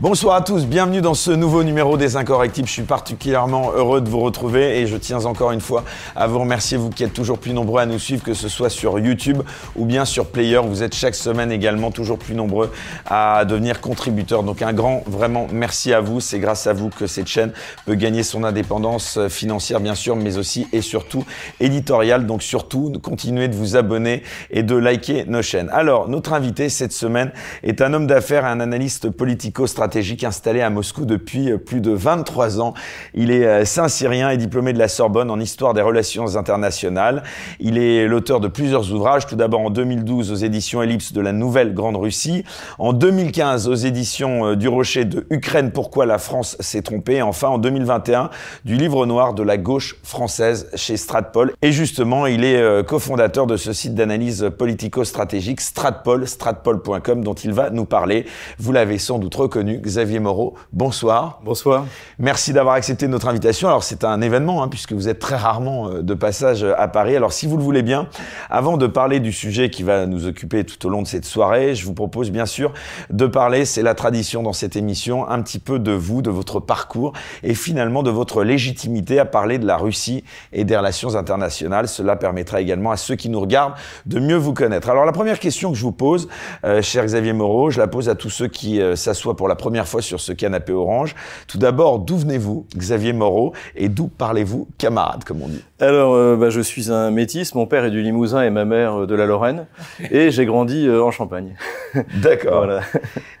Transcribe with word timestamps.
Bonsoir 0.00 0.36
à 0.36 0.40
tous, 0.40 0.64
bienvenue 0.64 1.02
dans 1.02 1.12
ce 1.12 1.30
nouveau 1.30 1.62
numéro 1.62 1.98
des 1.98 2.16
Incorrectibles. 2.16 2.66
Je 2.66 2.72
suis 2.72 2.82
particulièrement 2.84 3.72
heureux 3.72 4.00
de 4.00 4.08
vous 4.08 4.20
retrouver 4.20 4.80
et 4.80 4.86
je 4.86 4.96
tiens 4.96 5.26
encore 5.26 5.52
une 5.52 5.60
fois 5.60 5.84
à 6.16 6.26
vous 6.26 6.38
remercier, 6.38 6.78
vous 6.78 6.88
qui 6.88 7.04
êtes 7.04 7.12
toujours 7.12 7.36
plus 7.36 7.52
nombreux 7.52 7.82
à 7.82 7.84
nous 7.84 7.98
suivre, 7.98 8.22
que 8.22 8.32
ce 8.32 8.48
soit 8.48 8.70
sur 8.70 8.98
YouTube 8.98 9.42
ou 9.76 9.84
bien 9.84 10.06
sur 10.06 10.28
Player. 10.28 10.58
Vous 10.64 10.82
êtes 10.82 10.94
chaque 10.94 11.14
semaine 11.14 11.52
également 11.52 11.90
toujours 11.90 12.18
plus 12.18 12.34
nombreux 12.34 12.72
à 13.04 13.44
devenir 13.44 13.82
contributeurs. 13.82 14.42
Donc 14.42 14.62
un 14.62 14.72
grand, 14.72 15.02
vraiment 15.06 15.48
merci 15.52 15.92
à 15.92 16.00
vous. 16.00 16.20
C'est 16.20 16.38
grâce 16.38 16.66
à 16.66 16.72
vous 16.72 16.88
que 16.88 17.06
cette 17.06 17.28
chaîne 17.28 17.52
peut 17.84 17.94
gagner 17.94 18.22
son 18.22 18.42
indépendance 18.42 19.18
financière, 19.28 19.80
bien 19.80 19.94
sûr, 19.94 20.16
mais 20.16 20.38
aussi 20.38 20.66
et 20.72 20.80
surtout 20.80 21.26
éditoriale. 21.60 22.24
Donc 22.24 22.42
surtout, 22.42 22.90
continuez 23.02 23.48
de 23.48 23.54
vous 23.54 23.76
abonner 23.76 24.22
et 24.50 24.62
de 24.62 24.76
liker 24.76 25.26
nos 25.26 25.42
chaînes. 25.42 25.68
Alors, 25.74 26.08
notre 26.08 26.32
invité 26.32 26.70
cette 26.70 26.94
semaine 26.94 27.32
est 27.62 27.82
un 27.82 27.92
homme 27.92 28.06
d'affaires 28.06 28.46
et 28.46 28.48
un 28.48 28.60
analyste 28.60 29.10
politico-stratégique 29.10 29.89
stratégique 29.90 30.22
installé 30.22 30.60
à 30.60 30.70
Moscou 30.70 31.04
depuis 31.04 31.50
euh, 31.50 31.58
plus 31.58 31.80
de 31.80 31.90
23 31.90 32.60
ans. 32.60 32.74
Il 33.12 33.32
est 33.32 33.44
euh, 33.44 33.64
saint-syrien 33.64 34.30
et 34.30 34.36
diplômé 34.36 34.72
de 34.72 34.78
la 34.78 34.86
Sorbonne 34.86 35.32
en 35.32 35.40
histoire 35.40 35.74
des 35.74 35.82
relations 35.82 36.36
internationales. 36.36 37.24
Il 37.58 37.76
est 37.76 38.06
l'auteur 38.06 38.38
de 38.38 38.46
plusieurs 38.46 38.92
ouvrages, 38.92 39.26
tout 39.26 39.34
d'abord 39.34 39.62
en 39.62 39.70
2012 39.70 40.30
aux 40.30 40.36
éditions 40.36 40.80
Ellipse 40.80 41.12
de 41.12 41.20
la 41.20 41.32
Nouvelle 41.32 41.74
Grande 41.74 41.96
Russie, 41.96 42.44
en 42.78 42.92
2015 42.92 43.66
aux 43.66 43.74
éditions 43.74 44.50
euh, 44.50 44.54
du 44.54 44.68
Rocher 44.68 45.06
de 45.06 45.26
Ukraine, 45.28 45.72
pourquoi 45.72 46.06
la 46.06 46.18
France 46.18 46.56
s'est 46.60 46.82
trompée, 46.82 47.16
et 47.16 47.22
enfin 47.22 47.48
en 47.48 47.58
2021 47.58 48.30
du 48.64 48.76
livre 48.76 49.06
noir 49.06 49.34
de 49.34 49.42
la 49.42 49.56
gauche 49.56 49.96
française 50.04 50.70
chez 50.76 50.96
Stratpol. 50.96 51.52
Et 51.62 51.72
justement, 51.72 52.26
il 52.26 52.44
est 52.44 52.86
cofondateur 52.86 53.48
de 53.48 53.56
ce 53.56 53.72
site 53.72 53.96
d'analyse 53.96 54.50
politico-stratégique 54.56 55.60
Stratpol, 55.60 56.28
stratpol.com, 56.28 57.24
dont 57.24 57.34
il 57.34 57.52
va 57.52 57.70
nous 57.70 57.86
parler. 57.86 58.26
Vous 58.58 58.70
l'avez 58.70 58.98
sans 59.00 59.18
doute 59.18 59.34
reconnu, 59.34 59.79
Xavier 59.80 60.20
Moreau. 60.20 60.54
Bonsoir. 60.72 61.40
Bonsoir. 61.44 61.86
Merci 62.18 62.52
d'avoir 62.52 62.74
accepté 62.74 63.08
notre 63.08 63.28
invitation. 63.28 63.68
Alors 63.68 63.82
c'est 63.82 64.04
un 64.04 64.20
événement 64.20 64.62
hein, 64.62 64.68
puisque 64.68 64.92
vous 64.92 65.08
êtes 65.08 65.18
très 65.18 65.36
rarement 65.36 65.88
euh, 65.88 66.02
de 66.02 66.14
passage 66.14 66.64
à 66.64 66.88
Paris. 66.88 67.16
Alors 67.16 67.32
si 67.32 67.46
vous 67.46 67.56
le 67.56 67.62
voulez 67.62 67.82
bien, 67.82 68.08
avant 68.48 68.76
de 68.76 68.86
parler 68.86 69.20
du 69.20 69.32
sujet 69.32 69.70
qui 69.70 69.82
va 69.82 70.06
nous 70.06 70.26
occuper 70.26 70.64
tout 70.64 70.86
au 70.86 70.90
long 70.90 71.02
de 71.02 71.06
cette 71.06 71.24
soirée, 71.24 71.74
je 71.74 71.84
vous 71.86 71.94
propose 71.94 72.30
bien 72.30 72.46
sûr 72.46 72.72
de 73.10 73.26
parler, 73.26 73.64
c'est 73.64 73.82
la 73.82 73.94
tradition 73.94 74.42
dans 74.42 74.52
cette 74.52 74.76
émission, 74.76 75.28
un 75.28 75.42
petit 75.42 75.58
peu 75.58 75.78
de 75.78 75.92
vous, 75.92 76.22
de 76.22 76.30
votre 76.30 76.60
parcours 76.60 77.12
et 77.42 77.54
finalement 77.54 78.02
de 78.02 78.10
votre 78.10 78.44
légitimité 78.44 79.18
à 79.18 79.24
parler 79.24 79.58
de 79.58 79.66
la 79.66 79.76
Russie 79.76 80.24
et 80.52 80.64
des 80.64 80.76
relations 80.76 81.16
internationales. 81.16 81.88
Cela 81.88 82.16
permettra 82.16 82.60
également 82.60 82.90
à 82.90 82.96
ceux 82.96 83.16
qui 83.16 83.28
nous 83.28 83.40
regardent 83.40 83.74
de 84.06 84.20
mieux 84.20 84.36
vous 84.36 84.54
connaître. 84.54 84.90
Alors 84.90 85.04
la 85.04 85.12
première 85.12 85.38
question 85.38 85.72
que 85.72 85.78
je 85.78 85.82
vous 85.82 85.92
pose, 85.92 86.28
euh, 86.64 86.82
cher 86.82 87.04
Xavier 87.04 87.32
Moreau, 87.32 87.70
je 87.70 87.78
la 87.78 87.86
pose 87.86 88.08
à 88.08 88.14
tous 88.14 88.30
ceux 88.30 88.48
qui 88.48 88.80
euh, 88.80 88.96
s'assoient 88.96 89.36
pour 89.36 89.48
la 89.48 89.56
première 89.56 89.69
première 89.70 89.86
fois 89.86 90.02
sur 90.02 90.18
ce 90.18 90.32
canapé 90.32 90.72
orange. 90.72 91.14
Tout 91.46 91.56
d'abord, 91.56 92.00
d'où 92.00 92.16
venez-vous, 92.16 92.66
Xavier 92.76 93.12
Moreau, 93.12 93.52
et 93.76 93.88
d'où 93.88 94.08
parlez-vous, 94.08 94.66
camarade, 94.78 95.22
comme 95.22 95.42
on 95.42 95.46
dit 95.46 95.62
Alors, 95.78 96.12
euh, 96.12 96.34
bah, 96.34 96.50
je 96.50 96.60
suis 96.60 96.90
un 96.90 97.12
métis. 97.12 97.54
Mon 97.54 97.66
père 97.66 97.84
est 97.84 97.92
du 97.92 98.02
Limousin 98.02 98.42
et 98.42 98.50
ma 98.50 98.64
mère 98.64 99.02
euh, 99.02 99.06
de 99.06 99.14
la 99.14 99.26
Lorraine, 99.26 99.66
et 100.10 100.32
j'ai 100.32 100.44
grandi 100.44 100.88
euh, 100.88 101.04
en 101.04 101.12
Champagne. 101.12 101.54
D'accord. 102.20 102.64
voilà. 102.64 102.80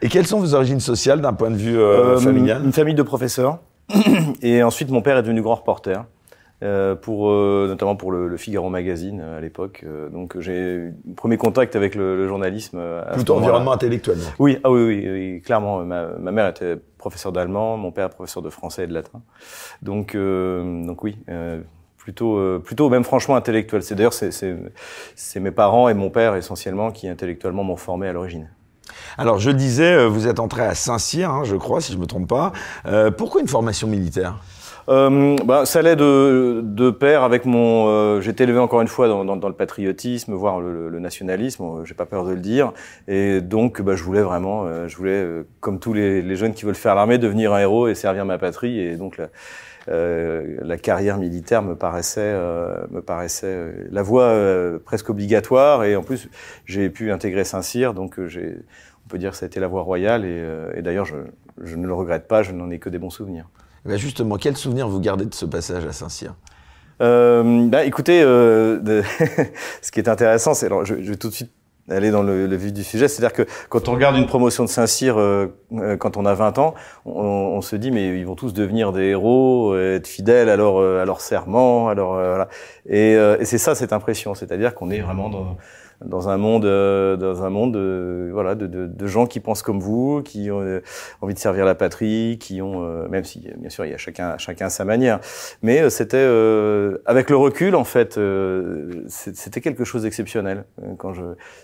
Et 0.02 0.08
quelles 0.08 0.28
sont 0.28 0.38
vos 0.38 0.54
origines 0.54 0.78
sociales 0.78 1.20
d'un 1.20 1.32
point 1.32 1.50
de 1.50 1.56
vue 1.56 1.76
familial 2.20 2.62
Une 2.64 2.72
famille 2.72 2.94
de 2.94 3.02
professeurs. 3.02 3.58
et 4.40 4.62
ensuite, 4.62 4.90
mon 4.90 5.02
père 5.02 5.16
est 5.16 5.22
devenu 5.22 5.42
grand 5.42 5.56
reporter. 5.56 6.04
Euh, 6.62 6.94
pour 6.94 7.30
euh, 7.30 7.66
notamment 7.68 7.96
pour 7.96 8.12
le, 8.12 8.28
le, 8.28 8.36
Figaro 8.36 8.68
Magazine 8.68 9.22
euh, 9.22 9.38
à 9.38 9.40
l'époque. 9.40 9.82
donc 10.12 10.38
j'ai 10.40 10.58
eu 10.58 10.94
premier 11.16 11.38
contact 11.38 11.74
avec 11.74 11.94
le, 11.94 12.16
le 12.16 12.28
journalisme. 12.28 12.78
À 12.78 13.14
Plutôt 13.14 13.36
environnement 13.36 13.72
intellectuel. 13.72 14.18
Oui, 14.38 14.58
ah 14.62 14.70
oui, 14.70 14.82
oui, 14.82 15.08
oui, 15.10 15.40
clairement. 15.40 15.82
Ma, 15.84 16.08
ma, 16.18 16.32
mère 16.32 16.48
était 16.48 16.76
professeur 16.98 17.32
d'allemand, 17.32 17.78
mon 17.78 17.92
père 17.92 18.10
professeur 18.10 18.42
de 18.42 18.50
français 18.50 18.84
et 18.84 18.86
de 18.86 18.92
latin. 18.92 19.22
Donc 19.80 20.14
donc 20.14 21.02
oui. 21.02 21.16
Plutôt, 21.96 22.58
plutôt 22.60 22.88
même 22.88 23.04
franchement 23.04 23.36
intellectuel. 23.36 23.82
C'est 23.82 23.94
d'ailleurs 23.94 24.14
c'est 24.14 25.40
mes 25.40 25.50
parents 25.50 25.88
et 25.88 25.94
mon 25.94 26.10
père 26.10 26.34
essentiellement 26.34 26.90
qui 26.90 27.08
intellectuellement 27.08 27.62
m'ont 27.62 27.76
formé 27.76 28.08
à 28.08 28.12
l'origine. 28.12 28.48
Alors 29.18 29.38
je 29.38 29.50
disais, 29.50 30.06
vous 30.06 30.26
êtes 30.26 30.40
entré 30.40 30.62
à 30.62 30.74
Saint-Cyr, 30.74 31.30
hein, 31.30 31.44
je 31.44 31.56
crois, 31.56 31.80
si 31.80 31.92
je 31.92 31.98
me 31.98 32.06
trompe 32.06 32.28
pas. 32.28 32.52
Euh, 32.86 33.10
pourquoi 33.10 33.40
une 33.40 33.48
formation 33.48 33.86
militaire? 33.86 34.36
Euh, 34.88 35.36
bah, 35.44 35.66
ça 35.66 35.80
allait 35.80 35.96
de, 35.96 36.60
de 36.64 36.90
pair 36.90 37.22
avec 37.22 37.44
mon. 37.44 37.88
Euh, 37.88 38.20
J'étais 38.20 38.44
élevé 38.44 38.58
encore 38.58 38.80
une 38.80 38.88
fois 38.88 39.08
dans, 39.08 39.24
dans, 39.24 39.36
dans 39.36 39.48
le 39.48 39.54
patriotisme, 39.54 40.34
voire 40.34 40.60
le, 40.60 40.88
le 40.88 40.98
nationalisme. 41.00 41.62
Euh, 41.62 41.84
j'ai 41.84 41.94
pas 41.94 42.06
peur 42.06 42.24
de 42.24 42.32
le 42.32 42.40
dire. 42.40 42.72
Et 43.08 43.40
donc, 43.40 43.82
bah, 43.82 43.94
je 43.94 44.02
voulais 44.02 44.22
vraiment, 44.22 44.64
euh, 44.64 44.88
je 44.88 44.96
voulais, 44.96 45.26
comme 45.60 45.78
tous 45.78 45.92
les, 45.92 46.22
les, 46.22 46.36
jeunes 46.36 46.54
qui 46.54 46.64
veulent 46.64 46.74
faire 46.74 46.94
l'armée, 46.94 47.18
devenir 47.18 47.52
un 47.52 47.60
héros 47.60 47.88
et 47.88 47.94
servir 47.94 48.24
ma 48.24 48.38
patrie. 48.38 48.78
Et 48.80 48.96
donc, 48.96 49.18
la, 49.18 49.28
la 49.88 50.76
carrière 50.76 51.18
militaire 51.18 51.62
me 51.62 51.74
paraissait, 51.74 52.32
me 52.90 53.00
paraissait 53.00 53.72
la 53.90 54.02
voie 54.02 54.32
presque 54.84 55.10
obligatoire. 55.10 55.84
Et 55.84 55.96
en 55.96 56.02
plus, 56.02 56.28
j'ai 56.64 56.90
pu 56.90 57.10
intégrer 57.10 57.44
Saint-Cyr, 57.44 57.92
donc 57.94 58.24
j'ai, 58.26 58.56
on 59.06 59.08
peut 59.08 59.18
dire 59.18 59.32
que 59.32 59.36
ça 59.36 59.46
a 59.46 59.48
été 59.48 59.58
la 59.58 59.66
voie 59.66 59.82
royale. 59.82 60.24
Et, 60.24 60.44
et 60.74 60.82
d'ailleurs, 60.82 61.06
je, 61.06 61.16
je 61.62 61.76
ne 61.76 61.86
le 61.86 61.94
regrette 61.94 62.28
pas. 62.28 62.42
Je 62.42 62.52
n'en 62.52 62.70
ai 62.70 62.78
que 62.78 62.88
des 62.88 62.98
bons 62.98 63.10
souvenirs. 63.10 63.46
Eh 63.84 63.88
ben, 63.88 63.98
justement, 63.98 64.36
quel 64.36 64.56
souvenir 64.56 64.88
vous 64.88 65.00
gardez 65.00 65.24
de 65.24 65.34
ce 65.34 65.46
passage 65.46 65.86
à 65.86 65.92
Saint-Cyr? 65.92 66.34
Euh, 67.00 67.66
bah, 67.68 67.84
écoutez, 67.84 68.22
euh, 68.22 69.02
ce 69.82 69.90
qui 69.90 70.00
est 70.00 70.08
intéressant, 70.08 70.54
c'est 70.54 70.66
alors 70.66 70.84
je, 70.84 70.94
vais 70.94 71.16
tout 71.16 71.28
de 71.28 71.34
suite 71.34 71.50
aller 71.88 72.10
dans 72.10 72.22
le, 72.22 72.44
vif 72.56 72.72
du 72.72 72.84
sujet, 72.84 73.08
c'est-à-dire 73.08 73.32
que 73.32 73.50
quand 73.68 73.88
on 73.88 73.92
regarde 73.92 74.16
une 74.16 74.26
promotion 74.26 74.64
de 74.64 74.68
Saint-Cyr 74.68 75.18
euh, 75.18 75.46
euh 75.72 75.96
quand 75.96 76.16
on 76.18 76.26
a 76.26 76.34
20 76.34 76.58
ans, 76.58 76.74
on, 77.06 77.60
se 77.62 77.74
dit 77.74 77.90
mais 77.90 78.18
ils 78.18 78.26
vont 78.26 78.36
tous 78.36 78.52
devenir 78.52 78.92
des 78.92 79.06
héros, 79.06 79.76
être 79.76 80.06
fidèles 80.06 80.50
à 80.50 80.56
leur 80.56 80.78
à 80.78 81.04
leur 81.04 81.20
serment, 81.20 81.88
alors 81.88 82.14
voilà. 82.14 82.48
Et, 82.86 83.16
euh, 83.16 83.38
et 83.40 83.44
c'est 83.44 83.58
ça 83.58 83.74
cette 83.74 83.92
impression, 83.92 84.34
c'est-à-dire 84.34 84.74
qu'on 84.74 84.90
est 84.90 85.00
vraiment 85.00 85.30
dans 85.30 85.56
dans 86.04 86.30
un 86.30 86.38
monde, 86.38 86.64
euh, 86.64 87.16
dans 87.16 87.44
un 87.44 87.50
monde, 87.50 87.76
euh, 87.76 88.30
voilà, 88.32 88.54
de, 88.54 88.66
de, 88.66 88.86
de, 88.86 89.06
gens 89.06 89.26
qui 89.26 89.38
pensent 89.38 89.62
comme 89.62 89.80
vous, 89.80 90.22
qui 90.22 90.50
ont 90.50 90.62
euh, 90.62 90.80
envie 91.20 91.34
de 91.34 91.38
servir 91.38 91.66
la 91.66 91.74
patrie, 91.74 92.38
qui 92.40 92.62
ont, 92.62 92.80
même 93.08 93.24
si 93.24 93.46
bien 93.58 93.70
sûr 93.70 93.84
il 93.84 93.90
y 93.90 93.94
a 93.94 93.98
chacun, 93.98 94.38
chacun 94.38 94.66
à 94.66 94.70
sa 94.70 94.84
manière, 94.84 95.20
mais 95.62 95.90
c'était 95.90 96.26
avec 97.06 97.28
le 97.28 97.36
recul 97.36 97.74
en 97.74 97.84
fait, 97.84 98.18
c'était 99.08 99.60
quelque 99.60 99.84
chose 99.84 100.02
d'exceptionnel 100.02 100.64
quand 100.98 101.12
je, 101.12 101.22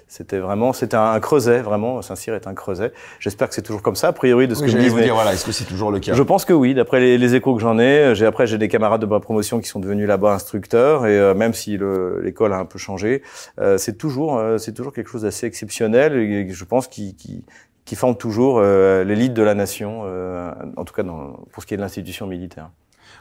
c'était 0.09 0.39
vraiment, 0.39 0.73
c'était 0.73 0.97
un 0.97 1.19
creuset 1.21 1.61
vraiment. 1.61 2.03
Saint-Cyr 2.03 2.35
est 2.35 2.47
un 2.47 2.55
creuset. 2.55 2.93
J'espère 3.21 3.49
que 3.49 3.55
c'est 3.55 3.63
toujours 3.63 3.83
comme 3.83 3.97
ça. 3.97 4.09
A 4.09 4.13
priori 4.13 4.49
de 4.49 4.55
ce 4.55 4.63
que 4.63 4.69
je 4.69 4.77
vous 4.77 5.01
dire, 5.01 5.15
voilà, 5.15 5.33
est-ce 5.33 5.45
que 5.45 5.53
c'est 5.53 5.65
toujours 5.65 5.91
le 5.91 6.01
cas? 6.01 6.15
Je 6.15 6.23
pense 6.23 6.45
que 6.45 6.53
oui. 6.53 6.75
D'après 6.75 7.01
les, 7.01 7.19
les, 7.19 7.35
échos 7.35 7.55
que 7.55 7.61
j'en 7.61 7.79
ai, 7.79 8.15
j'ai 8.15 8.27
après 8.27 8.47
j'ai 8.47 8.59
des 8.59 8.69
camarades 8.69 9.01
de 9.01 9.07
ma 9.07 9.21
promotion 9.21 9.61
qui 9.61 9.69
sont 9.69 9.81
devenus 9.81 10.07
là-bas 10.07 10.33
instructeurs 10.33 11.07
et 11.07 11.35
même 11.35 11.55
si 11.55 11.79
l'école 12.23 12.53
a 12.53 12.59
un 12.59 12.65
peu 12.65 12.79
changé, 12.79 13.23
c'est 13.77 13.97
toujours 13.97 14.26
euh, 14.35 14.59
c'est 14.59 14.73
toujours 14.73 14.93
quelque 14.93 15.09
chose 15.09 15.23
d'assez 15.23 15.47
exceptionnel 15.47 16.17
et 16.17 16.53
je 16.53 16.65
pense 16.65 16.89
qui, 16.89 17.15
qui, 17.15 17.45
qui 17.85 17.97
forme 17.97 18.17
toujours 18.17 18.59
euh, 18.59 19.05
l'élite 19.05 19.35
de 19.35 19.43
la 19.43 19.55
nation, 19.55 20.03
euh, 20.05 20.53
en 20.77 20.85
tout 20.85 20.95
cas 20.95 21.03
dans, 21.03 21.33
pour 21.53 21.63
ce 21.63 21.67
qui 21.67 21.75
est 21.75 21.77
de 21.77 21.83
l'institution 21.83 22.27
militaire. 22.27 22.71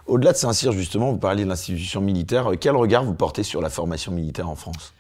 Au-delà 0.08 0.34
de 0.34 0.38
Saint-Cyr, 0.38 0.72
justement, 0.72 1.12
vous 1.12 1.18
parliez 1.18 1.44
de 1.44 1.50
l'institution 1.50 2.02
militaire. 2.02 2.52
Quel 2.60 2.76
regard 2.76 3.04
vous 3.04 3.14
portez 3.14 3.44
sur 3.44 3.62
la 3.62 3.70
formation 3.70 4.12
militaire 4.12 4.50
en 4.50 4.56
France? 4.56 4.94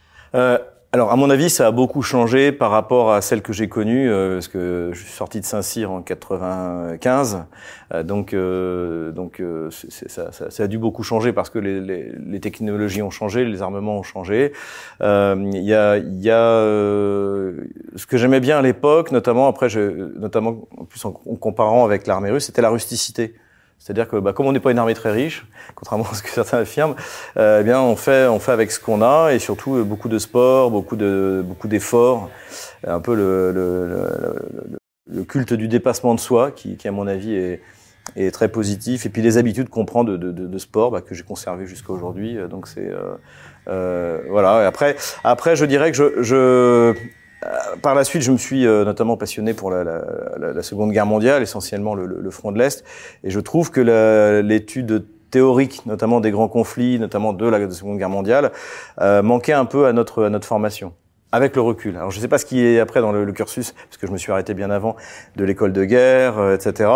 Alors, 0.95 1.11
à 1.11 1.17
mon 1.17 1.29
avis, 1.29 1.49
ça 1.49 1.67
a 1.67 1.71
beaucoup 1.71 2.01
changé 2.01 2.53
par 2.53 2.71
rapport 2.71 3.11
à 3.11 3.19
celle 3.19 3.41
que 3.41 3.51
j'ai 3.51 3.67
connue, 3.67 4.09
euh, 4.09 4.35
parce 4.35 4.47
que 4.47 4.91
je 4.93 5.03
suis 5.03 5.11
sorti 5.11 5.41
de 5.41 5.45
Saint-Cyr 5.45 5.91
en 5.91 6.01
95, 6.01 7.43
euh, 7.93 8.01
donc 8.03 8.33
euh, 8.33 9.11
donc 9.11 9.43
ça, 9.71 10.31
ça, 10.31 10.49
ça, 10.49 10.63
a 10.63 10.67
dû 10.67 10.77
beaucoup 10.77 11.03
changer 11.03 11.33
parce 11.33 11.49
que 11.49 11.59
les, 11.59 11.81
les, 11.81 12.13
les 12.17 12.39
technologies 12.39 13.01
ont 13.01 13.09
changé, 13.09 13.43
les 13.43 13.61
armements 13.61 13.97
ont 13.97 14.03
changé. 14.03 14.53
Il 15.01 15.63
y 15.63 15.73
a, 15.73 15.97
y 15.97 16.29
a 16.29 16.61
ce 17.97 18.05
que 18.07 18.15
j'aimais 18.15 18.39
bien 18.39 18.59
à 18.59 18.61
l'époque, 18.61 19.11
notamment 19.11 19.49
après, 19.49 19.67
je, 19.67 19.81
notamment 20.17 20.61
en 20.77 20.85
plus 20.85 21.03
en 21.03 21.11
comparant 21.11 21.83
avec 21.83 22.07
l'armée 22.07 22.31
russe, 22.31 22.45
c'était 22.45 22.61
la 22.61 22.69
rusticité. 22.69 23.35
C'est-à-dire 23.79 24.07
que 24.07 24.17
bah, 24.17 24.33
comme 24.33 24.47
on 24.47 24.51
n'est 24.51 24.59
pas 24.59 24.71
une 24.71 24.79
armée 24.79 24.93
très 24.93 25.11
riche, 25.11 25.45
contrairement 25.75 26.05
à 26.09 26.13
ce 26.13 26.23
que 26.23 26.29
certains 26.29 26.59
affirment, 26.59 26.95
euh, 27.37 27.59
eh 27.61 27.63
bien 27.63 27.79
on 27.81 27.95
fait 27.95 28.27
on 28.27 28.39
fait 28.39 28.51
avec 28.51 28.71
ce 28.71 28.79
qu'on 28.79 29.01
a 29.01 29.31
et 29.31 29.39
surtout 29.39 29.75
euh, 29.75 29.83
beaucoup 29.83 30.09
de 30.09 30.17
sport, 30.17 30.71
beaucoup 30.71 30.95
de 30.95 31.43
beaucoup 31.45 31.67
d'efforts, 31.67 32.29
un 32.85 32.99
peu 32.99 33.15
le, 33.15 33.51
le, 33.51 33.87
le, 33.87 34.79
le, 35.07 35.23
culte 35.23 35.53
du 35.53 35.67
dépassement 35.67 36.15
de 36.15 36.19
soi 36.19 36.51
qui, 36.51 36.77
qui 36.77 36.87
à 36.87 36.91
mon 36.91 37.07
avis 37.07 37.35
est, 37.35 37.61
est 38.15 38.31
très 38.31 38.49
positif 38.49 39.05
et 39.05 39.09
puis 39.09 39.21
les 39.21 39.37
habitudes 39.37 39.69
qu'on 39.69 39.85
prend 39.85 40.03
de, 40.03 40.17
de, 40.17 40.31
de, 40.31 40.57
sport 40.57 40.91
bah, 40.91 41.01
que 41.01 41.15
j'ai 41.15 41.23
conservé 41.23 41.65
jusqu'à 41.65 41.91
aujourd'hui. 41.91 42.37
Donc 42.49 42.67
c'est 42.67 42.87
euh, 42.87 43.15
euh, 43.67 44.21
voilà. 44.29 44.67
Après 44.67 44.95
après 45.23 45.55
je 45.55 45.65
dirais 45.65 45.91
que 45.91 45.97
je, 45.97 46.23
je 46.23 46.35
euh, 46.35 46.93
par 47.81 47.95
la 47.95 48.03
suite, 48.03 48.21
je 48.21 48.31
me 48.31 48.37
suis 48.37 48.65
euh, 48.65 48.85
notamment 48.85 49.17
passionné 49.17 49.53
pour 49.53 49.71
la, 49.71 50.01
Seconde 50.61 50.91
Guerre 50.91 51.05
mondiale, 51.05 51.43
essentiellement 51.43 51.95
le, 51.95 52.05
le 52.05 52.31
front 52.31 52.51
de 52.51 52.57
l'Est, 52.57 52.83
et 53.23 53.29
je 53.29 53.39
trouve 53.39 53.71
que 53.71 53.81
l'étude 54.41 55.05
théorique, 55.35 55.85
notamment 55.85 56.21
des 56.21 56.31
grands 56.31 56.47
conflits, 56.47 56.97
notamment 56.97 57.33
de 57.33 57.45
la 57.45 57.69
Seconde 57.69 57.97
Guerre 57.97 58.09
mondiale, 58.09 58.51
euh, 59.01 59.21
manquait 59.21 59.53
un 59.53 59.65
peu 59.65 59.85
à 59.85 59.91
notre, 59.91 60.23
à 60.23 60.29
notre 60.29 60.47
formation. 60.47 60.93
Avec 61.35 61.55
le 61.55 61.61
recul. 61.61 61.97
Alors 61.97 62.11
je 62.11 62.17
ne 62.17 62.21
sais 62.21 62.29
pas 62.29 62.37
ce 62.37 62.45
qui 62.45 62.65
est 62.65 62.79
après 62.79 63.01
dans 63.01 63.11
le, 63.11 63.29
cursus, 63.33 63.73
parce 63.73 63.97
que 63.97 64.07
je 64.07 64.11
me 64.13 64.17
suis 64.17 64.31
arrêté 64.31 64.53
bien 64.53 64.69
avant 64.69 64.95
de 65.35 65.43
l'école 65.43 65.73
de 65.73 65.83
guerre, 65.83 66.39
euh, 66.39 66.55
etc. 66.55 66.89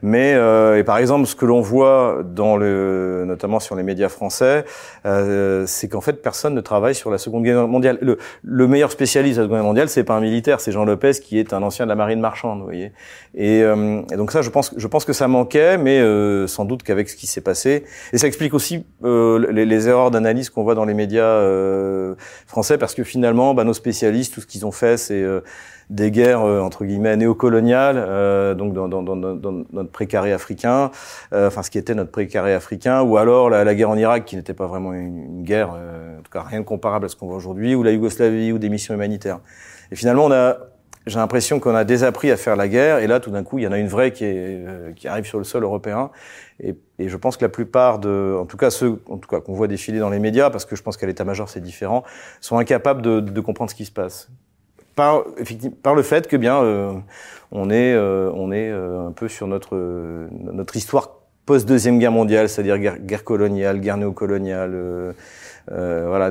Mais 0.00 0.34
euh, 0.34 0.78
et 0.78 0.84
par 0.84 0.98
exemple, 0.98 1.26
ce 1.26 1.34
que 1.34 1.44
l'on 1.44 1.60
voit 1.60 2.20
dans 2.24 2.56
le, 2.56 3.24
notamment 3.26 3.58
sur 3.58 3.74
les 3.74 3.82
médias 3.82 4.08
français, 4.08 4.64
euh, 5.06 5.64
c'est 5.66 5.88
qu'en 5.88 6.00
fait 6.00 6.22
personne 6.22 6.54
ne 6.54 6.60
travaille 6.60 6.94
sur 6.94 7.10
la 7.10 7.18
Seconde 7.18 7.42
Guerre 7.42 7.66
mondiale. 7.66 7.98
Le, 8.00 8.18
le 8.44 8.68
meilleur 8.68 8.92
spécialiste 8.92 9.38
de 9.38 9.42
la 9.42 9.46
Seconde 9.46 9.58
Guerre 9.58 9.66
mondiale, 9.66 9.88
c'est 9.88 10.04
pas 10.04 10.14
un 10.14 10.20
militaire, 10.20 10.60
c'est 10.60 10.70
Jean 10.70 10.84
Lopez 10.84 11.14
qui 11.20 11.40
est 11.40 11.52
un 11.52 11.62
ancien 11.62 11.84
de 11.84 11.88
la 11.88 11.96
marine 11.96 12.20
marchande, 12.20 12.60
vous 12.60 12.66
voyez. 12.66 12.92
Et, 13.34 13.62
euh, 13.62 14.02
et 14.12 14.16
donc 14.16 14.30
ça, 14.30 14.42
je 14.42 14.50
pense, 14.50 14.72
je 14.76 14.86
pense 14.86 15.04
que 15.04 15.12
ça 15.12 15.26
manquait, 15.26 15.78
mais 15.78 15.98
euh, 15.98 16.46
sans 16.46 16.64
doute 16.64 16.84
qu'avec 16.84 17.08
ce 17.08 17.16
qui 17.16 17.26
s'est 17.26 17.40
passé, 17.40 17.84
et 18.12 18.18
ça 18.18 18.28
explique 18.28 18.54
aussi 18.54 18.84
les, 19.02 19.64
les, 19.66 19.88
erreurs 19.88 20.12
d'analyse 20.12 20.50
qu'on 20.50 20.62
voit 20.62 20.74
dans 20.76 20.84
les 20.84 20.94
médias 20.94 21.40
français, 22.46 22.78
parce 22.78 22.94
que 22.94 23.02
finalement, 23.02 23.54
bah, 23.54 23.64
nos 23.64 23.72
spécialistes, 23.80 24.34
tout 24.34 24.40
ce 24.40 24.46
qu'ils 24.46 24.66
ont 24.66 24.72
fait, 24.72 24.96
c'est 24.96 25.22
euh, 25.22 25.40
des 25.88 26.10
guerres 26.10 26.42
euh, 26.42 26.60
entre 26.60 26.84
guillemets 26.84 27.16
néocoloniales, 27.16 27.96
euh, 27.98 28.54
donc 28.54 28.72
dans, 28.74 28.88
dans, 28.88 29.02
dans, 29.02 29.16
dans, 29.16 29.64
notre 29.72 29.90
précaré 29.90 30.32
africain, 30.32 30.90
enfin 31.32 31.62
ce 31.62 31.70
qui 31.70 31.78
était 31.78 31.94
notre 31.94 32.10
précaré 32.10 32.54
africain, 32.54 33.02
ou 33.02 33.16
alors 33.16 33.50
la, 33.50 33.64
la 33.64 33.74
guerre 33.74 33.90
en 33.90 33.96
Irak, 33.96 34.24
qui 34.24 34.36
n'était 34.36 34.54
pas 34.54 34.66
vraiment 34.66 34.92
une, 34.92 35.42
guerre, 35.42 35.70
en 35.70 36.22
tout 36.22 36.30
cas 36.30 36.42
rien 36.42 36.60
de 36.60 36.64
comparable 36.64 37.06
à 37.06 37.08
ce 37.08 37.16
qu'on 37.16 37.26
voit 37.26 37.36
aujourd'hui, 37.36 37.74
ou 37.74 37.82
la 37.82 37.92
Yougoslavie, 37.92 38.52
ou 38.52 38.58
des 38.58 38.68
missions 38.68 38.94
humanitaires. 38.94 39.40
Et 39.90 39.96
finalement, 39.96 40.26
on 40.26 40.32
a 40.32 40.58
j'ai 41.06 41.18
l'impression 41.18 41.60
qu'on 41.60 41.74
a 41.74 41.84
désappris 41.84 42.30
à 42.30 42.36
faire 42.36 42.56
la 42.56 42.68
guerre, 42.68 42.98
et 42.98 43.06
là, 43.06 43.20
tout 43.20 43.30
d'un 43.30 43.42
coup, 43.42 43.58
il 43.58 43.62
y 43.62 43.66
en 43.66 43.72
a 43.72 43.78
une 43.78 43.88
vraie 43.88 44.12
qui, 44.12 44.24
est, 44.24 44.94
qui 44.96 45.08
arrive 45.08 45.24
sur 45.24 45.38
le 45.38 45.44
sol 45.44 45.64
européen. 45.64 46.10
Et, 46.62 46.76
et, 47.00 47.08
je 47.08 47.16
pense 47.16 47.36
que 47.36 47.44
la 47.44 47.48
plupart 47.48 47.98
de, 47.98 48.36
en 48.40 48.46
tout 48.46 48.56
cas 48.56 48.70
ceux, 48.70 49.00
en 49.08 49.18
tout 49.18 49.28
cas 49.28 49.40
qu'on 49.40 49.54
voit 49.54 49.68
défiler 49.68 49.98
dans 49.98 50.10
les 50.10 50.18
médias, 50.18 50.50
parce 50.50 50.64
que 50.64 50.76
je 50.76 50.82
pense 50.82 50.96
qu'à 50.96 51.06
l'état-major 51.06 51.48
c'est 51.48 51.60
différent, 51.60 52.04
sont 52.40 52.58
incapables 52.58 53.02
de, 53.02 53.40
comprendre 53.40 53.70
ce 53.70 53.74
qui 53.74 53.84
se 53.84 53.90
passe. 53.90 54.28
Par, 54.96 55.24
par 55.82 55.94
le 55.94 56.02
fait 56.02 56.26
que 56.26 56.36
bien, 56.36 56.62
euh, 56.62 56.92
on 57.52 57.70
est, 57.70 57.94
euh, 57.94 58.30
on 58.34 58.52
est 58.52 58.70
euh, 58.70 59.06
un 59.06 59.12
peu 59.12 59.28
sur 59.28 59.46
notre 59.46 59.76
notre 60.30 60.76
histoire 60.76 61.20
post 61.46 61.66
deuxième 61.66 61.98
guerre 61.98 62.12
mondiale, 62.12 62.48
c'est-à-dire 62.48 62.78
guerre, 62.78 63.24
coloniale, 63.24 63.80
guerre 63.80 63.96
néocoloniale, 63.96 65.14
voilà, 65.68 66.30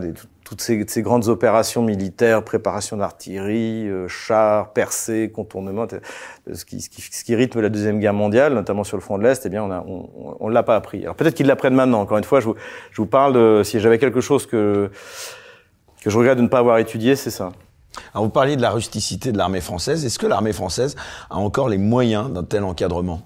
toutes 0.50 0.62
ces, 0.62 0.84
ces, 0.88 1.04
grandes 1.04 1.28
opérations 1.28 1.84
militaires, 1.84 2.44
préparation 2.44 2.98
d'artillerie, 2.98 3.88
euh, 3.88 4.08
chars, 4.08 4.74
percées, 4.74 5.32
contournements, 5.32 5.86
ce 6.52 6.66
qui, 6.66 6.82
ce, 6.82 6.90
qui, 6.90 7.04
ce 7.04 7.24
qui, 7.24 7.36
rythme 7.36 7.62
la 7.62 7.70
deuxième 7.70 8.00
guerre 8.00 8.16
mondiale, 8.16 8.56
notamment 8.56 8.84
sur 8.84 8.98
le 8.98 9.02
front 9.02 9.20
de 9.20 9.24
l'est, 9.24 9.46
eh 9.46 9.50
bien, 9.50 9.64
on 9.64 9.70
a, 9.70 9.84
on, 9.88 10.38
on 10.40 10.50
l'a 10.50 10.64
pas 10.64 10.76
appris. 10.76 11.04
Alors 11.04 11.16
peut-être 11.16 11.36
qu'ils 11.36 11.46
l'apprennent 11.46 11.76
maintenant. 11.76 12.02
Encore 12.02 12.18
une 12.18 12.24
fois, 12.24 12.40
je 12.40 12.46
vous, 12.46 12.56
je 12.90 12.98
vous 13.00 13.06
parle 13.06 13.34
de 13.34 13.62
si 13.64 13.80
j'avais 13.80 14.00
quelque 14.00 14.22
chose 14.22 14.48
que 14.48 14.90
que 16.02 16.10
je 16.10 16.18
regrette 16.18 16.38
de 16.38 16.44
ne 16.44 16.48
pas 16.48 16.60
avoir 16.60 16.78
étudié, 16.78 17.16
c'est 17.16 17.30
ça. 17.30 17.52
Alors 18.14 18.24
vous 18.24 18.32
parliez 18.32 18.56
de 18.56 18.62
la 18.62 18.72
rusticité 18.72 19.32
de 19.32 19.38
l'armée 19.38 19.62
française. 19.62 20.06
Est-ce 20.06 20.18
que 20.18 20.28
l'armée 20.28 20.54
française 20.54 20.96
a 21.30 21.36
encore 21.38 21.70
les 21.70 21.78
moyens 21.78 22.32
d'un 22.32 22.44
tel 22.44 22.64
encadrement? 22.64 23.22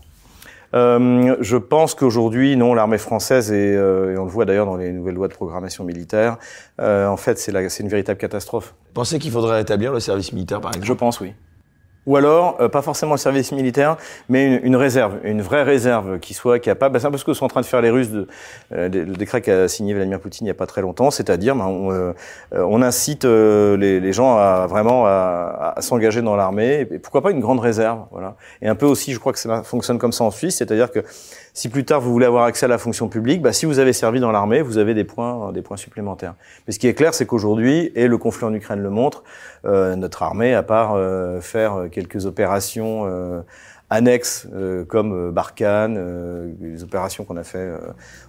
Euh, 0.74 1.36
je 1.40 1.58
pense 1.58 1.96
qu'aujourd'hui, 1.96 2.56
non, 2.56 2.74
l'armée 2.74 2.98
française, 2.98 3.52
et, 3.52 3.76
euh, 3.76 4.14
et 4.14 4.18
on 4.18 4.26
le 4.26 4.32
voit 4.32 4.46
d'ailleurs 4.46 4.66
dans 4.66 4.78
les 4.78 4.92
nouvelles 4.92 5.16
lois 5.16 5.28
de 5.28 5.34
programmation 5.34 5.84
militaire, 5.84 6.38
euh, 6.82 7.08
en 7.08 7.18
fait, 7.18 7.38
c'est 7.38 7.52
une 7.80 7.90
véritable 7.90 8.20
catastrophe. 8.20 8.74
Vous 8.88 8.94
pensez 8.94 9.20
qu'il 9.20 9.32
faudrait 9.32 9.58
rétablir 9.58 9.94
le 9.94 10.00
service 10.00 10.34
militaire, 10.34 10.62
par 10.62 10.72
exemple? 10.72 10.88
Je 10.88 10.94
pense, 10.94 11.20
oui. 11.20 11.34
Ou 12.06 12.18
alors, 12.18 12.58
euh, 12.60 12.68
pas 12.68 12.82
forcément 12.82 13.14
le 13.14 13.18
service 13.18 13.52
militaire, 13.54 13.98
mais 14.28 14.46
une, 14.46 14.60
une, 14.66 14.76
réserve, 14.76 15.20
une 15.24 15.42
vraie 15.42 15.64
réserve 15.64 16.20
qui 16.20 16.34
soit 16.34 16.60
capable. 16.60 16.94
Ben, 16.94 17.00
c'est 17.00 17.08
un 17.08 17.12
peu 17.12 17.18
ce 17.18 17.24
que 17.24 17.34
sont 17.34 17.46
en 17.46 17.50
train 17.50 17.62
de 17.62 17.66
faire 17.66 17.82
les 17.82 17.90
Russes, 17.90 18.10
de, 18.10 18.28
euh, 18.74 18.90
le 18.90 19.16
décret 19.16 19.42
qu'a 19.42 19.68
signé 19.68 19.94
Vladimir 19.94 20.20
Poutine 20.20 20.46
il 20.46 20.48
n'y 20.48 20.52
a 20.52 20.56
pas 20.56 20.66
très 20.66 20.82
longtemps, 20.82 21.12
c'est-à-dire 21.12 21.56
ben, 21.56 21.66
on, 21.66 21.92
euh, 21.92 22.14
on, 22.52 22.82
incite 22.82 23.24
les, 23.24 24.00
les, 24.00 24.14
gens 24.14 24.38
à 24.38 24.68
vraiment 24.68 25.06
à, 25.06 25.74
à 25.78 25.82
s'engager 25.82 26.22
dans 26.22 26.36
l'armée, 26.36 26.88
et 26.92 27.00
pourquoi 27.00 27.22
pas 27.22 27.32
une 27.32 27.40
grande 27.40 27.60
réserve, 27.60 28.02
voilà. 28.12 28.36
Et 28.62 28.68
un 28.68 28.76
peu 28.76 28.86
aussi, 28.86 29.14
je 29.14 29.20
crois 29.20 29.32
que 29.32 29.40
ça 29.40 29.64
fonctionne 29.64 29.98
comme 29.98 30.12
ça 30.12 30.26
en 30.26 30.32
Suisse, 30.32 30.58
c'est-à-dire 30.58 30.92
que 30.92 31.04
si 31.56 31.70
plus 31.70 31.86
tard 31.86 32.02
vous 32.02 32.12
voulez 32.12 32.26
avoir 32.26 32.46
accès 32.46 32.66
à 32.66 32.70
la 32.70 32.80
fonction 32.80 33.08
publique, 33.08 33.42
bah, 33.42 33.54
si 33.54 33.68
vous 33.68 33.78
avez 33.78 33.94
servi 33.94 34.20
dans 34.20 34.32
l'armée, 34.32 34.62
vous 34.62 34.80
avez 34.80 34.96
des 34.96 35.04
points, 35.04 35.52
des 35.52 35.62
points 35.62 35.78
supplémentaires. 35.78 36.34
Mais 36.66 36.74
ce 36.74 36.80
qui 36.80 36.88
est 36.88 36.96
clair, 36.96 37.14
c'est 37.14 37.28
qu'aujourd'hui, 37.28 37.92
et 37.96 38.08
le 38.08 38.18
conflit 38.18 38.46
en 38.46 38.54
Ukraine 38.54 38.80
le 38.80 38.90
montre, 38.90 39.24
euh, 39.66 39.96
notre 39.96 40.24
armée, 40.24 40.56
à 40.56 40.64
part 40.64 40.94
euh, 40.96 41.42
faire 41.42 41.90
quelques 41.94 42.26
opérations 42.26 43.06
euh, 43.06 43.42
annexes 43.90 44.48
euh, 44.54 44.84
comme 44.84 45.32
Barkhane, 45.32 46.56
les 46.60 46.84
opérations 46.84 47.24
qu'on 47.24 47.38
a 47.38 47.44
fait 47.44 47.72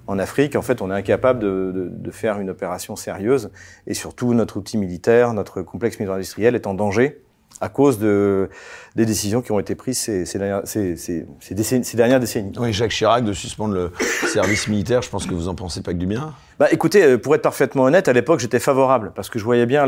en 0.07 0.19
Afrique, 0.19 0.55
en 0.55 0.63
fait, 0.63 0.83
on 0.83 0.91
est 0.91 0.95
incapable 0.95 1.41
de, 1.41 1.73
de, 1.75 1.89
de, 1.89 2.11
faire 2.11 2.39
une 2.39 2.51
opération 2.51 2.95
sérieuse. 2.95 3.51
Et 3.87 3.95
surtout, 3.95 4.35
notre 4.35 4.59
outil 4.59 4.79
militaire, 4.79 5.33
notre 5.33 5.63
complexe 5.63 5.99
militaire 5.99 6.17
industriel 6.17 6.55
est 6.55 6.67
en 6.67 6.75
danger 6.75 7.24
à 7.65 7.71
cause 7.71 7.99
de, 7.99 8.51
des 8.95 9.07
décisions 9.07 9.41
qui 9.41 9.51
ont 9.53 9.59
été 9.59 9.75
prises 9.75 9.99
ces, 9.99 10.27
ces, 10.27 10.39
dernières, 10.39 10.61
ces, 10.67 10.97
ces, 10.97 11.97
dernières 11.97 12.21
décennies. 12.21 12.53
Oui, 12.59 12.73
Jacques 12.75 12.91
Chirac 12.91 13.25
de 13.25 13.33
suspendre 13.33 13.75
le 13.75 13.91
service 14.29 14.69
militaire, 14.69 15.01
je 15.01 15.09
pense 15.09 15.27
que 15.27 15.33
vous 15.33 15.49
en 15.49 15.55
pensez 15.55 15.83
pas 15.83 15.93
que 15.93 15.99
du 15.99 16.07
bien. 16.07 16.35
Bah, 16.59 16.69
écoutez, 16.71 17.03
euh, 17.03 17.19
pour 17.19 17.35
être 17.35 17.43
parfaitement 17.43 17.85
honnête, 17.85 18.07
à 18.07 18.13
l'époque, 18.13 18.39
j'étais 18.39 18.61
favorable 18.61 19.13
parce 19.17 19.29
que 19.29 19.39
je 19.39 19.45
voyais 19.45 19.67
bien 19.67 19.87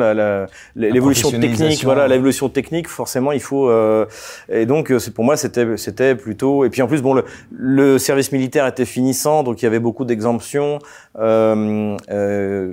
l'évolution 0.74 1.30
la, 1.30 1.38
la, 1.38 1.46
technique. 1.46 1.84
Voilà, 1.84 2.08
l'évolution 2.08 2.48
technique, 2.48 2.88
forcément, 2.88 3.30
il 3.30 3.40
faut. 3.40 3.68
Euh, 3.68 4.06
et 4.48 4.66
donc, 4.66 4.90
euh, 4.90 4.98
pour 5.14 5.24
moi, 5.24 5.36
c'était 5.36 5.76
c'était 5.76 6.16
plutôt. 6.16 6.64
Et 6.64 6.70
puis 6.70 6.82
en 6.82 6.88
plus, 6.88 7.02
bon, 7.02 7.14
le, 7.14 7.24
le, 7.52 7.98
service 7.98 8.32
militaire 8.32 8.66
était 8.66 8.84
finissant, 8.84 9.44
donc 9.44 9.62
il 9.62 9.64
y 9.64 9.68
avait 9.68 9.78
beaucoup 9.78 10.04
d'exemptions. 10.04 10.80
Euh, 11.18 11.96
euh, 12.10 12.72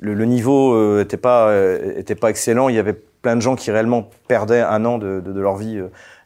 le, 0.00 0.14
le, 0.14 0.24
niveau 0.24 0.98
était 0.98 1.16
pas 1.16 1.52
était 1.96 2.16
pas 2.16 2.30
excellent. 2.30 2.68
Il 2.68 2.74
y 2.74 2.80
avait 2.80 2.96
plein 3.22 3.36
de 3.36 3.40
gens 3.40 3.56
qui 3.56 3.70
réellement 3.70 4.10
perdaient 4.28 4.60
un 4.60 4.84
an 4.84 4.98
de, 4.98 5.20
de, 5.20 5.32
de 5.32 5.40
leur 5.40 5.56
vie 5.56 5.80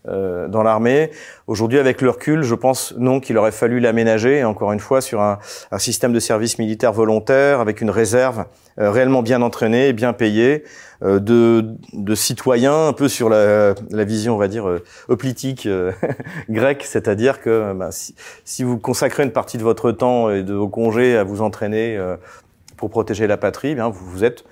euh, 0.09 0.47
dans 0.47 0.63
l'armée. 0.63 1.11
Aujourd'hui, 1.49 1.79
avec 1.79 2.01
le 2.01 2.11
recul, 2.11 2.43
je 2.43 2.55
pense 2.55 2.95
non 2.97 3.19
qu'il 3.19 3.37
aurait 3.39 3.51
fallu 3.51 3.81
l'aménager, 3.81 4.45
encore 4.45 4.73
une 4.73 4.79
fois, 4.79 5.01
sur 5.01 5.21
un, 5.21 5.39
un, 5.73 5.79
système 5.79 6.13
de 6.13 6.21
service 6.21 6.59
militaire 6.59 6.93
volontaire, 6.93 7.59
avec 7.61 7.81
une 7.81 7.91
réserve 7.91 8.45
euh, 8.79 8.91
réellement 8.91 9.23
bien 9.23 9.43
entraînée, 9.43 9.93
bien 9.93 10.13
payée, 10.13 10.63
euh, 11.03 11.19
de, 11.19 11.65
de, 11.93 12.15
citoyens, 12.15 12.87
un 12.87 12.93
peu 12.93 13.09
sur 13.09 13.29
la, 13.29 13.75
la 13.91 14.05
vision, 14.05 14.35
on 14.35 14.39
va 14.39 14.47
dire, 14.47 14.69
euh, 14.69 14.85
hoplitique 15.09 15.69
grecque, 16.49 16.85
c'est-à-dire 16.85 17.41
que 17.41 17.73
bah, 17.73 17.91
si, 17.91 18.15
si, 18.45 18.63
vous 18.63 18.79
consacrez 18.79 19.25
une 19.25 19.33
partie 19.33 19.59
de 19.59 19.65
votre 19.65 19.91
temps 19.91 20.31
et 20.31 20.45
de 20.45 20.55
vos 20.55 20.69
congés 20.69 21.17
à 21.17 21.25
vous 21.25 21.43
entraîner 21.43 21.99
pour 22.77 22.91
protéger 22.91 23.27
la 23.27 23.37
patrie, 23.37 23.71
eh 23.71 23.75
bien 23.75 23.89
vous, 23.89 24.07
vous 24.07 24.25
êtes 24.25 24.45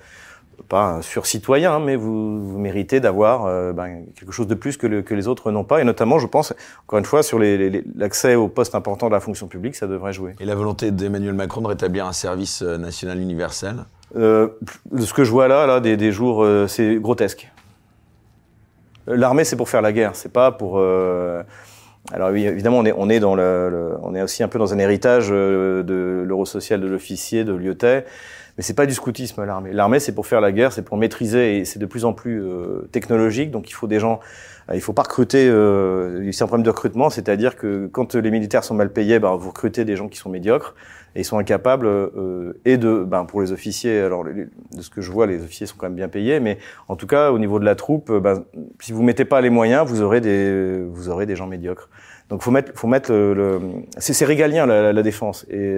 pas 0.67 1.01
sur 1.01 1.25
citoyen, 1.25 1.79
mais 1.79 1.95
vous, 1.95 2.45
vous 2.45 2.59
méritez 2.59 2.99
d'avoir 2.99 3.45
euh, 3.45 3.73
ben, 3.73 4.05
quelque 4.15 4.31
chose 4.31 4.47
de 4.47 4.55
plus 4.55 4.77
que, 4.77 4.87
le, 4.87 5.01
que 5.01 5.13
les 5.13 5.27
autres 5.27 5.51
n'ont 5.51 5.63
pas. 5.63 5.81
Et 5.81 5.83
notamment, 5.83 6.19
je 6.19 6.27
pense, 6.27 6.53
encore 6.85 6.99
une 6.99 7.05
fois, 7.05 7.23
sur 7.23 7.39
l'accès 7.39 8.35
aux 8.35 8.47
postes 8.47 8.75
importants 8.75 9.07
de 9.07 9.13
la 9.13 9.19
fonction 9.19 9.47
publique, 9.47 9.75
ça 9.75 9.87
devrait 9.87 10.13
jouer. 10.13 10.35
Et 10.39 10.45
la 10.45 10.55
volonté 10.55 10.91
d'Emmanuel 10.91 11.33
Macron 11.33 11.61
de 11.61 11.67
rétablir 11.67 12.05
un 12.05 12.13
service 12.13 12.61
euh, 12.61 12.77
national 12.77 13.19
universel? 13.19 13.85
Euh, 14.15 14.49
Ce 14.97 15.13
que 15.13 15.23
je 15.23 15.31
vois 15.31 15.47
là, 15.47 15.65
là 15.65 15.79
des, 15.79 15.97
des 15.97 16.11
jours, 16.11 16.43
euh, 16.43 16.67
c'est 16.67 16.95
grotesque. 16.95 17.51
L'armée, 19.07 19.43
c'est 19.43 19.55
pour 19.55 19.69
faire 19.69 19.81
la 19.81 19.91
guerre, 19.91 20.15
c'est 20.15 20.33
pas 20.33 20.51
pour... 20.51 20.79
alors 20.79 22.29
oui, 22.31 22.45
évidemment, 22.45 22.79
on 22.79 22.85
est, 22.85 22.93
on 22.97 23.09
est 23.09 23.19
dans 23.19 23.35
le, 23.35 23.69
le, 23.69 23.97
on 24.01 24.15
est 24.15 24.21
aussi 24.23 24.41
un 24.41 24.47
peu 24.47 24.57
dans 24.57 24.73
un 24.73 24.79
héritage 24.79 25.29
de 25.29 26.23
l'euro 26.25 26.45
social 26.45 26.81
de 26.81 26.87
l'officier, 26.87 27.43
de 27.43 27.53
Lyotet. 27.53 28.05
Mais 28.57 28.63
c'est 28.63 28.73
pas 28.73 28.85
du 28.85 28.93
scoutisme 28.93 29.43
l'armée. 29.43 29.73
L'armée 29.73 29.99
c'est 29.99 30.13
pour 30.13 30.27
faire 30.27 30.39
la 30.39 30.51
guerre, 30.51 30.71
c'est 30.71 30.81
pour 30.81 30.97
maîtriser 30.97 31.57
et 31.57 31.65
c'est 31.65 31.79
de 31.79 31.85
plus 31.85 32.05
en 32.05 32.13
plus 32.13 32.41
euh, 32.41 32.87
technologique. 32.91 33.51
Donc 33.51 33.69
il 33.69 33.73
faut 33.73 33.87
des 33.87 33.99
gens, 33.99 34.21
euh, 34.69 34.75
il 34.75 34.81
faut 34.81 34.93
pas 34.93 35.03
recruter. 35.03 35.47
Euh, 35.49 36.31
c'est 36.31 36.43
un 36.43 36.47
problème 36.47 36.63
de 36.63 36.69
recrutement, 36.69 37.09
c'est-à-dire 37.09 37.57
que 37.57 37.87
quand 37.87 38.15
les 38.15 38.31
militaires 38.31 38.63
sont 38.63 38.73
mal 38.73 38.93
payés, 38.93 39.19
ben, 39.19 39.35
vous 39.35 39.49
recrutez 39.49 39.83
des 39.83 39.97
gens 39.97 40.07
qui 40.07 40.17
sont 40.17 40.29
médiocres 40.29 40.73
et 41.15 41.21
ils 41.21 41.25
sont 41.25 41.37
incapables 41.37 41.85
euh, 41.85 42.53
et 42.63 42.77
de, 42.77 43.03
ben, 43.03 43.25
pour 43.25 43.41
les 43.41 43.51
officiers. 43.51 43.99
Alors 43.99 44.23
de 44.23 44.47
ce 44.81 44.89
que 44.89 45.01
je 45.01 45.11
vois, 45.11 45.27
les 45.27 45.43
officiers 45.43 45.67
sont 45.67 45.75
quand 45.77 45.87
même 45.87 45.95
bien 45.95 46.07
payés, 46.09 46.39
mais 46.39 46.57
en 46.87 46.95
tout 46.95 47.07
cas 47.07 47.31
au 47.31 47.39
niveau 47.39 47.59
de 47.59 47.65
la 47.65 47.75
troupe, 47.75 48.09
ben, 48.09 48.45
si 48.79 48.93
vous 48.93 49.03
mettez 49.03 49.25
pas 49.25 49.41
les 49.41 49.49
moyens, 49.49 49.85
vous 49.85 50.01
aurez 50.01 50.21
des, 50.21 50.81
vous 50.81 51.09
aurez 51.09 51.25
des 51.25 51.35
gens 51.35 51.47
médiocres. 51.47 51.89
Donc 52.29 52.41
faut 52.41 52.51
mettre, 52.51 52.71
faut 52.73 52.87
mettre 52.87 53.11
le, 53.11 53.33
le 53.33 53.59
c'est 53.97 54.23
régalien 54.23 54.65
la, 54.65 54.93
la, 54.93 55.03
défense 55.03 55.45
et, 55.49 55.75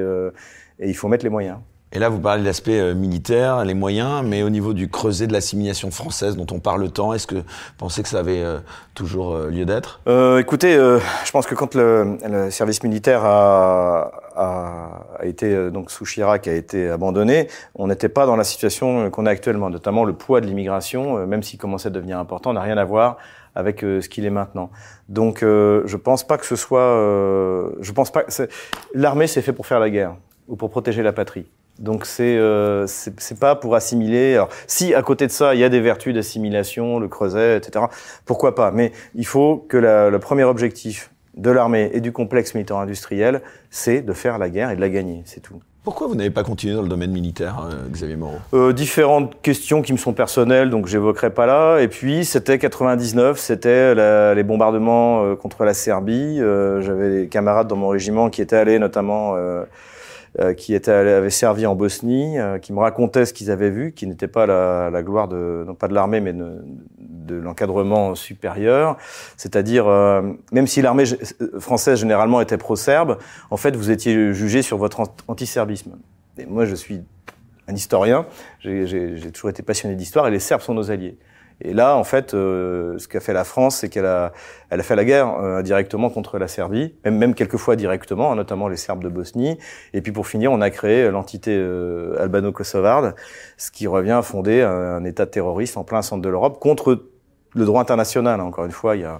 et 0.79 0.87
il 0.87 0.95
faut 0.95 1.07
mettre 1.07 1.25
les 1.25 1.31
moyens. 1.31 1.57
Et 1.93 1.99
là, 1.99 2.09
vous 2.09 2.19
parlez 2.19 2.41
de 2.41 2.45
l'aspect 2.45 2.81
euh, 2.81 2.93
militaire, 2.93 3.63
les 3.63 3.73
moyens, 3.73 4.21
mais 4.21 4.43
au 4.43 4.49
niveau 4.49 4.73
du 4.73 4.89
creuset 4.89 5.25
de 5.25 5.31
l'assimilation 5.31 5.89
française 5.89 6.35
dont 6.35 6.45
on 6.51 6.59
parle 6.59 6.91
tant, 6.91 7.13
est-ce 7.13 7.27
que 7.27 7.35
vous 7.35 7.43
pensez 7.77 8.03
que 8.03 8.09
ça 8.09 8.19
avait 8.19 8.43
euh, 8.43 8.59
toujours 8.93 9.33
euh, 9.33 9.49
lieu 9.49 9.63
d'être? 9.63 10.01
Euh, 10.05 10.37
Écoutez, 10.39 10.73
je 10.75 11.31
pense 11.31 11.47
que 11.47 11.55
quand 11.55 11.75
le, 11.75 12.49
service 12.51 12.83
militaire 12.83 13.23
a, 13.23 14.11
a, 14.35 15.05
a, 15.17 15.25
été, 15.25 15.71
donc 15.71 15.89
sous 15.89 16.03
Chirac, 16.03 16.49
a 16.49 16.53
été 16.53 16.89
abandonné, 16.89 17.47
on 17.73 17.87
n'était 17.87 18.09
pas 18.09 18.25
dans 18.25 18.35
la 18.35 18.43
situation 18.43 19.09
qu'on 19.09 19.25
a 19.25 19.31
actuellement, 19.31 19.69
notamment 19.69 20.03
le 20.03 20.11
poids 20.11 20.41
de 20.41 20.45
l'immigration, 20.45 21.25
même 21.25 21.41
s'il 21.41 21.57
commençait 21.57 21.87
à 21.87 21.91
devenir 21.91 22.19
important, 22.19 22.51
n'a 22.51 22.61
rien 22.61 22.77
à 22.77 22.83
voir 22.83 23.15
avec 23.55 23.79
ce 23.79 24.07
qu'il 24.09 24.25
est 24.25 24.29
maintenant. 24.29 24.71
Donc, 25.07 25.39
je 25.41 25.95
pense 25.95 26.25
pas 26.27 26.37
que 26.37 26.45
ce 26.45 26.57
soit, 26.57 26.93
je 27.79 27.91
pense 27.93 28.11
pas, 28.11 28.23
l'armée 28.93 29.27
c'est 29.27 29.41
fait 29.41 29.53
pour 29.53 29.65
faire 29.65 29.79
la 29.79 29.89
guerre 29.89 30.15
ou 30.47 30.55
pour 30.57 30.69
protéger 30.69 31.01
la 31.01 31.13
patrie. 31.13 31.47
Donc 31.79 32.05
c'est 32.05 32.37
euh, 32.37 32.85
c'est 32.87 33.39
pas 33.39 33.55
pour 33.55 33.75
assimiler. 33.75 34.35
Alors, 34.35 34.49
si 34.67 34.93
à 34.93 35.01
côté 35.01 35.27
de 35.27 35.31
ça, 35.31 35.53
il 35.55 35.59
y 35.59 35.63
a 35.63 35.69
des 35.69 35.79
vertus 35.79 36.13
d'assimilation, 36.13 36.99
le 36.99 37.07
creuset, 37.07 37.57
etc. 37.57 37.85
Pourquoi 38.25 38.55
pas? 38.55 38.71
Mais 38.71 38.91
il 39.15 39.25
faut 39.25 39.65
que 39.69 39.77
la, 39.77 40.09
le 40.09 40.19
premier 40.19 40.43
objectif 40.43 41.11
de 41.35 41.51
l'armée 41.51 41.91
et 41.93 42.01
du 42.01 42.11
complexe 42.11 42.55
militaire-industriel, 42.55 43.41
c'est 43.69 44.01
de 44.01 44.13
faire 44.13 44.37
la 44.37 44.49
guerre 44.49 44.71
et 44.71 44.75
de 44.75 44.81
la 44.81 44.89
gagner. 44.89 45.21
C'est 45.25 45.41
tout. 45.41 45.61
Pourquoi 45.87 46.07
vous 46.07 46.15
n'avez 46.15 46.31
pas 46.31 46.43
continué 46.43 46.73
dans 46.73 46.81
le 46.81 46.89
domaine 46.89 47.11
militaire, 47.11 47.65
euh, 47.71 47.87
Xavier 47.89 48.17
Moreau? 48.17 48.39
Euh, 48.53 48.73
Différentes 48.73 49.41
questions 49.41 49.81
qui 49.81 49.93
me 49.93 49.97
sont 49.97 50.11
personnelles, 50.11 50.69
donc 50.69 50.87
j'évoquerai 50.87 51.29
pas 51.29 51.45
là. 51.45 51.79
Et 51.79 51.87
puis 51.87 52.25
c'était 52.25 52.57
99, 52.57 53.39
c'était 53.39 53.95
les 54.35 54.43
bombardements 54.43 55.23
euh, 55.23 55.35
contre 55.35 55.63
la 55.63 55.73
Serbie. 55.73 56.41
Euh, 56.41 56.81
j'avais 56.81 57.21
des 57.21 57.27
camarades 57.27 57.67
dans 57.67 57.77
mon 57.77 57.87
régiment 57.87 58.29
qui 58.29 58.41
étaient 58.41 58.57
allés 58.57 58.79
notamment 58.79 59.35
euh, 59.37 59.63
qui 60.53 60.73
était, 60.75 60.91
avait 60.91 61.29
servi 61.29 61.65
en 61.65 61.75
Bosnie, 61.75 62.37
euh, 62.37 62.59
qui 62.59 62.73
me 62.73 62.79
racontaient 62.79 63.25
ce 63.25 63.33
qu'ils 63.33 63.49
avaient 63.49 63.69
vu, 63.69 63.91
qui 63.91 64.05
n'était 64.05 64.27
pas 64.27 64.45
la, 64.45 64.89
la, 64.91 65.01
gloire 65.01 65.27
de, 65.27 65.63
non 65.65 65.73
pas 65.73 65.87
de 65.87 65.93
l'armée, 65.93 66.19
mais 66.19 66.33
de, 66.33 66.63
de 66.99 67.35
l'encadrement 67.35 68.13
supérieur. 68.15 68.97
C'est-à-dire, 69.35 69.87
euh, 69.87 70.21
même 70.51 70.67
si 70.67 70.81
l'armée 70.81 71.05
française 71.59 71.99
généralement 71.99 72.41
était 72.41 72.57
pro-serbe, 72.57 73.17
en 73.49 73.57
fait, 73.57 73.75
vous 73.75 73.91
étiez 73.91 74.33
jugé 74.33 74.61
sur 74.61 74.77
votre 74.77 75.01
antiserbisme. 75.27 75.97
Et 76.37 76.45
moi, 76.45 76.65
je 76.65 76.75
suis 76.75 77.01
un 77.67 77.73
historien, 77.73 78.25
j'ai 78.59 79.31
toujours 79.33 79.49
été 79.49 79.63
passionné 79.63 79.95
d'histoire, 79.95 80.27
et 80.27 80.31
les 80.31 80.39
Serbes 80.39 80.61
sont 80.61 80.73
nos 80.73 80.91
alliés. 80.91 81.17
Et 81.61 81.73
là, 81.73 81.95
en 81.95 82.03
fait, 82.03 82.33
euh, 82.33 82.97
ce 82.99 83.07
qu'a 83.07 83.19
fait 83.19 83.33
la 83.33 83.43
France, 83.43 83.77
c'est 83.77 83.89
qu'elle 83.89 84.05
a, 84.05 84.31
elle 84.69 84.79
a 84.79 84.83
fait 84.83 84.95
la 84.95 85.05
guerre 85.05 85.33
euh, 85.39 85.61
directement 85.63 86.09
contre 86.09 86.37
la 86.37 86.47
Serbie, 86.47 86.93
même, 87.03 87.17
même 87.17 87.33
quelquefois 87.33 87.75
directement, 87.75 88.31
hein, 88.31 88.35
notamment 88.35 88.67
les 88.67 88.77
Serbes 88.77 89.03
de 89.03 89.09
Bosnie. 89.09 89.57
Et 89.93 90.01
puis 90.01 90.11
pour 90.11 90.27
finir, 90.27 90.51
on 90.51 90.61
a 90.61 90.69
créé 90.69 91.09
l'entité 91.09 91.55
euh, 91.55 92.21
albano-kosovarde, 92.21 93.15
ce 93.57 93.71
qui 93.71 93.87
revient 93.87 94.11
à 94.11 94.21
fonder 94.21 94.61
un, 94.61 94.69
un, 94.69 95.03
État 95.03 95.25
terroriste 95.25 95.77
en 95.77 95.83
plein 95.83 96.01
centre 96.01 96.21
de 96.21 96.29
l'Europe 96.29 96.59
contre 96.59 97.07
le 97.55 97.65
droit 97.65 97.81
international. 97.81 98.39
Encore 98.41 98.65
une 98.65 98.71
fois, 98.71 98.95
il 98.95 99.01
y 99.01 99.05
a, 99.05 99.19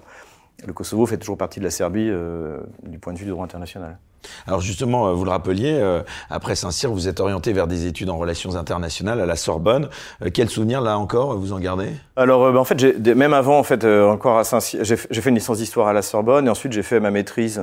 le 0.66 0.74
Kosovo 0.74 1.06
fait 1.06 1.18
toujours 1.18 1.38
partie 1.38 1.60
de 1.60 1.66
la 1.66 1.72
Serbie 1.72 2.10
euh, 2.10 2.60
du 2.84 3.00
point 3.00 3.14
de 3.14 3.20
vue 3.20 3.26
du 3.26 3.32
droit 3.32 3.44
international. 3.44 4.00
Alors 4.48 4.62
justement, 4.62 5.08
euh, 5.08 5.14
vous 5.14 5.24
le 5.24 5.30
rappeliez, 5.30 5.78
euh, 5.80 6.02
après 6.30 6.56
Saint-Cyr, 6.56 6.92
vous 6.92 7.08
êtes 7.08 7.20
orienté 7.20 7.54
vers 7.54 7.68
des 7.68 7.86
études 7.86 8.10
en 8.10 8.18
relations 8.18 8.56
internationales 8.56 9.22
à 9.22 9.26
la 9.26 9.36
Sorbonne. 9.36 9.90
quel 10.34 10.50
souvenir 10.50 10.82
là 10.82 10.98
encore 10.98 11.38
vous 11.38 11.54
en 11.54 11.60
gardez? 11.60 11.90
Alors 12.16 12.52
ben, 12.52 12.60
en 12.60 12.64
fait, 12.64 13.08
même 13.16 13.34
avant, 13.34 13.60
en 13.60 13.64
fait, 13.64 13.86
encore 13.86 14.38
à 14.38 14.44
Saint-Cyr, 14.44 14.84
j'ai 14.84 14.96
fait 14.96 15.30
une 15.30 15.36
licence 15.36 15.58
d'histoire 15.58 15.88
à 15.88 15.94
la 15.94 16.02
Sorbonne 16.02 16.48
et 16.48 16.50
ensuite 16.50 16.74
j'ai 16.74 16.84
fait 16.84 17.00
ma 17.00 17.12
maîtrise 17.12 17.62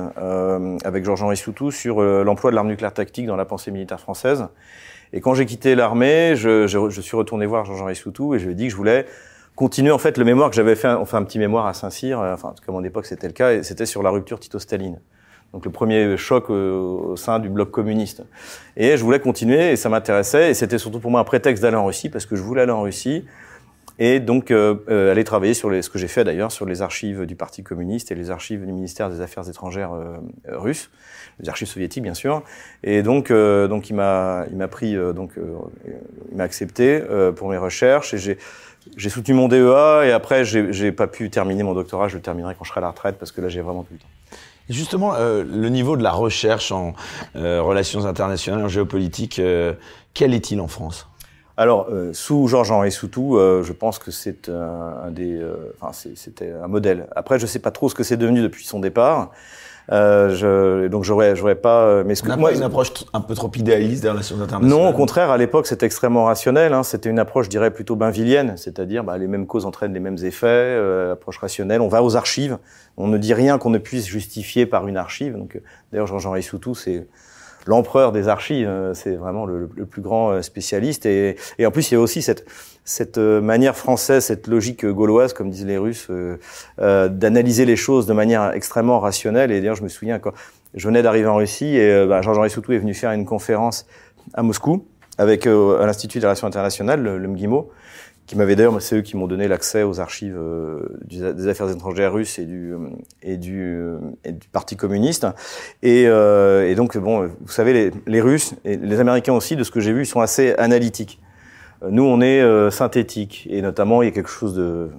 avec 0.83 1.05
Georges-Henri 1.05 1.37
Soutou 1.37 1.71
sur 1.71 2.01
l'emploi 2.01 2.51
de 2.51 2.55
l'arme 2.55 2.67
nucléaire 2.67 2.93
tactique 2.93 3.27
dans 3.27 3.35
la 3.35 3.45
pensée 3.45 3.71
militaire 3.71 3.99
française. 3.99 4.47
Et 5.13 5.21
quand 5.21 5.33
j'ai 5.33 5.45
quitté 5.45 5.75
l'armée, 5.75 6.35
je, 6.35 6.67
je, 6.67 6.89
je, 6.89 7.01
suis 7.01 7.15
retourné 7.15 7.45
voir 7.45 7.63
Georges-Henri 7.65 7.95
Soutou 7.95 8.35
et 8.35 8.39
je 8.39 8.45
lui 8.45 8.51
ai 8.51 8.55
dit 8.55 8.65
que 8.65 8.71
je 8.71 8.75
voulais 8.75 9.05
continuer 9.55 9.91
en 9.91 9.97
fait 9.97 10.17
le 10.17 10.25
mémoire 10.25 10.49
que 10.49 10.55
j'avais 10.55 10.75
fait, 10.75 10.89
enfin 10.89 11.19
un 11.19 11.23
petit 11.23 11.39
mémoire 11.39 11.65
à 11.65 11.73
Saint-Cyr, 11.73 12.19
euh, 12.19 12.33
enfin 12.33 12.53
comme 12.65 12.75
en 12.75 12.83
époque 12.83 13.05
c'était 13.05 13.27
le 13.27 13.33
cas, 13.33 13.53
et 13.53 13.63
c'était 13.63 13.85
sur 13.85 14.03
la 14.03 14.09
rupture 14.09 14.39
Tito-Staline. 14.39 14.99
Donc 15.53 15.65
le 15.65 15.71
premier 15.71 16.17
choc 16.17 16.49
euh, 16.49 16.73
au 16.73 17.15
sein 17.15 17.39
du 17.39 17.49
bloc 17.49 17.71
communiste. 17.71 18.23
Et 18.75 18.97
je 18.97 19.03
voulais 19.03 19.19
continuer 19.19 19.71
et 19.71 19.75
ça 19.75 19.89
m'intéressait 19.89 20.51
et 20.51 20.53
c'était 20.53 20.77
surtout 20.77 20.99
pour 20.99 21.11
moi 21.11 21.21
un 21.21 21.23
prétexte 21.23 21.63
d'aller 21.63 21.77
en 21.77 21.85
Russie 21.85 22.09
parce 22.09 22.25
que 22.25 22.35
je 22.35 22.41
voulais 22.41 22.63
aller 22.63 22.71
en 22.71 22.81
Russie 22.81 23.25
et 23.97 24.19
donc 24.19 24.51
euh, 24.51 24.75
euh 24.89 25.11
aller 25.11 25.23
travailler 25.23 25.53
sur 25.53 25.69
les, 25.69 25.81
ce 25.81 25.89
que 25.89 25.97
j'ai 25.97 26.09
fait 26.09 26.25
d'ailleurs 26.25 26.51
sur 26.51 26.65
les 26.65 26.81
archives 26.81 27.25
du 27.25 27.35
Parti 27.35 27.63
communiste 27.63 28.11
et 28.11 28.15
les 28.15 28.31
archives 28.31 28.65
du 28.65 28.73
ministère 28.73 29.09
des 29.09 29.21
Affaires 29.21 29.47
étrangères 29.47 29.93
euh, 29.93 30.17
russe, 30.49 30.91
les 31.39 31.47
archives 31.47 31.69
soviétiques 31.69 32.03
bien 32.03 32.13
sûr. 32.13 32.43
Et 32.83 33.01
donc 33.01 33.31
donc 33.31 33.89
il 33.89 33.93
m'a 33.93 34.45
il 34.51 34.57
m'a 34.57 34.67
pris 34.67 34.95
donc 35.13 35.31
il 36.31 36.37
m'a 36.37 36.43
accepté 36.43 37.01
pour 37.37 37.47
mes 37.49 37.57
recherches 37.57 38.13
et 38.13 38.17
j'ai 38.17 38.37
j'ai 38.97 39.09
soutenu 39.09 39.33
mon 39.33 39.47
DEA 39.47 40.05
et 40.05 40.11
après, 40.11 40.45
j'ai 40.45 40.91
pas 40.91 41.07
pu 41.07 41.29
terminer 41.29 41.63
mon 41.63 41.73
doctorat. 41.73 42.07
Je 42.07 42.15
le 42.15 42.21
terminerai 42.21 42.55
quand 42.55 42.63
je 42.63 42.69
serai 42.69 42.79
à 42.79 42.81
la 42.81 42.89
retraite 42.89 43.17
parce 43.17 43.31
que 43.31 43.41
là, 43.41 43.49
j'ai 43.49 43.61
vraiment 43.61 43.83
plus 43.83 43.95
le 43.95 43.99
temps. 43.99 44.37
Justement, 44.69 45.13
euh, 45.13 45.43
le 45.43 45.69
niveau 45.69 45.95
de 45.95 46.01
la 46.01 46.11
recherche 46.11 46.71
en 46.71 46.93
euh, 47.35 47.61
relations 47.61 48.05
internationales, 48.05 48.63
en 48.63 48.67
géopolitique, 48.67 49.37
euh, 49.37 49.73
quel 50.13 50.33
est-il 50.33 50.59
en 50.59 50.67
France? 50.67 51.07
Alors, 51.55 51.87
euh, 51.89 52.11
sous 52.13 52.47
Georges-Henri 52.47 52.91
Soutou, 52.91 53.37
euh, 53.37 53.63
je 53.63 53.73
pense 53.73 53.99
que 53.99 54.11
c'est 54.11 54.49
un, 54.49 55.11
des, 55.11 55.39
enfin, 55.79 55.91
c'était 56.15 56.51
un 56.51 56.67
modèle. 56.67 57.07
Après, 57.15 57.37
je 57.37 57.45
sais 57.45 57.59
pas 57.59 57.71
trop 57.71 57.89
ce 57.89 57.95
que 57.95 58.03
c'est 58.03 58.17
devenu 58.17 58.41
depuis 58.41 58.65
son 58.65 58.79
départ. 58.79 59.31
Euh, 59.91 60.35
je, 60.35 60.87
donc 60.87 61.03
j'aurais, 61.03 61.35
j'aurais 61.35 61.55
pas. 61.55 61.85
Euh, 61.85 62.03
mais 62.05 62.15
ce 62.15 62.23
que 62.23 62.31
moi, 62.35 62.53
une 62.53 62.63
approche 62.63 62.91
un 63.13 63.21
peu 63.21 63.35
trop 63.35 63.51
idéaliste 63.55 64.01
des 64.01 64.09
relations 64.09 64.39
internationales. 64.41 64.83
Non, 64.83 64.89
au 64.89 64.93
contraire, 64.93 65.29
à 65.29 65.37
l'époque, 65.37 65.67
c'était 65.67 65.85
extrêmement 65.85 66.25
rationnel. 66.25 66.73
Hein. 66.73 66.83
C'était 66.83 67.09
une 67.09 67.19
approche, 67.19 67.45
je 67.45 67.51
dirais, 67.51 67.71
plutôt 67.71 67.95
bainvillienne, 67.95 68.55
c'est-à-dire 68.57 69.03
bah, 69.03 69.17
les 69.17 69.27
mêmes 69.27 69.45
causes 69.45 69.65
entraînent 69.65 69.93
les 69.93 69.99
mêmes 69.99 70.17
effets. 70.23 70.47
Euh, 70.47 71.13
approche 71.13 71.37
rationnelle. 71.37 71.81
On 71.81 71.87
va 71.87 72.03
aux 72.03 72.15
archives. 72.15 72.57
On 72.97 73.07
ne 73.07 73.17
dit 73.17 73.33
rien 73.33 73.57
qu'on 73.57 73.69
ne 73.69 73.77
puisse 73.77 74.07
justifier 74.07 74.65
par 74.65 74.87
une 74.87 74.97
archive. 74.97 75.37
Donc, 75.37 75.61
d'ailleurs, 75.91 76.07
Jean-Jean 76.07 76.41
Soutou, 76.41 76.73
c'est 76.73 77.07
l'empereur 77.67 78.11
des 78.11 78.27
archives. 78.27 78.71
C'est 78.93 79.15
vraiment 79.15 79.45
le, 79.45 79.69
le, 79.75 79.85
plus 79.85 80.01
grand 80.01 80.41
spécialiste. 80.41 81.05
Et, 81.05 81.35
et 81.59 81.65
en 81.65 81.71
plus, 81.71 81.91
il 81.91 81.95
y 81.95 81.97
a 81.97 81.99
aussi 81.99 82.21
cette 82.21 82.45
cette 82.85 83.17
euh, 83.17 83.41
manière 83.41 83.75
française, 83.75 84.23
cette 84.25 84.47
logique 84.47 84.85
gauloise, 84.85 85.33
comme 85.33 85.49
disent 85.49 85.65
les 85.65 85.79
Russes, 85.79 86.07
euh, 86.11 86.37
euh, 86.79 87.09
d'analyser 87.09 87.65
les 87.65 87.75
choses 87.75 88.05
de 88.05 88.13
manière 88.13 88.51
extrêmement 88.51 88.99
rationnelle. 88.99 89.51
Et 89.51 89.59
d'ailleurs, 89.59 89.75
je 89.75 89.83
me 89.83 89.89
souviens 89.89 90.19
quand 90.19 90.31
je 90.75 90.87
venais 90.87 91.01
d'arriver 91.01 91.27
en 91.27 91.35
Russie 91.35 91.75
et 91.75 91.91
euh, 91.91 92.05
bah, 92.05 92.21
Jean-Jean 92.21 92.47
Soutou 92.47 92.73
est 92.73 92.77
venu 92.77 92.93
faire 92.93 93.11
une 93.11 93.25
conférence 93.25 93.87
à 94.35 94.43
Moscou 94.43 94.85
avec 95.17 95.47
euh, 95.47 95.81
à 95.81 95.87
l'Institut 95.87 96.19
des 96.19 96.27
relations 96.27 96.45
internationales, 96.45 97.01
le, 97.01 97.17
le 97.17 97.27
MGIMO, 97.27 97.71
qui 98.27 98.37
m'avait 98.37 98.55
d'ailleurs, 98.55 98.79
c'est 98.81 98.97
eux 98.97 99.01
qui 99.01 99.17
m'ont 99.17 99.27
donné 99.27 99.47
l'accès 99.47 99.81
aux 99.81 99.99
archives 99.99 100.37
des 101.05 101.47
affaires 101.47 101.69
étrangères 101.69 102.11
russes 102.11 102.39
et 102.39 102.45
du 102.45 102.73
et 103.21 103.37
du, 103.37 103.79
et 104.23 104.31
du 104.31 104.47
parti 104.47 104.75
communiste. 104.75 105.27
Et, 105.83 106.05
et, 106.05 106.75
donc 106.75 106.97
bon, 106.97 107.29
vous 107.39 107.51
savez, 107.51 107.91
les, 108.07 108.21
Russes 108.21 108.55
et 108.65 108.77
les 108.77 108.99
Américains 108.99 109.33
aussi, 109.33 109.55
de 109.55 109.63
ce 109.63 109.69
que 109.69 109.79
j'ai 109.79 109.93
vu, 109.93 110.05
sont 110.05 110.21
assez 110.21 110.55
analytiques. 110.57 111.21
Nous, 111.89 112.03
on 112.03 112.21
est 112.21 112.41
euh, 112.41 112.71
synthétique 112.71 113.47
et 113.49 113.61
notamment 113.61 114.01
il 114.01 114.05
y 114.05 114.07
a 114.09 114.11
quelque 114.11 114.29
chose 114.29 114.55
de, 114.55 114.89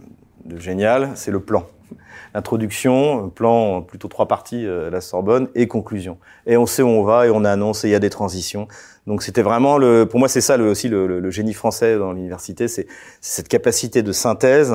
génial, 0.57 1.11
c'est 1.15 1.31
le 1.31 1.41
plan. 1.41 1.67
Introduction, 2.35 3.31
plan 3.31 3.83
plutôt 3.83 4.09
trois 4.09 4.29
parties 4.29 4.67
euh, 4.67 4.91
la 4.91 5.01
Sorbonne 5.01 5.49
et 5.55 5.69
conclusion. 5.69 6.19
Et 6.47 6.57
on 6.57 6.67
sait 6.67 6.83
où 6.83 6.89
on 6.89 7.03
va 7.03 7.27
et 7.27 7.31
on 7.31 7.45
annonce 7.45 7.85
et 7.85 7.89
il 7.89 7.93
y 7.93 7.95
a 7.95 7.99
des 7.99 8.11
transitions. 8.11 8.69
Donc 9.07 9.23
c'était 9.23 9.43
vraiment 9.43 9.79
le, 9.79 10.05
pour 10.05 10.19
moi 10.19 10.29
c'est 10.29 10.41
ça 10.41 10.59
aussi 10.59 10.89
le, 10.89 11.31
génie 11.31 11.55
français 11.55 11.97
dans 11.97 12.13
l'université, 12.13 12.67
c'est 12.67 12.87
cette 13.21 13.49
capacité 13.49 14.03
de 14.03 14.11
synthèse 14.11 14.75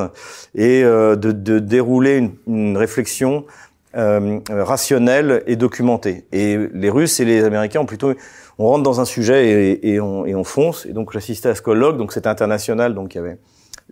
et 0.56 0.84
euh, 0.84 1.16
de, 1.16 1.60
dérouler 1.60 2.32
une, 2.48 2.78
réflexion 2.78 3.46
euh, 3.96 4.40
rationnelle 4.50 5.44
et 5.48 5.58
documentée. 5.58 6.26
Et 6.32 6.58
les 6.74 6.90
Russes 6.90 7.20
et 7.20 7.26
les 7.26 7.44
Américains 7.44 7.82
ont 7.82 7.86
plutôt 7.86 8.14
on 8.62 8.68
rentre 8.68 8.84
dans 8.84 9.02
un 9.02 9.06
sujet 9.06 9.50
et, 9.50 9.94
et, 9.94 10.00
on, 10.00 10.26
et 10.26 10.36
on, 10.36 10.44
fonce. 10.44 10.86
Et 10.86 10.94
donc 10.94 11.12
j'assistais 11.12 11.50
à 11.50 11.56
ce 11.56 11.62
colloque, 11.62 11.98
donc 11.98 12.14
c'était 12.14 12.28
international, 12.28 12.94
donc 12.94 13.16
il 13.16 13.18
y 13.18 13.20
avait 13.20 13.38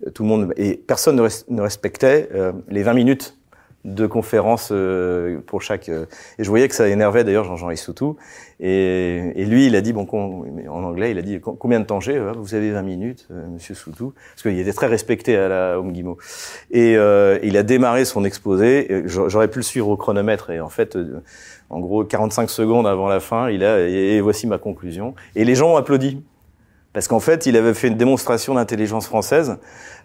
euh, 0.05 0.11
tout 0.11 0.23
le 0.23 0.29
monde 0.29 0.53
et 0.57 0.75
personne 0.75 1.15
ne, 1.15 1.61
respectait 1.61 2.29
euh, 2.33 2.51
les 2.69 2.83
20 2.83 2.93
minutes 2.93 3.39
de 3.85 4.07
conférence 4.07 4.69
euh, 4.71 5.39
pour 5.45 5.61
chaque. 5.61 5.87
Euh, 5.89 6.05
et 6.37 6.43
je 6.43 6.49
voyais 6.49 6.67
que 6.67 6.75
ça 6.75 6.87
énervait 6.89 7.23
d'ailleurs 7.23 7.45
Jean-Jean 7.45 7.69
Issoutou. 7.69 8.17
Et, 8.59 9.31
et 9.35 9.45
lui, 9.45 9.67
il 9.67 9.75
a 9.75 9.81
dit, 9.81 9.93
bon, 9.93 10.05
en 10.11 10.83
anglais, 10.83 11.11
il 11.11 11.17
a 11.17 11.21
dit 11.21 11.39
combien 11.39 11.79
de 11.79 11.85
temps 11.85 12.01
j'ai 12.01 12.19
Vous 12.19 12.55
avez 12.55 12.71
20 12.71 12.81
minutes, 12.81 13.27
euh, 13.31 13.47
Monsieur 13.47 13.75
Soutou, 13.75 14.13
parce 14.31 14.41
qu'il 14.41 14.59
était 14.59 14.73
très 14.73 14.87
respecté 14.87 15.37
à 15.37 15.47
la 15.47 15.79
Home 15.79 15.93
Guimau. 15.93 16.17
Et 16.71 16.93
il 16.93 17.57
a 17.57 17.63
démarré 17.63 18.03
son 18.05 18.25
exposé. 18.25 19.03
J'aurais 19.05 19.47
pu 19.47 19.59
le 19.59 19.63
suivre 19.63 19.87
au 19.87 19.97
chronomètre. 19.97 20.49
Et 20.49 20.59
en 20.59 20.69
fait, 20.69 20.97
en 21.69 21.79
gros, 21.79 22.03
45 22.03 22.49
secondes 22.49 22.87
avant 22.87 23.07
la 23.07 23.19
fin, 23.19 23.49
il 23.49 23.63
a. 23.63 23.87
Et 23.87 24.21
voici 24.21 24.47
ma 24.47 24.57
conclusion. 24.57 25.13
Et 25.35 25.45
les 25.45 25.55
gens 25.55 25.73
ont 25.73 25.77
applaudi. 25.77 26.23
Parce 26.91 27.07
qu'en 27.07 27.19
fait, 27.19 27.45
il 27.45 27.55
avait 27.55 27.75
fait 27.75 27.87
une 27.87 27.97
démonstration 27.97 28.55
d'intelligence 28.55 29.05
française 29.05 29.57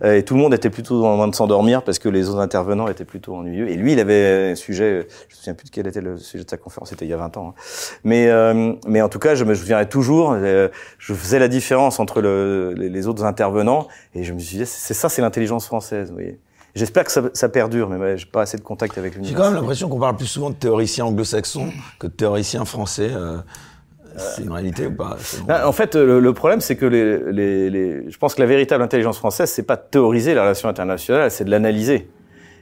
euh, 0.04 0.18
et 0.18 0.23
tout 0.23 0.35
le 0.35 0.40
monde 0.40 0.52
était 0.52 0.68
plutôt 0.68 1.06
en 1.06 1.16
train 1.16 1.28
de 1.28 1.35
s'endormir 1.35 1.83
parce 1.83 1.99
que 1.99 2.11
les 2.11 2.28
autres 2.28 2.40
intervenants 2.40 2.88
étaient 2.88 3.06
plutôt 3.06 3.35
ennuyeux. 3.35 3.71
Et 3.71 3.76
lui, 3.76 3.94
il 3.94 4.00
avait 4.00 4.50
un 4.52 4.54
sujet, 4.54 5.09
je 5.28 5.35
me 5.35 5.38
souviens 5.38 5.54
plus 5.54 5.64
de 5.64 5.71
quel 5.71 5.87
était 5.87 6.02
le 6.02 6.18
sujet 6.18 6.44
de 6.44 6.50
sa 6.50 6.59
conférence, 6.59 6.90
c'était 6.90 7.06
il 7.06 7.09
y 7.09 7.14
a 7.14 7.16
20 7.16 7.38
ans. 7.38 7.49
Hein. 7.49 7.61
Mais, 8.04 8.28
euh, 8.28 8.75
mais 8.87 9.00
en 9.00 9.09
tout 9.09 9.18
cas, 9.18 9.35
je 9.35 9.44
me 9.44 9.54
souviendrai 9.54 9.88
toujours, 9.88 10.33
euh, 10.33 10.68
je 10.99 11.14
faisais 11.14 11.38
la 11.38 11.49
différence 11.49 12.00
entre 12.00 12.21
le, 12.21 12.75
les, 12.76 13.06
autres 13.06 13.25
intervenants 13.25 13.88
et 14.14 14.23
je 14.23 14.35
me 14.35 14.38
suis 14.38 14.59
dit, 14.59 14.66
c'est 14.66 14.94
ça, 14.94 15.09
c'est 15.09 15.23
l'intelligence 15.23 15.64
française. 15.64 16.09
Vous 16.09 16.16
voyez. 16.16 16.38
J'espère 16.74 17.04
que 17.04 17.12
ça, 17.12 17.22
ça, 17.34 17.48
perdure, 17.48 17.88
mais 17.88 18.18
j'ai 18.18 18.26
pas 18.26 18.42
assez 18.42 18.56
de 18.56 18.62
contact 18.62 18.98
avec 18.98 19.14
l'univers. 19.14 19.36
J'ai 19.36 19.42
quand 19.42 19.48
même 19.50 19.60
l'impression 19.60 19.88
qu'on 19.88 20.00
parle 20.00 20.16
plus 20.16 20.26
souvent 20.26 20.50
de 20.50 20.56
théoriciens 20.56 21.04
anglo-saxons 21.04 21.68
que 21.98 22.06
de 22.08 22.12
théoriciens 22.12 22.64
français. 22.64 23.10
Euh... 23.12 23.38
C'est 24.16 24.42
une 24.42 24.52
réalité 24.52 24.86
ou 24.86 24.92
pas? 24.92 25.16
En 25.64 25.72
fait, 25.72 25.96
le, 25.96 26.20
le 26.20 26.32
problème, 26.32 26.60
c'est 26.60 26.76
que 26.76 26.86
les, 26.86 27.18
les, 27.32 27.70
les, 27.70 28.10
je 28.10 28.16
pense 28.16 28.36
que 28.36 28.40
la 28.40 28.46
véritable 28.46 28.82
intelligence 28.82 29.18
française, 29.18 29.50
c'est 29.50 29.64
pas 29.64 29.74
de 29.74 29.82
théoriser 29.90 30.34
la 30.34 30.42
relation 30.42 30.68
internationale, 30.68 31.32
c'est 31.32 31.44
de 31.44 31.50
l'analyser. 31.50 32.08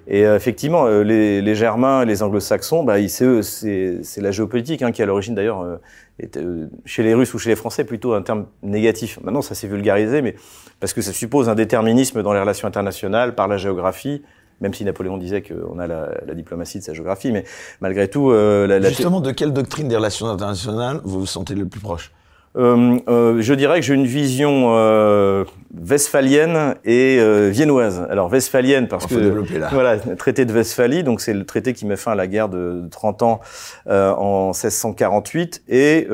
Et 0.09 0.27
euh, 0.27 0.35
effectivement, 0.35 0.87
euh, 0.87 1.03
les, 1.03 1.41
les, 1.43 1.55
Germains, 1.55 2.05
les 2.05 2.23
Anglo-Saxons, 2.23 2.83
bah, 2.83 2.97
c'est 3.07 4.21
la 4.21 4.31
géopolitique 4.31 4.83
hein, 4.83 4.93
qui, 4.93 5.03
à 5.03 5.07
l'origine 5.07 5.35
d'ailleurs, 5.35 5.63
euh, 5.63 6.67
chez 6.85 7.03
les 7.03 7.15
Russes 7.15 7.33
ou 7.35 7.39
chez 7.39 7.51
les 7.51 7.57
Français, 7.57 7.85
plutôt 7.85 8.15
un 8.15 8.23
terme 8.23 8.47
négatif. 8.63 9.21
Maintenant, 9.23 9.43
ça 9.43 9.55
s'est 9.55 9.69
vulgarisé, 9.69 10.23
mais 10.23 10.35
parce 10.83 10.95
que 10.95 11.01
ça 11.01 11.13
suppose 11.13 11.49
un 11.49 11.55
déterminisme 11.55 12.25
dans 12.25 12.33
les 12.33 12.41
relations 12.41 12.67
internationales 12.67 13.37
par 13.37 13.47
la 13.47 13.57
géographie, 13.57 14.21
même 14.61 14.75
si 14.75 14.85
Napoléon 14.85 15.17
disait 15.17 15.41
qu'on 15.41 15.79
a 15.79 15.87
la, 15.87 16.09
la, 16.27 16.35
diplomatie 16.35 16.81
de 16.81 16.83
sa 16.83 16.93
géographie, 16.93 17.31
mais 17.31 17.45
malgré 17.81 18.09
tout... 18.09 18.33
Euh, 18.33 18.67
la, 18.67 18.81
Justement, 18.89 19.21
de 19.21 19.31
quelle 19.31 19.53
doctrine 19.53 19.87
des 19.87 19.95
relations 19.95 20.27
internationales 20.27 21.01
vous 21.05 21.21
vous 21.21 21.27
sentez 21.27 21.55
le 21.55 21.67
plus 21.67 21.79
proche? 21.79 22.11
Euh, 22.57 22.99
euh, 23.09 23.41
je 23.41 23.55
dirais 23.55 23.81
que 23.81 23.87
j'ai 23.87 23.95
une 23.95 24.07
vision 24.07 24.75
euh, 24.77 25.45
westphalienne 25.75 26.75
et 26.85 27.17
euh, 27.19 27.49
viennoise. 27.51 28.07
Alors 28.11 28.31
westphalienne 28.31 28.89
parce 28.89 29.07
que 29.07 29.15
là. 29.59 29.71
voilà, 29.73 29.97
traité 29.99 30.45
de 30.45 30.53
Westphalie, 30.53 31.03
donc 31.03 31.23
c'est 31.23 31.33
le 31.33 31.45
traité 31.45 31.73
qui 31.73 31.87
met 31.87 31.97
fin 31.97 32.13
à 32.13 32.15
la 32.15 32.27
guerre 32.27 32.51
de 32.51 32.87
30 32.91 33.23
ans 33.23 33.41
euh, 33.87 34.13
en 34.13 34.49
1648 34.49 35.63
et 35.69 36.07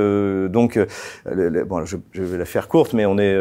donc 0.49 0.78
bon, 1.66 1.85
je, 1.85 1.97
je, 2.12 2.23
vais 2.23 2.38
la 2.38 2.45
faire 2.45 2.68
courte, 2.68 2.92
mais 2.92 3.04
on 3.04 3.18
est 3.18 3.35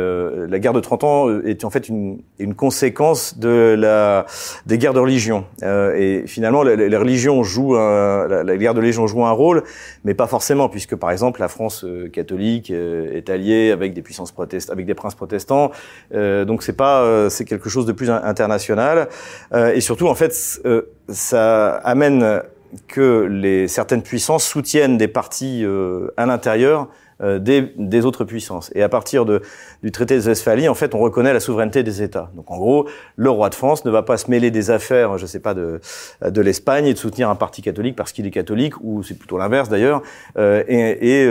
la 0.48 0.60
guerre 0.60 0.74
de 0.74 0.80
30 0.80 1.04
ans 1.04 1.39
est 1.42 1.66
en 1.66 1.70
fait 1.70 1.89
une, 1.89 2.22
une 2.39 2.56
conséquence 2.56 3.38
de 3.38 3.75
la 3.77 4.25
des 4.66 4.77
guerres 4.80 4.94
de 4.94 5.00
religion 5.00 5.46
et 5.62 6.24
finalement 6.25 6.63
les, 6.63 6.89
les 6.89 6.98
religions 6.98 7.44
jouent 7.44 7.75
un, 7.75 8.27
la, 8.27 8.44
la, 8.44 8.58
guerre 8.58 8.74
de 8.74 8.80
religion 8.80 9.06
joue 9.06 9.24
un 9.25 9.32
rôle, 9.32 9.63
mais 10.04 10.16
pas 10.16 10.27
forcément 10.27 10.68
puisque 10.68 10.96
par 10.96 11.12
exemple 11.12 11.39
la 11.39 11.48
France 11.48 11.86
catholique 12.12 12.72
est 13.13 13.29
allié 13.29 13.72
avec 13.72 13.94
des 13.94 14.01
puissances 14.01 14.32
protestantes, 14.32 14.74
avec 14.74 14.86
des 14.86 14.96
princes 14.96 15.15
protestants. 15.15 15.72
Euh, 16.13 16.46
donc 16.46 16.63
c'est 16.63 16.74
pas, 16.74 17.01
euh, 17.01 17.29
c'est 17.29 17.46
quelque 17.46 17.70
chose 17.70 17.86
de 17.86 17.91
plus 17.91 18.10
international. 18.10 19.08
et 19.53 19.82
surtout, 19.82 20.08
en 20.08 20.15
fait, 20.15 20.34
ça 21.10 21.74
amène 21.75 22.41
que 22.88 23.27
les 23.29 23.67
certaines 23.67 24.01
puissances 24.01 24.46
soutiennent 24.46 24.98
des 24.98 25.08
partis 25.08 25.65
à 26.17 26.25
l'intérieur 26.25 26.89
des, 27.24 27.74
des, 27.77 28.06
autres 28.06 28.25
puissances. 28.25 28.72
Et 28.75 28.84
à 28.84 28.89
partir 28.89 29.25
de, 29.25 29.41
du 29.82 29.91
traité 29.91 30.20
de 30.20 30.22
Westphalie, 30.22 30.70
en 30.70 30.75
fait, 30.75 30.94
on 30.94 31.00
reconnaît 31.00 31.34
la 31.34 31.39
souveraineté 31.39 31.82
des 31.82 32.03
États. 32.03 32.29
Donc, 32.36 32.51
en 32.51 32.58
gros, 32.58 32.88
le 33.15 33.29
roi 33.32 33.50
de 33.50 33.56
France 33.56 33.86
ne 33.86 33.89
va 33.89 34.03
pas 34.03 34.17
se 34.17 34.29
mêler 34.29 34.51
des 34.51 34.70
affaires, 34.70 35.17
je 35.17 35.25
sais 35.25 35.39
pas, 35.39 35.56
de, 35.56 35.79
de 36.22 36.41
l'Espagne 36.41 36.86
et 36.86 36.94
de 36.94 37.00
soutenir 37.00 37.29
un 37.29 37.36
parti 37.36 37.63
catholique 37.63 37.96
parce 37.96 38.12
qu'il 38.12 38.27
est 38.27 38.32
catholique, 38.32 38.74
ou 38.82 39.01
c'est 39.01 39.17
plutôt 39.17 39.38
l'inverse 39.39 39.70
d'ailleurs. 39.70 40.03
Euh, 40.38 40.63
et 40.67 41.25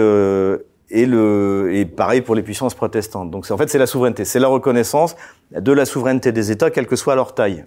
et 0.91 1.07
le 1.07 1.71
et 1.73 1.85
pareil 1.85 2.21
pour 2.21 2.35
les 2.35 2.43
puissances 2.43 2.75
protestantes. 2.75 3.31
Donc 3.31 3.51
en 3.51 3.57
fait 3.57 3.69
c'est 3.69 3.79
la 3.79 3.87
souveraineté, 3.87 4.25
c'est 4.25 4.39
la 4.41 4.49
reconnaissance 4.49 5.17
de 5.53 5.73
la 5.73 5.85
souveraineté 5.85 6.33
des 6.33 6.51
États, 6.51 6.71
quelle 6.71 6.87
que 6.87 6.97
soit 6.97 7.15
leur 7.15 7.35
taille. 7.35 7.65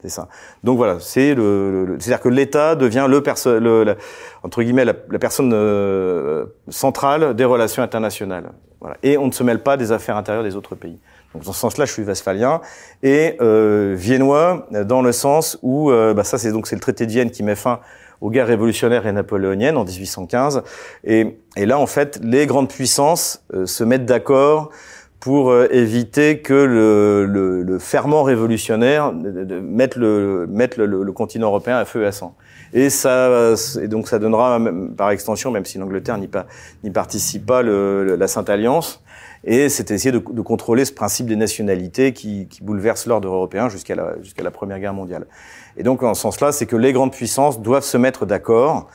C'est 0.00 0.10
ça. 0.10 0.28
Donc 0.62 0.76
voilà, 0.76 0.98
c'est 1.00 1.34
le, 1.34 1.96
c'est-à-dire 1.98 2.20
que 2.20 2.28
l'État 2.28 2.76
devient 2.76 3.06
le, 3.08 3.20
perso 3.20 3.58
le 3.58 3.96
entre 4.44 4.62
guillemets 4.62 4.84
la, 4.84 4.94
personne 4.94 5.52
euh, 5.52 6.46
centrale 6.68 7.34
des 7.34 7.44
relations 7.44 7.82
internationales. 7.82 8.52
Voilà. 8.80 8.96
Et 9.02 9.18
on 9.18 9.26
ne 9.26 9.32
se 9.32 9.42
mêle 9.42 9.60
pas 9.60 9.76
des 9.76 9.90
affaires 9.90 10.16
intérieures 10.16 10.44
des 10.44 10.54
autres 10.54 10.76
pays. 10.76 11.00
Donc 11.34 11.42
dans 11.42 11.52
ce 11.52 11.58
sens-là, 11.58 11.84
je 11.84 11.92
suis 11.92 12.04
westphalien 12.04 12.60
et 13.02 13.36
euh, 13.40 13.94
viennois 13.98 14.66
dans 14.70 15.02
le 15.02 15.10
sens 15.10 15.58
où 15.62 15.90
euh, 15.90 16.14
bah 16.14 16.24
ça 16.24 16.38
c'est 16.38 16.52
donc 16.52 16.68
c'est 16.68 16.76
le 16.76 16.80
traité 16.80 17.04
de 17.04 17.10
Vienne 17.10 17.30
qui 17.30 17.42
met 17.42 17.56
fin 17.56 17.80
aux 18.20 18.30
guerres 18.30 18.46
révolutionnaires 18.46 19.06
et 19.06 19.12
napoléoniennes 19.12 19.76
en 19.76 19.84
1815. 19.84 20.62
Et, 21.04 21.38
et 21.56 21.66
là, 21.66 21.78
en 21.78 21.86
fait, 21.86 22.20
les 22.22 22.46
grandes 22.46 22.68
puissances 22.68 23.44
euh, 23.54 23.66
se 23.66 23.84
mettent 23.84 24.06
d'accord 24.06 24.70
pour 25.20 25.50
euh, 25.50 25.66
éviter 25.72 26.40
que 26.40 26.54
le, 26.54 27.26
le, 27.26 27.62
le 27.62 27.78
ferment 27.78 28.22
révolutionnaire 28.22 29.12
mette, 29.12 29.96
le, 29.96 30.46
mette 30.48 30.76
le, 30.76 31.12
continent 31.12 31.48
européen 31.48 31.76
à 31.76 31.84
feu 31.84 32.02
et 32.02 32.06
à 32.06 32.12
sang. 32.12 32.36
Et 32.72 32.90
ça, 32.90 33.54
et 33.80 33.88
donc 33.88 34.08
ça 34.08 34.18
donnera 34.18 34.60
par 34.96 35.10
extension, 35.10 35.50
même 35.50 35.64
si 35.64 35.78
l'Angleterre 35.78 36.18
n'y 36.18 36.90
participe 36.90 37.46
pas, 37.46 37.62
la 37.62 38.28
Sainte 38.28 38.50
Alliance. 38.50 39.02
Et 39.44 39.68
c'est 39.68 39.90
essayer 39.90 40.12
de, 40.12 40.18
de, 40.18 40.42
contrôler 40.42 40.84
ce 40.84 40.92
principe 40.92 41.26
des 41.26 41.36
nationalités 41.36 42.12
qui, 42.12 42.48
qui 42.48 42.62
bouleverse 42.62 43.06
l'ordre 43.06 43.28
européen 43.28 43.68
jusqu'à 43.68 43.94
la, 43.94 44.20
jusqu'à 44.20 44.42
la 44.42 44.50
Première 44.50 44.80
Guerre 44.80 44.94
mondiale. 44.94 45.26
Et 45.78 45.84
donc, 45.84 46.02
en 46.02 46.12
ce 46.14 46.22
sens-là, 46.22 46.50
c'est 46.50 46.66
que 46.66 46.76
les 46.76 46.92
grandes 46.92 47.12
puissances 47.12 47.60
doivent 47.60 47.84
se 47.84 47.96
mettre 47.96 48.26
d'accord 48.26 48.88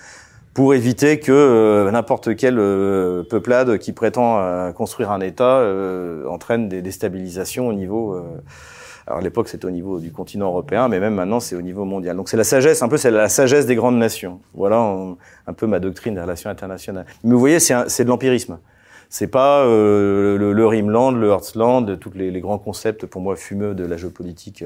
pour 0.53 0.75
éviter 0.75 1.19
que 1.19 1.31
euh, 1.31 1.89
n'importe 1.89 2.35
quelle 2.35 2.59
euh, 2.59 3.23
peuplade 3.23 3.79
qui 3.79 3.91
prétend 3.91 4.39
euh, 4.39 4.71
construire 4.71 5.09
un 5.11 5.21
État 5.21 5.63
entraîne 6.27 6.69
des 6.69 6.81
déstabilisations 6.81 7.67
au 7.67 7.73
niveau. 7.73 8.15
alors 9.07 9.19
à 9.19 9.21
l'époque 9.21 9.47
c'était 9.47 9.65
au 9.65 9.71
niveau 9.71 9.99
du 9.99 10.11
continent 10.11 10.47
européen, 10.47 10.89
mais 10.89 10.99
même 10.99 11.15
maintenant 11.15 11.39
c'est 11.39 11.55
au 11.55 11.61
niveau 11.61 11.85
mondial. 11.85 12.17
Donc 12.17 12.29
c'est 12.29 12.37
la 12.37 12.43
sagesse, 12.43 12.83
un 12.83 12.89
peu 12.89 12.97
c'est 12.97 13.11
la 13.11 13.29
sagesse 13.29 13.65
des 13.65 13.75
grandes 13.75 13.97
nations. 13.97 14.39
Voilà 14.53 14.77
un 15.47 15.53
peu 15.53 15.67
ma 15.67 15.79
doctrine 15.79 16.15
des 16.15 16.21
relations 16.21 16.49
internationales. 16.49 17.05
Mais 17.23 17.33
vous 17.33 17.39
voyez, 17.39 17.59
c'est 17.59 18.03
de 18.03 18.09
l'empirisme. 18.09 18.59
C'est 19.09 19.27
pas 19.27 19.63
le, 19.65 20.53
le 20.53 20.67
Rimland, 20.67 21.11
le 21.11 21.29
Heartland, 21.29 21.99
tous 21.99 22.11
les, 22.15 22.31
les, 22.31 22.41
grands 22.41 22.57
concepts 22.57 23.05
pour 23.05 23.21
moi 23.21 23.35
fumeux 23.35 23.75
de 23.75 23.85
la 23.85 23.95
géopolitique, 23.95 24.63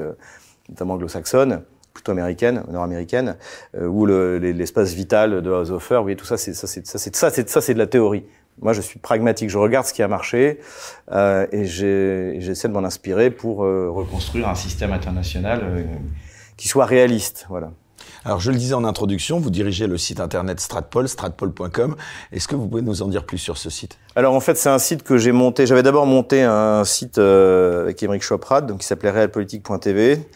notamment 0.69 0.95
anglo-saxonne 0.95 1.61
plutôt 2.07 2.19
américaine, 2.19 2.63
nord-américaine, 2.71 3.35
euh, 3.75 3.87
où 3.87 4.05
l'espace 4.05 4.93
vital 4.93 5.41
de 5.41 5.49
Haushofer, 5.49 6.01
oui, 6.03 6.15
tout 6.15 6.25
ça, 6.25 6.37
c'est 6.37 6.53
ça, 6.53 6.67
c'est 6.67 6.85
ça, 6.85 6.97
c'est 6.97 7.15
ça, 7.15 7.29
c'est 7.29 7.49
ça, 7.49 7.61
c'est 7.61 7.73
de 7.73 7.79
la 7.79 7.87
théorie. 7.87 8.23
Moi, 8.61 8.73
je 8.73 8.81
suis 8.81 8.99
pragmatique. 8.99 9.49
Je 9.49 9.57
regarde 9.57 9.85
ce 9.85 9.93
qui 9.93 10.01
a 10.01 10.07
marché 10.07 10.59
euh, 11.11 11.45
et 11.51 11.65
j'essaie 11.65 12.67
de 12.67 12.73
m'en 12.73 12.83
inspirer 12.83 13.29
pour 13.29 13.63
euh, 13.63 13.89
reconstruire 13.89 14.49
un 14.49 14.55
système 14.55 14.93
international 14.93 15.61
euh, 15.63 15.83
qui 16.55 16.67
soit 16.67 16.85
réaliste. 16.85 17.45
Voilà. 17.49 17.71
Alors, 18.25 18.39
je 18.39 18.51
le 18.51 18.57
disais 18.57 18.73
en 18.73 18.83
introduction, 18.83 19.39
vous 19.39 19.51
dirigez 19.51 19.85
le 19.85 19.97
site 19.97 20.19
internet 20.19 20.59
Stratpol, 20.59 21.07
stratpol.com. 21.07 21.95
Est-ce 22.31 22.47
que 22.47 22.55
vous 22.55 22.67
pouvez 22.67 22.81
nous 22.81 23.01
en 23.03 23.07
dire 23.07 23.25
plus 23.25 23.37
sur 23.37 23.57
ce 23.57 23.69
site? 23.69 23.99
Alors, 24.15 24.33
en 24.33 24.39
fait, 24.39 24.57
c'est 24.57 24.69
un 24.69 24.79
site 24.79 25.03
que 25.03 25.17
j'ai 25.17 25.31
monté. 25.31 25.67
J'avais 25.67 25.83
d'abord 25.83 26.07
monté 26.07 26.41
un 26.41 26.83
site 26.83 27.19
avec 27.19 28.01
Émeric 28.01 28.23
Choprad, 28.23 28.65
donc 28.65 28.79
qui 28.79 28.87
s'appelait 28.87 29.11
realpolitique.tv. 29.11 30.27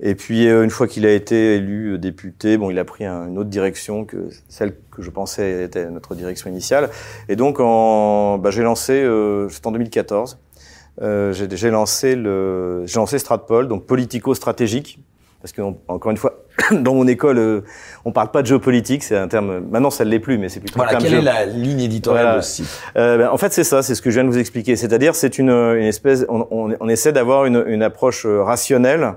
Et 0.00 0.14
puis 0.14 0.48
euh, 0.48 0.64
une 0.64 0.70
fois 0.70 0.86
qu'il 0.86 1.06
a 1.06 1.12
été 1.12 1.56
élu 1.56 1.92
euh, 1.92 1.98
député, 1.98 2.56
bon, 2.56 2.70
il 2.70 2.78
a 2.78 2.84
pris 2.84 3.04
une 3.04 3.38
autre 3.38 3.50
direction 3.50 4.04
que 4.04 4.28
celle 4.48 4.74
que 4.90 5.02
je 5.02 5.10
pensais 5.10 5.64
était 5.64 5.88
notre 5.90 6.14
direction 6.14 6.50
initiale. 6.50 6.90
Et 7.28 7.36
donc, 7.36 7.60
en, 7.60 8.38
bah, 8.38 8.50
j'ai 8.50 8.62
lancé, 8.62 8.92
euh, 8.92 9.48
c'était 9.48 9.66
en 9.66 9.72
2014, 9.72 10.38
euh, 11.02 11.32
j'ai 11.32 11.70
lancé 11.70 12.14
le, 12.14 12.84
j'ai 12.86 12.96
lancé 12.96 13.18
Stratpol, 13.18 13.66
donc 13.66 13.84
politico-stratégique, 13.86 15.00
parce 15.40 15.52
que 15.52 15.62
encore 15.88 16.10
une 16.10 16.16
fois, 16.16 16.44
dans 16.72 16.94
mon 16.94 17.06
école, 17.08 17.38
euh, 17.38 17.60
on 18.04 18.12
parle 18.12 18.30
pas 18.30 18.42
de 18.42 18.46
géopolitique, 18.46 19.02
c'est 19.02 19.16
un 19.16 19.26
terme. 19.26 19.60
Maintenant, 19.70 19.90
ça 19.90 20.04
ne 20.04 20.10
l'est 20.10 20.20
plus, 20.20 20.38
mais 20.38 20.48
c'est 20.48 20.60
plutôt. 20.60 20.76
Voilà, 20.76 20.94
quelle 20.96 21.14
est 21.14 21.22
la 21.22 21.46
ligne 21.46 21.80
éditoriale 21.80 22.38
aussi 22.38 22.64
euh, 22.96 23.18
ben, 23.18 23.30
En 23.30 23.38
fait, 23.38 23.52
c'est 23.52 23.64
ça, 23.64 23.82
c'est 23.82 23.94
ce 23.96 24.02
que 24.02 24.10
je 24.10 24.14
viens 24.14 24.24
de 24.24 24.30
vous 24.30 24.38
expliquer. 24.38 24.76
C'est-à-dire, 24.76 25.16
c'est 25.16 25.38
une, 25.38 25.50
une 25.50 25.86
espèce, 25.86 26.24
on, 26.28 26.46
on, 26.50 26.76
on 26.78 26.88
essaie 26.88 27.12
d'avoir 27.12 27.44
une, 27.46 27.64
une 27.66 27.82
approche 27.82 28.24
rationnelle 28.24 29.14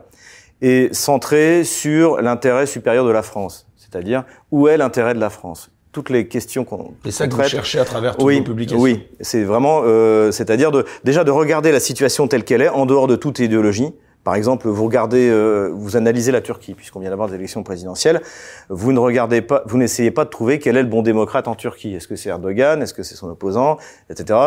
est 0.62 0.94
centré 0.94 1.64
sur 1.64 2.22
l'intérêt 2.22 2.66
supérieur 2.66 3.06
de 3.06 3.12
la 3.12 3.22
France, 3.22 3.68
c'est-à-dire 3.76 4.24
où 4.52 4.68
est 4.68 4.78
l'intérêt 4.78 5.14
de 5.14 5.20
la 5.20 5.30
France 5.30 5.72
toutes 5.98 6.10
les 6.12 6.28
questions 6.28 6.64
qu'on 6.64 6.94
C'est 7.06 7.12
ça 7.12 7.28
que 7.28 7.34
vous 7.34 7.44
cherchez 7.44 7.80
à 7.80 7.86
travers 7.86 8.16
toutes 8.16 8.28
oui, 8.28 8.38
vos 8.38 8.44
publications. 8.44 8.80
Oui, 8.80 9.08
c'est 9.20 9.44
vraiment, 9.44 9.82
euh, 9.84 10.32
c'est-à-dire 10.32 10.70
de 10.70 10.86
déjà 11.04 11.24
de 11.24 11.32
regarder 11.32 11.72
la 11.72 11.80
situation 11.80 12.28
telle 12.28 12.44
qu'elle 12.44 12.62
est 12.62 12.70
en 12.70 12.86
dehors 12.86 13.08
de 13.08 13.16
toute 13.16 13.40
idéologie, 13.40 13.94
par 14.28 14.36
exemple, 14.36 14.68
vous 14.68 14.84
regardez, 14.84 15.30
euh, 15.30 15.72
vous 15.74 15.96
analysez 15.96 16.34
la 16.34 16.42
Turquie, 16.42 16.74
puisqu'on 16.74 17.00
vient 17.00 17.12
d'avoir 17.12 17.30
des 17.30 17.36
élections 17.36 17.64
présidentielles. 17.64 18.22
Vous 18.68 18.92
ne 18.92 19.00
regardez 19.00 19.42
pas, 19.42 19.64
vous 19.68 19.78
n'essayez 19.78 20.12
pas 20.12 20.26
de 20.26 20.30
trouver 20.30 20.60
quel 20.60 20.76
est 20.76 20.84
le 20.84 20.90
bon 20.90 21.02
démocrate 21.02 21.48
en 21.48 21.56
Turquie. 21.56 21.96
Est-ce 21.96 22.10
que 22.10 22.18
c'est 22.18 22.28
Erdogan? 22.28 22.82
Est-ce 22.82 22.94
que 22.94 23.04
c'est 23.04 23.16
son 23.16 23.30
opposant? 23.30 23.78
Etc. 24.10 24.38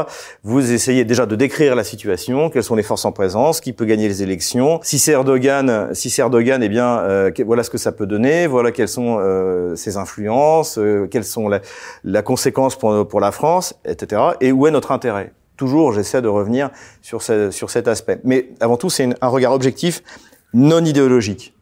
Vous 0.45 0.71
essayez 0.71 1.07
déjà 1.07 1.25
de 1.25 1.35
décrire 1.35 1.75
la 1.75 1.83
situation, 1.83 2.51
quelles 2.51 2.63
sont 2.63 2.75
les 2.75 2.83
forces 2.83 3.07
en 3.07 3.13
présence, 3.13 3.63
qui 3.63 3.73
peut 3.73 3.87
gagner 3.87 4.07
les 4.07 4.23
élections. 4.23 4.81
Si 4.83 4.99
c'est 4.99 5.13
Erdogan, 5.13 5.95
si 5.95 6.11
c'est 6.11 6.21
Erdogan, 6.21 6.63
eh 6.63 6.69
bien, 6.69 6.99
euh, 6.99 7.31
voilà 7.47 7.63
ce 7.63 7.71
que 7.71 7.79
ça 7.79 7.91
peut 7.91 8.05
donner. 8.05 8.47
Voilà 8.47 8.73
quelles 8.73 8.87
sont 8.87 9.17
euh, 9.19 9.77
ses 9.77 9.97
influences, 9.97 10.79
quelles 11.11 11.25
sont 11.25 11.49
la, 11.49 11.61
la 12.05 12.21
conséquence 12.21 12.77
pour, 12.77 13.09
pour 13.09 13.21
la 13.21 13.33
France, 13.33 13.81
etc. 13.87 14.21
Et 14.43 14.53
où 14.53 14.67
est 14.67 14.73
notre 14.73 14.93
intérêt? 14.93 15.33
Toujours, 15.61 15.93
j'essaie 15.93 16.23
de 16.23 16.29
revenir 16.29 16.71
sur, 17.03 17.21
sur 17.23 17.71
cet 17.71 17.87
aspect. 17.87 18.19
Mais 18.25 18.49
avant 18.61 18.79
tout, 18.79 18.89
c'est 18.89 19.11
un 19.21 19.29
regard 19.29 19.53
objectif, 19.53 20.03
non 20.55 20.83
idéologique. 20.83 21.55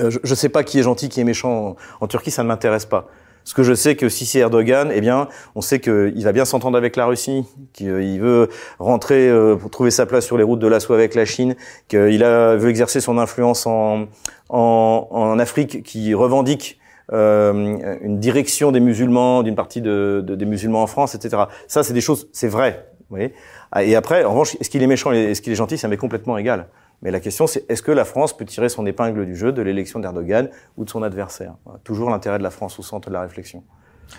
Euh, 0.00 0.10
je 0.10 0.28
ne 0.28 0.34
sais 0.34 0.48
pas 0.48 0.64
qui 0.64 0.80
est 0.80 0.82
gentil, 0.82 1.08
qui 1.08 1.20
est 1.20 1.24
méchant 1.24 1.76
en, 2.00 2.06
Turquie, 2.08 2.32
ça 2.32 2.42
ne 2.42 2.48
m'intéresse 2.48 2.86
pas. 2.86 3.06
Ce 3.44 3.54
que 3.54 3.62
je 3.62 3.72
sais 3.72 3.94
que 3.94 4.08
si 4.08 4.26
c'est 4.26 4.40
Erdogan, 4.40 4.90
eh 4.92 5.00
bien, 5.00 5.28
on 5.54 5.60
sait 5.60 5.78
qu'il 5.78 6.22
va 6.24 6.32
bien 6.32 6.44
s'entendre 6.44 6.76
avec 6.76 6.96
la 6.96 7.06
Russie, 7.06 7.44
qu'il 7.72 8.20
veut 8.20 8.48
rentrer 8.80 9.28
euh, 9.28 9.54
pour 9.54 9.70
trouver 9.70 9.92
sa 9.92 10.04
place 10.04 10.26
sur 10.26 10.36
les 10.36 10.42
routes 10.42 10.58
de 10.58 10.66
l'assaut 10.66 10.92
avec 10.92 11.14
la 11.14 11.24
Chine, 11.24 11.54
qu'il 11.86 12.18
veut 12.24 12.68
exercer 12.68 13.00
son 13.00 13.16
influence 13.16 13.64
en, 13.64 14.06
en, 14.48 15.08
en 15.08 15.38
Afrique, 15.38 15.84
qui 15.84 16.14
revendique 16.14 16.80
euh, 17.12 17.98
une 18.00 18.18
direction 18.18 18.72
des 18.72 18.80
musulmans, 18.80 19.42
d'une 19.42 19.54
partie 19.54 19.80
de, 19.80 20.22
de, 20.26 20.34
des 20.34 20.44
musulmans 20.44 20.82
en 20.82 20.86
France, 20.86 21.14
etc. 21.14 21.44
Ça, 21.66 21.82
c'est 21.82 21.94
des 21.94 22.00
choses, 22.00 22.28
c'est 22.32 22.48
vrai. 22.48 22.90
Vous 23.08 23.16
voyez 23.16 23.32
et 23.80 23.96
après, 23.96 24.24
en 24.24 24.30
revanche, 24.30 24.56
est-ce 24.60 24.70
qu'il 24.70 24.82
est 24.82 24.86
méchant, 24.86 25.12
est-ce 25.12 25.42
qu'il 25.42 25.52
est 25.52 25.56
gentil, 25.56 25.76
ça 25.76 25.88
m'est 25.88 25.98
complètement 25.98 26.38
égal. 26.38 26.68
Mais 27.02 27.10
la 27.10 27.20
question, 27.20 27.46
c'est 27.46 27.70
est-ce 27.70 27.82
que 27.82 27.92
la 27.92 28.04
France 28.04 28.36
peut 28.36 28.44
tirer 28.44 28.68
son 28.68 28.86
épingle 28.86 29.26
du 29.26 29.36
jeu 29.36 29.52
de 29.52 29.62
l'élection 29.62 30.00
d'Erdogan 30.00 30.48
ou 30.76 30.84
de 30.84 30.90
son 30.90 31.02
adversaire? 31.02 31.54
Toujours 31.84 32.10
l'intérêt 32.10 32.38
de 32.38 32.42
la 32.42 32.50
France 32.50 32.78
au 32.78 32.82
centre 32.82 33.08
de 33.08 33.14
la 33.14 33.20
réflexion. 33.20 33.62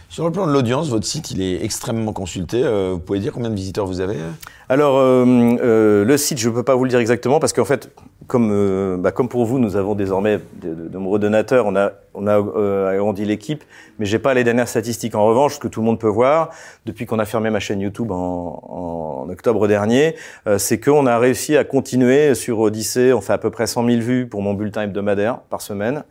Sur 0.09 0.25
le 0.25 0.31
plan 0.31 0.47
de 0.47 0.51
l'audience, 0.51 0.89
votre 0.89 1.05
site, 1.05 1.31
il 1.31 1.41
est 1.41 1.63
extrêmement 1.63 2.13
consulté. 2.13 2.63
Euh, 2.63 2.91
vous 2.93 2.99
pouvez 2.99 3.19
dire 3.19 3.31
combien 3.31 3.49
de 3.49 3.55
visiteurs 3.55 3.85
vous 3.85 4.01
avez 4.01 4.17
Alors, 4.67 4.97
euh, 4.97 5.23
euh, 5.61 6.03
le 6.03 6.17
site, 6.17 6.39
je 6.39 6.49
ne 6.49 6.53
peux 6.55 6.63
pas 6.63 6.75
vous 6.75 6.83
le 6.83 6.89
dire 6.89 6.99
exactement 6.99 7.39
parce 7.39 7.53
qu'en 7.53 7.63
fait, 7.63 7.91
comme, 8.27 8.97
bah, 9.01 9.11
pour 9.11 9.45
vous, 9.45 9.59
nous 9.59 9.75
avons 9.75 9.95
désormais 9.95 10.39
de, 10.61 10.89
nombreux 10.91 11.19
donateurs, 11.19 11.67
on 11.67 11.75
a, 11.75 11.91
agrandi 12.91 13.23
l'équipe, 13.23 13.63
mais 13.97 14.05
j'ai 14.05 14.19
pas 14.19 14.33
les 14.33 14.43
dernières 14.43 14.67
statistiques. 14.67 15.15
En 15.15 15.25
revanche, 15.25 15.55
ce 15.55 15.59
que 15.59 15.67
tout 15.67 15.79
le 15.79 15.85
monde 15.85 15.99
peut 15.99 16.07
voir, 16.07 16.49
depuis 16.85 17.05
qu'on 17.05 17.19
a 17.19 17.25
fermé 17.25 17.49
ma 17.49 17.59
chaîne 17.59 17.79
YouTube 17.79 18.11
en, 18.11 19.25
en 19.25 19.29
octobre 19.29 19.67
dernier, 19.67 20.15
c'est 20.57 20.79
qu'on 20.79 21.05
a 21.05 21.17
réussi 21.17 21.55
à 21.55 21.63
continuer 21.63 22.35
sur 22.35 22.59
Odyssée. 22.59 23.13
On 23.13 23.21
fait 23.21 23.33
à 23.33 23.37
peu 23.37 23.51
près 23.51 23.67
100 23.67 23.85
000 23.85 24.01
vues 24.01 24.27
pour 24.27 24.41
mon 24.41 24.53
bulletin 24.53 24.81
hebdomadaire 24.81 25.39
par 25.49 25.61
semaine. 25.61 26.03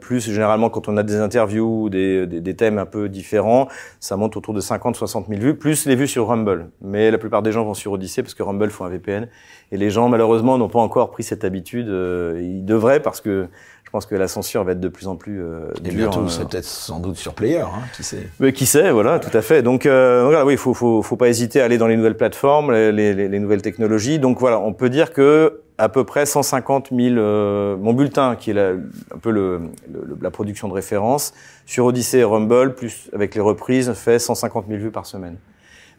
Plus 0.00 0.30
généralement, 0.30 0.70
quand 0.70 0.88
on 0.88 0.96
a 0.96 1.02
des 1.02 1.16
interviews 1.16 1.84
ou 1.84 1.90
des, 1.90 2.26
des, 2.26 2.56
thèmes 2.56 2.78
un 2.78 2.86
peu 2.86 3.08
différent, 3.08 3.68
ça 4.00 4.16
monte 4.16 4.36
autour 4.36 4.54
de 4.54 4.60
50-60 4.60 5.28
000 5.28 5.40
vues, 5.40 5.56
plus 5.56 5.86
les 5.86 5.96
vues 5.96 6.08
sur 6.08 6.28
Rumble. 6.28 6.70
Mais 6.80 7.10
la 7.10 7.18
plupart 7.18 7.42
des 7.42 7.52
gens 7.52 7.64
vont 7.64 7.74
sur 7.74 7.92
Odyssey 7.92 8.22
parce 8.22 8.34
que 8.34 8.42
Rumble 8.42 8.70
font 8.70 8.84
un 8.84 8.90
VPN. 8.90 9.28
Et 9.72 9.76
les 9.76 9.90
gens, 9.90 10.08
malheureusement, 10.08 10.58
n'ont 10.58 10.68
pas 10.68 10.78
encore 10.78 11.10
pris 11.10 11.22
cette 11.22 11.44
habitude. 11.44 11.88
Euh, 11.88 12.40
ils 12.42 12.64
devraient 12.64 13.00
parce 13.00 13.20
que 13.20 13.48
pense 13.94 14.06
que 14.06 14.16
la 14.16 14.26
censure 14.26 14.64
va 14.64 14.72
être 14.72 14.80
de 14.80 14.88
plus 14.88 15.06
en 15.06 15.14
plus 15.14 15.40
euh, 15.40 15.68
Et 15.84 15.90
bientôt, 15.90 16.20
vous 16.22 16.28
serez 16.28 16.46
peut-être 16.46 16.64
sans 16.64 16.98
doute 16.98 17.14
sur 17.14 17.32
Player, 17.32 17.60
hein, 17.60 17.84
qui 17.94 18.02
sait. 18.02 18.28
Mais 18.40 18.52
qui 18.52 18.66
sait, 18.66 18.90
voilà, 18.90 19.20
tout 19.20 19.30
à 19.32 19.40
fait. 19.40 19.62
Donc, 19.62 19.86
euh, 19.86 20.24
voilà, 20.24 20.44
oui, 20.44 20.54
il 20.54 20.58
faut, 20.58 20.74
faut, 20.74 21.00
faut 21.00 21.14
pas 21.16 21.28
hésiter 21.28 21.60
à 21.60 21.66
aller 21.66 21.78
dans 21.78 21.86
les 21.86 21.96
nouvelles 21.96 22.16
plateformes, 22.16 22.72
les, 22.72 22.90
les, 22.90 23.28
les 23.28 23.38
nouvelles 23.38 23.62
technologies. 23.62 24.18
Donc 24.18 24.40
voilà, 24.40 24.58
on 24.58 24.72
peut 24.72 24.90
dire 24.90 25.12
que 25.12 25.60
à 25.78 25.88
peu 25.88 26.02
près 26.02 26.26
150 26.26 26.88
000. 26.90 27.16
Euh, 27.18 27.76
mon 27.76 27.92
bulletin, 27.92 28.34
qui 28.34 28.50
est 28.50 28.54
la, 28.54 28.70
un 28.70 29.18
peu 29.22 29.30
le, 29.30 29.60
le, 29.92 30.18
la 30.20 30.32
production 30.32 30.66
de 30.66 30.72
référence, 30.72 31.32
sur 31.64 31.84
Odyssey 31.84 32.18
et 32.18 32.24
Rumble, 32.24 32.74
plus 32.74 33.08
avec 33.12 33.36
les 33.36 33.40
reprises, 33.40 33.92
fait 33.92 34.18
150 34.18 34.66
000 34.66 34.80
vues 34.80 34.90
par 34.90 35.06
semaine. 35.06 35.36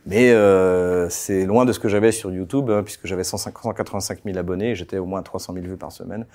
Mais 0.06 0.32
euh, 0.32 1.10
c'est 1.10 1.46
loin 1.46 1.66
de 1.66 1.72
ce 1.72 1.80
que 1.80 1.90
j'avais 1.90 2.12
sur 2.12 2.32
YouTube, 2.32 2.70
hein, 2.70 2.84
puisque 2.84 3.08
j'avais 3.08 3.24
185 3.24 4.20
000 4.24 4.38
abonnés 4.38 4.76
j'étais 4.76 5.00
au 5.00 5.06
moins 5.06 5.24
300 5.24 5.54
000 5.54 5.66
vues 5.66 5.78
par 5.78 5.92
semaine. 5.92 6.26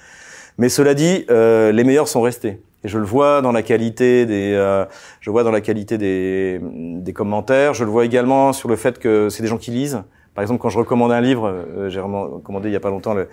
Mais 0.58 0.68
cela 0.68 0.94
dit, 0.94 1.24
euh, 1.30 1.72
les 1.72 1.84
meilleurs 1.84 2.08
sont 2.08 2.20
restés. 2.20 2.60
Et 2.82 2.88
je 2.88 2.98
le 2.98 3.04
vois 3.04 3.42
dans 3.42 3.52
la 3.52 3.62
qualité 3.62 4.24
des, 4.24 4.54
euh, 4.54 4.84
je 5.20 5.30
vois 5.30 5.44
dans 5.44 5.50
la 5.50 5.60
qualité 5.60 5.98
des, 5.98 6.60
des 6.62 7.12
commentaires. 7.12 7.74
Je 7.74 7.84
le 7.84 7.90
vois 7.90 8.04
également 8.04 8.52
sur 8.52 8.68
le 8.68 8.76
fait 8.76 8.98
que 8.98 9.28
c'est 9.28 9.42
des 9.42 9.48
gens 9.48 9.58
qui 9.58 9.70
lisent. 9.70 10.02
Par 10.34 10.42
exemple, 10.42 10.60
quand 10.60 10.70
je 10.70 10.78
recommande 10.78 11.12
un 11.12 11.20
livre, 11.20 11.48
euh, 11.48 11.90
j'ai 11.90 12.00
recommandé 12.00 12.68
il 12.68 12.72
y 12.72 12.76
a 12.76 12.80
pas 12.80 12.90
longtemps 12.90 13.14
le, 13.14 13.28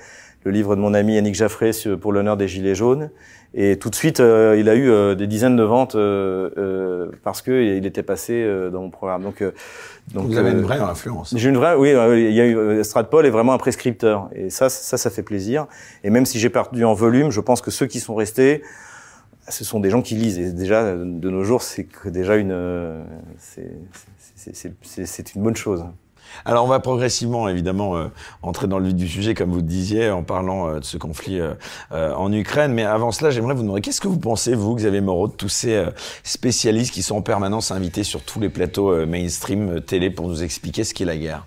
le 0.48 0.54
livre 0.54 0.78
de 0.78 0.82
mon 0.82 0.94
ami 0.94 1.16
Yannick 1.16 1.36
Jaffré 1.36 1.72
pour 2.00 2.14
l'honneur 2.14 2.38
des 2.38 2.48
Gilets 2.48 2.74
jaunes. 2.74 3.10
Et 3.54 3.78
tout 3.78 3.90
de 3.90 3.96
suite, 3.96 4.22
euh, 4.22 4.56
il 4.58 4.70
a 4.70 4.76
eu 4.76 4.90
euh, 4.90 5.14
des 5.14 5.28
dizaines 5.28 5.58
de 5.58 5.64
ventes 5.64 5.96
euh, 5.96 7.10
parce 7.22 7.42
que 7.42 7.76
il 7.76 7.86
était 7.86 8.04
passé 8.04 8.50
dans 8.72 8.82
mon 8.82 8.90
programme. 8.90 9.24
Donc, 9.24 9.44
donc 10.14 10.28
vous 10.28 10.38
avez 10.38 10.52
une 10.52 10.62
vraie 10.62 10.80
influence. 10.80 11.34
J'ai 11.36 11.50
une 11.50 11.58
vraie, 11.58 11.76
oui. 11.76 11.90
Il 11.90 12.34
y 12.34 12.40
a 12.40 12.48
eu 12.48 12.82
Stratpol 12.84 13.26
est 13.26 13.30
vraiment 13.30 13.52
un 13.52 13.58
prescripteur, 13.58 14.30
et 14.34 14.50
ça, 14.50 14.70
ça, 14.70 14.98
ça 14.98 15.10
fait 15.10 15.24
plaisir. 15.24 15.68
Et 16.06 16.10
même 16.10 16.26
si 16.26 16.40
j'ai 16.40 16.50
perdu 16.50 16.86
en 16.86 16.94
volume, 16.94 17.30
je 17.30 17.42
pense 17.42 17.60
que 17.62 17.72
ceux 17.72 17.88
qui 17.88 18.00
sont 18.00 18.16
restés, 18.16 18.64
ce 19.50 19.66
sont 19.66 19.82
des 19.82 19.90
gens 19.90 20.02
qui 20.02 20.16
lisent. 20.16 20.40
Et 20.40 20.54
déjà, 20.54 20.96
de 20.96 21.30
nos 21.30 21.44
jours, 21.44 21.62
c'est 21.62 21.88
déjà 22.06 22.38
une, 22.38 23.04
c'est 24.38 25.36
une 25.36 25.44
bonne 25.44 25.58
chose. 25.58 25.84
Alors 26.46 26.66
on 26.66 26.68
va 26.68 26.80
progressivement 26.80 27.50
évidemment 27.50 27.98
euh, 27.98 28.08
entrer 28.42 28.68
dans 28.68 28.80
le 28.80 28.88
vif 28.88 28.96
du 28.96 29.08
sujet 29.08 29.34
comme 29.34 29.52
vous 29.52 29.58
le 29.58 29.62
disiez 29.64 30.10
en 30.10 30.24
parlant 30.24 30.70
euh, 30.70 30.80
de 30.80 30.86
ce 30.86 30.98
conflit 30.98 31.40
euh, 31.40 31.54
en 31.92 32.32
Ukraine. 32.32 32.74
Mais 32.74 32.84
avant 32.84 33.12
cela, 33.12 33.32
j'aimerais 33.32 33.54
vous 33.54 33.64
demander 33.64 33.82
qu'est-ce 33.82 34.02
que 34.02 34.08
vous 34.08 34.20
pensez 34.20 34.56
vous, 34.56 34.76
Xavier 34.76 35.02
Moreau, 35.02 35.28
de 35.28 35.34
tous 35.34 35.50
ces 35.50 35.86
spécialistes 36.24 36.94
qui 36.94 37.04
sont 37.04 37.18
en 37.18 37.22
permanence 37.22 37.72
invités 37.72 38.04
sur 38.04 38.22
tous 38.24 38.40
les 38.40 38.50
plateaux 38.50 39.06
mainstream 39.06 39.82
télé 39.82 40.10
pour 40.10 40.28
nous 40.28 40.44
expliquer 40.44 40.84
ce 40.84 40.94
qu'est 40.94 41.06
la 41.06 41.18
guerre? 41.18 41.46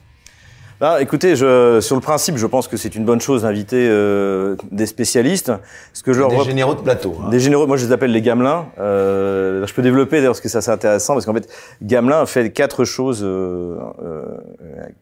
Bah, 0.81 1.03
écoutez, 1.03 1.37
je, 1.37 1.79
sur 1.83 1.95
le 1.95 2.01
principe, 2.01 2.39
je 2.39 2.47
pense 2.47 2.67
que 2.67 2.79
c'est 2.79 2.95
une 2.95 3.05
bonne 3.05 3.21
chose 3.21 3.43
d'inviter 3.43 3.87
euh, 3.91 4.57
des 4.73 4.87
spécialistes. 4.87 5.53
Ce 5.93 6.03
que 6.03 6.15
je 6.15 6.23
des 6.23 6.43
généraux 6.43 6.75
de 6.75 6.81
plateau. 6.81 7.15
Hein. 7.23 7.29
Des 7.29 7.39
généraux, 7.39 7.67
moi 7.67 7.77
je 7.77 7.85
les 7.85 7.93
appelle 7.93 8.13
les 8.13 8.23
gamelins. 8.23 8.65
Euh, 8.79 9.67
je 9.67 9.75
peux 9.75 9.83
développer 9.83 10.17
d'ailleurs 10.17 10.33
parce 10.33 10.41
que 10.41 10.49
ça 10.49 10.63
c'est 10.63 10.71
intéressant 10.71 11.13
parce 11.13 11.27
qu'en 11.27 11.35
fait, 11.35 11.49
Gamelin 11.83 12.23
a 12.23 12.27
fait 12.27 12.51
quatre 12.51 12.85
choses 12.85 13.21
euh, 13.23 13.77
euh, 14.03 14.25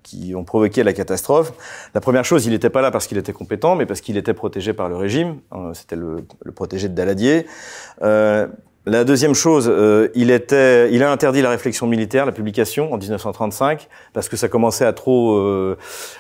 qui 0.03 0.35
ont 0.35 0.43
provoqué 0.43 0.83
la 0.83 0.93
catastrophe. 0.93 1.53
La 1.95 2.01
première 2.01 2.25
chose, 2.25 2.45
il 2.47 2.51
n'était 2.51 2.71
pas 2.71 2.83
là 2.83 2.91
parce 2.91 3.07
qu'il 3.07 3.17
était 3.17 3.33
compétent, 3.33 3.77
mais 3.77 3.87
parce 3.87 4.01
qu'il 4.01 4.17
était 4.17 4.35
protégé 4.35 4.73
par 4.73 4.89
le 4.89 4.97
régime. 4.97 5.37
C'était 5.75 5.95
le, 5.95 6.25
le, 6.43 6.51
protégé 6.51 6.89
de 6.89 6.95
Daladier. 6.95 7.47
Euh, 8.89 8.91
la 8.91 9.05
deuxième 9.05 9.35
chose, 9.35 9.71
euh, 9.71 10.09
il, 10.15 10.31
était, 10.31 10.93
il 10.93 11.03
a 11.03 11.11
interdit 11.11 11.43
la 11.43 11.51
réflexion 11.51 11.87
militaire, 11.87 12.27
la 12.27 12.33
publication 12.33 12.93
en 12.93 12.99
1935, 12.99 13.89
parce 14.13 14.29
que 14.29 14.37
ça 14.37 14.49
commençait 14.49 14.85
à 14.85 14.93
trop, 14.93 15.37
euh, 15.37 15.77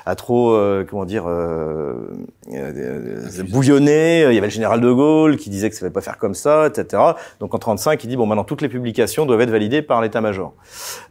à 0.06 0.14
trop, 0.14 0.52
euh, 0.52 0.84
comment 0.88 1.04
dire, 1.04 1.24
euh, 1.26 1.94
euh, 2.52 3.42
bouillonner. 3.50 4.22
Il 4.28 4.34
y 4.34 4.38
avait 4.38 4.46
le 4.46 4.52
général 4.52 4.80
de 4.80 4.90
Gaulle 4.90 5.36
qui 5.36 5.50
disait 5.50 5.68
que 5.68 5.74
ça 5.74 5.80
ne 5.80 5.88
fallait 5.88 5.92
pas 5.92 6.00
faire 6.00 6.18
comme 6.18 6.34
ça, 6.34 6.66
etc. 6.66 7.02
Donc 7.40 7.54
en 7.54 7.58
35, 7.58 8.02
il 8.04 8.08
dit 8.08 8.16
bon 8.16 8.26
maintenant 8.26 8.44
toutes 8.44 8.62
les 8.62 8.68
publications 8.68 9.26
doivent 9.26 9.40
être 9.40 9.50
validées 9.50 9.82
par 9.82 10.00
l'état-major. 10.00 10.54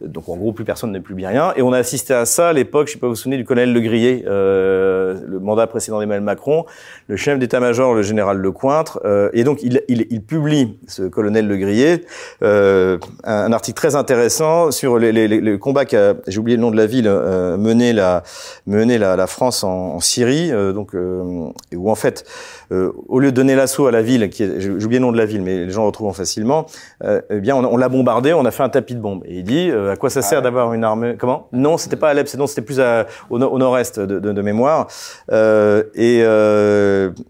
Donc 0.00 0.28
en 0.28 0.36
gros 0.36 0.52
plus 0.52 0.64
personne 0.64 0.92
n'est 0.92 1.00
plus 1.00 1.14
bien 1.14 1.28
rien. 1.28 1.52
Et 1.56 1.62
on 1.62 1.72
a 1.72 1.78
assisté 1.78 2.14
à 2.14 2.24
ça 2.24 2.48
à 2.48 2.52
l'époque, 2.52 2.88
je 2.88 2.94
sais 2.94 2.98
pas 2.98 3.06
vous 3.06 3.12
vous 3.12 3.16
souvenez 3.16 3.36
du 3.36 3.44
colonel 3.44 3.72
Le 3.72 3.80
Grillet, 3.80 4.22
le 4.26 5.38
mandat 5.40 5.66
précédent 5.66 5.98
d'Emmanuel 6.00 6.22
Macron, 6.22 6.64
le 7.06 7.16
chef 7.16 7.38
d'état-major, 7.38 7.94
le 7.94 8.02
général 8.02 8.38
Lecointre, 8.38 9.00
et 9.32 9.44
donc 9.44 9.62
il, 9.62 9.82
il, 9.88 10.06
il 10.10 10.22
publie 10.22 10.78
ce 10.86 11.02
colonel 11.02 11.47
le 11.48 11.56
Grillet, 11.56 12.04
euh, 12.42 12.98
un, 13.24 13.52
article 13.52 13.76
très 13.76 13.96
intéressant 13.96 14.70
sur 14.70 14.98
les, 14.98 15.12
les, 15.12 15.28
les 15.28 15.58
combats 15.58 15.84
qu'a, 15.84 16.14
j'ai 16.26 16.38
oublié 16.38 16.56
le 16.56 16.62
nom 16.62 16.70
de 16.70 16.76
la 16.76 16.86
ville, 16.86 17.08
euh, 17.08 17.56
mené 17.56 17.92
la 17.92 18.22
mené 18.66 18.98
la, 18.98 19.16
la 19.16 19.26
France 19.26 19.64
en, 19.64 19.94
en 19.94 20.00
Syrie, 20.00 20.52
euh, 20.52 20.72
donc 20.72 20.94
euh, 20.94 21.50
où 21.74 21.90
en 21.90 21.94
fait, 21.94 22.24
euh, 22.72 22.92
au 23.08 23.18
lieu 23.18 23.30
de 23.30 23.36
donner 23.36 23.54
l'assaut 23.54 23.86
à 23.86 23.90
la 23.90 24.02
ville, 24.02 24.28
qui 24.30 24.42
est, 24.42 24.60
j'ai 24.60 24.70
oublié 24.70 24.98
le 24.98 25.06
nom 25.06 25.12
de 25.12 25.16
la 25.16 25.26
ville, 25.26 25.42
mais 25.42 25.64
les 25.64 25.70
gens 25.70 25.82
le 25.82 25.86
retrouvent 25.88 26.14
facilement, 26.14 26.66
eh 27.04 27.40
bien 27.40 27.56
on, 27.56 27.64
on 27.64 27.76
l'a 27.76 27.88
bombardé, 27.88 28.32
on 28.32 28.44
a 28.44 28.50
fait 28.50 28.62
un 28.62 28.68
tapis 28.68 28.94
de 28.94 29.00
bombes. 29.00 29.22
Et 29.26 29.38
il 29.38 29.44
dit 29.44 29.70
à 29.70 29.96
quoi 29.96 30.10
ça 30.10 30.22
sert 30.22 30.38
ah 30.38 30.42
d'avoir 30.42 30.72
une 30.74 30.84
armée 30.84 31.16
Comment? 31.18 31.48
Non, 31.52 31.78
c'était 31.78 31.96
pas 31.96 32.08
à 32.08 32.10
Alep, 32.10 32.32
non, 32.34 32.46
c'était 32.46 32.62
plus 32.62 32.80
à, 32.80 33.06
au, 33.30 33.40
au 33.40 33.58
nord-est 33.58 33.98
de, 34.00 34.18
de, 34.18 34.32
de, 34.32 34.42
mémoire. 34.42 34.88
et, 35.30 36.18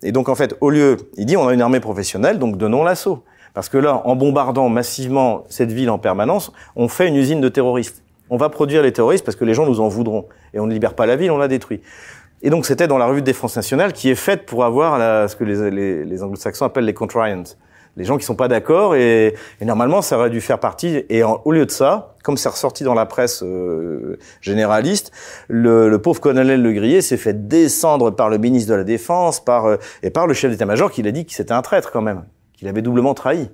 et 0.03 0.13
donc 0.13 0.29
en 0.29 0.35
fait, 0.35 0.57
au 0.61 0.71
lieu, 0.71 0.97
il 1.17 1.27
dit 1.27 1.37
on 1.37 1.49
a 1.49 1.55
une 1.55 1.63
armée 1.63 1.81
professionnelle, 1.81 2.39
donc 2.39 2.57
donnons 2.57 2.85
l'assaut. 2.85 3.23
Parce 3.55 3.69
que 3.69 3.79
là, 3.79 4.03
en 4.05 4.17
bombardant 4.17 4.69
massivement 4.69 5.45
cette 5.49 5.73
ville 5.73 5.91
en 5.91 5.99
permanence, 5.99 6.53
on 6.77 6.89
fait 6.89 7.09
une 7.09 7.17
usine 7.17 7.41
de 7.41 7.49
terroristes. 7.49 8.03
On 8.31 8.37
va 8.37 8.49
produire 8.49 8.83
les 8.83 8.93
terroristes 8.93 9.25
parce 9.25 9.37
que 9.37 9.45
les 9.45 9.55
gens 9.55 9.67
nous 9.67 9.81
en 9.81 9.89
voudront. 9.89 10.27
Et 10.55 10.61
on 10.61 10.67
ne 10.67 10.73
libère 10.73 10.95
pas 10.95 11.07
la 11.07 11.17
ville, 11.17 11.31
on 11.31 11.39
la 11.39 11.49
détruit. 11.49 11.81
Et 12.43 12.51
donc 12.51 12.67
c'était 12.67 12.87
dans 12.87 12.99
la 12.99 13.07
revue 13.07 13.21
de 13.21 13.27
défense 13.27 13.57
nationale 13.57 13.93
qui 13.93 14.11
est 14.11 14.15
faite 14.15 14.47
pour 14.47 14.65
avoir 14.65 14.99
la, 14.99 15.27
ce 15.29 15.35
que 15.35 15.45
les, 15.45 15.71
les, 15.71 16.05
les 16.05 16.23
anglo-saxons 16.23 16.65
appellent 16.65 16.85
les 16.85 16.95
contrarians. 16.95 17.43
Les 17.97 18.05
gens 18.05 18.17
qui 18.17 18.25
sont 18.25 18.37
pas 18.37 18.47
d'accord 18.47 18.95
et, 18.95 19.35
et, 19.61 19.65
normalement 19.65 20.03
ça 20.03 20.17
aurait 20.17 20.31
dû 20.31 20.41
faire 20.41 20.61
partie. 20.61 21.05
Et 21.09 21.25
en, 21.25 21.43
au 21.45 21.51
lieu 21.51 21.67
de 21.67 21.71
ça, 21.71 22.15
comme 22.23 22.37
c'est 22.37 22.49
ressorti 22.49 22.85
dans 22.85 22.95
la 22.95 23.07
presse 23.07 23.43
euh, 23.43 24.19
généraliste, 24.41 25.11
le, 25.49 25.89
le, 25.89 25.99
pauvre 25.99 26.21
colonel 26.21 26.63
Le 26.63 26.73
Grillet 26.73 27.01
s'est 27.01 27.17
fait 27.17 27.49
descendre 27.49 28.13
par 28.13 28.29
le 28.29 28.39
ministre 28.39 28.71
de 28.71 28.77
la 28.77 28.85
Défense, 28.85 29.41
par 29.41 29.67
euh, 29.67 29.79
et 30.05 30.11
par 30.11 30.29
le 30.29 30.35
chef 30.35 30.53
d'état-major 30.53 30.93
qui 30.93 31.03
l'a 31.03 31.11
dit 31.11 31.27
que 31.27 31.33
c'était 31.33 31.55
un 31.55 31.63
traître 31.63 31.91
quand 31.91 32.03
même 32.03 32.23
qu'il 32.59 32.69
avait 32.69 32.83
doublement 32.83 33.15
trahi. 33.15 33.49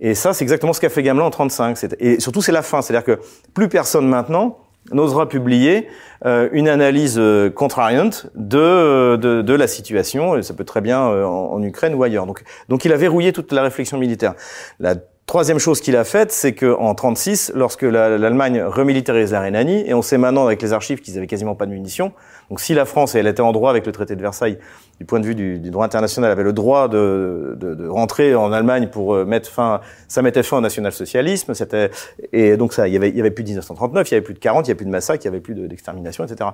Et 0.00 0.14
ça, 0.14 0.32
c'est 0.32 0.44
exactement 0.44 0.72
ce 0.72 0.80
qu'a 0.80 0.88
fait 0.88 1.02
Gamelin 1.02 1.24
en 1.24 1.30
35. 1.30 1.78
Et 1.98 2.20
surtout, 2.20 2.42
c'est 2.42 2.52
la 2.52 2.62
fin. 2.62 2.82
C'est-à-dire 2.82 3.04
que 3.04 3.20
plus 3.54 3.68
personne 3.68 4.06
maintenant 4.06 4.58
n'osera 4.92 5.28
publier 5.28 5.88
euh, 6.26 6.48
une 6.52 6.68
analyse 6.68 7.16
euh, 7.18 7.48
contrariante 7.48 8.26
de, 8.34 9.16
de, 9.16 9.54
la 9.54 9.66
situation. 9.66 10.36
Et 10.36 10.42
ça 10.42 10.52
peut 10.52 10.64
très 10.64 10.82
bien 10.82 11.08
euh, 11.08 11.24
en, 11.24 11.62
Ukraine 11.62 11.94
ou 11.94 12.02
ailleurs. 12.02 12.26
Donc, 12.26 12.84
il 12.84 12.92
a 12.92 12.96
verrouillé 12.96 13.32
toute 13.32 13.52
la 13.52 13.62
réflexion 13.62 13.98
militaire. 13.98 14.34
La 14.78 14.94
Troisième 15.26 15.58
chose 15.58 15.80
qu'il 15.80 15.96
a 15.96 16.04
faite, 16.04 16.30
c'est 16.30 16.54
qu'en 16.54 16.94
36, 16.94 17.52
lorsque 17.54 17.82
l'Allemagne 17.82 18.62
remilitarise 18.62 19.32
la 19.32 19.40
Rhénanie, 19.40 19.82
et 19.86 19.94
on 19.94 20.02
sait 20.02 20.18
maintenant 20.18 20.44
avec 20.44 20.60
les 20.60 20.74
archives 20.74 21.00
qu'ils 21.00 21.16
avaient 21.16 21.26
quasiment 21.26 21.54
pas 21.54 21.64
de 21.64 21.70
munitions, 21.70 22.12
donc 22.50 22.60
si 22.60 22.74
la 22.74 22.84
France, 22.84 23.14
elle 23.14 23.26
était 23.26 23.40
en 23.40 23.52
droit 23.52 23.70
avec 23.70 23.86
le 23.86 23.92
traité 23.92 24.16
de 24.16 24.20
Versailles, 24.20 24.58
du 24.98 25.04
point 25.04 25.20
de 25.20 25.26
vue 25.26 25.34
du, 25.34 25.58
du 25.58 25.70
droit 25.70 25.84
international, 25.84 26.30
avait 26.30 26.42
le 26.42 26.52
droit 26.52 26.88
de, 26.88 27.56
de, 27.58 27.74
de, 27.74 27.88
rentrer 27.88 28.34
en 28.34 28.52
Allemagne 28.52 28.88
pour 28.88 29.14
euh, 29.14 29.24
mettre 29.24 29.50
fin, 29.50 29.80
ça 30.08 30.22
mettait 30.22 30.42
fin 30.42 30.58
au 30.58 30.60
national-socialisme, 30.60 31.54
c'était, 31.54 31.90
et 32.32 32.56
donc 32.56 32.72
ça, 32.72 32.86
il 32.86 32.94
y 32.94 32.96
avait, 32.96 33.08
il 33.08 33.16
y 33.16 33.20
avait 33.20 33.30
plus 33.30 33.44
de 33.44 33.48
1939, 33.48 34.08
il 34.08 34.14
y 34.14 34.16
avait 34.16 34.24
plus 34.24 34.34
de 34.34 34.38
40, 34.38 34.66
il 34.66 34.68
y 34.68 34.70
avait 34.70 34.76
plus 34.76 34.86
de 34.86 34.90
massacre, 34.90 35.24
il 35.24 35.26
y 35.26 35.28
avait 35.28 35.40
plus 35.40 35.54
d'extermination, 35.54 36.24
etc. 36.24 36.50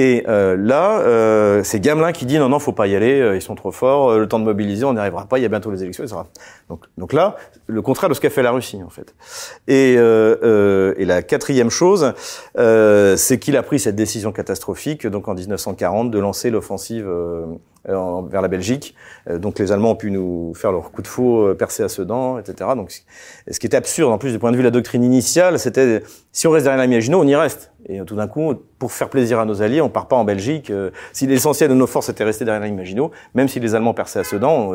Et 0.00 0.22
euh, 0.28 0.56
là, 0.56 1.00
euh, 1.00 1.64
c'est 1.64 1.80
Gamelin 1.80 2.12
qui 2.12 2.24
dit 2.24 2.38
non, 2.38 2.48
non, 2.48 2.60
faut 2.60 2.70
pas 2.70 2.86
y 2.86 2.94
aller, 2.94 3.20
euh, 3.20 3.34
ils 3.34 3.42
sont 3.42 3.56
trop 3.56 3.72
forts, 3.72 4.16
le 4.16 4.28
temps 4.28 4.38
de 4.38 4.44
mobiliser, 4.44 4.84
on 4.84 4.92
n'y 4.92 5.00
arrivera 5.00 5.24
pas, 5.26 5.40
il 5.40 5.42
y 5.42 5.44
a 5.44 5.48
bientôt 5.48 5.72
les 5.72 5.82
élections, 5.82 6.04
etc. 6.04 6.20
Donc, 6.68 6.84
donc 6.96 7.12
là, 7.12 7.34
le 7.66 7.82
contraire 7.82 8.08
de 8.08 8.14
ce 8.14 8.20
qu'a 8.20 8.30
fait 8.30 8.44
la 8.44 8.52
Russie, 8.52 8.80
en 8.86 8.90
fait. 8.90 9.16
Et, 9.66 9.94
et 9.94 11.04
la 11.04 11.22
quatrième 11.22 11.68
chose, 11.68 12.12
c'est 12.54 13.38
qu'il 13.40 13.56
a 13.56 13.62
pris 13.64 13.80
cette 13.80 13.96
décision 13.96 14.30
catastrophique, 14.30 15.04
donc 15.04 15.26
en 15.26 15.34
1940, 15.34 16.12
de 16.12 16.18
lancer 16.20 16.50
l'offensive 16.50 17.08
euh, 17.08 17.46
vers 17.88 18.42
la 18.42 18.48
Belgique. 18.48 18.94
Euh, 19.28 19.38
donc 19.38 19.58
les 19.58 19.72
Allemands 19.72 19.92
ont 19.92 19.96
pu 19.96 20.10
nous 20.10 20.52
faire 20.54 20.72
leur 20.72 20.90
coup 20.90 21.02
de 21.02 21.06
faux 21.06 21.46
euh, 21.46 21.54
percer 21.54 21.82
à 21.82 21.88
Sedan, 21.88 22.38
etc. 22.38 22.70
Donc 22.76 22.92
ce 23.50 23.58
qui 23.58 23.66
était 23.66 23.76
absurde 23.76 24.12
en 24.12 24.18
plus 24.18 24.32
du 24.32 24.38
point 24.38 24.50
de 24.50 24.56
vue 24.56 24.62
de 24.62 24.68
la 24.68 24.72
doctrine 24.72 25.02
initiale, 25.02 25.58
c'était 25.58 26.02
si 26.32 26.46
on 26.46 26.50
reste 26.50 26.64
derrière 26.64 26.80
la 26.80 26.88
Maginot, 26.88 27.20
on 27.20 27.26
y 27.26 27.34
reste. 27.34 27.72
Et 27.88 28.00
tout 28.04 28.16
d'un 28.16 28.28
coup, 28.28 28.54
pour 28.78 28.92
faire 28.92 29.08
plaisir 29.08 29.40
à 29.40 29.44
nos 29.44 29.62
alliés, 29.62 29.80
on 29.80 29.88
part 29.88 30.08
pas 30.08 30.16
en 30.16 30.24
Belgique. 30.24 30.70
si 31.12 31.26
l'essentiel 31.26 31.70
de 31.70 31.74
nos 31.74 31.86
forces 31.86 32.10
était 32.10 32.24
resté 32.24 32.44
derrière 32.44 32.60
la 32.60 32.70
Maginot, 32.70 33.10
même 33.34 33.48
si 33.48 33.60
les 33.60 33.74
Allemands 33.74 33.94
perçaient 33.94 34.18
à 34.18 34.24
Sedan, 34.24 34.72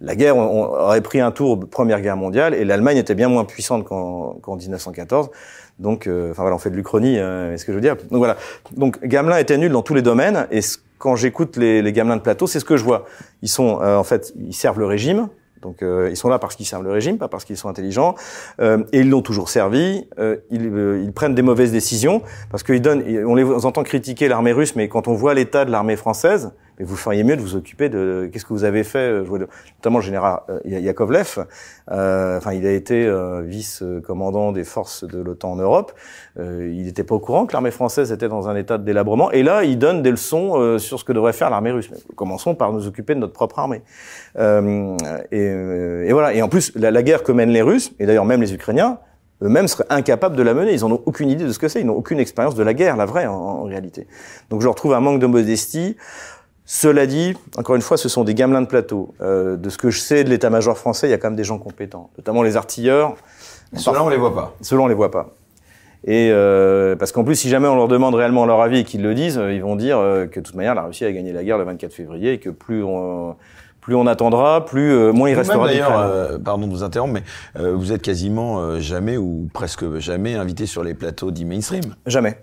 la 0.00 0.16
guerre 0.16 0.36
on, 0.36 0.66
aurait 0.66 1.00
pris 1.00 1.20
un 1.20 1.32
tour 1.32 1.58
Première 1.68 2.00
Guerre 2.00 2.16
mondiale 2.16 2.54
et 2.54 2.64
l'Allemagne 2.64 2.98
était 2.98 3.14
bien 3.14 3.28
moins 3.28 3.44
puissante 3.44 3.84
qu'en 3.84 4.56
1914. 4.56 5.30
Donc, 5.78 6.08
enfin 6.08 6.42
voilà, 6.42 6.54
on 6.54 6.58
fait 6.58 6.70
de 6.70 6.76
l'Uchronie, 6.76 7.18
euh, 7.18 7.56
ce 7.56 7.64
que 7.64 7.72
je 7.72 7.76
veux 7.76 7.82
dire? 7.82 7.96
Donc 7.96 8.18
voilà. 8.18 8.36
Donc 8.76 9.04
Gamelin 9.04 9.38
était 9.38 9.58
nul 9.58 9.72
dans 9.72 9.82
tous 9.82 9.94
les 9.94 10.02
domaines 10.02 10.46
et 10.50 10.60
ce 10.60 10.78
quand 11.02 11.16
j'écoute 11.16 11.56
les, 11.56 11.82
les 11.82 11.92
gamelins 11.92 12.16
de 12.16 12.22
plateau, 12.22 12.46
c'est 12.46 12.60
ce 12.60 12.64
que 12.64 12.76
je 12.76 12.84
vois. 12.84 13.06
Ils 13.42 13.48
sont, 13.48 13.80
euh, 13.82 13.96
en 13.96 14.04
fait, 14.04 14.32
ils 14.38 14.54
servent 14.54 14.78
le 14.78 14.86
régime. 14.86 15.28
Donc 15.60 15.82
euh, 15.82 16.08
ils 16.10 16.16
sont 16.16 16.28
là 16.28 16.38
parce 16.38 16.54
qu'ils 16.54 16.66
servent 16.66 16.84
le 16.84 16.92
régime, 16.92 17.18
pas 17.18 17.26
parce 17.26 17.44
qu'ils 17.44 17.56
sont 17.56 17.68
intelligents. 17.68 18.14
Euh, 18.60 18.84
et 18.92 19.00
ils 19.00 19.10
l'ont 19.10 19.20
toujours 19.20 19.48
servi. 19.48 20.06
Euh, 20.20 20.36
ils, 20.50 20.62
ils, 21.04 21.12
prennent 21.12 21.34
des 21.34 21.42
mauvaises 21.42 21.72
décisions 21.72 22.22
parce 22.52 22.62
qu'ils 22.62 22.80
donnent. 22.80 23.02
On 23.26 23.34
les 23.34 23.44
entend 23.44 23.82
critiquer 23.82 24.28
l'armée 24.28 24.52
russe, 24.52 24.76
mais 24.76 24.88
quand 24.88 25.08
on 25.08 25.14
voit 25.14 25.34
l'état 25.34 25.64
de 25.64 25.72
l'armée 25.72 25.96
française, 25.96 26.52
mais 26.78 26.84
vous 26.84 26.96
feriez 26.96 27.24
mieux 27.24 27.36
de 27.36 27.40
vous 27.40 27.56
occuper 27.56 27.88
de 27.88 28.28
qu'est-ce 28.32 28.44
que 28.44 28.52
vous 28.52 28.64
avez 28.64 28.84
fait, 28.84 28.98
euh, 28.98 29.24
notamment 29.76 29.98
le 29.98 30.04
général 30.04 30.40
euh, 30.48 30.60
Yakovlev. 30.64 31.46
Euh, 31.90 32.38
enfin, 32.38 32.52
il 32.52 32.66
a 32.66 32.72
été 32.72 33.06
euh, 33.06 33.42
vice-commandant 33.42 34.52
des 34.52 34.64
forces 34.64 35.04
de 35.04 35.20
l'OTAN 35.20 35.52
en 35.52 35.56
Europe. 35.56 35.92
il 36.38 36.84
n'était 36.84 37.04
pas 37.04 37.14
au 37.14 37.20
courant 37.20 37.46
que 37.46 37.52
l'armée 37.52 37.70
française 37.70 38.12
était 38.12 38.28
dans 38.28 38.48
un 38.48 38.56
état 38.56 38.78
de 38.78 38.84
délabrement. 38.84 39.30
Et 39.32 39.42
là, 39.42 39.64
il 39.64 39.78
donne 39.78 40.02
des 40.02 40.10
leçons 40.10 40.78
sur 40.78 40.98
ce 40.98 41.04
que 41.04 41.12
devrait 41.12 41.32
faire 41.32 41.50
l'armée 41.50 41.72
russe. 41.72 41.90
Commençons 42.16 42.54
par 42.54 42.72
nous 42.72 42.86
occuper 42.86 43.14
de 43.14 43.20
notre 43.20 43.32
propre 43.32 43.58
armée. 43.58 43.82
Et, 44.38 45.36
et, 45.36 46.12
voilà. 46.12 46.34
Et 46.34 46.42
en 46.42 46.48
plus, 46.48 46.72
la, 46.76 47.02
guerre 47.02 47.22
que 47.22 47.32
mènent 47.32 47.50
les 47.50 47.62
Russes, 47.62 47.92
et 47.98 48.06
d'ailleurs 48.06 48.24
même 48.24 48.40
les 48.40 48.54
Ukrainiens, 48.54 48.98
eux-mêmes 49.42 49.68
seraient 49.68 49.86
incapables 49.90 50.36
de 50.36 50.42
la 50.42 50.54
mener. 50.54 50.72
Ils 50.72 50.80
n'en 50.80 50.92
ont 50.92 51.02
aucune 51.06 51.30
idée 51.30 51.44
de 51.44 51.52
ce 51.52 51.58
que 51.58 51.68
c'est. 51.68 51.80
Ils 51.80 51.86
n'ont 51.86 51.96
aucune 51.96 52.20
expérience 52.20 52.54
de 52.54 52.62
la 52.62 52.74
guerre, 52.74 52.96
la 52.96 53.06
vraie, 53.06 53.26
en, 53.26 53.64
réalité. 53.64 54.06
Donc 54.50 54.62
je 54.62 54.68
retrouve 54.68 54.94
un 54.94 55.00
manque 55.00 55.20
de 55.20 55.26
modestie. 55.26 55.96
Cela 56.74 57.06
dit, 57.06 57.34
encore 57.56 57.76
une 57.76 57.82
fois, 57.82 57.96
ce 57.96 58.08
sont 58.08 58.24
des 58.24 58.34
gamelins 58.34 58.62
de 58.62 58.66
plateau. 58.66 59.14
Euh, 59.20 59.56
de 59.56 59.68
ce 59.68 59.76
que 59.76 59.90
je 59.90 59.98
sais 59.98 60.24
de 60.24 60.30
l'état-major 60.30 60.78
français, 60.78 61.06
il 61.06 61.10
y 61.10 61.14
a 61.14 61.18
quand 61.18 61.28
même 61.28 61.36
des 61.36 61.44
gens 61.44 61.58
compétents, 61.58 62.10
notamment 62.16 62.42
les 62.42 62.56
artilleurs. 62.56 63.14
Ceux-là, 63.74 64.02
on 64.02 64.08
les 64.08 64.16
voit 64.16 64.34
pas. 64.34 64.54
Ceux-là, 64.62 64.82
on 64.82 64.86
les 64.86 64.94
voit 64.94 65.10
pas. 65.10 65.34
Et 66.04 66.30
euh, 66.32 66.96
parce 66.96 67.12
qu'en 67.12 67.24
plus, 67.24 67.36
si 67.36 67.48
jamais 67.48 67.68
on 67.68 67.76
leur 67.76 67.88
demande 67.88 68.14
réellement 68.14 68.46
leur 68.46 68.60
avis 68.60 68.78
et 68.78 68.84
qu'ils 68.84 69.02
le 69.02 69.14
disent, 69.14 69.40
ils 69.50 69.62
vont 69.62 69.76
dire 69.76 69.98
euh, 69.98 70.26
que 70.26 70.40
de 70.40 70.44
toute 70.44 70.54
manière, 70.54 70.74
la 70.74 70.82
Russie 70.82 71.04
a 71.04 71.12
gagné 71.12 71.32
la 71.32 71.44
guerre 71.44 71.58
le 71.58 71.64
24 71.64 71.92
février 71.92 72.32
et 72.32 72.38
que 72.38 72.50
plus 72.50 72.82
on 72.82 73.36
plus 73.82 73.96
on 73.96 74.06
attendra, 74.06 74.64
plus 74.64 74.92
euh, 74.92 75.12
moins 75.12 75.28
il 75.28 75.34
restera. 75.34 75.66
D'ailleurs, 75.66 75.98
euh, 75.98 76.38
pardon 76.38 76.66
de 76.66 76.72
vous 76.72 76.84
interrompre, 76.84 77.12
mais 77.12 77.24
euh, 77.60 77.74
vous 77.74 77.92
êtes 77.92 78.00
quasiment 78.00 78.80
jamais 78.80 79.18
ou 79.18 79.48
presque 79.52 79.98
jamais 79.98 80.34
invité 80.36 80.64
sur 80.64 80.82
les 80.82 80.94
plateaux 80.94 81.30
dits 81.30 81.44
mainstream. 81.44 81.82
Jamais. 82.06 82.38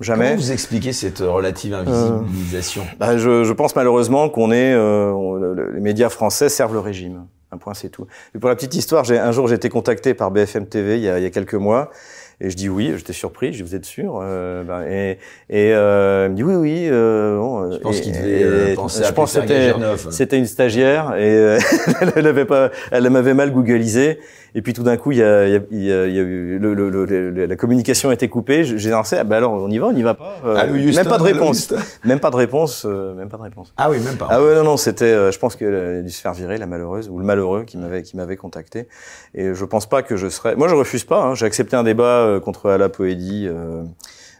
Jamais. 0.00 0.30
Comment 0.30 0.36
vous 0.36 0.52
expliquez 0.52 0.92
cette 0.92 1.20
relative 1.20 1.74
invisibilisation? 1.74 2.82
Euh, 2.82 2.96
bah, 2.98 3.16
je, 3.16 3.44
je, 3.44 3.52
pense 3.52 3.74
malheureusement 3.74 4.28
qu'on 4.28 4.52
est, 4.52 4.74
euh, 4.74 5.72
les 5.74 5.80
médias 5.80 6.10
français 6.10 6.48
servent 6.48 6.74
le 6.74 6.80
régime. 6.80 7.26
Un 7.52 7.58
point, 7.58 7.74
c'est 7.74 7.88
tout. 7.88 8.06
Et 8.34 8.38
pour 8.38 8.50
la 8.50 8.56
petite 8.56 8.74
histoire, 8.74 9.10
un 9.10 9.32
jour 9.32 9.48
j'ai 9.48 9.54
été 9.54 9.68
contacté 9.68 10.12
par 10.14 10.30
BFM 10.30 10.66
TV 10.66 10.96
il 10.96 11.04
y 11.04 11.08
a, 11.08 11.18
il 11.18 11.22
y 11.22 11.26
a 11.26 11.30
quelques 11.30 11.54
mois 11.54 11.90
et 12.38 12.50
je 12.50 12.56
dis 12.56 12.68
oui, 12.68 12.92
j'étais 12.96 13.14
surpris, 13.14 13.52
je 13.52 13.62
dis 13.62 13.70
vous 13.70 13.74
êtes 13.74 13.86
sûr 13.86 14.20
euh, 14.22 14.62
ben, 14.62 14.82
Et, 14.82 15.12
et 15.48 15.72
euh, 15.72 16.26
il 16.26 16.32
me 16.32 16.36
dit 16.36 16.42
oui, 16.42 16.54
oui. 16.54 16.88
Euh, 16.90 17.38
bon, 17.38 17.72
je 17.72 17.78
pense 17.78 18.00
qu'il 18.00 18.12
devait 18.12 18.42
euh, 18.42 18.74
penser 18.74 19.02
je 19.02 19.08
à 19.08 19.12
pense 19.12 19.32
c'était 19.32 19.72
c'était 20.10 20.38
une 20.38 20.46
stagiaire 20.46 21.14
et 21.16 21.34
euh, 21.34 21.58
elle 22.14 22.26
avait 22.26 22.44
pas, 22.44 22.70
elle 22.90 23.08
m'avait 23.08 23.34
mal 23.34 23.52
googlisé. 23.52 24.18
Et 24.54 24.62
puis 24.62 24.72
tout 24.72 24.82
d'un 24.82 24.96
coup, 24.96 25.12
il 25.12 25.18
y 25.18 25.22
a, 25.22 25.46
il 25.46 25.52
y 25.52 25.56
a, 25.92 26.06
il 26.06 26.14
y 26.14 26.18
a, 26.18 26.22
eu 26.22 26.58
le, 26.58 26.72
le, 26.72 26.88
le, 26.88 27.44
la 27.46 27.56
communication 27.56 28.08
a 28.08 28.14
été 28.14 28.26
coupée. 28.28 28.64
J'ai 28.64 28.88
lancé, 28.88 29.16
ah 29.18 29.24
ben 29.24 29.36
alors 29.36 29.52
on 29.52 29.68
y 29.68 29.76
va, 29.76 29.88
on 29.88 29.94
y 29.94 30.02
va 30.02 30.14
pas. 30.14 30.36
Ah, 30.44 30.66
même 30.66 31.04
pas 31.06 31.18
de 31.18 31.22
réponse, 31.22 31.74
même 32.04 32.20
pas 32.20 32.30
de 32.30 32.36
réponse, 32.36 32.86
même 32.86 33.28
pas 33.28 33.36
de 33.36 33.42
réponse. 33.42 33.74
Ah 33.76 33.90
oui, 33.90 33.98
même 33.98 34.16
pas. 34.16 34.28
Ah 34.30 34.42
ouais, 34.42 34.54
non, 34.54 34.64
non, 34.64 34.76
c'était, 34.78 35.30
je 35.30 35.38
pense 35.38 35.56
qu'elle 35.56 35.74
a 35.74 36.00
dû 36.00 36.10
se 36.10 36.22
faire 36.22 36.32
virer, 36.32 36.56
la 36.56 36.64
malheureuse 36.64 37.10
ou 37.10 37.18
le 37.18 37.24
malheureux 37.24 37.64
qui 37.64 37.76
m'avait 37.76 38.02
qui 38.02 38.16
m'avait 38.16 38.36
contacté. 38.36 38.88
Et 39.34 39.52
je 39.52 39.64
pense 39.66 39.86
pas 39.86 40.02
que 40.02 40.16
je 40.16 40.28
serais. 40.28 40.56
Moi, 40.56 40.68
je 40.68 40.74
refuse 40.74 41.04
pas. 41.04 41.22
Hein. 41.22 41.34
J'ai 41.34 41.44
accepté 41.44 41.76
un 41.76 41.84
débat 41.84 42.25
euh, 42.26 42.40
contre 42.40 42.70
Ala 42.70 42.88
Poédi 42.88 43.46
euh, 43.46 43.82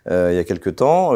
euh, 0.09 0.29
il 0.33 0.37
y 0.37 0.39
a 0.39 0.45
quelque 0.45 0.71
temps. 0.71 1.13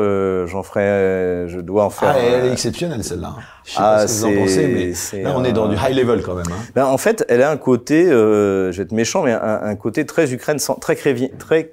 J'en 0.46 0.62
ferai, 0.62 1.48
je 1.48 1.61
dois 1.61 1.85
en 1.85 1.90
faire. 1.90 2.14
Ah, 2.16 2.18
elle 2.18 2.46
est 2.46 2.52
exceptionnelle 2.52 3.04
celle-là. 3.04 3.37
Je 3.64 3.70
sais 3.70 3.76
ah, 3.78 3.96
pas 3.98 4.09
ce 4.09 4.22
que 4.22 4.26
vous 4.26 4.37
en 4.37 4.40
pensez, 4.42 4.66
mais 4.66 5.22
là 5.22 5.33
on 5.37 5.44
est 5.44 5.52
dans 5.52 5.68
du 5.68 5.76
high 5.76 5.96
level 5.96 6.22
quand 6.22 6.35
même. 6.35 6.46
Hein. 6.50 6.62
Ben, 6.74 6.87
en 6.87 6.98
fait, 6.98 7.24
elle 7.28 7.42
a 7.42 7.50
un 7.50 7.56
côté, 7.56 8.06
je 8.06 8.76
vais 8.76 8.83
être 8.83 8.92
méchant, 8.92 9.22
mais 9.22 9.33
un, 9.33 9.61
un 9.62 9.76
côté 9.76 10.04
très 10.06 10.33
Ukraine, 10.33 10.59
très 10.80 10.96
très. 10.96 11.70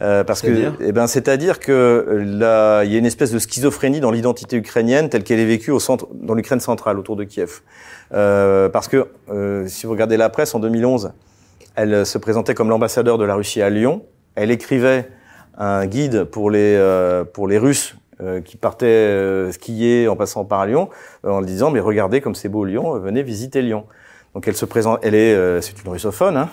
Euh, 0.00 0.22
parce 0.22 0.42
que, 0.42 0.72
eh 0.80 0.92
ben, 0.92 1.08
c'est-à-dire 1.08 1.58
que 1.58 2.22
là, 2.24 2.84
il 2.84 2.92
y 2.92 2.94
a 2.94 2.98
une 2.98 3.06
espèce 3.06 3.32
de 3.32 3.38
schizophrénie 3.38 3.98
dans 3.98 4.12
l'identité 4.12 4.56
ukrainienne 4.56 5.08
telle 5.08 5.24
qu'elle 5.24 5.40
est 5.40 5.46
vécue 5.46 5.72
au 5.72 5.80
centre, 5.80 6.06
dans 6.12 6.34
l'Ukraine 6.34 6.60
centrale, 6.60 6.98
autour 6.98 7.16
de 7.16 7.24
Kiev. 7.24 7.62
Euh, 8.14 8.68
parce 8.68 8.86
que 8.86 9.08
euh, 9.30 9.66
si 9.66 9.86
vous 9.86 9.92
regardez 9.92 10.16
la 10.16 10.28
presse 10.28 10.54
en 10.54 10.60
2011, 10.60 11.12
elle 11.78 12.04
se 12.04 12.18
présentait 12.18 12.54
comme 12.54 12.70
l'ambassadeur 12.70 13.18
de 13.18 13.24
la 13.24 13.36
Russie 13.36 13.62
à 13.62 13.70
Lyon. 13.70 14.04
Elle 14.34 14.50
écrivait 14.50 15.08
un 15.56 15.86
guide 15.86 16.24
pour 16.24 16.50
les 16.50 16.74
euh, 16.76 17.24
pour 17.24 17.46
les 17.46 17.56
Russes 17.56 17.96
euh, 18.20 18.40
qui 18.40 18.56
partaient 18.56 19.50
skier 19.52 20.08
en 20.08 20.16
passant 20.16 20.44
par 20.44 20.66
Lyon, 20.66 20.88
en 21.22 21.40
disant 21.40 21.70
mais 21.70 21.80
regardez 21.80 22.20
comme 22.20 22.34
c'est 22.34 22.48
beau 22.48 22.64
Lyon, 22.64 22.98
venez 22.98 23.22
visiter 23.22 23.62
Lyon. 23.62 23.86
Donc 24.34 24.48
elle 24.48 24.56
se 24.56 24.64
présente, 24.64 24.98
elle 25.02 25.14
est, 25.14 25.62
c'est 25.62 25.82
une 25.82 25.90
russophone, 25.90 26.36
hein, 26.36 26.50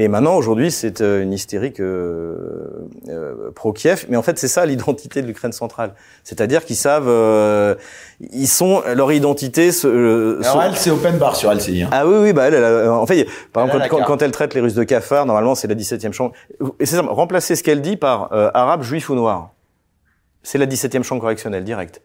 et 0.00 0.06
maintenant, 0.06 0.36
aujourd'hui, 0.36 0.70
c'est 0.70 1.00
euh, 1.00 1.24
une 1.24 1.32
hystérique 1.32 1.80
euh, 1.80 2.86
euh, 3.08 3.50
pro-Kiev. 3.52 4.06
Mais 4.08 4.16
en 4.16 4.22
fait, 4.22 4.38
c'est 4.38 4.46
ça 4.46 4.64
l'identité 4.64 5.22
de 5.22 5.26
l'Ukraine 5.26 5.50
centrale. 5.50 5.92
C'est-à-dire 6.22 6.64
qu'ils 6.64 6.76
savent, 6.76 7.08
euh, 7.08 7.74
ils 8.20 8.46
sont 8.46 8.80
leur 8.94 9.10
identité. 9.10 9.70
Euh, 9.84 10.40
Alors 10.44 10.62
elle, 10.62 10.76
c'est 10.76 10.92
open 10.92 11.18
bar 11.18 11.34
sur 11.34 11.52
LCI. 11.52 11.82
Hein. 11.82 11.88
Ah 11.90 12.06
oui, 12.06 12.16
oui, 12.18 12.32
bah 12.32 12.44
elle, 12.46 12.54
elle 12.54 12.88
en 12.88 13.06
fait, 13.06 13.26
par 13.52 13.66
exemple, 13.66 13.88
quand, 13.90 14.04
quand, 14.04 14.22
elle 14.22 14.30
traite 14.30 14.54
les 14.54 14.60
Russes 14.60 14.74
de 14.74 14.84
cafards, 14.84 15.26
normalement, 15.26 15.56
c'est 15.56 15.66
la 15.66 15.74
17e 15.74 16.12
chambre. 16.12 16.32
Et 16.78 16.86
c'est 16.86 17.00
remplacer 17.00 17.56
ce 17.56 17.64
qu'elle 17.64 17.82
dit 17.82 17.96
par 17.96 18.32
arabe, 18.32 18.84
juif 18.84 19.10
ou 19.10 19.16
noir. 19.16 19.50
C'est 20.44 20.58
la 20.58 20.66
17e 20.66 21.02
chambre 21.02 21.22
correctionnelle, 21.22 21.64
direct. 21.64 22.02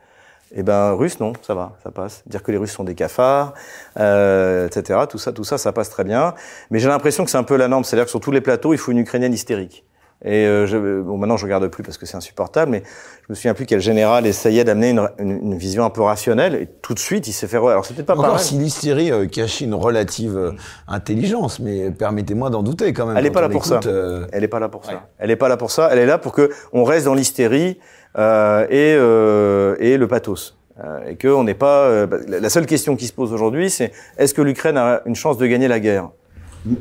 Eh 0.55 0.61
ben, 0.61 0.91
russe, 0.91 1.19
non, 1.19 1.33
ça 1.41 1.55
va, 1.55 1.73
ça 1.83 1.89
passe. 1.89 2.23
Dire 2.27 2.43
que 2.43 2.51
les 2.51 2.57
Russes 2.57 2.71
sont 2.71 2.83
des 2.83 2.93
cafards, 2.93 3.53
euh, 3.99 4.67
etc. 4.67 4.99
Tout 5.09 5.17
ça, 5.17 5.31
tout 5.31 5.43
ça, 5.43 5.57
ça 5.57 5.71
passe 5.71 5.89
très 5.89 6.03
bien. 6.03 6.35
Mais 6.69 6.79
j'ai 6.79 6.87
l'impression 6.87 7.25
que 7.25 7.31
c'est 7.31 7.37
un 7.37 7.43
peu 7.43 7.55
la 7.55 7.67
norme. 7.67 7.83
C'est-à-dire 7.83 8.05
que 8.05 8.11
sur 8.11 8.19
tous 8.19 8.31
les 8.31 8.41
plateaux, 8.41 8.73
il 8.73 8.77
faut 8.77 8.91
une 8.91 8.99
Ukrainienne 8.99 9.33
hystérique. 9.33 9.83
Et 10.25 10.45
euh, 10.45 10.65
je, 10.67 11.01
bon, 11.01 11.17
maintenant, 11.17 11.35
je 11.35 11.43
regarde 11.43 11.67
plus 11.67 11.83
parce 11.83 11.97
que 11.97 12.05
c'est 12.05 12.15
insupportable, 12.15 12.71
mais 12.71 12.83
je 13.23 13.25
me 13.29 13.35
souviens 13.35 13.53
plus 13.53 13.65
quel 13.65 13.81
général 13.81 14.25
essayait 14.25 14.63
d'amener 14.63 14.91
une, 14.91 15.09
une, 15.19 15.57
vision 15.57 15.83
un 15.83 15.89
peu 15.89 16.01
rationnelle, 16.01 16.55
et 16.55 16.67
tout 16.81 16.93
de 16.93 16.99
suite, 16.99 17.27
il 17.27 17.33
s'est 17.33 17.47
fait. 17.47 17.57
Alors, 17.57 17.85
c'était 17.85 18.03
pas 18.03 18.15
Encore 18.15 18.39
si 18.39 18.55
l'hystérie 18.55 19.11
euh, 19.11 19.25
cachait 19.25 19.65
une 19.65 19.73
relative 19.73 20.37
euh, 20.37 20.51
intelligence, 20.87 21.59
mais 21.59 21.91
permettez-moi 21.91 22.49
d'en 22.49 22.63
douter 22.63 22.93
quand 22.93 23.07
même. 23.07 23.17
Elle 23.17 23.25
n'est 23.25 23.31
pas 23.31 23.41
là 23.41 23.49
pour 23.49 23.65
ça. 23.65 23.81
Euh, 23.85 24.25
Elle 24.31 24.41
n'est 24.41 24.47
pas 24.47 24.59
là 24.59 24.69
pour 24.69 24.85
ça. 24.85 25.09
Elle 25.17 25.27
n'est 25.27 25.35
pas 25.35 25.49
là 25.49 25.57
pour 25.57 25.71
ça. 25.71 25.89
Elle 25.91 25.99
est 25.99 26.05
là 26.05 26.17
pour 26.17 26.31
que 26.31 26.51
on 26.71 26.85
reste 26.85 27.05
dans 27.05 27.15
l'hystérie 27.15 27.77
euh, 27.79 28.02
et, 28.15 28.95
euh, 28.97 29.76
et 29.80 29.97
le 29.97 30.08
pathos. 30.08 30.58
Euh, 30.84 31.08
et 31.08 31.15
que 31.15 31.28
on 31.28 31.43
n'est 31.43 31.54
pas. 31.54 32.06
Bah, 32.08 32.17
la 32.28 32.49
seule 32.49 32.65
question 32.65 32.95
qui 32.95 33.08
se 33.08 33.13
pose 33.13 33.32
aujourd'hui, 33.32 33.69
c'est 33.69 33.91
est-ce 34.17 34.34
que 34.34 34.41
l'Ukraine 34.41 34.78
a 34.78 35.02
une 35.06 35.15
chance 35.15 35.38
de 35.38 35.45
gagner 35.45 35.67
la 35.67 35.80
guerre? 35.80 36.10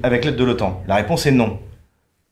Avec 0.03 0.25
l'aide 0.25 0.37
de 0.37 0.45
l'OTAN 0.45 0.83
La 0.87 0.95
réponse 0.95 1.27
est 1.27 1.33
non. 1.33 1.59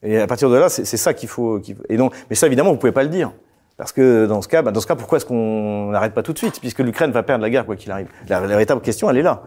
Et 0.02 0.18
à 0.18 0.26
partir 0.26 0.48
de 0.48 0.56
là, 0.56 0.68
c'est 0.70 0.84
ça 0.84 1.12
qu'il 1.12 1.28
faut, 1.28 1.60
Et 1.90 1.96
donc, 1.98 2.14
mais 2.30 2.36
ça, 2.36 2.46
évidemment, 2.46 2.70
vous 2.70 2.78
pouvez 2.78 2.92
pas 2.92 3.02
le 3.02 3.10
dire. 3.10 3.32
Parce 3.76 3.92
que 3.92 4.26
dans 4.26 4.42
ce 4.42 4.48
cas, 4.48 4.62
bah, 4.62 4.72
dans 4.72 4.80
ce 4.80 4.86
cas, 4.86 4.94
pourquoi 4.94 5.16
est-ce 5.16 5.26
qu'on 5.26 5.90
n'arrête 5.90 6.14
pas 6.14 6.22
tout 6.22 6.32
de 6.32 6.38
suite? 6.38 6.60
Puisque 6.60 6.80
l'Ukraine 6.80 7.10
va 7.10 7.22
perdre 7.22 7.42
la 7.42 7.50
guerre 7.50 7.66
quoi 7.66 7.76
qu'il 7.76 7.90
arrive. 7.90 8.08
La, 8.28 8.40
la, 8.40 8.46
véritable 8.46 8.80
question, 8.80 9.10
elle 9.10 9.18
est 9.18 9.22
là. 9.22 9.42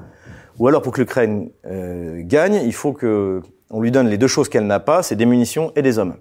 Ou 0.60 0.68
alors, 0.68 0.82
pour 0.82 0.92
que 0.92 1.02
l'Ukraine 1.02 1.50
euh, 1.66 2.22
gagne, 2.24 2.62
il 2.64 2.74
faut 2.74 2.94
que 2.94 3.42
on 3.72 3.82
lui 3.82 3.92
donne 3.92 4.08
les 4.08 4.18
deux 4.18 4.28
choses 4.28 4.50
qu'elle 4.50 4.68
n'a 4.68 4.80
pas, 4.80 5.02
c'est 5.02 5.16
des 5.16 5.26
munitions 5.26 5.72
et 5.76 5.82
des 5.82 5.98
hommes. 5.98 6.16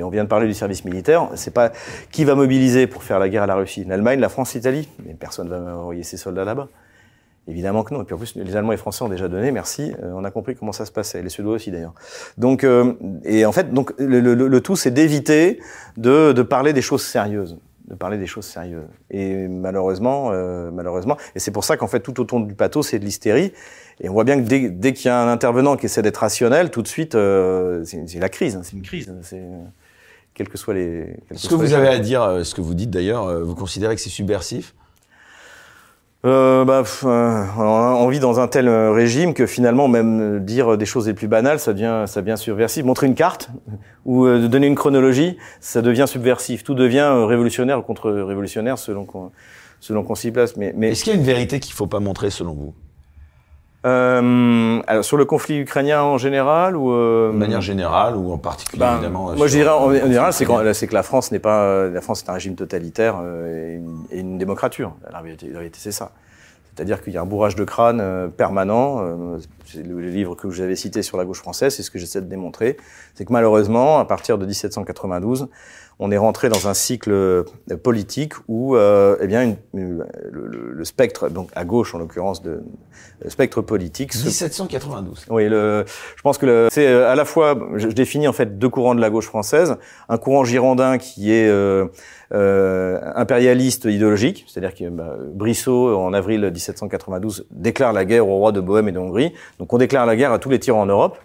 Et 0.00 0.02
on 0.02 0.08
vient 0.08 0.24
de 0.24 0.30
parler 0.30 0.46
du 0.46 0.54
service 0.54 0.86
militaire. 0.86 1.28
C'est 1.34 1.52
pas 1.52 1.72
qui 2.10 2.24
va 2.24 2.34
mobiliser 2.34 2.86
pour 2.86 3.02
faire 3.02 3.18
la 3.18 3.28
guerre 3.28 3.42
à 3.42 3.46
la 3.46 3.54
Russie 3.54 3.84
L'Allemagne, 3.84 4.18
la 4.18 4.30
France, 4.30 4.54
l'Italie. 4.54 4.88
Mais 5.04 5.12
personne 5.12 5.50
va 5.50 5.76
envoyer 5.76 6.04
ses 6.04 6.16
soldats 6.16 6.46
là-bas. 6.46 6.68
Évidemment 7.46 7.84
que 7.84 7.92
non. 7.92 8.00
Et 8.00 8.04
puis 8.06 8.14
en 8.14 8.18
plus, 8.18 8.34
les 8.34 8.56
Allemands 8.56 8.72
et 8.72 8.76
les 8.76 8.80
Français 8.80 9.04
ont 9.04 9.10
déjà 9.10 9.28
donné, 9.28 9.50
merci. 9.50 9.92
Euh, 10.02 10.12
on 10.14 10.24
a 10.24 10.30
compris 10.30 10.56
comment 10.56 10.72
ça 10.72 10.86
se 10.86 10.92
passait. 10.92 11.22
Les 11.22 11.28
Suédois 11.28 11.52
aussi 11.52 11.70
d'ailleurs. 11.70 11.94
Donc, 12.38 12.64
euh, 12.64 12.94
et 13.24 13.44
en 13.44 13.52
fait, 13.52 13.74
donc 13.74 13.92
le, 13.98 14.20
le, 14.20 14.34
le 14.34 14.60
tout, 14.62 14.74
c'est 14.74 14.90
d'éviter 14.90 15.60
de, 15.98 16.32
de, 16.32 16.42
parler 16.42 16.72
des 16.72 16.80
choses 16.80 17.02
sérieuses. 17.02 17.58
de 17.90 17.94
parler 17.96 18.16
des 18.16 18.26
choses 18.26 18.46
sérieuses. 18.46 18.88
Et 19.10 19.48
malheureusement, 19.48 20.30
euh, 20.30 20.70
malheureusement, 20.70 21.16
et 21.34 21.40
c'est 21.40 21.50
pour 21.50 21.64
ça 21.64 21.76
qu'en 21.76 21.88
fait 21.88 22.00
tout 22.00 22.20
autour 22.20 22.40
du 22.40 22.54
pathos 22.54 22.88
c'est 22.88 22.98
de 23.00 23.04
l'hystérie. 23.04 23.52
Et 24.00 24.08
on 24.08 24.12
voit 24.12 24.24
bien 24.24 24.40
que 24.40 24.48
dès, 24.48 24.70
dès 24.70 24.92
qu'il 24.92 25.06
y 25.06 25.08
a 25.10 25.20
un 25.20 25.30
intervenant 25.30 25.76
qui 25.76 25.86
essaie 25.86 26.00
d'être 26.00 26.18
rationnel, 26.18 26.70
tout 26.70 26.82
de 26.82 26.88
suite 26.88 27.16
euh, 27.16 27.84
c'est 27.84 28.20
la 28.20 28.28
crise, 28.28 28.56
hein, 28.56 28.62
c'est 28.62 28.76
une 28.76 28.82
crise. 28.82 29.12
Quels 30.40 30.48
que 30.48 30.56
soient 30.56 30.72
les. 30.72 31.18
Ce 31.34 31.50
que 31.50 31.54
vous 31.54 31.74
avez 31.74 31.88
à 31.88 31.98
dire, 31.98 32.22
euh, 32.22 32.44
ce 32.44 32.54
que 32.54 32.62
vous 32.62 32.72
dites 32.72 32.88
d'ailleurs, 32.88 33.28
euh, 33.28 33.44
vous 33.44 33.54
considérez 33.54 33.94
que 33.94 34.00
c'est 34.00 34.08
subversif? 34.08 34.74
Euh, 36.24 36.64
bah, 36.64 36.82
euh, 37.04 37.44
on 37.58 38.08
vit 38.08 38.20
dans 38.20 38.40
un 38.40 38.48
tel 38.48 38.66
régime 38.66 39.34
que 39.34 39.44
finalement, 39.44 39.86
même 39.86 40.42
dire 40.42 40.78
des 40.78 40.86
choses 40.86 41.08
les 41.08 41.12
plus 41.12 41.28
banales, 41.28 41.60
ça 41.60 41.74
devient, 41.74 42.04
ça 42.06 42.22
devient 42.22 42.38
subversif. 42.38 42.86
Montrer 42.86 43.06
une 43.06 43.14
carte 43.14 43.50
ou 44.06 44.26
donner 44.26 44.66
une 44.66 44.76
chronologie, 44.76 45.36
ça 45.60 45.82
devient 45.82 46.06
subversif. 46.06 46.64
Tout 46.64 46.74
devient 46.74 47.24
révolutionnaire 47.26 47.78
ou 47.78 47.82
contre-révolutionnaire 47.82 48.78
selon 48.78 49.04
qu'on 49.04 49.32
selon 49.78 50.04
qu'on 50.04 50.14
s'y 50.14 50.30
place. 50.30 50.56
Mais, 50.56 50.72
mais... 50.74 50.92
est-ce 50.92 51.04
qu'il 51.04 51.12
y 51.12 51.16
a 51.16 51.18
une 51.18 51.26
vérité 51.26 51.60
qu'il 51.60 51.74
faut 51.74 51.86
pas 51.86 52.00
montrer 52.00 52.30
selon 52.30 52.54
vous? 52.54 52.72
Euh, 53.86 54.82
alors 54.86 55.04
sur 55.04 55.16
le 55.16 55.24
conflit 55.24 55.56
ukrainien 55.58 56.02
en 56.02 56.18
général 56.18 56.76
ou 56.76 56.92
euh... 56.92 57.32
de 57.32 57.36
manière 57.36 57.62
générale 57.62 58.14
ou 58.14 58.30
en 58.30 58.36
particulier 58.36 58.78
ben, 58.78 58.96
évidemment. 58.96 59.34
Moi 59.34 59.46
je 59.46 59.56
dirais 59.56 59.70
en, 59.70 59.90
général 59.90 60.34
c'est 60.34 60.86
que 60.86 60.92
la 60.92 61.02
France 61.02 61.32
n'est 61.32 61.38
pas 61.38 61.88
la 61.88 62.00
France 62.02 62.22
est 62.22 62.28
un 62.28 62.34
régime 62.34 62.56
totalitaire 62.56 63.18
euh, 63.22 63.72
et, 63.72 63.76
une, 63.76 64.04
et, 64.10 64.20
une, 64.20 64.36
démocrature. 64.36 64.94
La 65.10 65.20
réalité, 65.20 65.48
la 65.48 65.60
réalité 65.60 65.78
c'est 65.80 65.92
ça. 65.92 66.12
C'est-à-dire 66.74 67.02
qu'il 67.02 67.12
y 67.12 67.18
a 67.18 67.20
un 67.20 67.26
bourrage 67.26 67.56
de 67.56 67.64
crâne 67.64 68.00
euh, 68.00 68.28
permanent. 68.28 69.00
Euh, 69.02 69.38
c'est 69.66 69.86
le, 69.86 70.00
livre 70.00 70.34
que 70.34 70.46
vous 70.46 70.60
avez 70.60 70.76
cité 70.76 71.02
sur 71.02 71.18
la 71.18 71.24
gauche 71.24 71.40
française, 71.40 71.74
c'est 71.74 71.82
ce 71.82 71.90
que 71.90 71.98
j'essaie 71.98 72.20
de 72.22 72.26
démontrer. 72.26 72.76
C'est 73.14 73.24
que 73.24 73.32
malheureusement, 73.32 73.98
à 73.98 74.04
partir 74.04 74.38
de 74.38 74.46
1792, 74.46 75.48
on 76.00 76.10
est 76.10 76.16
rentré 76.16 76.48
dans 76.48 76.66
un 76.66 76.74
cycle 76.74 77.12
euh, 77.12 77.44
politique 77.82 78.32
où, 78.48 78.74
euh, 78.74 79.16
eh 79.20 79.26
bien, 79.26 79.54
une, 79.74 80.04
le, 80.32 80.72
le, 80.72 80.84
spectre, 80.84 81.28
donc 81.28 81.50
à 81.54 81.64
gauche 81.64 81.94
en 81.94 81.98
l'occurrence, 81.98 82.42
de 82.42 82.62
le 83.22 83.30
spectre 83.30 83.60
politique. 83.60 84.14
1792. 84.14 85.26
Oui, 85.28 85.48
le, 85.48 85.84
je 86.16 86.22
pense 86.22 86.38
que 86.38 86.68
c'est 86.72 86.86
à 86.86 87.14
la 87.14 87.26
fois, 87.26 87.54
je, 87.76 87.90
je, 87.90 87.94
définis 87.94 88.26
en 88.26 88.32
fait 88.32 88.58
deux 88.58 88.70
courants 88.70 88.94
de 88.94 89.00
la 89.00 89.10
gauche 89.10 89.26
française, 89.26 89.76
un 90.08 90.16
courant 90.16 90.44
girondin 90.44 90.96
qui 90.96 91.32
est 91.32 91.48
euh, 91.48 91.84
euh, 92.32 92.98
impérialiste 93.14 93.84
idéologique, 93.84 94.46
c'est-à-dire 94.48 94.74
que 94.74 94.88
bah, 94.88 95.16
Brissot, 95.34 95.96
en 95.96 96.14
avril 96.14 96.50
1792, 96.50 97.46
déclare 97.50 97.92
la 97.92 98.06
guerre 98.06 98.26
au 98.26 98.38
roi 98.38 98.52
de 98.52 98.60
Bohême 98.60 98.88
et 98.88 98.92
de 98.92 98.98
Hongrie. 98.98 99.34
Donc 99.58 99.72
on 99.72 99.78
déclare 99.78 100.06
la 100.06 100.16
guerre 100.16 100.32
à 100.32 100.38
tous 100.38 100.48
les 100.48 100.58
tyrans 100.58 100.80
en 100.80 100.86
Europe. 100.86 101.18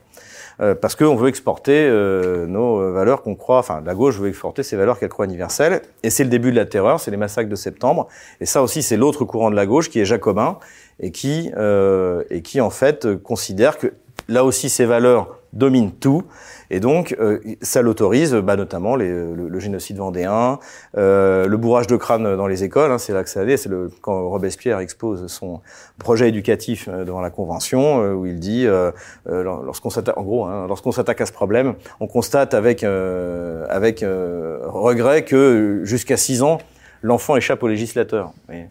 Euh, 0.61 0.73
parce 0.73 0.95
qu'on 0.95 1.15
veut 1.15 1.27
exporter 1.27 1.87
euh, 1.89 2.45
nos 2.45 2.91
valeurs 2.93 3.21
qu'on 3.21 3.35
croit, 3.35 3.59
enfin 3.59 3.81
la 3.85 3.93
gauche 3.93 4.17
veut 4.17 4.29
exporter 4.29 4.63
ses 4.63 4.77
valeurs 4.77 4.99
qu'elle 4.99 5.09
croit 5.09 5.25
universelles, 5.25 5.81
et 6.03 6.09
c'est 6.09 6.23
le 6.23 6.29
début 6.29 6.51
de 6.51 6.55
la 6.55 6.65
terreur, 6.65 6.99
c'est 6.99 7.11
les 7.11 7.17
massacres 7.17 7.49
de 7.49 7.55
septembre, 7.55 8.07
et 8.39 8.45
ça 8.45 8.63
aussi 8.63 8.81
c'est 8.81 8.95
l'autre 8.95 9.25
courant 9.25 9.51
de 9.51 9.55
la 9.55 9.65
gauche 9.65 9.89
qui 9.89 9.99
est 9.99 10.05
jacobin, 10.05 10.57
et 10.99 11.11
qui, 11.11 11.51
euh, 11.57 12.23
et 12.29 12.41
qui 12.41 12.61
en 12.61 12.69
fait 12.69 13.15
considère 13.21 13.77
que 13.77 13.93
là 14.29 14.45
aussi 14.45 14.69
ces 14.69 14.85
valeurs 14.85 15.39
dominent 15.51 15.91
tout, 15.91 16.23
et 16.69 16.79
donc, 16.79 17.15
euh, 17.19 17.39
ça 17.61 17.81
l'autorise, 17.81 18.33
bah, 18.33 18.55
notamment 18.55 18.95
le, 18.95 19.59
génocide 19.59 19.97
vendéen, 19.97 20.59
euh, 20.97 21.47
le 21.47 21.57
bourrage 21.57 21.87
de 21.87 21.95
crâne 21.95 22.35
dans 22.35 22.47
les 22.47 22.63
écoles. 22.63 22.91
Hein, 22.91 22.97
c'est 22.97 23.13
là 23.13 23.23
que 23.23 23.29
ça 23.29 23.41
allait. 23.41 23.57
C'est 23.57 23.69
quand 24.01 24.29
Robespierre 24.29 24.79
expose 24.79 25.27
son 25.27 25.61
projet 25.99 26.29
éducatif 26.29 26.87
euh, 26.87 27.05
devant 27.05 27.21
la 27.21 27.29
Convention, 27.29 28.01
euh, 28.01 28.13
où 28.13 28.25
il 28.25 28.39
dit, 28.39 28.65
euh, 28.67 28.91
lorsqu'on 29.25 29.89
s'attaque, 29.89 30.17
en 30.17 30.23
gros, 30.23 30.45
hein, 30.45 30.65
lorsqu'on 30.67 30.91
s'attaque 30.91 31.21
à 31.21 31.25
ce 31.25 31.31
problème, 31.31 31.75
on 31.99 32.07
constate 32.07 32.53
avec 32.53 32.83
avec 32.83 34.01
regret 34.01 35.23
que 35.23 35.81
jusqu'à 35.83 36.17
6 36.17 36.41
ans, 36.43 36.59
l'enfant 37.01 37.35
échappe 37.35 37.63
au 37.63 37.67
législateur. 37.67 38.31
Et, 38.51 38.65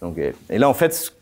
donc, 0.00 0.18
et 0.18 0.58
là, 0.58 0.68
en 0.68 0.74
fait, 0.74 1.12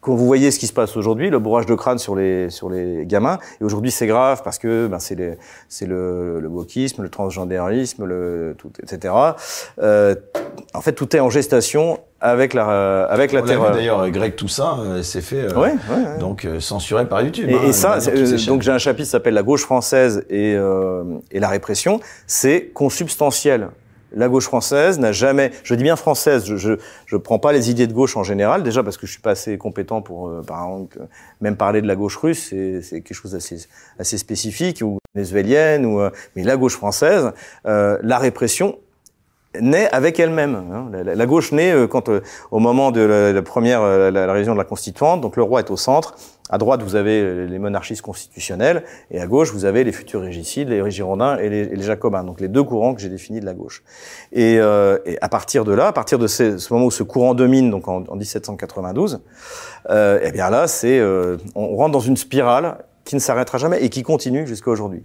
quand 0.00 0.14
vous 0.14 0.26
voyez 0.26 0.50
ce 0.50 0.58
qui 0.58 0.66
se 0.66 0.72
passe 0.72 0.96
aujourd'hui, 0.96 1.28
le 1.30 1.38
bourrage 1.38 1.66
de 1.66 1.74
crâne 1.74 1.98
sur 1.98 2.16
les 2.16 2.48
sur 2.50 2.70
les 2.70 3.04
gamins, 3.06 3.38
et 3.60 3.64
aujourd'hui 3.64 3.90
c'est 3.90 4.06
grave 4.06 4.42
parce 4.42 4.58
que 4.58 4.86
ben, 4.86 4.98
c'est 4.98 5.38
c'est 5.68 5.86
le, 5.86 6.40
le 6.40 6.48
wokisme, 6.48 7.02
le 7.02 7.08
transgendérisme, 7.08 8.04
le 8.04 8.54
tout, 8.56 8.70
etc. 8.82 9.14
Euh, 9.80 10.14
en 10.74 10.80
fait, 10.80 10.92
tout 10.92 11.14
est 11.14 11.20
en 11.20 11.30
gestation 11.30 11.98
avec 12.20 12.54
la 12.54 13.04
avec 13.04 13.32
la 13.32 13.42
terreur. 13.42 13.72
D'ailleurs, 13.72 14.08
Greg 14.10 14.36
Toussaint 14.36 14.78
euh, 14.80 15.02
s'est 15.02 15.20
fait 15.20 15.42
euh, 15.42 15.54
ouais, 15.54 15.72
ouais, 15.72 16.18
donc 16.18 16.44
euh, 16.44 16.60
censuré 16.60 17.08
par 17.08 17.22
YouTube. 17.22 17.48
Et, 17.48 17.54
hein, 17.54 17.60
et 17.66 17.72
ça, 17.72 17.98
euh, 18.08 18.38
donc 18.46 18.62
j'ai 18.62 18.72
un 18.72 18.78
chapitre 18.78 19.04
qui 19.04 19.10
s'appelle 19.10 19.34
la 19.34 19.42
gauche 19.42 19.62
française 19.62 20.24
et 20.30 20.56
et 21.30 21.40
la 21.40 21.48
répression. 21.48 22.00
C'est 22.26 22.70
consubstantiel 22.72 23.68
la 24.12 24.28
gauche 24.28 24.44
française 24.44 24.98
n'a 24.98 25.12
jamais, 25.12 25.50
je 25.62 25.74
dis 25.74 25.82
bien 25.82 25.96
française, 25.96 26.44
je, 26.44 26.76
je 27.06 27.16
prends 27.16 27.38
pas 27.38 27.52
les 27.52 27.70
idées 27.70 27.86
de 27.86 27.92
gauche 27.92 28.16
en 28.16 28.22
général, 28.22 28.62
déjà 28.62 28.82
parce 28.82 28.96
que 28.96 29.06
je 29.06 29.12
suis 29.12 29.20
pas 29.20 29.32
assez 29.32 29.58
compétent 29.58 30.02
pour, 30.02 30.28
euh, 30.28 30.42
par 30.42 30.64
exemple, 30.64 30.98
même 31.40 31.56
parler 31.56 31.82
de 31.82 31.86
la 31.86 31.96
gauche 31.96 32.16
russe, 32.16 32.48
c'est 32.50 33.02
quelque 33.02 33.14
chose 33.14 33.32
d'assez 33.32 33.66
assez 33.98 34.18
spécifique 34.18 34.82
ou 34.82 34.98
vénézuélienne 35.14 35.86
ou, 35.86 36.00
euh, 36.00 36.10
mais 36.36 36.44
la 36.44 36.56
gauche 36.56 36.76
française, 36.76 37.32
euh, 37.66 37.98
la 38.02 38.18
répression 38.18 38.78
naît 39.58 39.88
avec 39.90 40.20
elle-même. 40.20 40.54
Hein. 40.54 40.90
La, 40.92 41.26
gauche 41.26 41.52
naît 41.52 41.72
euh, 41.72 41.86
quand, 41.86 42.08
euh, 42.08 42.20
au 42.50 42.58
moment 42.58 42.90
de 42.90 43.00
la, 43.00 43.42
première, 43.42 43.82
la, 43.82 44.10
la, 44.10 44.32
révision 44.32 44.52
de 44.52 44.58
la 44.58 44.64
constituante, 44.64 45.20
donc 45.20 45.36
le 45.36 45.42
roi 45.42 45.60
est 45.60 45.70
au 45.70 45.76
centre. 45.76 46.14
À 46.52 46.58
droite, 46.58 46.82
vous 46.82 46.96
avez 46.96 47.46
les 47.46 47.58
monarchistes 47.60 48.02
constitutionnels, 48.02 48.82
et 49.12 49.20
à 49.20 49.26
gauche, 49.28 49.52
vous 49.52 49.66
avez 49.66 49.84
les 49.84 49.92
futurs 49.92 50.22
régicides, 50.22 50.68
les 50.68 50.90
Girondins 50.90 51.38
et 51.38 51.48
les, 51.48 51.82
Jacobins. 51.82 52.24
Donc 52.24 52.40
les 52.40 52.48
deux 52.48 52.64
courants 52.64 52.92
que 52.92 53.00
j'ai 53.00 53.08
définis 53.08 53.38
de 53.38 53.46
la 53.46 53.54
gauche. 53.54 53.84
Et, 54.32 54.58
euh, 54.58 54.98
et, 55.06 55.16
à 55.20 55.28
partir 55.28 55.64
de 55.64 55.72
là, 55.72 55.86
à 55.86 55.92
partir 55.92 56.18
de 56.18 56.26
ce, 56.26 56.58
ce 56.58 56.72
moment 56.72 56.86
où 56.86 56.90
ce 56.90 57.04
courant 57.04 57.34
domine, 57.34 57.70
donc 57.70 57.86
en, 57.86 58.02
en 58.08 58.16
1792, 58.16 59.20
euh, 59.90 60.18
eh 60.24 60.32
bien 60.32 60.50
là, 60.50 60.66
c'est, 60.66 60.98
euh, 60.98 61.36
on 61.54 61.76
rentre 61.76 61.92
dans 61.92 62.00
une 62.00 62.16
spirale 62.16 62.78
qui 63.04 63.14
ne 63.14 63.20
s'arrêtera 63.20 63.58
jamais 63.58 63.84
et 63.84 63.88
qui 63.88 64.02
continue 64.02 64.44
jusqu'à 64.44 64.72
aujourd'hui. 64.72 65.02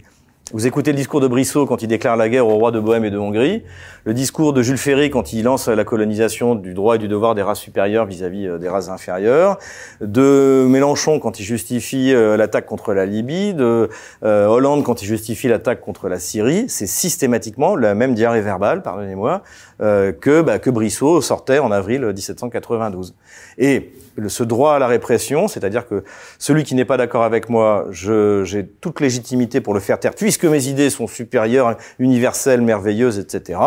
Vous 0.52 0.64
écoutez 0.64 0.92
le 0.92 0.96
discours 0.96 1.20
de 1.20 1.26
Brissot 1.26 1.66
quand 1.66 1.82
il 1.82 1.88
déclare 1.88 2.16
la 2.16 2.28
guerre 2.28 2.46
au 2.46 2.54
roi 2.54 2.70
de 2.70 2.78
Bohême 2.78 3.04
et 3.04 3.10
de 3.10 3.18
Hongrie, 3.18 3.64
le 4.04 4.14
discours 4.14 4.52
de 4.52 4.62
Jules 4.62 4.78
Ferry 4.78 5.10
quand 5.10 5.32
il 5.32 5.42
lance 5.42 5.66
la 5.66 5.82
colonisation 5.82 6.54
du 6.54 6.72
droit 6.72 6.94
et 6.94 6.98
du 6.98 7.08
devoir 7.08 7.34
des 7.34 7.42
races 7.42 7.58
supérieures 7.58 8.06
vis-à-vis 8.06 8.46
euh, 8.46 8.56
des 8.56 8.68
races 8.68 8.88
inférieures, 8.88 9.58
de 10.00 10.64
Mélenchon 10.68 11.18
quand 11.18 11.40
il 11.40 11.42
justifie 11.42 12.14
euh, 12.14 12.36
l'attaque 12.36 12.66
contre 12.66 12.94
la 12.94 13.06
Libye, 13.06 13.54
de 13.54 13.90
euh, 14.22 14.46
Hollande 14.46 14.84
quand 14.84 15.02
il 15.02 15.06
justifie 15.06 15.48
l'attaque 15.48 15.80
contre 15.80 16.08
la 16.08 16.20
Syrie, 16.20 16.66
c'est 16.68 16.86
systématiquement 16.86 17.74
la 17.74 17.96
même 17.96 18.14
diarrhée 18.14 18.40
verbale, 18.40 18.82
pardonnez-moi, 18.82 19.42
que, 19.78 20.42
bah, 20.42 20.58
que 20.58 20.70
Brissot 20.70 21.20
sortait 21.20 21.58
en 21.58 21.70
avril 21.70 22.06
1792. 22.06 23.14
Et 23.58 23.92
ce 24.28 24.42
droit 24.42 24.74
à 24.74 24.78
la 24.78 24.86
répression, 24.86 25.48
c'est-à-dire 25.48 25.86
que 25.86 26.04
celui 26.38 26.64
qui 26.64 26.74
n'est 26.74 26.84
pas 26.84 26.96
d'accord 26.96 27.22
avec 27.24 27.48
moi, 27.48 27.86
j'ai 27.90 28.66
toute 28.80 29.00
légitimité 29.00 29.60
pour 29.60 29.74
le 29.74 29.80
faire 29.80 30.00
taire, 30.00 30.14
puisque 30.14 30.44
mes 30.44 30.68
idées 30.68 30.90
sont 30.90 31.06
supérieures, 31.06 31.76
universelles, 31.98 32.62
merveilleuses, 32.62 33.18
etc. 33.18 33.60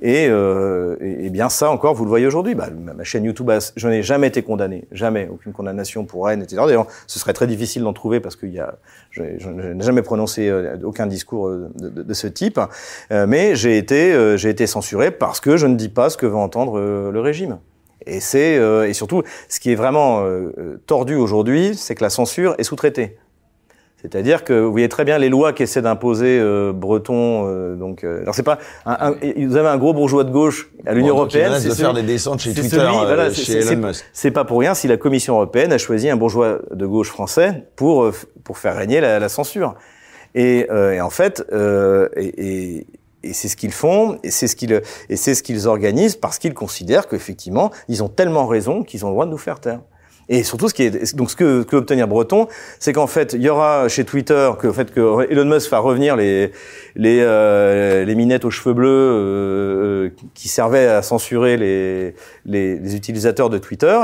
Et, 0.00 0.26
euh, 0.28 0.96
et, 1.00 1.30
bien 1.30 1.48
ça 1.48 1.70
encore, 1.70 1.94
vous 1.94 2.04
le 2.04 2.08
voyez 2.08 2.26
aujourd'hui. 2.26 2.54
Bah, 2.54 2.68
ma 2.70 3.04
chaîne 3.04 3.24
YouTube, 3.24 3.50
je 3.76 3.88
n'ai 3.88 4.02
jamais 4.02 4.28
été 4.28 4.42
condamné, 4.42 4.86
jamais, 4.92 5.28
aucune 5.30 5.52
condamnation 5.52 6.04
pour 6.04 6.28
haine, 6.30 6.42
etc. 6.42 6.62
D'ailleurs, 6.66 6.86
ce 7.06 7.18
serait 7.18 7.32
très 7.32 7.46
difficile 7.46 7.82
d'en 7.82 7.92
trouver 7.92 8.20
parce 8.20 8.36
qu'il 8.36 8.52
y 8.52 8.60
a, 8.60 8.74
je, 9.10 9.22
je, 9.38 9.48
n'ai 9.48 9.84
jamais 9.84 10.02
prononcé 10.02 10.48
euh, 10.48 10.76
aucun 10.82 11.06
discours 11.06 11.48
euh, 11.48 11.70
de, 11.78 12.02
de, 12.02 12.14
ce 12.14 12.26
type, 12.26 12.60
euh, 13.10 13.26
mais 13.26 13.54
j'ai 13.54 13.76
été, 13.78 14.12
euh, 14.12 14.36
j'ai 14.36 14.48
été 14.48 14.66
censuré 14.66 15.10
parce 15.10 15.40
que 15.42 15.58
je 15.58 15.66
ne 15.66 15.74
dis 15.74 15.90
pas 15.90 16.08
ce 16.08 16.16
que 16.16 16.24
veut 16.24 16.36
entendre 16.36 16.80
le 16.80 17.20
régime. 17.20 17.58
Et 18.04 18.18
c'est 18.18 18.56
euh, 18.56 18.88
et 18.88 18.94
surtout 18.94 19.22
ce 19.48 19.60
qui 19.60 19.70
est 19.70 19.76
vraiment 19.76 20.22
euh, 20.22 20.52
euh, 20.58 20.82
tordu 20.86 21.14
aujourd'hui, 21.14 21.76
c'est 21.76 21.94
que 21.94 22.02
la 22.02 22.10
censure 22.10 22.56
est 22.58 22.64
sous-traitée. 22.64 23.16
C'est-à-dire 24.00 24.42
que 24.42 24.52
vous 24.52 24.72
voyez 24.72 24.88
très 24.88 25.04
bien 25.04 25.16
les 25.18 25.28
lois 25.28 25.52
qu'essaie 25.52 25.82
d'imposer 25.82 26.40
euh, 26.40 26.72
Breton. 26.72 27.46
Euh, 27.46 27.76
donc, 27.76 28.02
euh, 28.02 28.22
alors 28.22 28.34
c'est 28.34 28.42
pas. 28.42 28.58
Un, 28.84 29.12
un, 29.12 29.14
vous 29.46 29.56
avez 29.56 29.68
un 29.68 29.78
gros 29.78 29.94
bourgeois 29.94 30.24
de 30.24 30.32
gauche 30.32 30.72
à 30.84 30.94
l'Union 30.94 31.14
bon, 31.14 31.20
européenne. 31.20 31.52
C'est 31.60 31.68
de 31.68 31.74
faire 31.74 31.94
des 31.94 32.02
descentes 32.02 32.40
chez 32.40 32.52
Twitter, 32.52 32.70
celui, 32.70 32.96
voilà, 33.06 33.30
chez 33.30 33.58
Elon 33.60 33.86
Musk. 33.86 34.04
C'est 34.12 34.32
pas 34.32 34.44
pour 34.44 34.58
rien 34.58 34.74
si 34.74 34.88
la 34.88 34.96
Commission 34.96 35.34
européenne 35.34 35.72
a 35.72 35.78
choisi 35.78 36.10
un 36.10 36.16
bourgeois 36.16 36.58
de 36.72 36.86
gauche 36.86 37.10
français 37.10 37.68
pour 37.76 38.10
pour 38.42 38.58
faire 38.58 38.76
régner 38.76 39.00
la, 39.00 39.20
la 39.20 39.28
censure. 39.28 39.76
Et, 40.34 40.66
et, 40.66 41.00
en 41.00 41.10
fait, 41.10 41.44
et, 42.16 42.78
et 42.78 42.86
et 43.22 43.32
c'est 43.32 43.48
ce 43.48 43.56
qu'ils 43.56 43.72
font, 43.72 44.18
et 44.22 44.30
c'est 44.30 44.46
ce 44.48 45.42
qu'ils 45.42 45.68
organisent 45.68 46.16
parce 46.16 46.38
qu'ils 46.38 46.54
considèrent 46.54 47.08
qu'effectivement 47.08 47.70
ils 47.88 48.02
ont 48.02 48.08
tellement 48.08 48.46
raison 48.46 48.82
qu'ils 48.82 49.04
ont 49.04 49.08
le 49.08 49.14
droit 49.14 49.26
de 49.26 49.30
nous 49.30 49.38
faire 49.38 49.60
taire. 49.60 49.80
Et 50.34 50.44
surtout, 50.44 50.66
ce 50.70 50.72
qui 50.72 50.84
est 50.84 51.14
donc 51.14 51.30
ce 51.30 51.36
que, 51.36 51.62
que 51.62 51.76
obtenir 51.76 52.08
Breton, 52.08 52.48
c'est 52.78 52.94
qu'en 52.94 53.06
fait, 53.06 53.34
il 53.34 53.42
y 53.42 53.50
aura 53.50 53.86
chez 53.88 54.04
Twitter 54.04 54.50
que 54.58 54.68
le 54.68 54.72
fait 54.72 54.90
que 54.90 55.30
Elon 55.30 55.44
Musk 55.44 55.70
va 55.70 55.78
revenir 55.78 56.16
les 56.16 56.52
les 56.96 57.18
euh, 57.20 58.06
les 58.06 58.14
minettes 58.14 58.46
aux 58.46 58.50
cheveux 58.50 58.72
bleus 58.72 58.88
euh, 58.88 60.08
qui 60.32 60.48
servaient 60.48 60.86
à 60.86 61.02
censurer 61.02 61.58
les, 61.58 62.14
les, 62.46 62.78
les 62.78 62.96
utilisateurs 62.96 63.50
de 63.50 63.58
Twitter, 63.58 64.00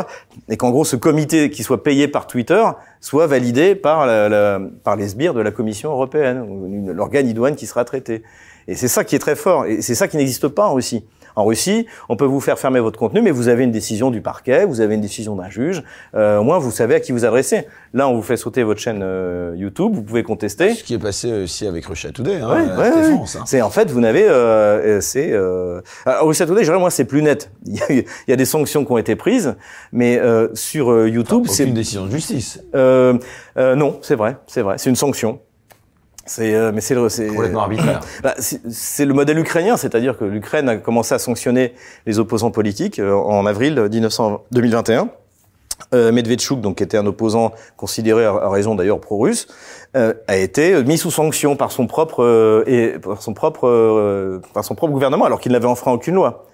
et 0.50 0.58
qu'en 0.58 0.68
gros 0.68 0.84
ce 0.84 0.96
comité 0.96 1.48
qui 1.48 1.62
soit 1.62 1.82
payé 1.82 2.08
par 2.08 2.26
Twitter 2.26 2.62
soit 3.00 3.26
validé 3.26 3.74
par 3.74 4.06
la, 4.06 4.28
la, 4.28 4.60
par 4.84 4.96
les 4.96 5.08
sbires 5.08 5.32
de 5.32 5.40
la 5.40 5.50
Commission 5.50 5.92
européenne, 5.92 6.92
l'organe 6.92 7.26
idoine 7.26 7.56
qui 7.56 7.66
sera 7.66 7.86
traité. 7.86 8.22
Et 8.66 8.74
c'est 8.74 8.88
ça 8.88 9.02
qui 9.02 9.16
est 9.16 9.18
très 9.18 9.34
fort. 9.34 9.64
Et 9.64 9.80
c'est 9.80 9.94
ça 9.94 10.08
qui 10.08 10.18
n'existe 10.18 10.48
pas 10.48 10.68
aussi. 10.68 11.06
En 11.38 11.44
Russie, 11.44 11.86
on 12.08 12.16
peut 12.16 12.24
vous 12.24 12.40
faire 12.40 12.58
fermer 12.58 12.80
votre 12.80 12.98
contenu, 12.98 13.22
mais 13.22 13.30
vous 13.30 13.46
avez 13.46 13.62
une 13.62 13.70
décision 13.70 14.10
du 14.10 14.20
parquet, 14.20 14.64
vous 14.64 14.80
avez 14.80 14.96
une 14.96 15.00
décision 15.00 15.36
d'un 15.36 15.48
juge. 15.48 15.84
Euh, 16.16 16.38
au 16.38 16.42
moins, 16.42 16.58
vous 16.58 16.72
savez 16.72 16.96
à 16.96 17.00
qui 17.00 17.12
vous 17.12 17.24
adresser. 17.24 17.68
Là, 17.94 18.08
on 18.08 18.14
vous 18.16 18.22
fait 18.22 18.36
sauter 18.36 18.64
votre 18.64 18.80
chaîne 18.80 19.02
euh, 19.04 19.54
YouTube, 19.56 19.92
vous 19.94 20.02
pouvez 20.02 20.24
contester. 20.24 20.74
Ce 20.74 20.82
qui 20.82 20.94
est 20.94 20.98
passé 20.98 21.32
aussi 21.44 21.64
avec 21.64 21.86
Russia 21.86 22.10
Today, 22.10 22.40
hein, 22.42 22.48
Ouais, 22.48 22.68
euh, 22.68 22.76
ouais, 22.76 23.20
hein. 23.22 23.44
C'est 23.46 23.62
en 23.62 23.70
fait, 23.70 23.88
vous 23.88 24.00
n'avez, 24.00 24.24
euh, 24.24 24.96
euh, 24.96 25.00
c'est. 25.00 25.30
Euh... 25.30 25.80
Alors, 26.04 26.26
Russia 26.26 26.44
Today, 26.44 26.62
je 26.64 26.70
dirais, 26.70 26.80
moi, 26.80 26.90
c'est 26.90 27.04
plus 27.04 27.22
net. 27.22 27.52
Il 27.66 27.76
y, 27.76 27.82
a, 27.82 27.86
il 27.92 28.04
y 28.26 28.32
a 28.32 28.36
des 28.36 28.44
sanctions 28.44 28.84
qui 28.84 28.90
ont 28.90 28.98
été 28.98 29.14
prises, 29.14 29.54
mais 29.92 30.18
euh, 30.18 30.48
sur 30.54 31.06
YouTube, 31.06 31.42
Aucune 31.42 31.52
c'est. 31.54 31.66
décision 31.66 32.06
de 32.06 32.10
justice. 32.10 32.60
Non, 32.74 33.98
c'est 34.02 34.16
vrai, 34.16 34.38
c'est 34.48 34.62
vrai, 34.62 34.74
c'est 34.78 34.90
une 34.90 34.96
sanction. 34.96 35.38
C'est, 36.28 36.54
euh, 36.54 36.70
mais 36.72 36.80
c'est 36.80 36.94
le, 36.94 37.08
c'est 37.08 37.26
Complètement 37.26 37.62
arbitraire. 37.62 38.00
bah, 38.22 38.34
c'est 38.38 39.04
le 39.04 39.14
modèle 39.14 39.38
ukrainien, 39.38 39.76
c'est-à-dire 39.76 40.16
que 40.16 40.24
l'Ukraine 40.24 40.68
a 40.68 40.76
commencé 40.76 41.14
à 41.14 41.18
sanctionner 41.18 41.74
les 42.06 42.18
opposants 42.18 42.50
politiques 42.50 42.98
euh, 42.98 43.12
en 43.12 43.46
avril 43.46 43.88
1900 43.90 44.44
2021. 44.52 45.08
Euh, 45.94 46.12
Medvedchuk, 46.12 46.60
donc 46.60 46.78
qui 46.78 46.82
était 46.82 46.98
un 46.98 47.06
opposant 47.06 47.52
considéré 47.76 48.24
à 48.24 48.32
à 48.32 48.50
raison 48.50 48.74
d'ailleurs 48.74 49.00
pro-russe, 49.00 49.46
euh, 49.96 50.12
a 50.26 50.36
été 50.36 50.82
mis 50.84 50.98
sous 50.98 51.10
sanction 51.10 51.56
par 51.56 51.72
son 51.72 51.86
propre 51.86 52.22
euh, 52.22 52.64
et 52.66 52.98
par 52.98 53.22
son 53.22 53.32
propre 53.32 53.66
euh, 53.66 54.40
par 54.52 54.64
son 54.64 54.74
propre 54.74 54.92
gouvernement, 54.92 55.24
alors 55.24 55.40
qu'il 55.40 55.52
n'avait 55.52 55.66
enfreint 55.66 55.92
aucune 55.92 56.14
loi. 56.14 56.46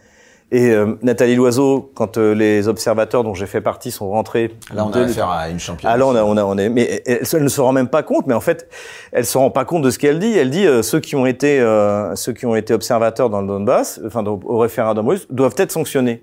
Et 0.57 0.71
euh, 0.71 0.95
Nathalie 1.03 1.35
Loiseau, 1.35 1.91
quand 1.95 2.17
euh, 2.17 2.33
les 2.33 2.69
observateurs 2.69 3.25
dont 3.25 3.35
j'ai 3.35 3.47
fait 3.47 3.61
partie 3.61 3.91
sont 3.91 4.09
rentrés, 4.11 4.55
Là, 4.73 4.87
on 4.87 4.91
de- 4.91 5.01
a 5.01 5.03
affaire 5.03 5.29
à 5.29 5.49
une 5.49 5.59
championne. 5.59 5.91
ah 5.93 5.97
là, 5.97 6.07
on 6.07 6.15
a, 6.15 6.23
on 6.23 6.37
a, 6.37 6.45
on 6.45 6.57
est, 6.59 6.69
mais 6.69 7.03
elle, 7.07 7.23
elle 7.33 7.43
ne 7.43 7.49
se 7.49 7.61
rend 7.61 7.73
même 7.73 7.89
pas 7.89 8.05
compte. 8.05 8.29
Mais 8.29 8.35
en 8.35 8.41
fait, 8.41 8.69
elle 9.11 9.27
se 9.27 9.37
rend 9.37 9.51
pas 9.51 9.65
compte 9.65 9.83
de 9.83 9.91
ce 9.91 9.99
qu'elle 9.99 10.21
dit. 10.21 10.33
Elle 10.39 10.51
dit 10.51 10.65
euh, 10.65 10.83
ceux 10.83 11.01
qui 11.01 11.17
ont 11.17 11.27
été, 11.27 11.59
euh, 11.59 12.15
ceux 12.15 12.33
qui 12.33 12.47
ont 12.47 12.55
été 12.55 12.73
observateurs 12.73 13.31
dans 13.31 13.41
le 13.41 13.49
Donbass, 13.49 14.01
enfin 14.07 14.23
au 14.25 14.59
référendum 14.59 15.09
russe, 15.09 15.27
doivent 15.29 15.57
être 15.59 15.73
sanctionnés. 15.73 16.23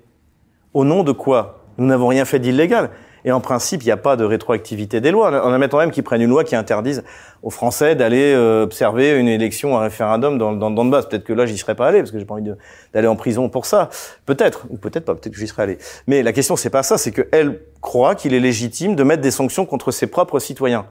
Au 0.72 0.84
nom 0.84 1.02
de 1.04 1.12
quoi? 1.12 1.58
Nous 1.76 1.84
n'avons 1.86 2.06
rien 2.08 2.24
fait 2.24 2.38
d'illégal. 2.38 2.88
Et 3.24 3.32
en 3.32 3.40
principe, 3.40 3.82
il 3.82 3.86
n'y 3.86 3.92
a 3.92 3.96
pas 3.96 4.16
de 4.16 4.24
rétroactivité 4.24 5.00
des 5.00 5.10
lois. 5.10 5.28
En 5.44 5.52
admettant 5.52 5.78
même 5.78 5.90
qu'ils 5.90 6.02
prennent 6.02 6.22
une 6.22 6.30
loi 6.30 6.44
qui 6.44 6.56
interdise 6.56 7.04
aux 7.42 7.50
Français 7.50 7.94
d'aller 7.94 8.32
euh, 8.34 8.64
observer 8.64 9.18
une 9.18 9.28
élection, 9.28 9.78
un 9.78 9.82
référendum 9.82 10.38
dans, 10.38 10.52
dans 10.52 10.70
le 10.70 10.74
Donbass. 10.74 11.08
Peut-être 11.08 11.24
que 11.24 11.32
là, 11.32 11.46
j'y 11.46 11.58
serais 11.58 11.74
pas 11.74 11.88
allé 11.88 11.98
parce 11.98 12.10
que 12.10 12.18
j'ai 12.18 12.24
pas 12.24 12.34
envie 12.34 12.50
d'aller 12.92 13.08
en 13.08 13.16
prison 13.16 13.48
pour 13.48 13.66
ça. 13.66 13.90
Peut-être, 14.26 14.66
ou 14.70 14.76
peut-être 14.76 15.04
pas. 15.04 15.14
Peut-être 15.14 15.32
que 15.32 15.38
j'y 15.38 15.46
serais 15.46 15.62
allé. 15.62 15.78
Mais 16.06 16.22
la 16.22 16.32
question, 16.32 16.56
c'est 16.56 16.70
pas 16.70 16.82
ça. 16.82 16.98
C'est 16.98 17.12
qu'elle 17.12 17.60
croit 17.80 18.14
qu'il 18.14 18.34
est 18.34 18.40
légitime 18.40 18.96
de 18.96 19.02
mettre 19.02 19.22
des 19.22 19.30
sanctions 19.30 19.66
contre 19.66 19.90
ses 19.90 20.06
propres 20.06 20.38
citoyens. 20.38 20.86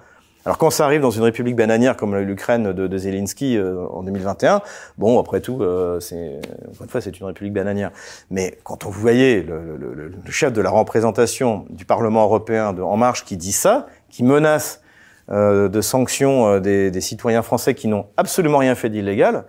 Alors 0.46 0.58
quand 0.58 0.72
ça 0.72 0.86
arrive 0.86 1.02
dans 1.02 1.12
une 1.12 1.22
république 1.22 1.56
bananière 1.56 1.96
comme 1.96 2.18
l'Ukraine 2.18 2.74
de, 2.74 2.88
de 2.88 2.98
Zelensky 2.98 3.58
euh, 3.58 3.86
en 3.92 4.02
2021, 4.02 4.62
bon 4.98 5.20
après 5.20 5.40
tout, 5.40 5.62
euh, 5.62 6.00
c'est 6.00 6.40
encore 6.68 6.82
une 6.84 6.90
fois 6.90 7.00
c'est 7.02 7.20
une 7.20 7.28
république 7.28 7.54
bananière. 7.54 7.92
Mais 8.32 8.58
quand 8.64 8.86
on 8.86 8.92
le, 8.92 9.42
le- 9.44 9.94
le- 9.94 10.12
le 10.26 10.32
chef 10.32 10.52
de 10.52 10.62
la 10.62 10.72
représentation 10.72 11.66
du 11.70 11.86
Parlement 11.86 12.24
européen 12.24 12.74
de 12.74 12.82
En 12.82 12.98
Marche 12.98 13.24
qui 13.24 13.38
dit 13.38 13.52
ça, 13.52 13.86
qui 14.10 14.24
menace 14.24 14.82
euh, 15.30 15.70
de 15.70 15.80
sanctions 15.82 16.48
euh, 16.48 16.60
des, 16.60 16.90
des 16.90 17.02
citoyens 17.02 17.44
français 17.44 17.76
qui 17.76 17.88
n'ont 17.88 18.08
absolument 18.18 18.58
rien 18.58 18.74
fait 18.74 18.90
d'illégal, 18.90 19.46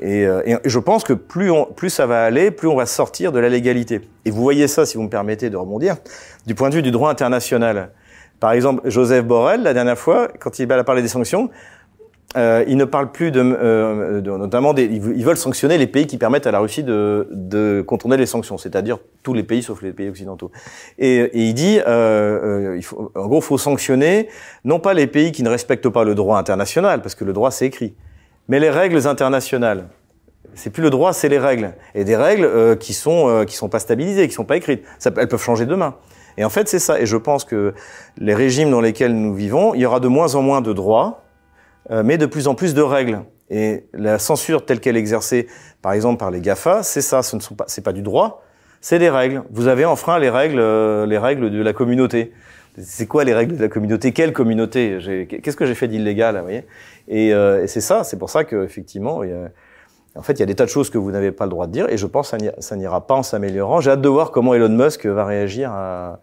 et, 0.00 0.24
euh, 0.24 0.42
et 0.46 0.56
je 0.64 0.78
pense 0.78 1.02
que 1.02 1.12
plus, 1.12 1.50
on, 1.50 1.64
plus 1.64 1.90
ça 1.90 2.06
va 2.06 2.24
aller, 2.24 2.52
plus 2.52 2.68
on 2.68 2.76
va 2.76 2.86
sortir 2.86 3.32
de 3.32 3.40
la 3.40 3.48
légalité. 3.48 4.02
Et 4.24 4.30
vous 4.30 4.40
voyez 4.40 4.68
ça, 4.68 4.86
si 4.86 4.96
vous 4.96 5.02
me 5.02 5.08
permettez 5.08 5.50
de 5.50 5.56
rebondir, 5.56 5.96
du 6.46 6.54
point 6.54 6.70
de 6.70 6.76
vue 6.76 6.82
du 6.82 6.92
droit 6.92 7.10
international. 7.10 7.90
Par 8.40 8.52
exemple, 8.52 8.88
Joseph 8.88 9.24
Borrell, 9.24 9.62
la 9.62 9.74
dernière 9.74 9.98
fois, 9.98 10.28
quand 10.38 10.58
il 10.58 10.70
a 10.70 10.84
parlé 10.84 11.02
des 11.02 11.08
sanctions, 11.08 11.50
euh, 12.36 12.62
il 12.68 12.76
ne 12.76 12.84
parle 12.84 13.10
plus 13.10 13.30
de, 13.30 13.40
euh, 13.40 14.20
notamment 14.20 14.74
des, 14.74 14.84
ils 14.84 15.24
veulent 15.24 15.38
sanctionner 15.38 15.78
les 15.78 15.86
pays 15.86 16.06
qui 16.06 16.18
permettent 16.18 16.46
à 16.46 16.50
la 16.50 16.58
Russie 16.58 16.82
de, 16.82 17.26
de 17.32 17.82
contourner 17.86 18.18
les 18.18 18.26
sanctions, 18.26 18.58
c'est-à-dire 18.58 18.98
tous 19.22 19.32
les 19.32 19.42
pays 19.42 19.62
sauf 19.62 19.80
les 19.80 19.92
pays 19.92 20.10
occidentaux. 20.10 20.50
Et, 20.98 21.16
et 21.16 21.44
il 21.46 21.54
dit, 21.54 21.80
euh, 21.80 21.84
euh, 21.86 22.76
il 22.76 22.82
faut, 22.82 23.10
en 23.14 23.26
gros, 23.26 23.40
faut 23.40 23.56
sanctionner 23.56 24.28
non 24.64 24.78
pas 24.78 24.92
les 24.92 25.06
pays 25.06 25.32
qui 25.32 25.42
ne 25.42 25.48
respectent 25.48 25.88
pas 25.88 26.04
le 26.04 26.14
droit 26.14 26.38
international, 26.38 27.00
parce 27.00 27.14
que 27.14 27.24
le 27.24 27.32
droit 27.32 27.50
c'est 27.50 27.66
écrit, 27.66 27.94
mais 28.48 28.60
les 28.60 28.70
règles 28.70 29.06
internationales. 29.06 29.88
C'est 30.54 30.70
plus 30.70 30.82
le 30.82 30.90
droit, 30.90 31.12
c'est 31.12 31.28
les 31.28 31.38
règles. 31.38 31.72
Et 31.94 32.04
des 32.04 32.16
règles 32.16 32.44
euh, 32.44 32.74
qui 32.74 32.92
sont 32.92 33.28
euh, 33.28 33.44
qui 33.44 33.54
sont 33.54 33.68
pas 33.68 33.78
stabilisées, 33.78 34.26
qui 34.28 34.34
sont 34.34 34.44
pas 34.44 34.56
écrites. 34.56 34.82
Ça, 34.98 35.10
elles 35.16 35.28
peuvent 35.28 35.42
changer 35.42 35.66
demain. 35.66 35.94
Et 36.38 36.44
en 36.44 36.50
fait, 36.50 36.68
c'est 36.68 36.78
ça. 36.78 37.00
Et 37.00 37.04
je 37.04 37.16
pense 37.16 37.44
que 37.44 37.74
les 38.16 38.34
régimes 38.34 38.70
dans 38.70 38.80
lesquels 38.80 39.12
nous 39.14 39.34
vivons, 39.34 39.74
il 39.74 39.80
y 39.80 39.86
aura 39.86 39.98
de 40.00 40.08
moins 40.08 40.34
en 40.36 40.40
moins 40.42 40.60
de 40.62 40.72
droits, 40.72 41.24
euh, 41.90 42.02
mais 42.04 42.16
de 42.16 42.26
plus 42.26 42.46
en 42.48 42.54
plus 42.54 42.72
de 42.74 42.80
règles. 42.80 43.20
Et 43.50 43.84
la 43.92 44.18
censure 44.18 44.64
telle 44.64 44.78
qu'elle 44.78 44.96
est 44.96 45.00
exercée, 45.00 45.48
par 45.82 45.92
exemple 45.94 46.18
par 46.18 46.30
les 46.30 46.40
Gafa, 46.40 46.82
c'est 46.82 47.00
ça. 47.00 47.22
Ce 47.22 47.34
ne 47.34 47.40
sont 47.40 47.54
pas, 47.56 47.64
c'est 47.66 47.82
pas 47.82 47.92
du 47.92 48.02
droit, 48.02 48.42
c'est 48.80 48.98
des 49.00 49.10
règles. 49.10 49.42
Vous 49.50 49.66
avez 49.66 49.84
enfreint 49.84 50.18
les 50.20 50.30
règles, 50.30 50.60
euh, 50.60 51.06
les 51.06 51.18
règles 51.18 51.50
de 51.50 51.60
la 51.60 51.72
communauté. 51.72 52.32
C'est 52.80 53.06
quoi 53.06 53.24
les 53.24 53.34
règles 53.34 53.56
de 53.56 53.62
la 53.62 53.68
communauté? 53.68 54.12
Quelle 54.12 54.32
communauté? 54.32 55.26
Qu'est-ce 55.42 55.56
que 55.56 55.66
j'ai 55.66 55.74
fait 55.74 55.88
d'illégal 55.88 56.36
vous 56.36 56.42
voyez? 56.42 56.64
Et, 57.08 57.34
euh, 57.34 57.64
et 57.64 57.66
c'est 57.66 57.80
ça. 57.80 58.04
C'est 58.04 58.18
pour 58.18 58.30
ça 58.30 58.44
qu'effectivement, 58.44 59.24
il 59.24 59.30
y 59.30 59.32
a- 59.32 59.48
en 60.14 60.22
fait, 60.22 60.34
il 60.34 60.40
y 60.40 60.42
a 60.42 60.46
des 60.46 60.54
tas 60.54 60.64
de 60.64 60.70
choses 60.70 60.90
que 60.90 60.98
vous 60.98 61.10
n'avez 61.10 61.32
pas 61.32 61.44
le 61.44 61.50
droit 61.50 61.66
de 61.66 61.72
dire, 61.72 61.88
et 61.88 61.96
je 61.96 62.06
pense 62.06 62.30
que 62.30 62.36
ça 62.58 62.76
n'ira 62.76 63.06
pas 63.06 63.14
en 63.14 63.22
s'améliorant. 63.22 63.80
J'ai 63.80 63.90
hâte 63.90 64.00
de 64.00 64.08
voir 64.08 64.30
comment 64.30 64.54
Elon 64.54 64.68
Musk 64.68 65.06
va 65.06 65.24
réagir 65.24 65.70
à, 65.72 66.18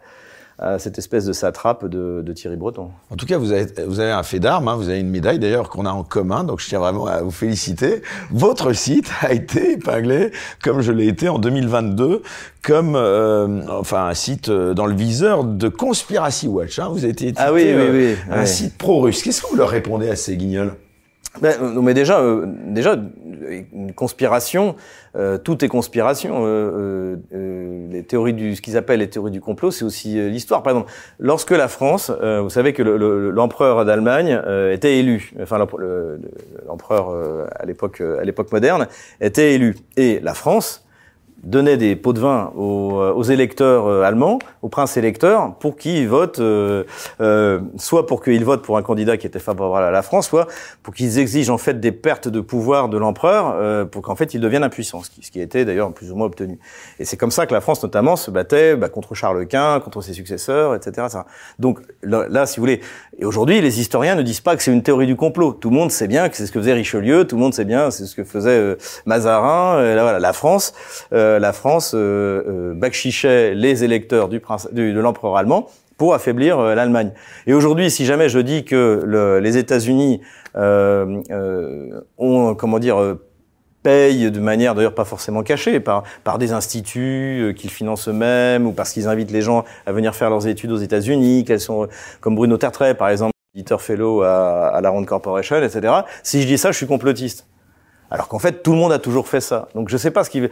à 0.57 0.79
cette 0.79 0.97
espèce 0.97 1.25
de 1.25 1.33
satrape 1.33 1.85
de, 1.85 2.21
de 2.25 2.33
Thierry 2.33 2.55
Breton. 2.55 2.89
En 3.11 3.15
tout 3.15 3.25
cas, 3.25 3.37
vous 3.37 3.51
avez, 3.51 3.65
vous 3.85 3.99
avez 3.99 4.11
un 4.11 4.23
fait 4.23 4.39
d'armes, 4.39 4.67
hein, 4.69 4.75
vous 4.75 4.87
avez 4.89 4.99
une 4.99 5.09
médaille 5.09 5.37
d'ailleurs 5.37 5.69
qu'on 5.69 5.85
a 5.85 5.91
en 5.91 6.03
commun, 6.03 6.45
donc 6.45 6.61
je 6.61 6.67
tiens 6.67 6.79
vraiment 6.79 7.07
à 7.07 7.21
vous 7.21 7.31
féliciter. 7.31 8.01
Votre 8.31 8.71
site 8.73 9.09
a 9.21 9.33
été 9.33 9.73
épinglé, 9.73 10.31
comme 10.63 10.81
je 10.81 10.91
l'ai 10.93 11.07
été 11.07 11.27
en 11.27 11.39
2022, 11.39 12.21
comme 12.63 12.95
euh, 12.95 13.61
enfin 13.67 14.07
un 14.07 14.13
site 14.13 14.47
euh, 14.47 14.73
dans 14.73 14.85
le 14.85 14.95
viseur 14.95 15.43
de 15.43 15.67
Conspiracy 15.67 16.47
Watch. 16.47 16.79
Hein. 16.79 16.87
Vous 16.89 17.03
avez 17.03 17.09
été 17.09 17.33
Ah 17.35 17.51
oui, 17.51 17.63
oui, 17.63 17.73
euh, 17.73 18.15
un 18.31 18.45
site 18.45 18.77
pro-russe. 18.77 19.23
Qu'est-ce 19.23 19.41
que 19.41 19.47
vous 19.47 19.57
leur 19.57 19.69
répondez 19.69 20.09
à 20.09 20.15
ces 20.15 20.37
guignols? 20.37 20.73
Ben, 21.41 21.73
non, 21.73 21.81
mais 21.81 21.93
déjà, 21.93 22.19
euh, 22.21 22.45
déjà, 22.47 22.95
une 23.73 23.93
conspiration, 23.93 24.75
euh, 25.15 25.37
tout 25.37 25.63
est 25.65 25.67
conspiration. 25.67 26.45
Euh, 26.45 26.47
euh, 26.47 27.15
euh, 27.33 27.87
les 27.91 28.03
théories 28.03 28.33
du, 28.33 28.55
ce 28.55 28.61
qu'ils 28.61 28.77
appellent 28.77 28.99
les 28.99 29.09
théories 29.09 29.31
du 29.31 29.41
complot, 29.41 29.71
c'est 29.71 29.83
aussi 29.85 30.13
l'histoire. 30.29 30.63
Par 30.63 30.71
exemple, 30.73 30.91
lorsque 31.19 31.51
la 31.51 31.67
France, 31.67 32.09
vous 32.09 32.49
savez 32.49 32.73
que 32.73 32.83
le- 32.83 32.97
le- 32.97 33.31
l'empereur 33.31 33.83
d'Allemagne 33.85 34.41
était 34.71 34.97
élu, 34.97 35.33
enfin 35.41 35.57
le- 35.57 35.65
le- 35.77 36.21
l'empereur 36.67 37.09
euh, 37.09 37.45
à 37.59 37.65
l'époque, 37.65 38.01
à 38.01 38.23
l'époque 38.23 38.51
moderne 38.51 38.87
était 39.19 39.53
élu, 39.53 39.75
et 39.97 40.19
la 40.21 40.33
France 40.33 40.84
donnait 41.45 41.77
des 41.77 41.95
pots 41.95 42.13
de 42.13 42.19
vin 42.19 42.51
aux, 42.55 42.99
euh, 42.99 43.13
aux 43.13 43.23
électeurs 43.23 43.87
euh, 43.87 44.01
allemands, 44.01 44.39
aux 44.61 44.69
princes 44.69 44.97
électeurs, 44.97 45.55
pour 45.59 45.77
qu'ils 45.77 46.09
votent, 46.09 46.39
euh, 46.39 46.83
euh, 47.21 47.61
soit 47.77 48.07
pour 48.07 48.23
qu'ils 48.23 48.43
votent 48.43 48.63
pour 48.63 48.77
un 48.77 48.81
candidat 48.81 49.17
qui 49.17 49.27
était 49.27 49.39
favorable 49.39 49.85
à 49.85 49.91
la 49.91 50.01
France, 50.01 50.27
soit 50.27 50.47
pour 50.83 50.93
qu'ils 50.93 51.19
exigent 51.19 51.53
en 51.53 51.57
fait 51.57 51.79
des 51.79 51.91
pertes 51.91 52.27
de 52.27 52.41
pouvoir 52.41 52.89
de 52.89 52.97
l'empereur, 52.97 53.87
pour 53.89 54.01
qu'en 54.01 54.15
fait 54.15 54.33
il 54.33 54.41
devienne 54.41 54.63
impuissant, 54.63 55.03
ce 55.03 55.09
qui, 55.09 55.23
ce 55.23 55.31
qui 55.31 55.39
était 55.39 55.65
d'ailleurs 55.65 55.93
plus 55.93 56.11
ou 56.11 56.15
moins 56.15 56.27
obtenu. 56.27 56.59
Et 56.99 57.05
c'est 57.05 57.17
comme 57.17 57.31
ça 57.31 57.45
que 57.45 57.53
la 57.53 57.61
France 57.61 57.81
notamment 57.83 58.15
se 58.15 58.31
battait 58.31 58.75
bah, 58.75 58.89
contre 58.89 59.15
Charles 59.15 59.47
Quint, 59.47 59.79
contre 59.79 60.01
ses 60.01 60.13
successeurs, 60.13 60.75
etc. 60.75 61.07
ça. 61.09 61.25
Donc 61.59 61.79
là, 62.03 62.45
si 62.45 62.57
vous 62.57 62.63
voulez, 62.63 62.81
et 63.17 63.25
aujourd'hui 63.25 63.61
les 63.61 63.79
historiens 63.79 64.15
ne 64.15 64.21
disent 64.21 64.41
pas 64.41 64.55
que 64.55 64.63
c'est 64.63 64.73
une 64.73 64.83
théorie 64.83 65.07
du 65.07 65.15
complot. 65.15 65.53
Tout 65.53 65.69
le 65.69 65.75
monde 65.75 65.91
sait 65.91 66.07
bien 66.07 66.29
que 66.29 66.35
c'est 66.35 66.45
ce 66.45 66.51
que 66.51 66.59
faisait 66.59 66.73
Richelieu, 66.73 67.25
tout 67.25 67.35
le 67.35 67.41
monde 67.41 67.53
sait 67.53 67.65
bien 67.65 67.91
c'est 67.91 68.05
ce 68.05 68.15
que 68.15 68.23
faisait 68.23 68.77
Mazarin. 69.05 69.77
Euh, 69.77 69.95
là, 69.95 70.03
voilà, 70.03 70.19
la 70.19 70.33
France, 70.33 70.73
la 71.39 71.53
France 71.53 71.93
euh, 71.95 72.43
euh, 72.47 72.73
bakchichait 72.73 73.53
les 73.55 73.83
électeurs 73.83 74.29
du 74.29 74.39
prince, 74.39 74.67
du- 74.71 74.93
de 74.93 74.99
l'empereur 74.99 75.37
allemand 75.37 75.67
pour 75.97 76.13
affaiblir 76.13 76.59
euh, 76.59 76.75
l'Allemagne. 76.75 77.11
Et 77.47 77.53
aujourd'hui, 77.53 77.89
si 77.91 78.05
jamais 78.05 78.27
je 78.29 78.39
dis 78.39 78.65
que 78.65 79.01
le- 79.05 79.39
les 79.39 79.57
États-Unis 79.57 80.21
euh, 80.55 81.21
euh, 81.31 82.01
ont, 82.17 82.55
comment 82.55 82.79
dire, 82.79 83.01
euh, 83.01 83.21
payent 83.83 84.31
de 84.31 84.39
manière 84.39 84.73
d'ailleurs 84.73 84.95
pas 84.95 85.05
forcément 85.05 85.43
cachée 85.43 85.79
par 85.79 86.03
par 86.23 86.39
des 86.39 86.53
instituts 86.53 87.41
euh, 87.49 87.53
qu'ils 87.53 87.69
financent 87.69 88.07
eux-mêmes 88.07 88.65
ou 88.65 88.71
parce 88.71 88.91
qu'ils 88.91 89.07
invitent 89.07 89.31
les 89.31 89.41
gens 89.43 89.63
à 89.85 89.91
venir 89.91 90.15
faire 90.15 90.29
leurs 90.31 90.47
études 90.47 90.71
aux 90.71 90.77
États-Unis, 90.77 91.45
qu'elles 91.45 91.59
sont 91.59 91.87
comme 92.19 92.35
Bruno 92.35 92.57
Tertrais 92.57 92.95
par 92.95 93.09
exemple, 93.09 93.31
editor 93.53 93.81
fellow 93.81 94.23
à, 94.23 94.67
à 94.69 94.81
la 94.81 94.89
Rand 94.89 95.03
Corporation, 95.05 95.55
etc. 95.61 95.93
Si 96.23 96.41
je 96.41 96.47
dis 96.47 96.57
ça, 96.57 96.71
je 96.71 96.77
suis 96.77 96.87
complotiste. 96.87 97.45
Alors 98.11 98.27
qu'en 98.27 98.39
fait, 98.39 98.63
tout 98.63 98.71
le 98.71 98.77
monde 98.77 98.91
a 98.91 98.99
toujours 98.99 99.27
fait 99.27 99.41
ça. 99.41 99.67
Donc 99.75 99.89
je 99.89 99.97
sais 99.97 100.11
pas 100.11 100.23
ce 100.23 100.29
de, 100.37 100.49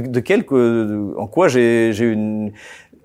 de 0.00 1.14
en 1.16 1.26
quoi 1.26 1.48
j'ai 1.48 1.90
une, 1.98 2.52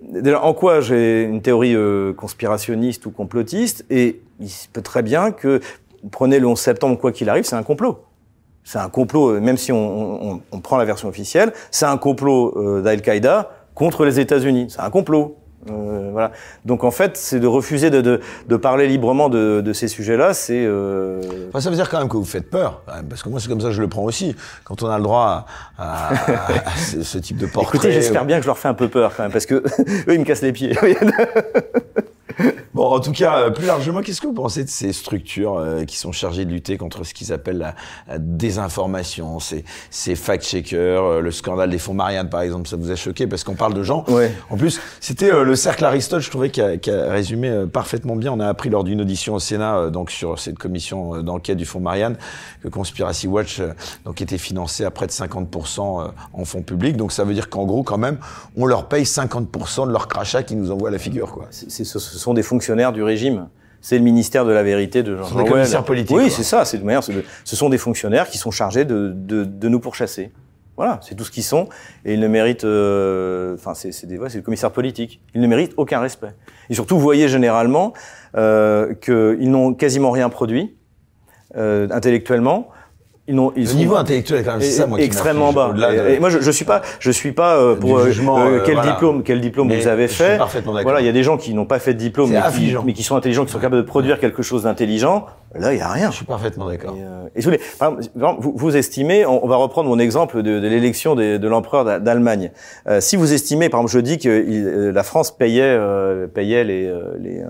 déjà, 0.01 0.43
en 0.43 0.53
quoi 0.53 0.81
j'ai 0.81 1.23
une 1.23 1.41
théorie 1.41 1.75
euh, 1.75 2.13
conspirationniste 2.13 3.05
ou 3.05 3.11
complotiste, 3.11 3.85
et 3.89 4.21
il 4.39 4.49
se 4.49 4.67
peut 4.67 4.81
très 4.81 5.01
bien 5.01 5.31
que 5.31 5.59
prenez 6.11 6.39
le 6.39 6.47
11 6.47 6.59
septembre, 6.59 6.97
quoi 6.97 7.11
qu'il 7.11 7.29
arrive, 7.29 7.43
c'est 7.43 7.55
un 7.55 7.63
complot. 7.63 8.05
C'est 8.63 8.79
un 8.79 8.89
complot, 8.89 9.31
euh, 9.31 9.39
même 9.39 9.57
si 9.57 9.71
on 9.71 10.41
prend 10.61 10.77
la 10.77 10.85
version 10.85 11.07
officielle, 11.07 11.53
c'est 11.71 11.85
un 11.85 11.97
complot 11.97 12.53
euh, 12.57 12.81
d'Al-Qaïda 12.81 13.49
contre 13.73 14.05
les 14.05 14.19
États-Unis. 14.19 14.67
C'est 14.69 14.81
un 14.81 14.89
complot. 14.89 15.38
Euh, 15.69 16.09
voilà. 16.11 16.31
Donc 16.65 16.83
en 16.83 16.91
fait, 16.91 17.17
c'est 17.17 17.39
de 17.39 17.47
refuser 17.47 17.89
de, 17.89 17.99
de, 17.99 18.21
de, 18.47 18.55
parler 18.55 18.87
librement 18.87 19.27
de, 19.29 19.61
de 19.61 19.73
ces 19.73 19.87
sujets-là. 19.87 20.33
C'est. 20.33 20.63
Euh... 20.65 21.21
Enfin, 21.49 21.59
ça 21.59 21.69
veut 21.69 21.75
dire 21.75 21.89
quand 21.89 21.99
même 21.99 22.07
que 22.07 22.15
vous 22.15 22.25
faites 22.25 22.49
peur, 22.49 22.81
parce 23.09 23.23
que 23.23 23.29
moi 23.29 23.39
c'est 23.39 23.49
comme 23.49 23.59
ça 23.59 23.67
que 23.67 23.73
je 23.73 23.81
le 23.81 23.89
prends 23.89 24.03
aussi. 24.03 24.35
Quand 24.63 24.81
on 24.83 24.89
a 24.89 24.97
le 24.97 25.03
droit 25.03 25.45
à, 25.77 26.09
à, 26.09 26.13
à 26.13 26.77
ce, 26.77 27.17
type 27.17 27.37
de 27.37 27.45
portrait. 27.53 27.77
Écoutez, 27.77 27.91
j'espère 27.91 28.25
bien 28.25 28.37
que 28.37 28.43
je 28.43 28.47
leur 28.47 28.57
fais 28.57 28.69
un 28.69 28.73
peu 28.73 28.87
peur 28.87 29.13
quand 29.15 29.23
même, 29.23 29.31
parce 29.31 29.45
que 29.45 29.55
eux 30.07 30.13
ils 30.13 30.19
me 30.19 30.25
cassent 30.25 30.41
les 30.41 30.53
pieds. 30.53 30.77
Bon, 32.79 32.85
en 32.93 33.01
tout 33.01 33.11
cas, 33.11 33.39
euh, 33.39 33.49
plus 33.49 33.65
largement, 33.65 33.99
qu'est-ce 33.99 34.21
que 34.21 34.27
vous 34.27 34.31
pensez 34.31 34.63
de 34.63 34.69
ces 34.69 34.93
structures 34.93 35.57
euh, 35.57 35.83
qui 35.83 35.97
sont 35.97 36.13
chargées 36.13 36.45
de 36.45 36.51
lutter 36.51 36.77
contre 36.77 37.03
ce 37.03 37.13
qu'ils 37.13 37.33
appellent 37.33 37.57
la, 38.07 38.17
désinformation, 38.19 39.41
ces, 39.41 39.65
ces 39.89 40.15
fact-checkers, 40.15 41.03
euh, 41.03 41.19
le 41.19 41.29
scandale 41.31 41.71
des 41.71 41.77
fonds 41.77 41.93
Marianne, 41.93 42.29
par 42.29 42.39
exemple, 42.39 42.69
ça 42.69 42.77
vous 42.77 42.89
a 42.89 42.95
choqué 42.95 43.27
parce 43.27 43.43
qu'on 43.43 43.55
parle 43.55 43.73
de 43.73 43.83
gens. 43.83 44.05
Ouais. 44.07 44.31
En 44.49 44.55
plus, 44.55 44.79
c'était 45.01 45.43
le 45.43 45.55
cercle 45.57 45.83
Aristote, 45.83 46.21
je 46.21 46.29
trouvais, 46.29 46.51
qui 46.51 46.61
a, 46.61 46.77
qui 46.77 46.89
a 46.89 47.11
résumé 47.11 47.65
parfaitement 47.65 48.15
bien. 48.15 48.31
On 48.31 48.39
a 48.39 48.47
appris 48.47 48.69
lors 48.69 48.85
d'une 48.85 49.01
audition 49.01 49.35
au 49.35 49.39
Sénat, 49.39 49.89
donc 49.89 50.09
sur 50.09 50.39
cette 50.39 50.57
commission 50.57 51.21
d'enquête 51.21 51.57
du 51.57 51.65
fonds 51.65 51.81
Marianne, 51.81 52.15
que 52.63 52.69
Conspiracy 52.69 53.27
Watch 53.27 53.61
donc 54.05 54.21
était 54.21 54.37
financé 54.37 54.85
à 54.85 54.91
près 54.91 55.05
de 55.05 55.11
50% 55.11 56.11
en 56.31 56.45
fonds 56.45 56.61
publics. 56.61 56.95
Donc 56.95 57.11
ça 57.11 57.25
veut 57.25 57.33
dire 57.33 57.49
qu'en 57.49 57.65
gros, 57.65 57.83
quand 57.83 57.97
même, 57.97 58.19
on 58.55 58.65
leur 58.65 58.87
paye 58.87 59.03
50% 59.03 59.85
de 59.85 59.91
leur 59.91 60.07
crachat 60.07 60.43
qui 60.43 60.55
nous 60.55 60.71
envoie 60.71 60.91
la 60.91 60.99
figure, 60.99 61.33
quoi. 61.33 61.47
C'est, 61.49 61.83
ce 61.83 61.99
sont 61.99 62.33
des 62.33 62.43
fonctionnaires 62.69 62.93
du 62.93 63.01
régime. 63.01 63.49
C'est 63.81 63.97
le 63.97 64.03
ministère 64.03 64.45
de 64.45 64.51
la 64.51 64.61
vérité 64.61 65.01
de 65.01 65.17
Jean 65.17 65.35
Des 65.35 65.49
commissaires 65.49 65.83
politiques. 65.83 66.15
Oui, 66.15 66.29
c'est 66.29 66.43
ça. 66.43 66.65
C'est 66.65 66.77
de 66.77 66.83
manière. 66.83 67.01
Ce 67.03 67.55
sont 67.55 67.69
des 67.69 67.79
fonctionnaires 67.79 68.29
qui 68.29 68.37
sont 68.37 68.51
chargés 68.51 68.85
de, 68.85 69.11
de, 69.15 69.43
de 69.43 69.69
nous 69.69 69.79
pourchasser. 69.79 70.31
Voilà, 70.77 70.99
c'est 71.01 71.15
tout 71.15 71.25
ce 71.25 71.31
qu'ils 71.31 71.43
sont, 71.43 71.67
et 72.05 72.13
ils 72.13 72.19
ne 72.19 72.27
méritent. 72.27 72.63
Euh, 72.63 73.55
enfin, 73.55 73.73
c'est 73.73 73.91
c'est 73.91 74.07
des 74.07 74.17
ouais, 74.17 74.29
c'est 74.29 74.37
le 74.37 74.43
commissaire 74.43 74.71
politique. 74.71 75.19
Ils 75.33 75.41
ne 75.41 75.47
méritent 75.47 75.73
aucun 75.77 75.99
respect. 75.99 76.33
Et 76.69 76.73
surtout, 76.73 76.95
vous 76.95 77.01
voyez 77.01 77.27
généralement 77.27 77.93
euh, 78.37 78.93
qu'ils 78.93 79.49
n'ont 79.49 79.73
quasiment 79.73 80.11
rien 80.11 80.29
produit 80.29 80.77
euh, 81.57 81.87
intellectuellement 81.91 82.69
ils 83.29 83.39
ont, 83.39 83.53
ils 83.55 83.67
le 83.67 83.73
niveau 83.73 83.95
intellectuel 83.95 84.43
quand 84.43 84.57
même, 84.57 84.61
ça 84.61 84.87
moi 84.87 84.99
extrêmement 84.99 85.53
bas. 85.53 85.73
Et, 85.93 86.15
et, 86.15 86.19
moi 86.19 86.29
je, 86.29 86.39
je 86.39 86.51
suis 86.51 86.65
pas 86.65 86.81
je 86.99 87.11
suis 87.11 87.31
pas 87.31 87.57
euh, 87.57 87.75
pour 87.75 87.97
euh, 87.97 88.05
jugement, 88.05 88.39
euh, 88.39 88.61
quel 88.65 88.81
diplôme 88.81 89.23
quel 89.23 89.39
diplôme 89.39 89.71
vous 89.71 89.87
avez 89.87 90.07
fait. 90.07 90.39
Voilà, 90.65 90.99
il 91.01 91.05
y 91.05 91.09
a 91.09 91.13
des 91.13 91.23
gens 91.23 91.37
qui 91.37 91.53
n'ont 91.53 91.65
pas 91.65 91.79
fait 91.79 91.93
de 91.93 91.99
diplôme 91.99 92.31
mais 92.31 92.41
qui, 92.51 92.75
mais 92.83 92.93
qui, 92.93 93.03
sont 93.03 93.15
intelligents, 93.15 93.45
qui 93.45 93.51
sont 93.51 93.59
capables 93.59 93.83
de 93.83 93.87
produire 93.87 94.19
quelque 94.19 94.41
chose 94.41 94.63
d'intelligent. 94.63 95.27
Là, 95.55 95.73
il 95.73 95.79
y 95.79 95.81
a 95.81 95.89
rien. 95.89 96.11
Je 96.11 96.17
suis 96.17 96.25
parfaitement 96.25 96.67
d'accord. 96.67 96.95
Et, 97.35 97.39
et 97.39 97.57
vous, 98.15 98.53
vous, 98.55 98.75
estimez, 98.75 99.25
on, 99.25 99.47
va 99.47 99.55
reprendre 99.55 99.89
mon 99.89 99.99
exemple 99.99 100.41
de, 100.41 100.59
de 100.59 100.67
l'élection 100.67 101.15
de, 101.15 101.37
de 101.37 101.47
l'empereur 101.47 101.99
d'Allemagne. 101.99 102.51
si 102.99 103.15
vous 103.15 103.33
estimez, 103.33 103.69
par 103.69 103.81
exemple, 103.81 103.93
je 103.93 103.99
dis 103.99 104.17
que 104.19 104.91
la 104.93 105.03
France 105.03 105.31
payait 105.31 105.77
payait 106.33 106.63
les 106.63 106.93
les, 107.19 107.43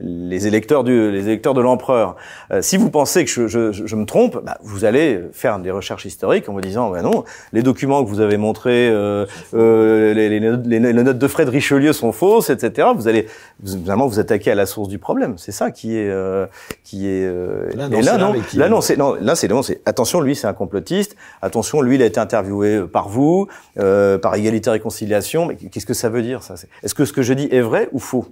les 0.00 0.46
électeurs 0.46 0.84
du 0.84 1.10
les 1.10 1.26
électeurs 1.26 1.54
de 1.54 1.60
l'empereur. 1.60 2.16
si 2.60 2.76
vous 2.76 2.90
pensez 2.90 3.24
que 3.24 3.30
je, 3.30 3.48
je, 3.48 3.72
je 3.72 3.96
me 3.96 4.04
trompe, 4.04 4.42
bah, 4.44 4.58
vous 4.62 4.84
allez 4.84 5.20
faire 5.32 5.58
des 5.58 5.70
recherches 5.70 6.04
historiques 6.04 6.48
en 6.48 6.52
me 6.52 6.60
disant, 6.60 6.90
ben 6.90 7.02
non, 7.02 7.24
les 7.52 7.62
documents 7.62 8.04
que 8.04 8.08
vous 8.08 8.20
avez 8.20 8.36
montrés, 8.36 8.88
euh, 8.88 9.26
euh, 9.54 10.14
les, 10.14 10.28
les, 10.28 10.40
les, 10.40 10.92
notes 10.92 11.18
de 11.18 11.28
frais 11.28 11.44
de 11.44 11.50
Richelieu 11.50 11.92
sont 11.92 12.12
fausses, 12.12 12.50
etc. 12.50 12.88
Vous 12.94 13.08
allez 13.08 13.26
vraiment 13.62 14.06
vous 14.06 14.18
attaquer 14.18 14.50
à 14.50 14.54
la 14.54 14.66
source 14.66 14.88
du 14.88 14.98
problème. 14.98 15.34
C'est 15.36 15.52
ça 15.52 15.70
qui 15.70 15.96
est 15.96 16.08
euh, 16.08 16.46
qui 16.84 17.08
est. 17.08 17.28
Euh, 17.40 17.70
là, 17.74 17.88
non, 17.88 17.98
et 17.98 18.02
là, 18.02 18.18
non, 18.18 18.34
là 18.54 18.68
non, 18.68 18.80
c'est 18.80 18.96
non, 18.96 19.14
là 19.20 19.34
c'est 19.34 19.48
non, 19.48 19.62
c'est 19.62 19.80
attention, 19.86 20.20
lui 20.20 20.36
c'est 20.36 20.46
un 20.46 20.52
complotiste. 20.52 21.16
Attention, 21.42 21.80
lui 21.80 21.96
il 21.96 22.02
a 22.02 22.06
été 22.06 22.20
interviewé 22.20 22.82
par 22.86 23.08
vous, 23.08 23.48
euh, 23.78 24.18
par 24.18 24.34
égalité 24.34 24.68
et 24.68 24.72
réconciliation. 24.72 25.46
Mais 25.46 25.56
qu'est-ce 25.56 25.86
que 25.86 25.94
ça 25.94 26.08
veut 26.08 26.22
dire 26.22 26.42
ça? 26.42 26.54
Est-ce 26.82 26.94
que 26.94 27.04
ce 27.04 27.12
que 27.12 27.22
je 27.22 27.32
dis 27.32 27.48
est 27.50 27.60
vrai 27.60 27.88
ou 27.92 27.98
faux? 27.98 28.26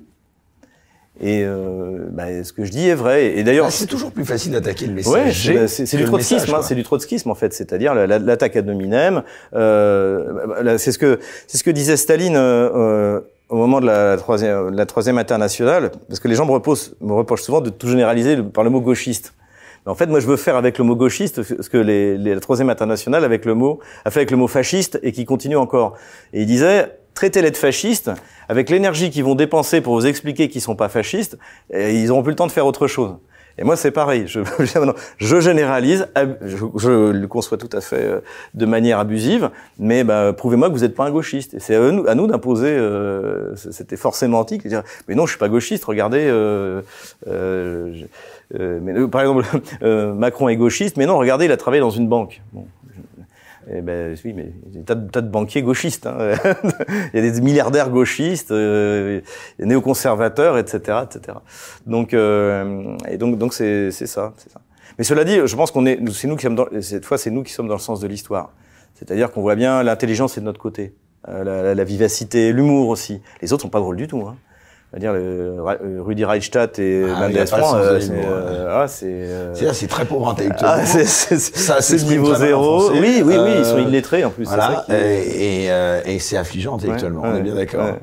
Et 1.21 1.43
euh, 1.45 2.07
bah, 2.11 2.45
ce 2.45 2.53
que 2.53 2.65
je 2.65 2.71
dis 2.71 2.89
est 2.89 2.95
vrai. 2.95 3.37
Et 3.37 3.43
d'ailleurs, 3.43 3.67
ah, 3.67 3.73
c'est 3.73 3.87
toujours 3.87 4.13
plus 4.13 4.25
facile 4.25 4.53
d'attaquer 4.53 4.87
le 4.87 4.93
message. 4.93 5.49
Ouais, 5.49 5.67
c'est 5.67 5.97
du 5.97 6.05
trotskisme. 6.05 6.55
Hein, 6.55 6.63
c'est 6.63 6.77
du 6.77 6.85
trotskisme 6.85 7.31
en 7.31 7.35
fait, 7.35 7.53
c'est-à-dire 7.53 7.95
l'attaque 7.95 8.57
à 8.57 8.63
nominem. 8.63 9.23
Euh, 9.55 10.79
c'est 10.79 10.93
ce 10.93 10.99
que 10.99 11.19
c'est 11.49 11.59
ce 11.59 11.65
que 11.65 11.71
disait 11.73 11.97
Staline 11.97 12.37
euh, 12.37 12.71
euh, 12.73 13.21
au 13.49 13.57
moment 13.57 13.81
de 13.81 13.87
la 13.87 14.17
troisième, 14.17 14.71
la 14.71 14.87
troisième 14.87 15.19
internationale, 15.19 15.91
parce 16.09 16.21
que 16.21 16.29
les 16.29 16.35
gens 16.35 16.45
me 16.45 16.53
me 16.53 17.13
reprochent 17.13 17.43
souvent 17.43 17.61
de 17.61 17.71
tout 17.71 17.89
généraliser 17.89 18.37
par 18.43 18.65
le 18.65 18.71
mot 18.71 18.81
gauchiste. 18.81 19.35
Mais 19.87 19.93
en 19.93 19.95
fait, 19.95 20.07
moi, 20.07 20.21
je 20.21 20.27
veux 20.27 20.37
faire 20.37 20.57
avec 20.57 20.79
le 20.79 20.85
mot 20.85 20.97
gauchiste 20.97 21.43
ce 21.43 21.69
que 21.69 21.79
les, 21.79 22.19
les, 22.19 22.35
la 22.35 22.41
troisième 22.41 22.69
internationale 22.69 23.25
avec 23.25 23.45
le 23.45 23.55
mot 23.55 23.81
a 24.05 24.11
fait 24.11 24.21
avec 24.21 24.31
le 24.31 24.37
mot 24.37 24.49
fasciste 24.49 24.99
et 25.03 25.13
qui 25.13 25.25
continue 25.25 25.57
encore. 25.57 25.95
Et 26.33 26.43
il 26.43 26.47
disait 26.47 26.99
traitez-les 27.15 27.51
de 27.51 27.57
fascistes, 27.57 28.13
avec 28.49 28.71
l'énergie 28.71 29.11
qu'ils 29.11 29.25
vont 29.25 29.35
dépenser 29.35 29.81
pour 29.81 29.95
vous 29.95 30.07
expliquer 30.07 30.49
qu'ils 30.49 30.61
sont 30.61 30.77
pas 30.77 30.89
fascistes, 30.89 31.37
et 31.73 31.99
ils 31.99 32.07
n'auront 32.07 32.23
plus 32.23 32.31
le 32.31 32.37
temps 32.37 32.47
de 32.47 32.53
faire 32.53 32.67
autre 32.67 32.87
chose. 32.87 33.17
Et 33.59 33.65
moi, 33.65 33.77
c'est 33.77 33.91
pareil. 33.91 34.25
Je, 34.27 34.41
je 35.19 35.41
généralise, 35.41 36.09
je, 36.43 37.11
le 37.11 37.27
conçois 37.27 37.59
tout 37.59 37.69
à 37.73 37.81
fait 37.81 38.05
euh, 38.05 38.21
de 38.55 38.67
manière 38.67 38.99
abusive, 39.01 39.51
mais 39.79 40.05
bah, 40.05 40.33
prouvez-moi 40.33 40.69
que 40.69 40.75
vous 40.75 40.81
n'êtes 40.81 40.95
pas 40.95 41.05
un 41.05 41.11
gauchiste. 41.11 41.55
Et 41.55 41.61
c'est 41.61 41.75
à 41.75 41.91
nous, 41.91 42.05
nous 42.15 42.27
d'imposer 42.29 42.71
euh, 42.71 43.57
cet 43.57 43.93
effort 43.93 44.15
sémantique, 44.15 44.67
dire 44.67 44.83
mais 45.09 45.15
non, 45.15 45.27
je 45.27 45.31
suis 45.31 45.39
pas 45.39 45.49
gauchiste. 45.49 45.85
Regardez, 45.85 46.25
euh, 46.25 46.83
euh, 47.27 47.93
euh 48.55 48.79
mais, 48.81 49.09
par 49.09 49.23
exemple, 49.23 49.45
Macron 50.15 50.49
est 50.49 50.57
gauchiste, 50.57 50.97
mais 50.97 51.07
non, 51.07 51.19
regardez, 51.19 51.47
il 51.47 51.53
a 51.53 51.57
travaillé 51.57 51.81
dans 51.81 51.91
une 51.91 52.09
banque. 52.09 52.41
Bon, 52.53 52.67
eh 53.71 53.83
ben 53.83 54.17
oui, 54.25 54.33
mais 54.33 54.53
il 54.67 54.75
y 54.75 54.79
a 54.79 54.95
des 54.95 55.11
tas 55.11 55.21
de, 55.21 55.29
banquiers 55.29 55.63
gauchistes. 55.63 56.07
Hein. 56.07 56.17
il 57.13 57.23
y 57.23 57.27
a 57.27 57.31
des 57.31 57.41
milliardaires 57.41 57.91
gauchistes, 57.91 58.51
euh, 58.51 59.21
néoconservateurs, 59.59 60.57
etc., 60.59 60.99
etc. 61.05 61.39
Donc, 61.87 62.15
euh, 62.15 62.97
et 63.09 63.19
donc, 63.19 63.37
donc 63.37 63.53
c'est 63.53 63.91
ça, 63.91 64.33
c'est 64.37 64.51
ça. 64.51 64.61
Mais 64.97 65.05
cela 65.05 65.25
dit, 65.25 65.39
je 65.45 65.57
pense 65.57 65.71
qu'on 65.71 65.87
est, 65.87 65.99
c'est 66.11 66.29
nous 66.29 66.37
qui 66.37 66.43
sommes 66.43 66.57
dans, 66.57 66.67
cette 66.81 67.05
fois, 67.05 67.19
c'est 67.19 67.31
nous 67.31 67.43
qui 67.43 67.53
sommes 67.53 67.69
dans 67.69 67.75
le 67.75 67.81
sens 67.81 68.01
de 68.01 68.07
l'histoire. 68.07 68.53
C'est-à-dire 68.95 69.31
qu'on 69.31 69.43
voit 69.43 69.55
bien 69.55 69.83
l'intelligence 69.83 70.37
est 70.39 70.41
de 70.41 70.47
notre 70.47 70.61
côté, 70.61 70.95
euh, 71.29 71.45
la, 71.45 71.75
la, 71.75 71.85
vivacité, 71.85 72.53
l'humour 72.53 72.89
aussi. 72.89 73.21
Les 73.43 73.53
autres 73.53 73.63
sont 73.63 73.69
pas 73.69 73.81
drôles 73.81 73.97
du 73.97 74.09
tout. 74.09 74.23
Hein 74.23 74.37
dire 74.97 75.13
le 75.13 75.21
euh, 75.21 76.01
Rudy 76.01 76.25
Reichstadt 76.25 76.79
et 76.79 77.05
ah, 77.05 77.21
Mendes 77.21 77.37
euh, 77.37 78.01
c'est 78.01 78.11
euh, 78.15 78.81
ah, 78.83 78.89
c'est 78.89 79.75
c'est 79.75 79.87
très 79.87 80.07
pauvre 80.07 80.31
intellectuellement. 80.31 80.77
Ah, 80.79 81.81
c'est 81.81 82.03
niveau 82.05 82.35
zéro. 82.35 82.91
Oui, 82.93 83.23
oui, 83.23 83.35
oui, 83.39 83.51
ils 83.59 83.65
sont 83.67 83.79
illettrés 83.79 84.25
en 84.25 84.31
plus. 84.31 84.47
Voilà, 84.47 84.85
et, 84.89 85.67
et, 85.67 85.71
et 86.07 86.19
c'est 86.19 86.39
affligeant 86.39 86.77
intellectuellement. 86.77 87.23
on 87.25 87.37
est 87.37 87.43
bien 87.43 87.55
d'accord. 87.55 87.97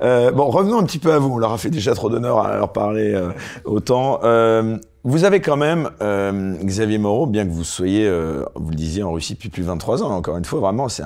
Euh, 0.00 0.30
bon, 0.30 0.48
revenons 0.50 0.78
un 0.78 0.84
petit 0.84 0.98
peu 0.98 1.12
à 1.12 1.18
vous. 1.18 1.34
On 1.34 1.38
leur 1.38 1.52
a 1.52 1.58
fait 1.58 1.70
déjà 1.70 1.94
trop 1.94 2.08
d'honneur 2.10 2.38
à 2.38 2.56
leur 2.58 2.72
parler 2.72 3.18
autant. 3.64 4.20
Euh, 5.04 5.08
vous 5.08 5.24
avez 5.24 5.40
quand 5.40 5.56
même, 5.56 5.90
euh, 6.02 6.54
Xavier 6.62 6.98
Moreau, 6.98 7.26
bien 7.26 7.44
que 7.46 7.50
vous 7.50 7.64
soyez, 7.64 8.06
euh, 8.06 8.44
vous 8.54 8.70
le 8.70 8.76
disiez, 8.76 9.02
en 9.02 9.12
Russie 9.12 9.34
depuis 9.34 9.48
plus 9.48 9.62
de 9.62 9.66
23 9.66 10.02
ans, 10.02 10.10
encore 10.10 10.36
une 10.36 10.44
fois, 10.44 10.60
vraiment, 10.60 10.88
c'est 10.88 11.02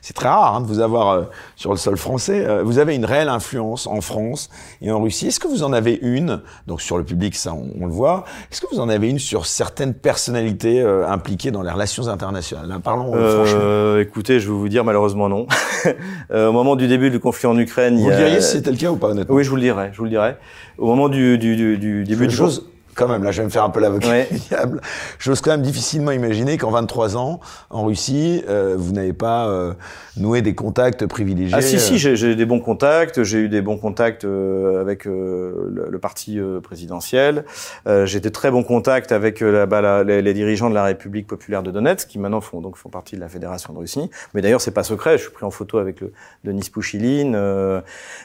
c'est 0.00 0.14
très 0.14 0.28
rare 0.28 0.56
hein, 0.56 0.60
de 0.60 0.66
vous 0.66 0.80
avoir 0.80 1.10
euh, 1.10 1.22
sur 1.56 1.70
le 1.70 1.76
sol 1.76 1.96
français. 1.96 2.44
Euh, 2.46 2.62
vous 2.62 2.78
avez 2.78 2.94
une 2.94 3.04
réelle 3.04 3.28
influence 3.28 3.86
en 3.86 4.00
France 4.00 4.48
et 4.80 4.90
en 4.90 5.02
Russie. 5.02 5.26
Est-ce 5.26 5.40
que 5.40 5.48
vous 5.48 5.62
en 5.62 5.72
avez 5.72 5.98
une, 6.02 6.40
donc 6.66 6.80
sur 6.80 6.98
le 6.98 7.04
public, 7.04 7.34
ça 7.34 7.52
on, 7.52 7.86
le 7.86 7.92
voit, 7.92 8.24
est-ce 8.50 8.60
que 8.60 8.66
vous 8.72 8.80
en 8.80 8.88
avez 8.88 9.08
une 9.10 9.18
sur 9.18 9.46
certaines 9.46 9.94
personnalités 9.94 10.80
impliquées 10.80 11.50
dans 11.50 11.62
les 11.62 11.70
relations 11.70 12.08
internationales? 12.08 12.68
Là, 12.68 12.78
Parlons 12.82 13.12
franchement. 13.12 13.98
Écoutez, 13.98 14.40
je 14.40 14.48
vais 14.48 14.56
vous 14.56 14.68
dire 14.68 14.84
malheureusement 14.84 15.28
non. 15.28 15.46
au 16.34 16.52
moment 16.52 16.76
du 16.76 16.88
début 16.88 17.10
du 17.10 17.20
conflit 17.20 17.46
en 17.46 17.58
Ukraine, 17.58 17.96
vous 17.96 18.02
il 18.02 18.08
y 18.08 18.12
a... 18.12 18.16
diriez 18.16 18.40
si 18.40 18.52
c'était 18.52 18.70
le 18.70 18.76
cas 18.76 18.90
ou 18.90 18.96
pas 18.96 19.08
honnêtement? 19.08 19.34
Oui, 19.34 19.44
je 19.44 19.50
vous 19.50 19.56
le 19.56 19.62
dirai, 19.62 19.90
je 19.92 19.98
vous 19.98 20.04
le 20.04 20.10
dirai. 20.10 20.36
Au 20.78 20.86
moment 20.86 21.08
du, 21.08 21.38
du, 21.38 21.56
du, 21.56 21.78
du 21.78 22.04
début 22.04 22.26
du 22.26 22.34
chose 22.34 22.71
quand 22.94 23.08
même, 23.08 23.24
là, 23.24 23.30
je 23.30 23.40
vais 23.40 23.46
me 23.46 23.50
faire 23.50 23.64
un 23.64 23.70
peu 23.70 23.80
l'avocat 23.80 24.08
ouais. 24.08 24.28
diable. 24.48 24.80
J'ose 25.18 25.40
quand 25.40 25.50
même 25.50 25.62
difficilement 25.62 26.10
imaginer 26.10 26.58
qu'en 26.58 26.70
23 26.70 27.16
ans, 27.16 27.40
en 27.70 27.84
Russie, 27.84 28.42
euh, 28.48 28.74
vous 28.76 28.92
n'avez 28.92 29.14
pas 29.14 29.48
euh, 29.48 29.72
noué 30.16 30.42
des 30.42 30.54
contacts 30.54 31.06
privilégiés. 31.06 31.56
Ah 31.56 31.62
si, 31.62 31.80
si, 31.80 31.94
euh. 32.06 32.14
j'ai 32.14 32.36
des 32.36 32.44
bons 32.44 32.60
contacts. 32.60 33.22
J'ai 33.22 33.38
eu 33.38 33.48
des 33.48 33.62
bons 33.62 33.78
contacts 33.78 34.24
euh, 34.24 34.80
avec 34.80 35.06
le, 35.06 35.88
le, 35.88 35.98
parti 35.98 36.38
présidentiel. 36.62 37.44
j'ai 37.86 38.20
des 38.20 38.32
très 38.32 38.50
bons 38.50 38.64
contacts 38.64 39.12
avec 39.12 39.40
la, 39.40 39.66
bah, 39.66 39.80
la, 39.80 40.02
les, 40.02 40.20
les, 40.20 40.34
dirigeants 40.34 40.68
de 40.68 40.74
la 40.74 40.84
République 40.84 41.26
populaire 41.26 41.62
de 41.62 41.70
Donetsk, 41.70 42.08
qui 42.08 42.18
maintenant 42.18 42.40
font 42.40 42.60
donc 42.60 42.76
font 42.76 42.88
partie 42.88 43.14
de 43.14 43.20
la 43.20 43.28
Fédération 43.28 43.72
de 43.72 43.78
Russie. 43.78 44.10
Mais 44.34 44.42
d'ailleurs, 44.42 44.60
c'est 44.60 44.72
pas 44.72 44.82
secret. 44.82 45.16
Je 45.16 45.22
suis 45.22 45.32
pris 45.32 45.44
en 45.44 45.50
photo 45.50 45.78
avec 45.78 46.00
le 46.00 46.12
Denis 46.44 46.68
Pouchiline. 46.70 47.38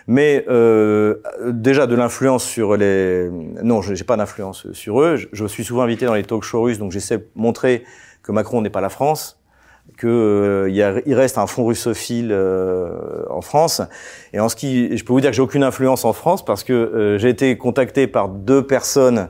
mais 0.07 0.45
déjà 1.45 1.87
de 1.87 1.95
l'influence 1.95 2.43
sur 2.43 2.75
les. 2.75 3.29
Non, 3.61 3.81
j'ai 3.81 4.03
pas 4.03 4.17
d'influence 4.17 4.56
sur 4.71 5.01
eux. 5.01 5.17
Je, 5.31 5.45
suis 5.45 5.63
souvent 5.63 5.83
invité 5.83 6.05
dans 6.05 6.15
les 6.15 6.23
talk 6.23 6.43
shows 6.43 6.63
russes, 6.63 6.79
donc 6.79 6.91
j'essaie 6.91 7.17
de 7.17 7.27
montrer 7.35 7.83
que 8.23 8.31
Macron 8.31 8.61
n'est 8.61 8.69
pas 8.69 8.81
la 8.81 8.89
France, 8.89 9.39
que 9.97 10.07
euh, 10.07 11.01
il, 11.05 11.13
reste 11.13 11.37
un 11.37 11.47
fond 11.47 11.65
russophile 11.65 12.31
euh, 12.31 13.23
en 13.29 13.41
France. 13.41 13.81
Et 14.33 14.39
en 14.39 14.49
ce 14.49 14.55
qui, 14.55 14.97
je 14.97 15.03
peux 15.03 15.13
vous 15.13 15.21
dire 15.21 15.29
que 15.29 15.35
j'ai 15.35 15.41
aucune 15.41 15.63
influence 15.63 16.05
en 16.05 16.13
France 16.13 16.43
parce 16.43 16.63
que 16.63 16.73
euh, 16.73 17.17
j'ai 17.17 17.29
été 17.29 17.57
contacté 17.57 18.07
par 18.07 18.29
deux 18.29 18.65
personnes 18.65 19.29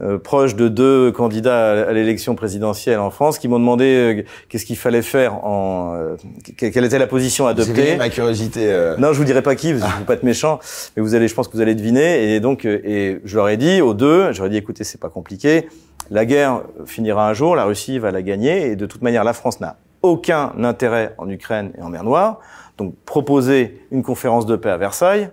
euh, 0.00 0.18
proche 0.18 0.56
de 0.56 0.68
deux 0.68 1.10
candidats 1.12 1.88
à 1.88 1.92
l'élection 1.92 2.34
présidentielle 2.34 2.98
en 2.98 3.10
France 3.10 3.38
qui 3.38 3.48
m'ont 3.48 3.58
demandé 3.58 4.24
qu'est-ce 4.48 4.66
qu'il 4.66 4.76
fallait 4.76 5.02
faire, 5.02 5.44
en, 5.44 6.16
quelle 6.56 6.84
était 6.84 6.98
la 6.98 7.06
position 7.06 7.46
à 7.46 7.50
adopter. 7.50 7.96
ma 7.96 8.08
curiosité. 8.08 8.94
Non, 8.98 9.12
je 9.12 9.18
vous 9.18 9.24
dirai 9.24 9.42
pas 9.42 9.54
qui, 9.54 9.72
parce 9.72 9.84
que 9.84 9.90
je 9.90 9.98
veux 10.00 10.04
pas 10.04 10.14
être 10.14 10.22
méchant, 10.22 10.58
mais 10.96 11.02
vous 11.02 11.14
allez, 11.14 11.28
je 11.28 11.34
pense 11.34 11.48
que 11.48 11.52
vous 11.52 11.62
allez 11.62 11.74
deviner. 11.74 12.34
Et 12.34 12.40
donc, 12.40 12.64
et 12.64 13.20
je 13.24 13.36
leur 13.36 13.48
ai 13.48 13.56
dit 13.56 13.80
aux 13.80 13.94
deux, 13.94 14.32
j'aurais 14.32 14.50
dit, 14.50 14.56
écoutez, 14.56 14.84
c'est 14.84 15.00
pas 15.00 15.08
compliqué. 15.08 15.68
La 16.10 16.24
guerre 16.24 16.62
finira 16.84 17.28
un 17.28 17.32
jour, 17.34 17.56
la 17.56 17.64
Russie 17.64 17.98
va 17.98 18.10
la 18.10 18.22
gagner, 18.22 18.68
et 18.68 18.76
de 18.76 18.86
toute 18.86 19.02
manière, 19.02 19.24
la 19.24 19.32
France 19.32 19.60
n'a 19.60 19.76
aucun 20.02 20.52
intérêt 20.62 21.14
en 21.18 21.28
Ukraine 21.28 21.72
et 21.76 21.82
en 21.82 21.88
mer 21.88 22.04
Noire. 22.04 22.38
Donc, 22.78 22.94
proposer 23.04 23.86
une 23.90 24.02
conférence 24.02 24.46
de 24.46 24.56
paix 24.56 24.70
à 24.70 24.76
Versailles 24.76 25.30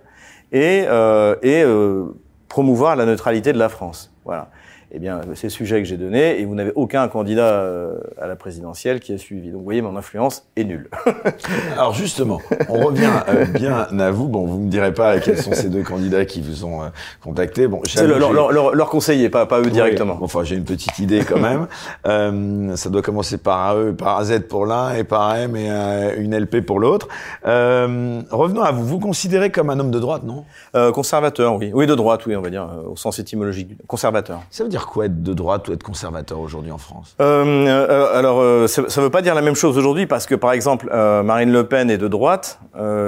et, 0.52 0.84
euh, 0.88 1.36
et 1.42 1.62
euh, 1.62 2.06
promouvoir 2.48 2.96
la 2.96 3.06
neutralité 3.06 3.52
de 3.52 3.58
la 3.58 3.68
France. 3.68 4.12
Voilà 4.24 4.48
eh 4.96 5.00
bien, 5.00 5.20
c'est 5.34 5.48
le 5.48 5.50
sujet 5.50 5.82
que 5.82 5.88
j'ai 5.88 5.96
donné, 5.96 6.40
et 6.40 6.44
vous 6.44 6.54
n'avez 6.54 6.70
aucun 6.76 7.08
candidat 7.08 7.54
euh, 7.54 7.96
à 8.20 8.28
la 8.28 8.36
présidentielle 8.36 9.00
qui 9.00 9.12
a 9.12 9.18
suivi. 9.18 9.48
Donc, 9.50 9.58
vous 9.58 9.64
voyez, 9.64 9.82
mon 9.82 9.96
influence 9.96 10.44
est 10.54 10.62
nulle. 10.62 10.88
Alors, 11.72 11.94
justement, 11.94 12.40
on 12.68 12.78
revient 12.86 13.10
euh, 13.28 13.44
bien 13.46 13.88
à 13.98 14.10
vous. 14.12 14.28
Bon, 14.28 14.46
vous 14.46 14.60
me 14.60 14.70
direz 14.70 14.94
pas 14.94 15.18
quels 15.18 15.38
sont 15.38 15.52
ces 15.52 15.68
deux 15.68 15.82
candidats 15.82 16.24
qui 16.24 16.40
vous 16.40 16.64
ont 16.64 16.84
euh, 16.84 16.86
contacté. 17.24 17.66
Bon, 17.66 17.80
c'est 17.84 18.06
leur, 18.06 18.32
leur, 18.32 18.72
leur, 18.72 18.88
conseiller, 18.88 19.30
pas, 19.30 19.46
pas 19.46 19.60
eux 19.62 19.70
directement. 19.70 20.16
enfin, 20.20 20.44
j'ai 20.44 20.54
une 20.54 20.64
petite 20.64 20.96
idée 21.00 21.24
quand 21.24 21.40
même. 21.40 21.66
euh, 22.06 22.76
ça 22.76 22.88
doit 22.88 23.02
commencer 23.02 23.38
par 23.38 23.76
E, 23.76 23.92
par 23.94 24.22
Z 24.24 24.42
pour 24.48 24.64
l'un, 24.64 24.94
et 24.94 25.02
par 25.02 25.34
M 25.34 25.56
et 25.56 25.70
une 26.18 26.38
LP 26.38 26.60
pour 26.60 26.78
l'autre. 26.78 27.08
revenons 27.42 28.62
à 28.62 28.70
vous. 28.70 28.84
Vous 28.84 29.00
considérez 29.00 29.50
comme 29.50 29.70
un 29.70 29.80
homme 29.80 29.90
de 29.90 29.98
droite, 29.98 30.22
non? 30.22 30.44
Conservateur, 30.92 31.56
oui. 31.56 31.72
Oui, 31.74 31.88
de 31.88 31.96
droite, 31.96 32.26
oui, 32.26 32.36
on 32.36 32.42
va 32.42 32.50
dire, 32.50 32.68
au 32.88 32.94
sens 32.94 33.18
étymologique. 33.18 33.70
Conservateur. 33.88 34.42
Ça 34.50 34.62
veut 34.62 34.70
dire 34.70 34.83
quoi 34.86 35.06
être 35.06 35.22
de 35.22 35.34
droite 35.34 35.68
ou 35.68 35.72
être 35.72 35.82
conservateur 35.82 36.40
aujourd'hui 36.40 36.70
en 36.70 36.78
France? 36.78 37.16
Euh, 37.20 37.66
euh 37.66 38.18
Alors, 38.18 38.40
euh, 38.40 38.66
ça 38.66 38.82
ne 38.82 39.00
veut 39.00 39.10
pas 39.10 39.22
dire 39.22 39.34
la 39.34 39.42
même 39.42 39.54
chose 39.54 39.76
aujourd'hui 39.78 40.06
parce 40.06 40.26
que, 40.26 40.34
par 40.34 40.52
exemple, 40.52 40.88
euh, 40.92 41.22
Marine 41.22 41.52
Le 41.52 41.66
Pen 41.66 41.90
est 41.90 41.98
de 41.98 42.08
droite, 42.08 42.60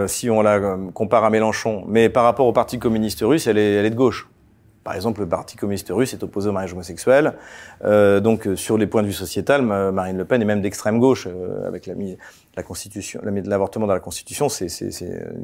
si 0.06 0.30
on 0.30 0.42
la 0.42 0.76
compare 0.94 1.24
à 1.24 1.30
Mélenchon, 1.30 1.84
mais 1.88 2.08
par 2.08 2.24
rapport 2.24 2.46
au 2.46 2.52
Parti 2.52 2.78
communiste 2.78 3.20
russe, 3.22 3.46
elle 3.46 3.58
est, 3.58 3.74
elle 3.74 3.86
est 3.86 3.90
de 3.90 3.96
gauche. 3.96 4.28
Par 4.86 4.94
exemple, 4.94 5.20
le 5.20 5.28
Parti 5.28 5.56
communiste 5.56 5.88
russe 5.90 6.14
est 6.14 6.22
opposé 6.22 6.48
au 6.48 6.52
mariage 6.52 6.72
homosexuel. 6.72 7.34
Euh, 7.84 8.20
donc, 8.20 8.48
sur 8.54 8.78
les 8.78 8.86
points 8.86 9.02
de 9.02 9.08
vue 9.08 9.12
sociétal, 9.12 9.60
Marine 9.60 10.16
Le 10.16 10.24
Pen 10.24 10.40
est 10.40 10.44
même 10.46 10.62
d'extrême 10.62 11.00
gauche, 11.00 11.26
avec 11.66 11.86
la, 11.86 11.94
la 12.56 12.62
constitution, 12.62 13.20
l'avortement 13.22 13.86
dans 13.86 13.94
la 13.94 14.00
Constitution, 14.00 14.48
c'est 14.48 14.68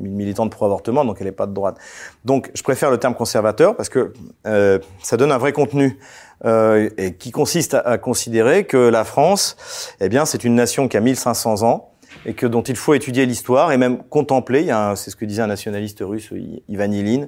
une 0.03 0.15
militante 0.15 0.51
pro-avortement, 0.51 1.05
donc 1.05 1.19
elle 1.21 1.27
n'est 1.27 1.33
pas 1.33 1.47
de 1.47 1.53
droite. 1.53 1.77
Donc, 2.25 2.51
je 2.55 2.63
préfère 2.63 2.91
le 2.91 2.99
terme 2.99 3.15
conservateur 3.15 3.77
parce 3.77 3.91
que 3.91 4.13
euh, 4.47 4.79
ça 5.03 5.19
donne 5.19 5.31
un 5.31 5.39
vrai 5.39 5.53
contenu 5.53 5.99
euh, 6.47 6.89
et 6.97 7.15
qui 7.15 7.31
consiste 7.31 7.75
à, 7.75 7.81
à, 7.81 7.99
considérer 7.99 8.65
que 8.65 8.79
la 8.79 9.05
France, 9.05 9.57
eh 10.01 10.09
bien, 10.09 10.25
c'est 10.25 10.45
une 10.45 10.55
nation 10.55 10.89
qui 10.89 10.97
a 10.97 11.01
1500 11.01 11.63
ans 11.63 11.91
et 12.25 12.35
que 12.35 12.47
dont 12.47 12.63
il 12.63 12.77
faut 12.77 12.95
étudier 12.95 13.27
l'histoire 13.27 13.73
et 13.73 13.77
même 13.77 14.03
contempler. 14.05 14.69
C'est 14.97 15.11
ce 15.11 15.17
que 15.17 15.25
disait 15.25 15.43
un 15.43 15.49
nationaliste 15.49 16.03
russe, 16.03 16.33
Ivan 16.69 16.91
Ilin, 16.91 17.27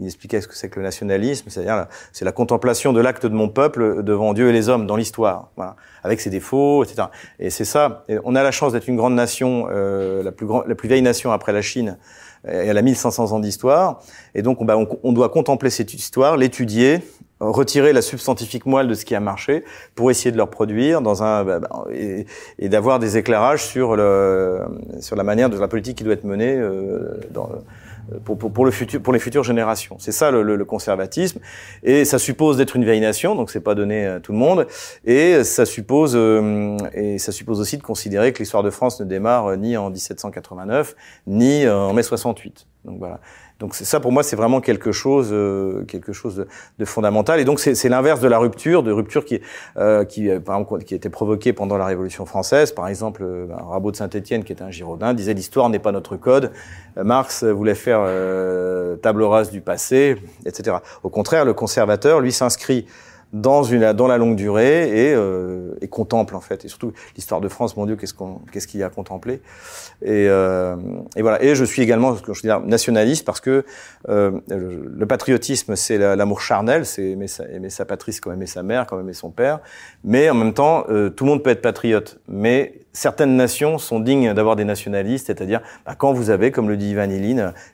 il 0.00 0.06
expliquait 0.06 0.40
ce 0.40 0.48
que 0.48 0.56
c'est 0.56 0.68
que 0.68 0.80
le 0.80 0.84
nationalisme, 0.84 1.48
c'est-à-dire 1.48 1.86
c'est 2.12 2.24
la 2.24 2.32
contemplation 2.32 2.92
de 2.92 3.00
l'acte 3.00 3.26
de 3.26 3.34
mon 3.34 3.48
peuple 3.48 4.02
devant 4.02 4.34
Dieu 4.34 4.48
et 4.48 4.52
les 4.52 4.68
hommes 4.68 4.86
dans 4.86 4.96
l'histoire, 4.96 5.50
voilà, 5.56 5.76
avec 6.02 6.20
ses 6.20 6.30
défauts, 6.30 6.82
etc. 6.82 7.08
Et 7.38 7.50
c'est 7.50 7.64
ça. 7.64 8.04
On 8.24 8.34
a 8.34 8.42
la 8.42 8.50
chance 8.50 8.72
d'être 8.72 8.88
une 8.88 8.96
grande 8.96 9.14
nation, 9.14 9.68
euh, 9.70 10.22
la 10.22 10.32
plus 10.32 10.46
grande, 10.46 10.64
la 10.66 10.74
plus 10.74 10.88
vieille 10.88 11.02
nation 11.02 11.30
après 11.30 11.52
la 11.52 11.62
Chine. 11.62 11.96
Elle 12.46 12.76
a 12.76 12.82
1500 12.82 13.32
ans 13.32 13.40
d'histoire, 13.40 14.02
et 14.34 14.42
donc 14.42 14.60
on, 14.60 14.66
bah, 14.66 14.76
on, 14.76 15.12
doit 15.12 15.30
contempler 15.30 15.70
cette 15.70 15.94
histoire, 15.94 16.36
l'étudier, 16.36 17.00
retirer 17.40 17.94
la 17.94 18.02
substantifique 18.02 18.66
moelle 18.66 18.86
de 18.86 18.92
ce 18.92 19.06
qui 19.06 19.14
a 19.14 19.20
marché 19.20 19.64
pour 19.94 20.10
essayer 20.10 20.30
de 20.30 20.36
le 20.36 20.42
reproduire 20.42 21.00
dans 21.00 21.22
un 21.22 21.42
bah, 21.42 21.58
bah, 21.60 21.84
et, 21.90 22.26
et 22.58 22.68
d'avoir 22.68 22.98
des 22.98 23.16
éclairages 23.16 23.64
sur 23.64 23.96
le 23.96 24.60
sur 25.00 25.16
la 25.16 25.24
manière 25.24 25.48
de 25.48 25.58
la 25.58 25.68
politique 25.68 25.96
qui 25.96 26.04
doit 26.04 26.12
être 26.12 26.24
menée 26.24 26.54
euh, 26.54 27.18
dans 27.30 27.48
pour, 28.24 28.38
pour, 28.38 28.52
pour, 28.52 28.64
le 28.64 28.70
futur, 28.70 29.00
pour 29.00 29.12
les 29.12 29.18
futures 29.18 29.44
générations. 29.44 29.96
C'est 29.98 30.12
ça 30.12 30.30
le, 30.30 30.42
le, 30.42 30.64
conservatisme, 30.64 31.40
et 31.82 32.04
ça 32.04 32.18
suppose 32.18 32.56
d'être 32.56 32.76
une 32.76 32.84
vieille 32.84 33.00
nation, 33.00 33.34
donc 33.34 33.50
c'est 33.50 33.60
pas 33.60 33.74
donné 33.74 34.06
à 34.06 34.20
tout 34.20 34.32
le 34.32 34.38
monde, 34.38 34.66
et 35.04 35.44
ça 35.44 35.66
suppose 35.66 36.12
euh, 36.14 36.76
et 36.92 37.18
ça 37.18 37.32
suppose 37.32 37.60
aussi 37.60 37.76
de 37.78 37.82
considérer 37.82 38.32
que 38.32 38.38
l'histoire 38.38 38.62
de 38.62 38.70
France 38.70 39.00
ne 39.00 39.04
démarre 39.04 39.46
euh, 39.46 39.56
ni 39.56 39.76
en 39.76 39.90
1789 39.90 40.96
ni 41.26 41.64
euh, 41.64 41.76
en 41.76 41.92
mai 41.92 42.02
68. 42.02 42.66
Donc 42.84 42.98
voilà. 42.98 43.20
Donc 43.60 43.74
ça 43.74 44.00
pour 44.00 44.10
moi 44.10 44.22
c'est 44.22 44.34
vraiment 44.34 44.60
quelque 44.60 44.90
chose, 44.90 45.28
euh, 45.32 45.84
quelque 45.84 46.12
chose 46.12 46.36
de, 46.36 46.48
de, 46.78 46.84
fondamental. 46.84 47.38
Et 47.38 47.44
donc 47.44 47.60
c'est 47.60 47.88
l'inverse 47.88 48.20
de 48.20 48.26
la 48.28 48.38
rupture, 48.38 48.82
de 48.82 48.90
rupture 48.90 49.24
qui, 49.24 49.40
euh, 49.76 50.04
qui 50.04 50.28
par 50.44 50.56
exemple, 50.58 50.82
qui 50.82 50.94
été 50.94 51.08
provoquée 51.08 51.52
pendant 51.52 51.76
la 51.76 51.86
Révolution 51.86 52.26
française. 52.26 52.72
Par 52.72 52.88
exemple, 52.88 53.22
euh, 53.22 53.46
Rabot 53.50 53.92
de 53.92 53.96
Saint-Étienne, 53.96 54.42
qui 54.42 54.52
était 54.52 54.62
un 54.62 54.70
Girondin, 54.70 55.14
disait 55.14 55.34
l'histoire 55.34 55.68
n'est 55.68 55.78
pas 55.78 55.92
notre 55.92 56.16
code. 56.16 56.50
Euh, 56.98 57.04
Marx 57.04 57.44
voulait 57.44 57.74
faire 57.74 58.00
table 59.02 59.22
rase 59.22 59.50
du 59.50 59.60
passé, 59.60 60.16
etc. 60.46 60.78
Au 61.02 61.08
contraire, 61.08 61.44
le 61.44 61.54
conservateur 61.54 62.20
lui 62.20 62.32
s'inscrit 62.32 62.86
dans 63.34 63.64
une 63.64 63.92
dans 63.92 64.06
la 64.06 64.16
longue 64.16 64.36
durée 64.36 65.08
et, 65.08 65.14
euh, 65.14 65.74
et 65.80 65.88
contemple 65.88 66.36
en 66.36 66.40
fait. 66.40 66.64
Et 66.64 66.68
surtout 66.68 66.92
l'histoire 67.16 67.40
de 67.40 67.48
France 67.48 67.76
mon 67.76 67.84
Dieu 67.84 67.96
qu'est-ce 67.96 68.14
qu'on 68.14 68.40
qu'est-ce 68.52 68.68
qu'il 68.68 68.80
y 68.80 68.82
a 68.82 68.86
à 68.86 68.90
contempler. 68.90 69.42
Et, 70.02 70.28
euh, 70.28 70.76
et 71.16 71.22
voilà. 71.22 71.42
Et 71.42 71.54
je 71.54 71.64
suis 71.64 71.82
également 71.82 72.16
je 72.16 72.40
dire 72.40 72.60
nationaliste 72.60 73.26
parce 73.26 73.40
que 73.40 73.64
euh, 74.08 74.30
le, 74.48 75.06
patriotisme 75.06 75.74
c'est 75.76 75.98
l'amour 75.98 76.40
charnel 76.40 76.86
c'est 76.86 77.10
aimer 77.10 77.28
sa, 77.28 77.46
aimer 77.48 77.70
sa 77.70 77.84
patrie 77.84 78.14
comme 78.22 78.32
aimer 78.32 78.46
sa 78.46 78.62
mère 78.62 78.86
comme 78.86 79.00
aimer 79.00 79.12
son 79.12 79.30
père. 79.30 79.58
Mais 80.04 80.30
en 80.30 80.34
même 80.34 80.54
temps 80.54 80.84
euh, 80.88 81.10
tout 81.10 81.24
le 81.24 81.30
monde 81.30 81.42
peut 81.42 81.50
être 81.50 81.62
patriote. 81.62 82.20
Mais 82.28 82.80
certaines 82.92 83.36
nations 83.36 83.78
sont 83.78 83.98
dignes 83.98 84.32
d'avoir 84.32 84.54
des 84.54 84.64
nationalistes 84.64 85.26
c'est-à-dire 85.26 85.60
bah, 85.84 85.96
quand 85.98 86.12
vous 86.12 86.30
avez 86.30 86.52
comme 86.52 86.68
le 86.68 86.76
dit 86.76 86.90
Ivan 86.90 87.10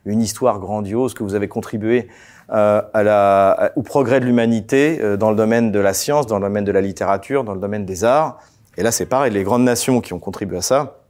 une 0.06 0.22
histoire 0.22 0.58
grandiose 0.58 1.12
que 1.12 1.22
vous 1.22 1.34
avez 1.34 1.48
contribué 1.48 2.08
à 2.50 3.02
la, 3.02 3.72
au 3.76 3.82
progrès 3.82 4.20
de 4.20 4.24
l'humanité 4.24 4.98
euh, 5.00 5.16
dans 5.16 5.30
le 5.30 5.36
domaine 5.36 5.70
de 5.70 5.78
la 5.78 5.92
science, 5.94 6.26
dans 6.26 6.38
le 6.38 6.46
domaine 6.46 6.64
de 6.64 6.72
la 6.72 6.80
littérature, 6.80 7.44
dans 7.44 7.54
le 7.54 7.60
domaine 7.60 7.84
des 7.84 8.04
arts. 8.04 8.38
Et 8.76 8.82
là, 8.82 8.90
c'est 8.90 9.06
pareil, 9.06 9.32
les 9.32 9.44
grandes 9.44 9.64
nations 9.64 10.00
qui 10.00 10.12
ont 10.12 10.18
contribué 10.18 10.58
à 10.58 10.62
ça, 10.62 11.00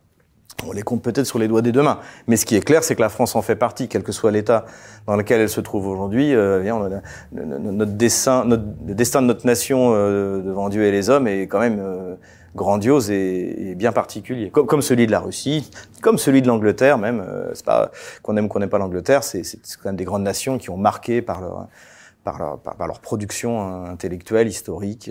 on 0.67 0.73
les 0.73 0.83
compte 0.83 1.03
peut-être 1.03 1.27
sur 1.27 1.39
les 1.39 1.49
doigts 1.49 1.63
des 1.63 1.73
deux 1.73 1.83
mains. 1.83 1.99
Mais 2.27 2.37
ce 2.37 2.45
qui 2.45 2.57
est 2.57 2.61
clair, 2.61 2.85
c'est 2.85 2.95
que 2.95 3.01
la 3.01 3.09
France 3.09 3.37
en 3.37 3.43
fait 3.43 3.57
partie, 3.57 3.89
quel 3.89 4.03
que 4.03 4.13
soit 4.13 4.31
l'État 4.31 4.67
dans 5.07 5.17
lequel 5.17 5.41
elle 5.41 5.49
se 5.49 5.61
trouve 5.61 5.87
aujourd'hui. 5.87 6.35
Euh, 6.35 6.63
notre, 7.33 7.93
dessin, 7.93 8.45
notre, 8.45 8.65
le 8.87 8.95
destin 8.95 9.23
de 9.23 9.27
notre 9.27 9.47
nation 9.47 9.93
euh, 9.95 10.41
devant 10.41 10.69
Dieu 10.69 10.85
et 10.85 10.91
les 10.91 11.11
hommes 11.11 11.27
est 11.27 11.43
quand 11.43 11.61
même 11.61 11.79
euh, 11.81 12.15
grandiose 12.55 13.11
et, 13.11 13.75
bien 13.77 13.93
particulier, 13.93 14.51
comme, 14.51 14.67
comme, 14.67 14.83
celui 14.83 15.07
de 15.07 15.13
la 15.13 15.21
Russie, 15.21 15.71
comme 16.03 16.19
celui 16.19 16.43
de 16.43 16.49
l'Angleterre 16.49 16.99
même. 16.99 17.21
Euh, 17.21 17.51
c'est 17.55 17.65
pas 17.65 17.91
qu'on 18.23 18.37
aime 18.37 18.49
qu'on 18.49 18.59
n'aime 18.59 18.69
pas 18.69 18.79
l'Angleterre, 18.79 19.23
c'est 19.25 19.43
quand 19.83 19.87
même 19.91 19.97
des 19.97 20.05
grandes 20.05 20.23
nations 20.23 20.59
qui 20.59 20.71
ont 20.71 20.77
marqué 20.77 21.23
par 21.23 21.41
leur 21.41 21.69
par 22.25 22.39
leur, 22.39 22.59
par, 22.59 22.87
leur 22.87 23.01
production 23.01 23.85
intellectuelle, 23.87 24.49
historique, 24.49 25.11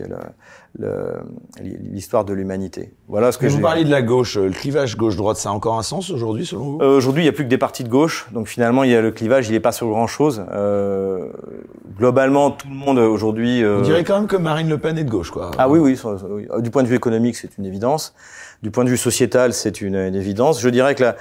l'histoire 1.59 2.25
de 2.25 2.33
l'humanité. 2.33 2.93
Voilà 3.07 3.31
ce 3.31 3.37
que 3.37 3.47
Vous 3.47 3.59
parliez 3.59 3.83
de 3.83 3.89
la 3.89 4.01
gauche, 4.01 4.37
le 4.37 4.51
clivage 4.51 4.95
gauche-droite, 4.95 5.37
ça 5.37 5.49
a 5.49 5.51
encore 5.51 5.77
un 5.77 5.83
sens 5.83 6.09
aujourd'hui 6.11 6.45
selon 6.45 6.63
vous? 6.63 6.79
Euh, 6.81 6.97
Aujourd'hui, 6.97 7.23
il 7.23 7.25
n'y 7.25 7.29
a 7.29 7.33
plus 7.33 7.43
que 7.43 7.49
des 7.49 7.57
partis 7.57 7.83
de 7.83 7.89
gauche, 7.89 8.27
donc 8.31 8.47
finalement, 8.47 8.83
il 8.83 8.91
y 8.91 8.95
a 8.95 9.01
le 9.01 9.11
clivage, 9.11 9.49
il 9.49 9.53
n'est 9.53 9.59
pas 9.59 9.71
sur 9.71 9.87
grand-chose. 9.87 10.45
Euh, 10.51 11.31
globalement, 11.97 12.51
tout 12.51 12.67
le 12.69 12.75
monde 12.75 12.99
aujourd'hui... 12.99 13.63
Euh... 13.63 13.79
On 13.79 13.83
dirait 13.83 14.03
quand 14.03 14.17
même 14.17 14.27
que 14.27 14.37
Marine 14.37 14.69
Le 14.69 14.77
Pen 14.77 14.97
est 14.97 15.03
de 15.03 15.09
gauche, 15.09 15.31
quoi. 15.31 15.51
Ah 15.57 15.69
oui, 15.69 15.79
oui, 15.79 15.99
du 16.61 16.69
point 16.69 16.83
de 16.83 16.87
vue 16.87 16.95
économique, 16.95 17.35
c'est 17.35 17.57
une 17.57 17.65
évidence. 17.65 18.13
Du 18.61 18.71
point 18.71 18.83
de 18.83 18.89
vue 18.89 18.97
sociétal, 18.97 19.53
c'est 19.53 19.81
une, 19.81 19.95
une 19.95 20.15
évidence. 20.15 20.61
Je 20.61 20.69
dirais 20.69 20.93
que 20.93 21.03
la 21.03 21.15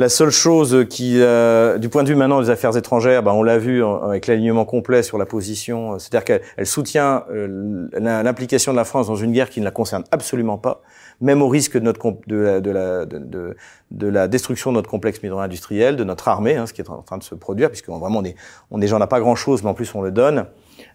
la 0.00 0.08
seule 0.08 0.30
chose 0.30 0.86
qui, 0.88 1.20
euh, 1.20 1.76
du 1.76 1.90
point 1.90 2.02
de 2.02 2.08
vue 2.08 2.14
maintenant 2.14 2.40
des 2.40 2.48
affaires 2.48 2.74
étrangères, 2.74 3.22
bah, 3.22 3.34
on 3.34 3.42
l'a 3.42 3.58
vu 3.58 3.84
avec 3.84 4.28
l'alignement 4.28 4.64
complet 4.64 5.02
sur 5.02 5.18
la 5.18 5.26
position, 5.26 5.92
euh, 5.92 5.98
c'est-à-dire 5.98 6.24
qu'elle 6.24 6.66
soutient 6.66 7.24
euh, 7.30 7.86
l'implication 7.92 8.72
de 8.72 8.78
la 8.78 8.84
France 8.84 9.08
dans 9.08 9.16
une 9.16 9.32
guerre 9.32 9.50
qui 9.50 9.60
ne 9.60 9.66
la 9.66 9.70
concerne 9.70 10.04
absolument 10.10 10.56
pas, 10.56 10.80
même 11.20 11.42
au 11.42 11.48
risque 11.48 11.74
de, 11.74 11.84
notre, 11.84 12.16
de, 12.26 12.36
la, 12.36 12.60
de, 12.62 12.70
la, 12.70 13.04
de, 13.04 13.54
de 13.90 14.06
la 14.08 14.26
destruction 14.26 14.70
de 14.70 14.76
notre 14.76 14.88
complexe 14.88 15.22
militaire-industriel, 15.22 15.96
de 15.96 16.04
notre 16.04 16.28
armée, 16.28 16.56
hein, 16.56 16.64
ce 16.64 16.72
qui 16.72 16.80
est 16.80 16.88
en 16.88 17.02
train 17.02 17.18
de 17.18 17.22
se 17.22 17.34
produire, 17.34 17.68
puisque 17.68 17.90
vraiment 17.90 18.20
on 18.20 18.24
est, 18.24 18.36
on 18.70 18.80
est, 18.80 18.90
a 18.90 19.06
pas 19.06 19.20
grand-chose, 19.20 19.62
mais 19.62 19.68
en 19.68 19.74
plus 19.74 19.94
on 19.94 20.00
le 20.00 20.10
donne. 20.10 20.46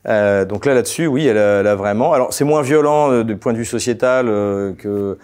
Euh, 0.07 0.45
donc 0.45 0.65
là, 0.65 0.73
là-dessus, 0.73 1.05
oui, 1.05 1.27
elle 1.27 1.37
a, 1.37 1.59
elle 1.59 1.67
a 1.67 1.75
vraiment. 1.75 2.13
Alors, 2.13 2.33
c'est 2.33 2.43
moins 2.43 2.63
violent 2.63 3.21
du 3.21 3.37
point 3.37 3.53
de 3.53 3.59
vue 3.59 3.65
sociétal 3.65 4.25
que 4.79 5.19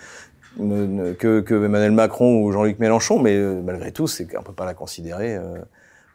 que, 0.58 1.40
que 1.40 1.66
Emmanuel 1.66 1.92
Macron 1.92 2.42
ou 2.42 2.52
Jean-Luc 2.52 2.80
Mélenchon, 2.80 3.20
mais 3.20 3.36
euh, 3.36 3.62
malgré 3.62 3.92
tout, 3.92 4.08
c'est 4.08 4.26
qu'on 4.26 4.44
peut 4.44 4.54
pas 4.54 4.66
la 4.66 4.74
considérer. 4.74 5.36
Euh, 5.36 5.58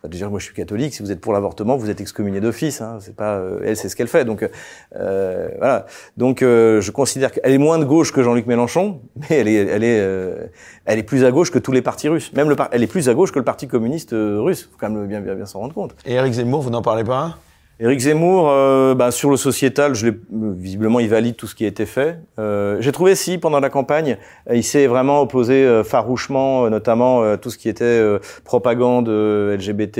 déjà, 0.04 0.28
moi, 0.28 0.38
je 0.38 0.44
suis 0.44 0.54
catholique. 0.54 0.94
Si 0.94 1.02
vous 1.02 1.10
êtes 1.10 1.20
pour 1.20 1.32
l'avortement, 1.32 1.76
vous 1.76 1.90
êtes 1.90 2.00
excommunié 2.00 2.40
d'office. 2.40 2.80
Hein, 2.80 2.98
c'est 3.00 3.16
pas 3.16 3.36
euh, 3.36 3.60
elle, 3.64 3.76
c'est 3.76 3.88
ce 3.88 3.96
qu'elle 3.96 4.08
fait. 4.08 4.24
Donc 4.24 4.48
euh, 4.94 5.48
voilà. 5.58 5.86
Donc 6.16 6.40
je 6.42 6.90
considère 6.90 7.32
qu'elle 7.32 7.52
est 7.52 7.58
moins 7.58 7.78
de 7.78 7.84
gauche 7.84 8.12
que 8.12 8.22
Jean-Luc 8.22 8.46
Mélenchon, 8.46 9.00
mais 9.16 9.38
elle 9.38 9.48
est, 9.48 9.54
elle 9.54 9.84
est, 9.84 10.50
elle 10.84 10.98
est 10.98 11.02
plus 11.02 11.24
à 11.24 11.30
gauche 11.30 11.50
que 11.50 11.58
tous 11.58 11.72
les 11.72 11.82
partis 11.82 12.08
russes. 12.08 12.32
Même 12.34 12.48
le, 12.48 12.56
elle 12.72 12.82
est 12.82 12.86
plus 12.86 13.08
à 13.08 13.14
gauche 13.14 13.32
que 13.32 13.38
le 13.38 13.44
parti 13.44 13.68
communiste 13.68 14.10
russe. 14.12 14.68
Faut 14.70 14.78
quand 14.78 14.90
même 14.90 15.06
bien, 15.06 15.20
bien, 15.20 15.34
bien 15.34 15.46
s'en 15.46 15.60
rendre 15.60 15.74
compte. 15.74 15.96
Et 16.04 16.14
Eric 16.14 16.34
Zemmour, 16.34 16.62
vous 16.62 16.70
n'en 16.70 16.82
parlez 16.82 17.04
pas? 17.04 17.38
Éric 17.78 18.00
Zemmour, 18.00 18.48
euh, 18.48 18.94
bah, 18.94 19.10
sur 19.10 19.30
le 19.30 19.36
sociétal, 19.36 19.94
je 19.94 20.08
visiblement, 20.32 20.98
il 20.98 21.10
valide 21.10 21.36
tout 21.36 21.46
ce 21.46 21.54
qui 21.54 21.66
a 21.66 21.68
été 21.68 21.84
fait. 21.84 22.18
Euh, 22.38 22.78
J'ai 22.80 22.90
trouvé, 22.90 23.14
si, 23.14 23.36
pendant 23.36 23.60
la 23.60 23.68
campagne, 23.68 24.16
il 24.50 24.64
s'est 24.64 24.86
vraiment 24.86 25.20
opposé 25.20 25.62
euh, 25.62 25.84
farouchement, 25.84 26.64
euh, 26.64 26.70
notamment 26.70 27.22
euh, 27.22 27.36
tout 27.36 27.50
ce 27.50 27.58
qui 27.58 27.68
était 27.68 28.02
propagande 28.44 29.08
LGBT 29.08 29.98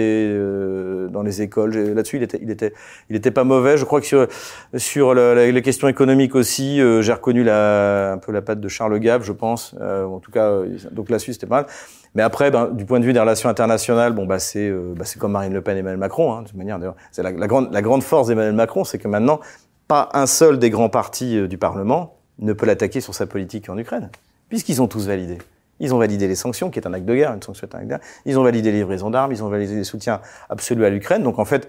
dans 1.10 1.22
les 1.22 1.42
écoles. 1.42 1.76
Là-dessus, 1.76 2.16
il 2.16 2.22
était, 2.22 2.38
il 2.40 2.50
était, 2.50 2.72
il 3.10 3.16
était 3.16 3.30
pas 3.30 3.44
mauvais. 3.44 3.76
Je 3.76 3.84
crois 3.84 4.00
que 4.00 4.06
sur 4.06 4.26
sur 4.76 5.14
les 5.14 5.62
questions 5.62 5.88
économiques 5.88 6.34
aussi, 6.34 6.78
j'ai 6.78 7.12
reconnu 7.12 7.44
la, 7.44 8.12
un 8.12 8.18
peu 8.18 8.32
la 8.32 8.40
patte 8.40 8.60
de 8.60 8.68
Charles 8.68 8.98
Gave, 9.00 9.22
je 9.22 9.32
pense. 9.32 9.74
en 9.80 10.18
tout 10.20 10.30
cas, 10.30 10.62
donc 10.92 11.10
là-dessus, 11.10 11.34
c'était 11.34 11.46
pas 11.46 11.56
mal. 11.56 11.66
Mais 12.16 12.22
après, 12.22 12.50
ben, 12.50 12.68
du 12.68 12.86
point 12.86 12.98
de 12.98 13.04
vue 13.04 13.12
des 13.12 13.20
relations 13.20 13.50
internationales, 13.50 14.14
bon, 14.14 14.24
bah, 14.24 14.38
c'est 14.38 14.70
euh, 14.70 14.94
bah, 14.96 15.04
comme 15.18 15.32
Marine 15.32 15.52
Le 15.52 15.60
Pen 15.60 15.76
et 15.76 15.80
Emmanuel 15.80 15.98
Macron. 15.98 16.32
Hein, 16.32 16.44
de 16.50 16.56
manière, 16.56 16.80
c'est 17.12 17.22
la, 17.22 17.30
la, 17.30 17.46
grande, 17.46 17.70
la 17.72 17.82
grande 17.82 18.02
force 18.02 18.28
d'Emmanuel 18.28 18.54
Macron, 18.54 18.84
c'est 18.84 18.96
que 18.96 19.06
maintenant, 19.06 19.38
pas 19.86 20.08
un 20.14 20.26
seul 20.26 20.58
des 20.58 20.70
grands 20.70 20.88
partis 20.88 21.36
euh, 21.36 21.46
du 21.46 21.58
Parlement 21.58 22.16
ne 22.38 22.54
peut 22.54 22.64
l'attaquer 22.64 23.02
sur 23.02 23.14
sa 23.14 23.26
politique 23.26 23.68
en 23.68 23.76
Ukraine, 23.76 24.08
puisqu'ils 24.48 24.80
ont 24.80 24.88
tous 24.88 25.06
validé. 25.06 25.36
Ils 25.78 25.94
ont 25.94 25.98
validé 25.98 26.26
les 26.26 26.36
sanctions, 26.36 26.70
qui 26.70 26.78
est 26.78 26.86
un 26.86 26.94
acte 26.94 27.04
de 27.04 27.14
guerre, 27.14 27.34
une 27.34 27.42
sanction 27.42 27.66
est 27.66 27.74
un 27.74 27.80
acte 27.80 27.88
de 27.88 27.90
guerre. 27.90 28.00
Ils 28.24 28.38
ont 28.38 28.42
validé 28.42 28.72
les 28.72 28.78
livraisons 28.78 29.10
d'armes, 29.10 29.32
ils 29.32 29.44
ont 29.44 29.48
validé 29.48 29.74
les 29.74 29.84
soutiens 29.84 30.22
absolus 30.48 30.86
à 30.86 30.88
l'Ukraine. 30.88 31.22
Donc 31.22 31.38
en 31.38 31.44
fait, 31.44 31.68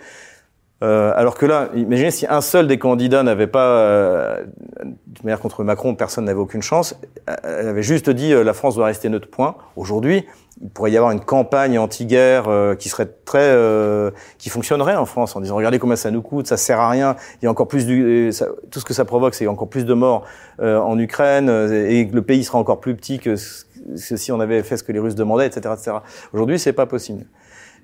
euh, 0.84 1.12
alors 1.16 1.36
que 1.36 1.46
là, 1.46 1.70
imaginez 1.76 2.12
si 2.12 2.28
un 2.28 2.42
seul 2.42 2.68
des 2.68 2.78
candidats 2.78 3.24
n'avait 3.24 3.48
pas, 3.48 3.68
euh, 3.68 4.44
de 4.84 5.24
manière 5.24 5.40
contre 5.40 5.64
Macron, 5.64 5.96
personne 5.96 6.26
n'avait 6.26 6.40
aucune 6.40 6.62
chance. 6.62 7.00
Elle 7.26 7.68
avait 7.68 7.82
juste 7.82 8.10
dit 8.12 8.32
euh, 8.32 8.44
la 8.44 8.54
France 8.54 8.76
doit 8.76 8.86
rester 8.86 9.10
neutre. 9.10 9.28
Point. 9.30 9.56
Aujourd'hui, 9.76 10.26
il 10.62 10.70
pourrait 10.70 10.92
y 10.92 10.98
avoir 10.98 11.12
une 11.12 11.20
campagne 11.20 11.80
anti-guerre 11.80 12.48
euh, 12.48 12.76
qui 12.76 12.90
serait 12.90 13.08
très, 13.26 13.40
euh, 13.42 14.12
qui 14.38 14.50
fonctionnerait 14.50 14.96
en 14.96 15.06
France 15.06 15.36
en 15.36 15.42
disant 15.42 15.56
regardez 15.56 15.80
combien 15.80 15.96
ça 15.96 16.12
nous 16.12 16.22
coûte, 16.22 16.46
ça 16.46 16.58
sert 16.58 16.80
à 16.80 16.90
rien. 16.90 17.16
Il 17.42 17.46
y 17.46 17.48
a 17.48 17.52
encore 17.52 17.68
plus 17.68 17.88
du, 17.88 18.32
ça, 18.32 18.48
tout 18.70 18.80
ce 18.80 18.86
que 18.86 18.94
ça 18.94 19.06
provoque, 19.06 19.34
c'est 19.34 19.48
encore 19.48 19.70
plus 19.70 19.86
de 19.86 19.94
morts 19.94 20.24
en 20.60 20.98
Ukraine 20.98 21.50
et 21.50 22.06
le 22.06 22.22
pays 22.22 22.44
sera 22.44 22.58
encore 22.58 22.80
plus 22.80 22.96
petit 22.96 23.20
que, 23.20 23.36
que 23.36 24.18
si 24.18 24.32
on 24.32 24.40
avait 24.40 24.64
fait 24.64 24.78
ce 24.78 24.84
que 24.84 24.92
les 24.92 25.00
Russes 25.00 25.16
demandaient, 25.16 25.46
etc., 25.46 25.76
etc. 25.76 25.98
Aujourd'hui, 26.34 26.58
c'est 26.58 26.74
pas 26.74 26.88
possible. 26.88 27.26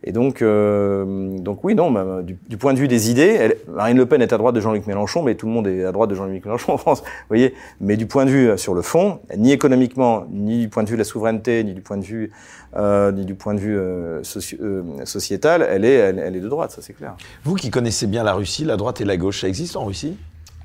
Et 0.05 0.11
donc, 0.11 0.41
euh, 0.41 1.37
donc 1.39 1.63
oui, 1.63 1.75
non, 1.75 1.89
bah, 1.89 2.21
du, 2.21 2.37
du, 2.49 2.57
point 2.57 2.73
de 2.73 2.79
vue 2.79 2.89
des 2.89 3.09
idées, 3.09 3.37
elle, 3.39 3.55
Marine 3.69 3.97
Le 3.97 4.05
Pen 4.05 4.21
est 4.21 4.33
à 4.33 4.37
droite 4.37 4.53
de 4.53 4.59
Jean-Luc 4.59 4.85
Mélenchon, 4.85 5.23
mais 5.23 5.35
tout 5.35 5.45
le 5.45 5.53
monde 5.53 5.67
est 5.67 5.85
à 5.85 5.93
droite 5.93 6.09
de 6.09 6.15
Jean-Luc 6.15 6.43
Mélenchon 6.43 6.73
en 6.73 6.77
France, 6.77 7.01
vous 7.01 7.27
voyez. 7.29 7.53
Mais 7.79 7.95
du 7.95 8.05
point 8.05 8.25
de 8.25 8.29
vue 8.29 8.49
euh, 8.49 8.57
sur 8.57 8.73
le 8.73 8.81
fond, 8.81 9.19
ni 9.37 9.53
économiquement, 9.53 10.25
ni 10.29 10.59
du 10.59 10.69
point 10.69 10.83
de 10.83 10.89
vue 10.89 10.95
de 10.95 10.99
la 10.99 11.05
souveraineté, 11.05 11.63
ni 11.63 11.73
du 11.73 11.81
point 11.81 11.97
de 11.97 12.03
vue, 12.03 12.31
euh, 12.75 13.11
ni 13.11 13.23
du 13.23 13.35
point 13.35 13.53
de 13.53 13.59
vue 13.59 13.77
euh, 13.77 14.23
euh, 14.61 15.05
sociétal, 15.05 15.65
elle 15.69 15.85
est, 15.85 15.93
elle, 15.93 16.19
elle, 16.19 16.35
est 16.35 16.39
de 16.39 16.49
droite, 16.49 16.71
ça 16.71 16.81
c'est 16.81 16.93
clair. 16.93 17.15
Vous 17.43 17.53
qui 17.53 17.69
connaissez 17.69 18.07
bien 18.07 18.23
la 18.23 18.33
Russie, 18.33 18.65
la 18.65 18.77
droite 18.77 18.99
et 18.99 19.05
la 19.05 19.15
gauche, 19.15 19.41
ça 19.41 19.47
existe 19.47 19.75
en 19.75 19.85
Russie? 19.85 20.17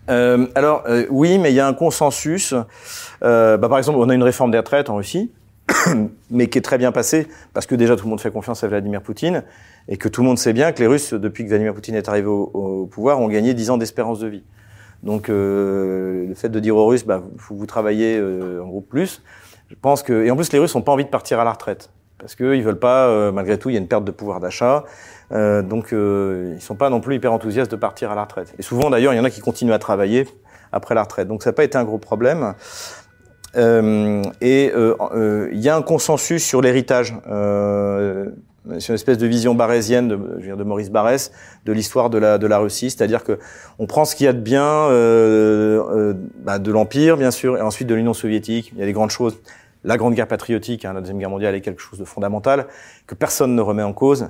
Euh, 0.09 0.47
alors 0.55 0.85
oui, 1.11 1.39
mais 1.39 1.53
il 1.53 1.55
y 1.55 1.61
a 1.61 1.67
un 1.67 1.75
consensus. 1.75 2.55
Bah, 3.21 3.59
par 3.59 3.77
exemple, 3.77 3.99
on 3.99 4.09
a 4.09 4.15
une 4.15 4.23
réforme 4.23 4.51
des 4.51 4.59
retraites 4.59 4.89
en 4.89 4.97
Russie. 4.97 5.31
mais 6.31 6.49
qui 6.49 6.59
est 6.59 6.63
très 6.63 6.79
bien 6.79 6.93
passé 6.93 7.27
parce 7.53 7.67
que 7.67 7.75
déjà 7.75 7.97
tout 7.97 8.05
le 8.05 8.11
monde 8.11 8.21
fait 8.21 8.31
confiance 8.31 8.65
à 8.65 8.69
Vladimir 8.69 9.03
Poutine 9.03 9.45
et 9.89 9.97
que 9.97 10.09
tout 10.09 10.23
le 10.23 10.27
monde 10.27 10.39
sait 10.39 10.53
bien 10.53 10.73
que 10.73 10.81
les 10.81 10.87
Russes, 10.87 11.15
depuis 11.15 11.45
que 11.45 11.49
Vladimir 11.49 11.75
Poutine 11.75 11.95
est 11.95 12.09
arrivé 12.09 12.29
au, 12.29 12.89
pouvoir, 12.91 13.21
ont 13.21 13.29
gagné 13.29 13.55
10 13.55 13.71
ans 13.71 13.79
d'espérance 13.79 14.21
de 14.21 14.29
vie. 14.29 14.45
Donc 15.03 15.29
euh, 15.29 16.27
le 16.27 16.35
fait 16.35 16.49
de 16.49 16.61
dire 16.61 16.77
aux 16.77 16.87
Russes, 16.87 17.05
bah, 17.05 17.23
vous 17.37 17.67
travailler 17.67 18.17
euh, 18.19 18.63
en 18.63 18.69
groupe 18.69 18.89
plus, 18.89 19.23
je 19.69 19.75
pense 19.81 20.03
que 20.03 20.25
et 20.25 20.31
en 20.31 20.37
plus 20.37 20.53
les 20.53 20.59
Russes 20.59 20.75
n'ont 20.75 20.83
pas 20.83 20.93
envie 20.93 21.05
de 21.05 21.11
partir 21.11 21.39
à 21.41 21.45
la 21.45 21.53
retraite 21.53 21.91
parce 22.19 22.35
qu'ils 22.35 22.63
veulent 22.63 22.79
pas, 22.79 23.07
euh, 23.07 23.33
malgré 23.33 23.59
tout, 23.59 23.71
il 23.71 23.75
y 23.75 23.77
a 23.77 23.81
une 23.81 23.89
perte 23.89 24.05
de 24.05 24.11
pouvoir 24.11 24.41
d'achat, 24.41 24.85
euh, 25.33 25.63
donc 25.63 25.93
euh, 25.93 26.55
ils 26.57 26.61
sont 26.61 26.75
pas 26.75 26.91
non 26.91 27.01
plus 27.01 27.15
hyper 27.15 27.33
enthousiastes 27.33 27.71
de 27.71 27.77
partir 27.77 28.11
à 28.11 28.15
la 28.15 28.23
retraite. 28.23 28.55
Et 28.59 28.63
souvent 28.63 28.91
d'ailleurs, 28.91 29.15
il 29.15 29.17
y 29.17 29.21
en 29.21 29.25
a 29.25 29.31
qui 29.31 29.41
continuent 29.41 29.73
à 29.73 29.79
travailler 29.79 30.29
après 30.73 30.95
la 30.95 31.03
retraite. 31.03 31.29
Donc 31.29 31.43
ça 31.43 31.51
n'a 31.51 31.55
pas 31.55 31.65
été 31.65 31.79
un 31.79 31.85
gros 31.85 31.99
problème. 31.99 32.55
Euh, 33.59 34.23
et 34.41 34.71
euh, 34.75 34.95
euh, 35.13 35.49
il 35.53 35.61
y 35.61 35.69
a 35.69 35.77
un 35.77 35.83
consensus 35.83 36.45
sur 36.45 36.63
l'héritage. 36.63 37.15
c'est 37.25 38.89
une 38.89 38.95
espèce 38.95 39.19
de 39.19 39.27
vision 39.27 39.55
barésienne 39.55 40.09
de, 40.09 40.17
de 40.17 40.65
Maurice 40.65 40.91
Barrès 40.91 41.33
de 41.65 41.73
l'histoire 41.73 42.11
de 42.11 42.19
la, 42.19 42.39
de 42.39 42.47
la 42.47 42.59
Russie, 42.59 42.91
c'est-à-dire 42.91 43.25
que 43.25 43.39
on 43.79 43.87
prend 43.87 44.05
ce 44.05 44.15
qu'il 44.15 44.27
y 44.27 44.29
a 44.29 44.33
de 44.33 44.41
bien 44.41 44.65
euh, 44.65 46.15
bah, 46.45 46.59
de 46.59 46.71
l'empire, 46.71 47.17
bien 47.17 47.31
sûr, 47.31 47.57
et 47.57 47.61
ensuite 47.61 47.89
de 47.89 47.95
l'Union 47.95 48.15
soviétique. 48.15 48.71
Il 48.75 48.79
y 48.79 48.83
a 48.83 48.87
des 48.87 48.93
grandes 48.93 49.11
choses. 49.11 49.39
La 49.85 49.97
Grande 49.97 50.15
Guerre 50.15 50.27
patriotique, 50.27 50.85
hein, 50.85 50.93
la 50.93 51.01
deuxième 51.01 51.19
guerre 51.19 51.31
mondiale, 51.31 51.55
est 51.55 51.61
quelque 51.61 51.81
chose 51.81 52.01
de 52.01 52.05
fondamental 52.05 52.67
que 53.07 53.15
personne 53.15 53.55
ne 53.55 53.61
remet 53.61 53.85
en 53.85 53.93
cause. 53.93 54.29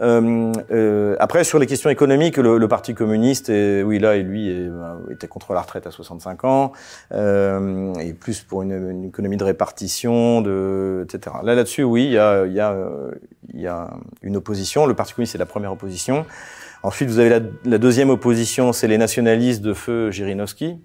Euh, 0.00 0.52
euh, 0.72 1.16
après, 1.20 1.44
sur 1.44 1.58
les 1.58 1.66
questions 1.66 1.90
économiques, 1.90 2.36
le, 2.36 2.58
le 2.58 2.68
Parti 2.68 2.94
communiste, 2.94 3.48
est, 3.48 3.82
oui, 3.82 3.98
là, 3.98 4.16
lui, 4.16 4.50
est, 4.50 4.68
ben, 4.68 5.00
était 5.10 5.28
contre 5.28 5.52
la 5.52 5.60
retraite 5.60 5.86
à 5.86 5.90
65 5.90 6.44
ans, 6.44 6.72
euh, 7.12 7.94
et 7.94 8.12
plus 8.12 8.40
pour 8.40 8.62
une, 8.62 8.72
une, 8.72 9.04
économie 9.04 9.36
de 9.36 9.44
répartition, 9.44 10.40
de, 10.40 11.04
etc. 11.04 11.36
Là, 11.42 11.54
là-dessus, 11.54 11.84
oui, 11.84 12.06
il 12.06 12.12
y 12.12 12.18
a, 12.18 12.44
y, 12.46 12.60
a, 12.60 12.76
y 13.52 13.66
a 13.66 13.90
une 14.22 14.36
opposition. 14.36 14.86
Le 14.86 14.94
Parti 14.94 15.14
communiste, 15.14 15.32
c'est 15.32 15.38
la 15.38 15.46
première 15.46 15.72
opposition. 15.72 16.26
Ensuite, 16.82 17.08
vous 17.08 17.18
avez 17.18 17.30
la, 17.30 17.40
la 17.64 17.78
deuxième 17.78 18.10
opposition, 18.10 18.72
c'est 18.72 18.88
les 18.88 18.98
nationalistes 18.98 19.62
de 19.62 19.74
feu 19.74 20.10
Jirinovski. 20.10 20.78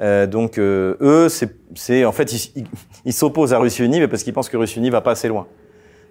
Euh, 0.00 0.26
donc 0.26 0.58
euh, 0.58 0.96
eux, 1.00 1.28
c'est 1.28 2.04
en 2.04 2.12
fait 2.12 2.32
ils 3.04 3.12
s'opposent 3.12 3.54
à 3.54 3.58
Russie 3.58 3.82
unie, 3.82 4.00
mais 4.00 4.08
parce 4.08 4.22
qu'ils 4.22 4.32
pensent 4.32 4.48
que 4.48 4.56
Russie 4.56 4.78
unie 4.78 4.90
va 4.90 5.00
pas 5.00 5.12
assez 5.12 5.28
loin. 5.28 5.46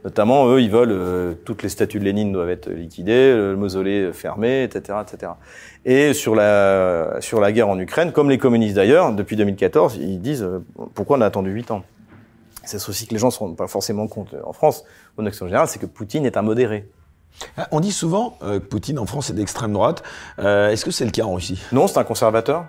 Notamment, 0.06 0.48
eux, 0.48 0.62
ils 0.62 0.70
veulent 0.70 0.92
euh, 0.92 1.34
toutes 1.46 1.64
les 1.64 1.70
statues 1.70 2.00
de 2.00 2.06
Lénine 2.06 2.32
doivent 2.32 2.52
être 2.52 2.70
liquidées, 2.70 3.34
le 3.34 3.56
mausolée 3.58 4.14
fermé, 4.14 4.64
etc., 4.64 5.00
etc. 5.02 5.32
Et 5.84 6.14
sur 6.14 6.36
la 6.36 7.18
sur 7.22 7.42
la 7.42 7.52
guerre 7.52 7.70
en 7.70 7.80
Ukraine, 7.80 8.12
comme 8.12 8.30
les 8.30 8.38
communistes 8.38 8.76
d'ailleurs, 8.76 9.12
depuis 9.14 9.36
2014, 9.36 9.98
ils 10.00 10.22
disent 10.22 10.44
euh, 10.44 10.64
pourquoi 10.94 11.18
on 11.18 11.22
a 11.22 11.26
attendu 11.26 11.50
huit 11.50 11.72
ans? 11.72 11.84
C'est 12.64 12.78
aussi 12.88 13.08
que 13.08 13.14
les 13.14 13.20
gens 13.20 13.28
ne 13.28 13.32
se 13.32 13.40
rendent 13.40 13.58
pas 13.58 13.68
forcément 13.68 14.08
compte. 14.08 14.36
En 14.44 14.54
France, 14.54 14.84
en 15.18 15.26
action 15.26 15.48
générale, 15.48 15.68
c'est 15.68 15.80
que 15.80 15.86
Poutine 15.88 16.26
est 16.26 16.38
un 16.38 16.42
modéré. 16.44 16.88
Ah, 17.58 17.68
on 17.72 17.80
dit 17.80 17.92
souvent 17.92 18.38
euh, 18.44 18.60
que 18.60 18.66
Poutine 18.66 19.00
en 19.00 19.06
France 19.06 19.32
est 19.32 19.34
d'extrême 19.34 19.74
droite. 19.74 20.04
Euh, 20.40 20.70
Est-ce 20.70 20.86
que 20.86 20.92
c'est 20.92 21.06
le 21.06 21.12
cas 21.12 21.24
en 21.24 21.34
Russie? 21.34 21.62
Non, 21.72 21.88
c'est 21.88 21.98
un 21.98 22.04
conservateur 22.04 22.66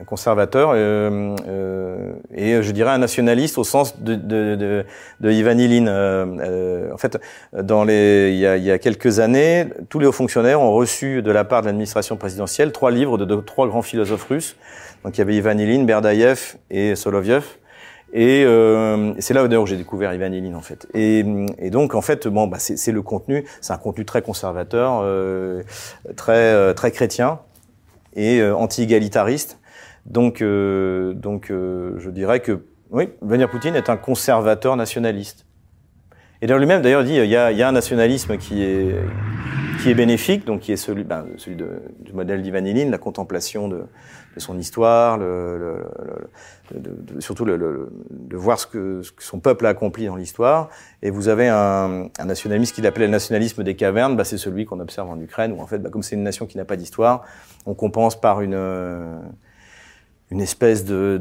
un 0.00 0.04
conservateur 0.04 0.72
euh, 0.74 1.36
euh, 1.46 2.12
et 2.34 2.62
je 2.62 2.72
dirais 2.72 2.90
un 2.90 2.98
nationaliste 2.98 3.58
au 3.58 3.64
sens 3.64 4.00
de, 4.00 4.16
de, 4.16 4.56
de, 4.56 4.84
de 5.20 5.30
Ivan 5.30 5.56
Ilin. 5.56 5.86
Euh, 5.86 6.26
euh, 6.40 6.92
en 6.92 6.96
fait, 6.96 7.18
dans 7.52 7.84
les, 7.84 8.30
il 8.32 8.38
y, 8.38 8.46
a, 8.46 8.56
il 8.56 8.64
y, 8.64 8.72
a, 8.72 8.78
quelques 8.78 9.20
années, 9.20 9.66
tous 9.88 10.00
les 10.00 10.06
hauts 10.06 10.12
fonctionnaires 10.12 10.60
ont 10.60 10.72
reçu 10.72 11.22
de 11.22 11.30
la 11.30 11.44
part 11.44 11.60
de 11.60 11.66
l'administration 11.66 12.16
présidentielle 12.16 12.72
trois 12.72 12.90
livres 12.90 13.18
de, 13.18 13.34
trois 13.36 13.68
grands 13.68 13.82
philosophes 13.82 14.24
russes. 14.24 14.56
Donc 15.04 15.16
il 15.16 15.18
y 15.18 15.22
avait 15.22 15.36
Ivan 15.36 15.56
Ilin, 15.56 15.84
Berdayev 15.84 16.56
et 16.70 16.96
Soloviev. 16.96 17.44
Et 18.12 18.44
euh, 18.44 19.12
c'est 19.18 19.34
là 19.34 19.46
d'ailleurs 19.46 19.66
j'ai 19.66 19.76
découvert 19.76 20.12
Ivan 20.12 20.32
Ilin 20.32 20.54
en 20.54 20.60
fait. 20.60 20.88
Et, 20.94 21.24
et, 21.58 21.70
donc 21.70 21.94
en 21.94 22.00
fait, 22.02 22.26
bon, 22.26 22.48
bah, 22.48 22.58
c'est 22.58 22.92
le 22.92 23.02
contenu, 23.02 23.44
c'est 23.60 23.72
un 23.72 23.78
contenu 23.78 24.04
très 24.04 24.22
conservateur, 24.22 25.00
euh, 25.02 25.62
très 26.16 26.74
très 26.74 26.90
chrétien 26.90 27.38
et 28.16 28.42
anti-égalitariste. 28.42 29.58
Donc, 30.06 30.42
euh, 30.42 31.14
donc 31.14 31.50
euh, 31.50 31.94
je 31.98 32.10
dirais 32.10 32.40
que 32.40 32.64
oui, 32.90 33.08
Vladimir 33.22 33.50
Poutine 33.50 33.74
est 33.74 33.88
un 33.88 33.96
conservateur 33.96 34.76
nationaliste. 34.76 35.46
Et 36.42 36.46
d'ailleurs 36.46 36.58
lui-même, 36.60 36.82
d'ailleurs, 36.82 37.04
dit 37.04 37.14
il 37.14 37.26
y 37.26 37.36
a, 37.36 37.52
y 37.52 37.62
a 37.62 37.68
un 37.68 37.72
nationalisme 37.72 38.36
qui 38.36 38.62
est 38.62 38.94
qui 39.82 39.90
est 39.90 39.94
bénéfique, 39.94 40.46
donc 40.46 40.60
qui 40.60 40.72
est 40.72 40.76
celui, 40.76 41.04
ben, 41.04 41.26
celui 41.36 41.56
de, 41.56 41.82
du 42.00 42.12
modèle 42.12 42.42
d'Ivan 42.42 42.64
Ilin, 42.64 42.90
la 42.90 42.98
contemplation 42.98 43.68
de, 43.68 43.82
de 44.34 44.40
son 44.40 44.58
histoire, 44.58 45.18
le, 45.18 45.58
le, 45.58 45.76
le, 46.72 46.80
de, 46.80 47.20
surtout 47.20 47.44
de 47.44 48.36
voir 48.36 48.58
ce 48.58 48.66
que, 48.66 49.02
ce 49.02 49.12
que, 49.12 49.22
son 49.22 49.40
peuple 49.40 49.66
a 49.66 49.70
accompli 49.70 50.06
dans 50.06 50.16
l'histoire. 50.16 50.70
Et 51.02 51.10
vous 51.10 51.28
avez 51.28 51.48
un, 51.48 52.08
un 52.18 52.24
nationalisme 52.24 52.74
qu'il 52.74 52.86
appelait 52.86 53.06
le 53.06 53.12
nationalisme 53.12 53.62
des 53.62 53.76
cavernes, 53.76 54.16
bah, 54.16 54.24
c'est 54.24 54.38
celui 54.38 54.64
qu'on 54.64 54.80
observe 54.80 55.10
en 55.10 55.20
Ukraine, 55.20 55.52
où 55.52 55.60
en 55.60 55.66
fait, 55.66 55.78
bah, 55.78 55.90
comme 55.90 56.02
c'est 56.02 56.16
une 56.16 56.22
nation 56.22 56.46
qui 56.46 56.56
n'a 56.56 56.64
pas 56.64 56.76
d'histoire, 56.76 57.22
on 57.66 57.74
compense 57.74 58.18
par 58.18 58.40
une 58.40 58.54
une 60.34 60.40
espèce 60.40 60.84
de, 60.84 61.16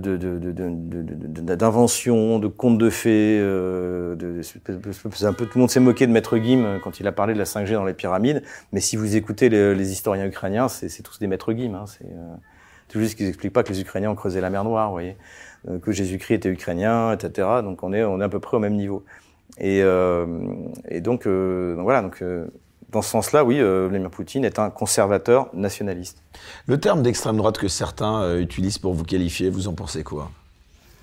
d'invention, 1.46 2.40
de, 2.40 2.48
conte 2.48 2.80
de 2.80 2.90
fées. 2.90 3.38
Euh, 3.40 4.16
un 5.22 5.34
peu 5.34 5.46
tout 5.46 5.58
le 5.58 5.60
monde 5.60 5.70
s'est 5.70 5.80
moqué 5.80 6.08
de 6.08 6.12
Maître 6.12 6.36
Guim 6.36 6.80
quand 6.84 7.00
il 7.00 7.06
a 7.06 7.12
parlé 7.12 7.36
de 7.36 7.38
la 7.38 7.44
5G 7.46 7.74
dans 7.74 7.86
les 7.86 7.94
pyramides. 7.94 8.42
Mais 8.72 8.80
si 8.80 8.96
vous 8.96 9.16
écoutez 9.16 9.50
les, 9.50 9.92
historiens 9.92 10.26
ukrainiens, 10.26 10.68
c'est 10.68 11.04
tous 11.04 11.20
des 11.20 11.28
Maître 11.28 11.54
Guim. 11.54 11.76
Hein, 11.76 11.86
c'est 11.86 12.06
euh, 12.06 12.36
tout 12.88 13.00
juste 13.00 13.16
qu'ils 13.16 13.28
expliquent 13.28 13.54
pas 13.54 13.62
que 13.62 13.72
les 13.72 13.82
Ukrainiens 13.82 14.10
ont 14.10 14.16
creusé 14.16 14.42
la 14.42 14.50
mer 14.50 14.64
Noire, 14.64 14.88
vous 14.88 14.94
voyez, 14.94 15.16
euh, 15.70 15.78
que 15.78 15.92
Jésus-Christ 15.92 16.34
était 16.34 16.50
ukrainien, 16.50 17.14
etc. 17.14 17.48
Donc 17.62 17.84
on 17.84 17.94
est 17.94 18.04
on 18.04 18.20
est 18.20 18.24
à 18.24 18.30
peu 18.30 18.40
près 18.40 18.58
au 18.58 18.60
même 18.60 18.76
niveau. 18.76 19.06
Et, 19.60 19.84
euh, 19.84 20.26
donc, 21.02 21.28
euh, 21.28 21.76
donc 21.76 21.84
voilà 21.84 22.02
donc 22.02 22.24
dans 22.94 23.02
ce 23.02 23.10
sens-là, 23.10 23.44
oui, 23.44 23.60
euh, 23.60 23.88
Vladimir 23.90 24.12
Poutine 24.12 24.46
est 24.46 24.60
un 24.60 24.70
conservateur 24.70 25.50
nationaliste. 25.54 26.20
Le 26.68 26.80
terme 26.80 27.02
d'extrême 27.02 27.36
droite 27.36 27.58
que 27.58 27.68
certains 27.68 28.22
euh, 28.22 28.40
utilisent 28.40 28.78
pour 28.78 28.94
vous 28.94 29.04
qualifier, 29.04 29.50
vous 29.50 29.68
en 29.68 29.74
pensez 29.74 30.04
quoi? 30.04 30.30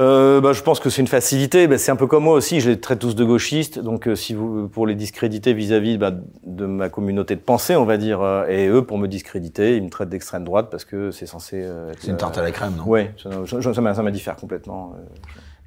Euh, 0.00 0.40
bah, 0.40 0.54
je 0.54 0.62
pense 0.62 0.80
que 0.80 0.88
c'est 0.88 1.02
une 1.02 1.08
facilité. 1.08 1.66
Bah, 1.68 1.76
c'est 1.76 1.90
un 1.90 1.96
peu 1.96 2.06
comme 2.06 2.24
moi 2.24 2.34
aussi. 2.34 2.60
Je 2.60 2.70
les 2.70 2.80
traite 2.80 3.00
tous 3.00 3.14
de 3.14 3.24
gauchistes. 3.24 3.78
Donc, 3.78 4.08
euh, 4.08 4.14
si 4.14 4.32
vous, 4.32 4.66
pour 4.68 4.86
les 4.86 4.94
discréditer 4.94 5.52
vis-à-vis 5.52 5.98
bah, 5.98 6.12
de 6.46 6.64
ma 6.64 6.88
communauté 6.88 7.34
de 7.34 7.40
pensée, 7.40 7.76
on 7.76 7.84
va 7.84 7.98
dire, 7.98 8.22
euh, 8.22 8.46
et 8.46 8.68
eux, 8.68 8.82
pour 8.82 8.96
me 8.96 9.08
discréditer, 9.08 9.76
ils 9.76 9.82
me 9.82 9.90
traitent 9.90 10.08
d'extrême 10.08 10.44
droite 10.44 10.68
parce 10.70 10.86
que 10.86 11.10
c'est 11.10 11.26
censé. 11.26 11.58
être, 11.58 11.98
c'est 12.00 12.10
une 12.10 12.16
tarte 12.16 12.38
à 12.38 12.42
la 12.42 12.50
crème, 12.50 12.76
non? 12.76 12.84
Oui, 12.86 13.08
ça, 13.22 13.30
ça, 13.62 13.74
ça 13.74 14.02
m'a 14.02 14.10
diffère 14.10 14.36
complètement. 14.36 14.94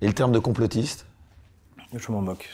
Et 0.02 0.08
le 0.08 0.14
terme 0.14 0.32
de 0.32 0.40
complotiste? 0.40 1.06
Je 1.98 2.12
m'en 2.12 2.22
moque. 2.22 2.50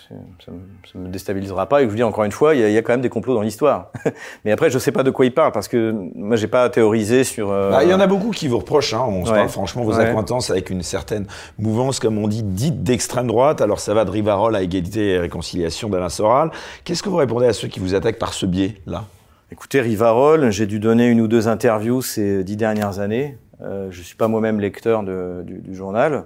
Ça 0.46 0.52
me, 0.52 1.04
me 1.04 1.10
déstabilisera 1.10 1.68
pas. 1.68 1.82
Et 1.82 1.86
je 1.86 1.90
vous 1.90 1.96
dis 1.96 2.04
encore 2.04 2.24
une 2.24 2.32
fois, 2.32 2.56
il 2.56 2.62
y, 2.62 2.64
a, 2.64 2.70
il 2.70 2.74
y 2.74 2.78
a 2.78 2.82
quand 2.82 2.94
même 2.94 3.02
des 3.02 3.10
complots 3.10 3.34
dans 3.34 3.42
l'histoire. 3.42 3.92
Mais 4.46 4.52
après, 4.52 4.70
je 4.70 4.80
sais 4.80 4.92
pas 4.92 5.04
de 5.04 5.12
quoi 5.12 5.26
il 5.26 5.34
parle 5.34 5.52
parce 5.52 5.68
que 5.68 5.92
moi, 6.16 6.36
j'ai 6.36 6.48
pas 6.48 6.70
théorisé 6.70 7.24
sur. 7.24 7.52
Euh... 7.52 7.72
Bah, 7.72 7.84
il 7.84 7.90
y 7.90 7.94
en 7.94 8.00
a 8.00 8.08
beaucoup 8.08 8.32
qui 8.32 8.48
vous 8.48 8.60
reprochent. 8.60 8.94
Hein, 8.94 9.04
on 9.08 9.26
se 9.26 9.32
parle 9.32 9.50
franchement 9.50 9.84
vos 9.84 9.94
ouais. 9.94 10.06
acquaintances 10.06 10.50
avec 10.50 10.70
une 10.70 10.84
certaine 10.84 11.26
mouvance, 11.58 12.00
comme 12.00 12.18
on 12.18 12.28
dit, 12.28 12.44
dite 12.44 12.84
d'extrême 12.84 13.28
droite. 13.28 13.62
Alors 13.62 13.80
ça 13.80 13.94
va 13.94 14.06
de 14.06 14.12
Rivarol 14.12 14.56
à 14.56 14.62
égalité 14.62 15.12
et 15.12 15.20
réconciliation 15.20 15.90
d'Alain 15.90 16.10
Soral. 16.10 16.52
Qu'est-ce 16.84 17.04
que 17.04 17.10
vous 17.10 17.18
répondez 17.18 17.48
à 17.48 17.54
ceux 17.54 17.68
qui 17.68 17.80
vous 17.80 17.96
attaquent 17.96 18.20
par 18.20 18.34
ce 18.34 18.46
biais-là? 18.46 19.06
Écoutez, 19.52 19.82
Rivarol, 19.82 20.52
j'ai 20.52 20.68
dû 20.68 20.80
donner 20.80 21.08
une 21.08 21.22
ou 21.22 21.28
deux 21.28 21.48
interviews 21.48 22.02
ces 22.02 22.44
dix 22.44 22.56
dernières 22.56 23.00
années. 23.00 23.38
Euh, 23.62 23.88
je 23.90 24.02
suis 24.02 24.16
pas 24.16 24.28
moi-même 24.28 24.60
lecteur 24.60 25.04
de, 25.04 25.42
du, 25.44 25.60
du 25.60 25.76
journal. 25.76 26.26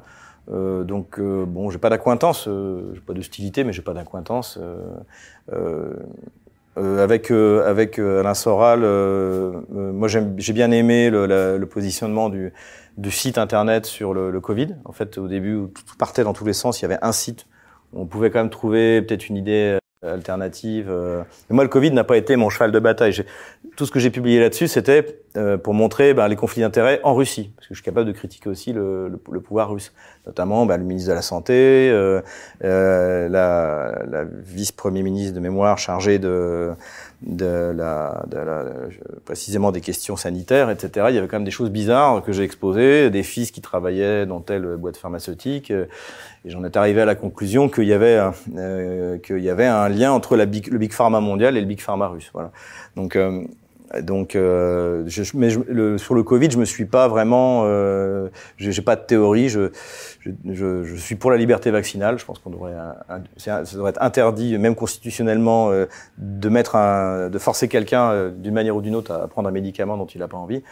Euh, 0.52 0.84
donc 0.84 1.20
euh, 1.20 1.46
bon, 1.46 1.70
j'ai 1.70 1.78
pas 1.78 1.90
d'acquaintance, 1.90 2.48
euh, 2.48 2.92
j'ai 2.94 3.02
pas 3.02 3.14
d'hostilité, 3.14 3.64
mais 3.64 3.74
j'ai 3.74 3.82
pas 3.82 3.94
d'acquaintance. 3.94 4.60
Euh, 4.62 5.94
euh, 6.78 7.04
avec 7.04 7.30
avec 7.30 8.00
Alain 8.00 8.34
Soral, 8.34 8.80
moi 9.70 10.08
j'ai 10.08 10.54
bien 10.54 10.72
aimé 10.72 11.12
le, 11.12 11.28
le 11.58 11.66
positionnement 11.68 12.30
du, 12.30 12.52
du, 12.98 13.12
site 13.12 13.38
internet 13.38 13.86
sur 13.86 14.16
le, 14.16 14.32
le, 14.32 14.42
Covid. 14.42 14.70
En 14.86 14.92
fait, 14.92 15.20
au 15.20 15.28
début, 15.28 15.68
tout 15.86 15.96
partait 15.98 16.24
dans 16.24 16.34
tous 16.34 16.46
les 16.46 16.54
sens. 16.54 16.82
Il 16.82 16.84
y 16.84 16.86
avait 16.86 16.98
un 17.04 17.12
site 17.12 17.46
où 17.94 18.02
on 18.02 18.06
pouvait 18.08 18.32
quand 18.32 18.40
même 18.40 18.50
trouver 18.50 19.04
peut-être 19.04 19.30
une 19.30 19.38
idée 19.38 19.78
alternative. 20.02 20.88
Mais 20.90 21.54
moi, 21.54 21.64
le 21.64 21.70
Covid 21.70 21.92
n'a 21.92 22.04
pas 22.04 22.18
été 22.18 22.36
mon 22.38 22.50
cheval 22.50 22.72
de 22.72 22.80
bataille. 22.80 23.24
Tout 23.78 23.86
ce 23.86 23.92
que 23.92 24.00
j'ai 24.00 24.10
publié 24.10 24.40
là-dessus, 24.40 24.68
c'était 24.68 25.23
pour 25.64 25.74
montrer 25.74 26.14
ben, 26.14 26.28
les 26.28 26.36
conflits 26.36 26.62
d'intérêts 26.62 27.00
en 27.04 27.16
Russie, 27.16 27.52
parce 27.56 27.68
que 27.68 27.74
je 27.74 27.80
suis 27.80 27.86
capable 27.86 28.08
de 28.08 28.12
critiquer 28.12 28.50
aussi 28.50 28.72
le, 28.72 29.10
le, 29.10 29.20
le 29.32 29.40
pouvoir 29.42 29.72
russe 29.72 29.92
notamment 30.26 30.66
bah, 30.66 30.78
le 30.78 30.84
ministre 30.84 31.10
de 31.10 31.16
la 31.16 31.22
Santé, 31.22 31.90
euh, 31.90 32.22
euh, 32.64 33.28
la, 33.28 34.04
la 34.10 34.24
vice-premier 34.24 35.04
ministre 35.04 35.36
de 35.36 35.40
mémoire 35.40 35.78
chargée 35.78 36.18
de, 36.18 36.72
de, 37.22 37.74
la, 37.76 38.24
de 38.28 38.38
la, 38.38 38.66
précisément 39.26 39.72
des 39.72 39.82
questions 39.82 40.16
sanitaires, 40.16 40.70
etc. 40.70 41.08
Il 41.10 41.16
y 41.16 41.18
avait 41.18 41.28
quand 41.28 41.38
même 41.38 41.44
des 41.44 41.52
choses 41.52 41.70
bizarres 41.70 42.24
que 42.24 42.32
j'ai 42.32 42.44
exposées, 42.44 43.10
des 43.10 43.24
fils 43.24 43.52
qui 43.52 43.62
travaillaient 43.62 44.26
dans 44.26 44.40
telle 44.40 44.78
boîte 44.78 44.98
pharmaceutique, 44.98 45.72
et 45.72 45.88
j'en 46.46 46.64
étais 46.64 46.78
arrivé 46.78 47.02
à 47.02 47.06
la 47.06 47.16
conclusion 47.16 47.68
qu'il 47.68 47.86
y 47.86 47.94
avait 47.94 48.22
euh, 48.58 49.18
qu'il 49.18 49.40
y 49.40 49.50
avait 49.50 49.66
un 49.66 49.90
lien 49.90 50.12
entre 50.12 50.38
la 50.38 50.46
big, 50.46 50.68
le 50.68 50.78
big 50.78 50.94
pharma 50.94 51.20
mondial 51.20 51.58
et 51.58 51.62
le 51.62 51.68
big 51.68 51.82
pharma 51.82 52.08
russe. 52.08 52.30
Voilà. 52.34 52.52
Donc 52.96 53.16
euh, 53.16 53.44
donc, 54.02 54.36
euh, 54.36 55.04
je, 55.08 55.24
mais 55.36 55.50
je, 55.50 55.60
le, 55.68 55.98
sur 55.98 56.16
le 56.16 56.24
Covid, 56.24 56.50
je 56.50 56.58
me 56.58 56.66
suis 56.66 56.86
pas 56.86 57.08
vraiment, 57.08 57.64
euh, 57.66 58.30
j'ai 58.58 58.82
pas 58.82 58.96
de 58.96 59.02
théorie. 59.02 59.50
Je, 59.50 59.72
je, 60.50 60.84
je, 60.84 60.96
suis 60.96 61.16
pour 61.16 61.32
la 61.32 61.38
liberté 61.38 61.70
vaccinale. 61.70 62.18
Je 62.18 62.26
pense 62.26 62.40
qu'on 62.40 62.50
devrait, 62.50 62.74
ça 63.38 63.64
devrait 63.64 63.92
être 63.92 64.02
interdit, 64.02 64.58
même 64.58 64.76
constitutionnellement, 64.76 65.72
euh, 65.72 65.86
de 66.18 66.50
mettre 66.50 66.76
un, 66.76 67.30
de 67.30 67.38
forcer 67.38 67.68
quelqu'un 67.68 68.12
euh, 68.12 68.32
d'une 68.32 68.54
manière 68.54 68.76
ou 68.76 68.82
d'une 68.82 68.96
autre 68.96 69.12
à 69.12 69.28
prendre 69.28 69.50
un 69.50 69.52
médicament 69.52 69.98
dont 69.98 70.06
il 70.06 70.20
n'a 70.20 70.28
pas 70.28 70.38
envie 70.38 70.64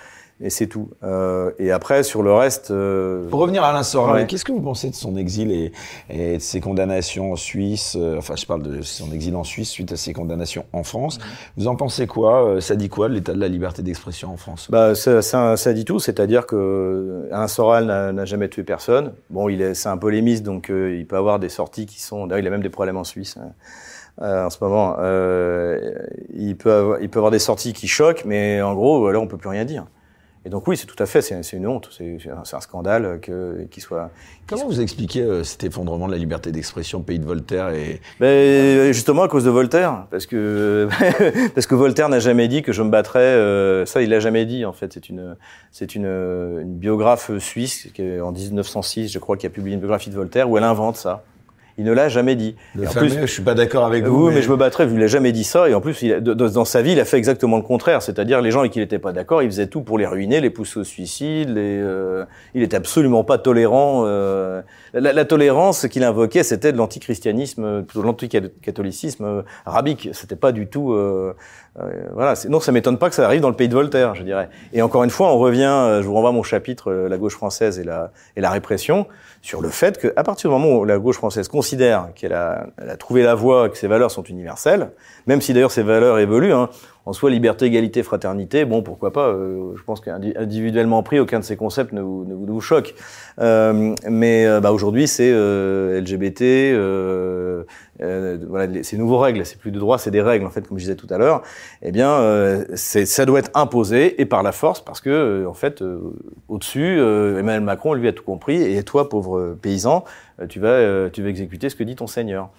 et 0.41 0.49
c'est 0.49 0.67
tout. 0.67 0.89
Euh, 1.03 1.51
et 1.59 1.71
après, 1.71 2.03
sur 2.03 2.23
le 2.23 2.33
reste... 2.33 2.71
Euh... 2.71 3.27
Pour 3.29 3.39
revenir 3.39 3.63
à 3.63 3.69
Alain 3.69 3.83
Soral, 3.83 4.21
ouais. 4.21 4.27
qu'est-ce 4.27 4.43
que 4.43 4.51
vous 4.51 4.61
pensez 4.61 4.89
de 4.89 4.95
son 4.95 5.15
exil 5.15 5.51
et, 5.51 5.71
et 6.09 6.37
de 6.37 6.41
ses 6.41 6.59
condamnations 6.59 7.31
en 7.31 7.35
Suisse 7.35 7.95
euh, 7.99 8.17
Enfin, 8.17 8.35
je 8.35 8.45
parle 8.45 8.63
de 8.63 8.81
son 8.81 9.11
exil 9.11 9.35
en 9.35 9.43
Suisse 9.43 9.69
suite 9.69 9.91
à 9.91 9.97
ses 9.97 10.13
condamnations 10.13 10.65
en 10.73 10.83
France. 10.83 11.19
Mmh. 11.19 11.21
Vous 11.57 11.67
en 11.67 11.75
pensez 11.75 12.07
quoi 12.07 12.59
Ça 12.59 12.75
dit 12.75 12.89
quoi 12.89 13.07
de 13.07 13.13
l'état 13.13 13.33
de 13.33 13.39
la 13.39 13.47
liberté 13.47 13.83
d'expression 13.83 14.31
en 14.31 14.37
France? 14.37 14.67
Bah, 14.71 14.95
ça, 14.95 15.21
ça, 15.21 15.57
ça, 15.57 15.73
dit 15.73 15.85
tout, 15.85 15.99
c'est-à-dire 15.99 16.47
que 16.47 17.27
Alain 17.31 17.47
Soral 17.47 17.85
n'a 17.85 18.25
jamais 18.25 18.49
tué 18.49 18.63
personne. 18.63 19.13
Bon, 19.29 19.47
il 19.47 19.61
est, 19.61 19.75
c'est 19.75 19.89
un 19.89 19.97
polémiste, 19.97 20.43
donc 20.43 20.69
il 20.69 21.05
peut 21.07 21.17
avoir 21.17 21.39
des 21.39 21.49
sorties 21.49 21.85
qui 21.85 22.01
sont... 22.01 22.27
D'ailleurs, 22.27 22.43
il 22.43 22.47
a 22.47 22.51
même 22.51 22.63
des 22.63 22.69
problèmes 22.69 22.97
en 22.97 23.03
Suisse. 23.03 23.37
Hein. 23.39 23.51
Euh, 24.21 24.45
en 24.45 24.49
ce 24.49 24.57
moment. 24.61 24.97
Il, 26.33 26.55
peut 26.57 26.71
avoir, 26.71 27.01
il 27.01 27.09
peut 27.09 27.19
avoir 27.19 27.31
des 27.31 27.39
sorties 27.39 27.73
qui 27.73 27.87
choquent, 27.87 28.23
mais 28.25 28.61
en 28.61 28.73
gros, 28.73 29.09
là, 29.11 29.19
on 29.19 29.27
peut 29.27 29.37
plus 29.37 29.49
rien 29.49 29.65
dire. 29.65 29.85
Et 30.43 30.49
donc 30.49 30.67
oui, 30.67 30.75
c'est 30.75 30.87
tout 30.87 31.01
à 31.01 31.05
fait, 31.05 31.21
c'est 31.21 31.53
une 31.53 31.67
honte, 31.67 31.89
c'est 31.95 32.17
un, 32.27 32.39
un, 32.39 32.61
scandale 32.61 33.19
que 33.21 33.67
qu'il 33.69 33.83
soit. 33.83 34.09
Comment 34.47 34.63
soit... 34.63 34.71
vous 34.71 34.81
expliquez 34.81 35.21
euh, 35.21 35.43
cet 35.43 35.63
effondrement 35.63 36.07
de 36.07 36.13
la 36.13 36.17
liberté 36.17 36.51
d'expression 36.51 37.03
pays 37.03 37.19
de 37.19 37.25
Voltaire 37.25 37.69
et 37.69 38.01
ben, 38.19 38.91
justement 38.91 39.21
à 39.21 39.27
cause 39.27 39.43
de 39.43 39.51
Voltaire, 39.51 40.07
parce 40.09 40.25
que 40.25 40.89
parce 41.53 41.67
que 41.67 41.75
Voltaire 41.75 42.09
n'a 42.09 42.19
jamais 42.19 42.47
dit 42.47 42.63
que 42.63 42.73
je 42.73 42.81
me 42.81 42.89
battrais. 42.89 43.19
Euh, 43.19 43.85
ça, 43.85 44.01
il 44.01 44.09
l'a 44.09 44.19
jamais 44.19 44.45
dit 44.45 44.65
en 44.65 44.73
fait. 44.73 44.91
C'est 44.93 45.09
une 45.09 45.35
c'est 45.71 45.93
une, 45.93 46.07
une 46.07 46.75
biographe 46.75 47.37
suisse 47.37 47.89
qui 47.93 48.01
en 48.19 48.31
1906, 48.31 49.11
je 49.11 49.19
crois, 49.19 49.37
qui 49.37 49.45
a 49.45 49.51
publié 49.51 49.75
une 49.75 49.79
biographie 49.79 50.09
de 50.09 50.15
Voltaire 50.15 50.49
où 50.49 50.57
elle 50.57 50.63
invente 50.63 50.95
ça. 50.95 51.23
Il 51.81 51.85
ne 51.85 51.93
l'a 51.93 52.09
jamais 52.09 52.35
dit. 52.35 52.55
Le 52.75 52.85
fameux, 52.85 53.07
plus, 53.07 53.21
je 53.21 53.25
suis 53.25 53.41
pas 53.41 53.55
d'accord 53.55 53.85
avec 53.85 54.05
vous. 54.05 54.25
Oui, 54.25 54.29
mais... 54.29 54.35
mais... 54.35 54.41
je 54.43 54.51
me 54.51 54.55
battrais, 54.55 54.85
il 54.85 54.99
l'a 54.99 55.07
jamais 55.07 55.31
dit 55.31 55.43
ça. 55.43 55.67
Et 55.67 55.73
en 55.73 55.81
plus, 55.81 55.99
il 56.03 56.13
a, 56.13 56.19
dans 56.19 56.63
sa 56.63 56.83
vie, 56.83 56.91
il 56.91 56.99
a 56.99 57.05
fait 57.05 57.17
exactement 57.17 57.57
le 57.57 57.63
contraire. 57.63 58.03
C'est-à-dire, 58.03 58.39
les 58.39 58.51
gens 58.51 58.59
avec 58.59 58.73
qui 58.73 58.77
il 58.77 58.83
n'était 58.83 58.99
pas 58.99 59.13
d'accord, 59.13 59.41
il 59.41 59.49
faisait 59.49 59.65
tout 59.65 59.81
pour 59.81 59.97
les 59.97 60.05
ruiner, 60.05 60.41
les 60.41 60.51
pousser 60.51 60.79
au 60.79 60.83
suicide. 60.83 61.49
Les, 61.49 61.79
euh, 61.81 62.23
il 62.53 62.61
était 62.61 62.77
absolument 62.77 63.23
pas 63.23 63.39
tolérant. 63.39 64.03
Euh, 64.05 64.61
la, 64.93 65.11
la, 65.11 65.25
tolérance 65.25 65.87
qu'il 65.87 66.03
invoquait, 66.03 66.43
c'était 66.43 66.71
de 66.71 66.77
l'antichristianisme, 66.77 67.81
plutôt 67.81 68.01
de 68.01 68.05
l'anticatholicisme 68.05 69.25
euh, 69.25 69.41
arabique. 69.65 70.09
C'était 70.13 70.35
pas 70.35 70.51
du 70.51 70.67
tout. 70.67 70.93
Euh, 70.93 71.33
euh, 71.70 71.70
voilà. 72.13 72.33
Non, 72.49 72.59
ça 72.59 72.71
m'étonne 72.71 72.97
pas 72.97 73.09
que 73.09 73.15
ça 73.15 73.25
arrive 73.25 73.41
dans 73.41 73.49
le 73.49 73.55
pays 73.55 73.69
de 73.69 73.73
Voltaire, 73.73 74.13
je 74.15 74.23
dirais. 74.23 74.49
Et 74.73 74.81
encore 74.81 75.03
une 75.03 75.09
fois, 75.09 75.33
on 75.33 75.37
revient. 75.37 75.99
Je 76.01 76.05
vous 76.05 76.13
renvoie 76.13 76.31
mon 76.31 76.43
chapitre, 76.43 76.91
la 76.91 77.17
gauche 77.17 77.33
française 77.33 77.79
et 77.79 77.83
la, 77.83 78.11
et 78.35 78.41
la 78.41 78.49
répression 78.49 79.07
sur 79.41 79.61
le 79.61 79.69
fait 79.69 79.97
qu'à 79.97 80.23
partir 80.23 80.49
du 80.49 80.55
moment 80.55 80.77
où 80.77 80.85
la 80.85 80.99
gauche 80.99 81.15
française 81.15 81.47
considère 81.47 82.09
qu'elle 82.13 82.33
a, 82.33 82.67
elle 82.77 82.89
a, 82.89 82.97
trouvé 82.97 83.23
la 83.23 83.35
voie, 83.35 83.69
que 83.69 83.77
ses 83.77 83.87
valeurs 83.87 84.11
sont 84.11 84.23
universelles, 84.23 84.91
même 85.25 85.41
si 85.41 85.53
d'ailleurs 85.53 85.71
ces 85.71 85.83
valeurs 85.83 86.19
évoluent, 86.19 86.53
hein, 86.53 86.69
en 87.05 87.13
soi 87.13 87.31
liberté, 87.31 87.65
égalité, 87.65 88.03
fraternité, 88.03 88.65
bon 88.65 88.83
pourquoi 88.83 89.11
pas, 89.11 89.29
euh, 89.29 89.73
je 89.75 89.83
pense 89.83 90.01
qu'individuellement 90.01 91.01
pris, 91.01 91.19
aucun 91.19 91.39
de 91.39 91.43
ces 91.43 91.55
concepts 91.55 91.93
ne 91.93 92.01
vous, 92.01 92.25
ne 92.25 92.35
vous, 92.35 92.61
choque. 92.61 92.93
Euh, 93.39 93.95
mais 94.07 94.45
euh, 94.45 94.59
bah, 94.59 94.71
aujourd'hui 94.71 95.07
c'est 95.07 95.31
euh, 95.33 95.99
LGBT, 95.99 96.41
euh, 96.41 97.63
voilà, 98.47 98.83
ces 98.83 98.97
nouveaux 98.97 99.17
règles, 99.17 99.45
c'est 99.45 99.57
plus 99.57 99.71
de 99.71 99.79
droits, 99.79 99.97
c'est 99.97 100.11
des 100.11 100.21
règles 100.21 100.45
en 100.45 100.51
fait, 100.51 100.67
comme 100.67 100.77
je 100.77 100.83
disais 100.83 100.95
tout 100.95 101.07
à 101.09 101.17
l'heure. 101.17 101.41
Eh 101.81 101.91
bien, 101.91 102.63
ça 102.75 103.25
doit 103.25 103.39
être 103.39 103.51
imposé 103.55 104.21
et 104.21 104.25
par 104.25 104.43
la 104.43 104.51
force 104.51 104.81
parce 104.81 105.01
que 105.01 105.45
en 105.47 105.53
fait, 105.53 105.83
au-dessus, 106.47 106.99
Emmanuel 106.99 107.61
Macron 107.61 107.93
lui 107.93 108.07
a 108.07 108.13
tout 108.13 108.23
compris 108.23 108.61
et 108.61 108.83
toi, 108.83 109.09
pauvre 109.09 109.55
paysan, 109.61 110.03
tu 110.49 110.59
vas, 110.59 111.09
tu 111.11 111.21
vas 111.21 111.29
exécuter 111.29 111.69
ce 111.69 111.75
que 111.75 111.83
dit 111.83 111.95
ton 111.95 112.07
Seigneur. 112.07 112.49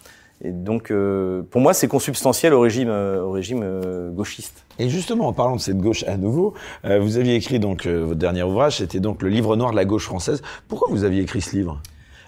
Et 0.45 0.51
donc, 0.51 0.90
euh, 0.90 1.43
pour 1.51 1.61
moi, 1.61 1.72
c'est 1.72 1.86
consubstantiel 1.86 2.53
au 2.53 2.61
régime, 2.61 2.88
euh, 2.90 3.40
euh, 3.62 4.11
gauchiste. 4.11 4.64
Et 4.80 4.88
justement, 4.88 5.28
en 5.28 5.32
parlant 5.32 5.55
de 5.55 5.61
cette 5.61 5.78
gauche 5.78 6.03
à 6.05 6.16
nouveau, 6.16 6.55
vous 6.84 7.16
aviez 7.16 7.36
écrit 7.36 7.61
donc 7.61 7.86
votre 7.86 8.18
dernier 8.18 8.43
ouvrage, 8.43 8.78
c'était 8.78 9.01
donc 9.01 9.22
le 9.22 9.28
livre 9.28 9.55
noir 9.57 9.70
de 9.70 9.76
la 9.76 9.84
gauche 9.84 10.07
française. 10.07 10.43
Pourquoi 10.66 10.88
vous 10.90 11.05
aviez 11.05 11.22
écrit 11.22 11.40
ce 11.40 11.55
livre? 11.55 11.80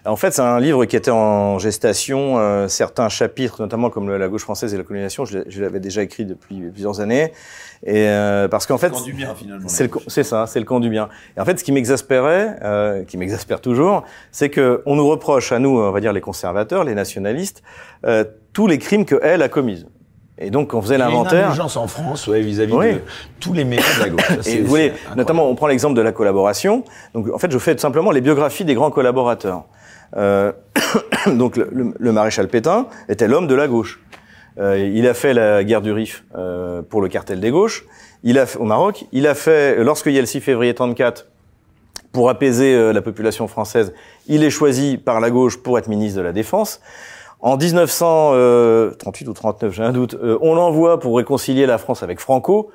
En 0.07 0.16
fait, 0.16 0.32
c'est 0.32 0.42
un 0.42 0.61
livre 0.61 0.84
qui 0.84 0.96
était 0.96 1.11
en 1.11 1.59
gestation. 1.59 2.38
Euh, 2.38 2.68
certains 2.68 3.09
chapitres, 3.09 3.62
notamment 3.62 3.88
comme 3.88 4.09
le, 4.09 4.18
la 4.18 4.28
gauche 4.28 4.42
française 4.42 4.74
et 4.74 4.76
la 4.76 4.82
colonisation, 4.82 5.24
je, 5.24 5.38
l'avais 5.61 5.80
déjà 5.80 6.02
écrit 6.02 6.26
depuis 6.26 6.61
plusieurs 6.70 7.00
années. 7.00 7.32
Et 7.86 8.09
euh, 8.09 8.48
parce 8.48 8.66
qu'en 8.66 8.78
fait, 8.78 8.88
le 8.88 8.94
camp 8.94 9.02
du 9.02 9.12
bien 9.12 9.34
finalement. 9.34 9.68
C'est 9.68 10.22
ça, 10.22 10.46
c'est 10.46 10.59
le 10.59 10.66
camp 10.66 10.80
du 10.80 10.90
bien. 10.90 11.09
Et 11.36 11.40
en 11.40 11.44
fait, 11.44 11.59
ce 11.59 11.64
qui 11.64 11.72
m'exaspérait, 11.72 12.59
euh, 12.62 13.05
qui 13.05 13.16
m'exaspère 13.16 13.61
toujours, 13.61 14.05
c'est 14.30 14.50
que 14.50 14.82
on 14.84 14.96
nous 14.96 15.09
reproche 15.09 15.52
à 15.52 15.59
nous, 15.59 15.78
on 15.78 15.90
va 15.90 16.00
dire 16.00 16.12
les 16.12 16.20
conservateurs, 16.20 16.84
les 16.84 16.94
nationalistes, 16.94 17.62
euh, 18.05 18.24
tous 18.52 18.66
les 18.66 18.78
crimes 18.78 19.05
que 19.05 19.18
elle 19.22 19.42
a 19.42 19.48
commis. 19.48 19.86
Et 20.36 20.50
donc, 20.50 20.74
on 20.74 20.82
faisait 20.82 20.98
l'inventaire. 20.98 21.50
Il 21.52 21.57
y 21.57 21.61
a 21.61 21.64
une 21.64 21.78
en 21.78 21.86
France, 21.86 22.26
ouais, 22.26 22.40
vis-à-vis 22.40 22.72
-vis 22.72 22.76
oui. 22.76 22.92
de 22.94 23.00
tous 23.38 23.52
les 23.52 23.64
métiers 23.64 23.94
de 23.98 24.00
la 24.00 24.09
gauche. 24.09 24.40
Ça, 24.40 24.50
et 24.50 24.62
vous 24.62 24.68
voyez, 24.68 24.92
notamment, 25.16 25.48
on 25.48 25.55
prend 25.55 25.68
l'exemple 25.68 25.94
de 25.94 26.02
la 26.02 26.11
collaboration. 26.11 26.82
Donc, 27.14 27.32
en 27.32 27.38
fait, 27.38 27.52
je 27.52 27.59
fais 27.59 27.74
tout 27.74 27.80
simplement 27.80 28.11
les 28.11 28.20
biographies 28.20 28.64
des 28.64 28.74
grands 28.74 28.90
collaborateurs. 28.90 29.64
Euh, 30.16 30.52
donc 31.26 31.56
le, 31.56 31.94
le, 31.98 32.12
maréchal 32.12 32.48
Pétain 32.48 32.86
était 33.08 33.28
l'homme 33.28 33.46
de 33.46 33.54
la 33.54 33.68
gauche. 33.68 34.00
Euh, 34.58 34.78
il 34.78 35.06
a 35.08 35.14
fait 35.14 35.34
la 35.34 35.64
guerre 35.64 35.82
du 35.82 35.92
Rif 35.92 36.24
euh, 36.36 36.82
pour 36.82 37.02
le 37.02 37.08
cartel 37.08 37.40
des 37.40 37.50
gauches. 37.50 37.84
Il 38.22 38.38
a 38.38 38.46
au 38.58 38.64
Maroc. 38.64 39.06
Il 39.12 39.26
a 39.26 39.34
fait 39.34 39.82
lorsqu'il 39.82 40.12
y 40.12 40.18
a 40.18 40.20
le 40.20 40.26
6 40.26 40.40
février 40.40 40.74
34 40.74 41.26
pour 42.14 42.30
apaiser 42.30 42.74
euh, 42.74 42.92
la 42.92 43.02
population 43.02 43.46
française. 43.48 43.92
Il 44.26 44.42
est 44.44 44.50
choisi 44.50 44.96
par 44.96 45.20
la 45.20 45.30
gauche 45.30 45.58
pour 45.58 45.78
être 45.78 45.88
ministre 45.88 46.18
de 46.18 46.24
la 46.24 46.32
Défense. 46.32 46.80
En 47.40 47.58
1938 47.58 49.28
ou 49.28 49.32
39, 49.34 49.74
j'ai 49.74 49.82
un 49.82 49.92
doute, 49.92 50.14
euh, 50.14 50.38
on 50.40 50.54
l'envoie 50.54 50.98
pour 50.98 51.16
réconcilier 51.18 51.66
la 51.66 51.76
France 51.76 52.02
avec 52.02 52.20
Franco 52.20 52.70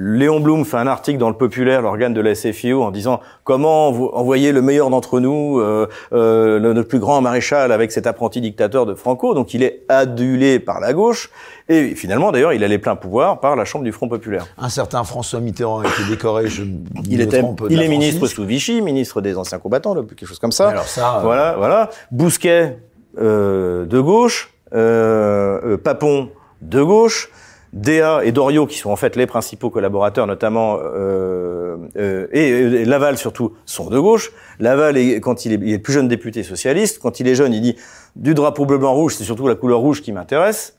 Léon 0.00 0.38
Blum 0.38 0.64
fait 0.64 0.76
un 0.76 0.86
article 0.86 1.18
dans 1.18 1.28
le 1.28 1.34
Populaire, 1.34 1.82
l'organe 1.82 2.14
de 2.14 2.20
la 2.20 2.36
SFIO, 2.36 2.84
en 2.84 2.92
disant 2.92 3.20
comment 3.42 3.88
envoyer 3.88 4.52
le 4.52 4.62
meilleur 4.62 4.90
d'entre 4.90 5.18
nous, 5.18 5.58
euh, 5.58 5.88
euh, 6.12 6.60
le, 6.60 6.84
plus 6.84 7.00
grand 7.00 7.20
maréchal 7.20 7.72
avec 7.72 7.90
cet 7.90 8.06
apprenti 8.06 8.40
dictateur 8.40 8.86
de 8.86 8.94
Franco? 8.94 9.34
Donc 9.34 9.54
il 9.54 9.64
est 9.64 9.82
adulé 9.88 10.60
par 10.60 10.78
la 10.78 10.92
gauche. 10.92 11.30
Et 11.68 11.96
finalement, 11.96 12.30
d'ailleurs, 12.30 12.52
il 12.52 12.62
a 12.62 12.68
les 12.68 12.78
pleins 12.78 12.94
pouvoirs 12.94 13.40
par 13.40 13.56
la 13.56 13.64
Chambre 13.64 13.84
du 13.84 13.90
Front 13.90 14.08
Populaire. 14.08 14.46
Un 14.56 14.68
certain 14.68 15.02
François 15.02 15.40
Mitterrand 15.40 15.80
a 15.80 15.88
été 15.88 16.04
décoré, 16.08 16.46
je 16.46 16.62
il 17.10 17.20
était, 17.20 17.42
il 17.68 17.82
est 17.82 17.88
ministre 17.88 18.28
sous 18.28 18.44
Vichy, 18.44 18.80
ministre 18.80 19.20
des 19.20 19.36
anciens 19.36 19.58
combattants, 19.58 19.94
quelque 19.94 20.26
chose 20.26 20.38
comme 20.38 20.52
ça. 20.52 20.68
alors 20.68 20.86
ça, 20.86 21.16
euh, 21.16 21.22
voilà, 21.22 21.56
voilà. 21.58 21.90
Bousquet 22.12 22.78
euh, 23.18 23.84
de 23.84 23.98
gauche, 23.98 24.54
euh, 24.72 25.76
Papon 25.76 26.30
de 26.62 26.82
gauche. 26.82 27.30
Déa 27.72 28.24
et 28.24 28.32
Doriot, 28.32 28.66
qui 28.66 28.78
sont 28.78 28.90
en 28.90 28.96
fait 28.96 29.16
les 29.16 29.26
principaux 29.26 29.70
collaborateurs, 29.70 30.26
notamment 30.26 30.78
euh, 30.82 31.76
euh, 31.96 32.26
et, 32.32 32.84
Laval 32.84 33.18
surtout, 33.18 33.54
sont 33.66 33.90
de 33.90 33.98
gauche. 33.98 34.32
Laval, 34.58 34.96
est, 34.96 35.20
quand 35.20 35.44
il 35.44 35.52
est, 35.52 35.60
il 35.62 35.72
est 35.72 35.78
plus 35.78 35.92
jeune 35.92 36.08
député 36.08 36.42
socialiste, 36.42 36.98
quand 36.98 37.20
il 37.20 37.28
est 37.28 37.34
jeune, 37.34 37.52
il 37.52 37.60
dit 37.60 37.76
du 38.16 38.34
drapeau 38.34 38.66
bleu 38.66 38.78
blanc 38.78 38.94
rouge, 38.94 39.14
c'est 39.16 39.24
surtout 39.24 39.46
la 39.46 39.54
couleur 39.54 39.80
rouge 39.80 40.02
qui 40.02 40.12
m'intéresse. 40.12 40.78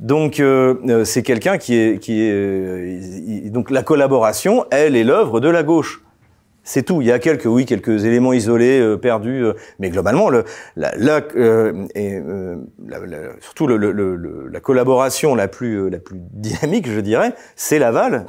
Donc 0.00 0.40
euh, 0.40 0.76
euh 0.88 1.04
c'est 1.04 1.22
quelqu'un 1.22 1.58
qui 1.58 1.74
est, 1.74 1.98
qui 1.98 2.22
est 2.22 2.32
euh, 2.32 3.50
donc 3.50 3.70
la 3.70 3.82
collaboration, 3.82 4.64
elle 4.70 4.96
est 4.96 5.04
l'œuvre 5.04 5.40
de 5.40 5.48
la 5.48 5.62
gauche. 5.62 6.02
C'est 6.72 6.84
tout. 6.84 7.02
Il 7.02 7.08
y 7.08 7.10
a 7.10 7.18
quelques, 7.18 7.46
oui, 7.46 7.66
quelques 7.66 8.04
éléments 8.04 8.32
isolés, 8.32 8.78
euh, 8.78 8.96
perdus, 8.96 9.42
euh, 9.42 9.54
mais 9.80 9.90
globalement, 9.90 10.30
le, 10.30 10.44
la, 10.76 10.92
la, 10.96 11.20
euh, 11.34 11.88
et, 11.96 12.20
la, 12.86 13.00
surtout 13.40 13.66
le, 13.66 13.76
le, 13.76 14.46
la 14.46 14.60
collaboration 14.60 15.34
la 15.34 15.48
plus, 15.48 15.90
la 15.90 15.98
plus 15.98 16.20
dynamique, 16.32 16.88
je 16.88 17.00
dirais, 17.00 17.34
c'est 17.56 17.80
Laval 17.80 18.24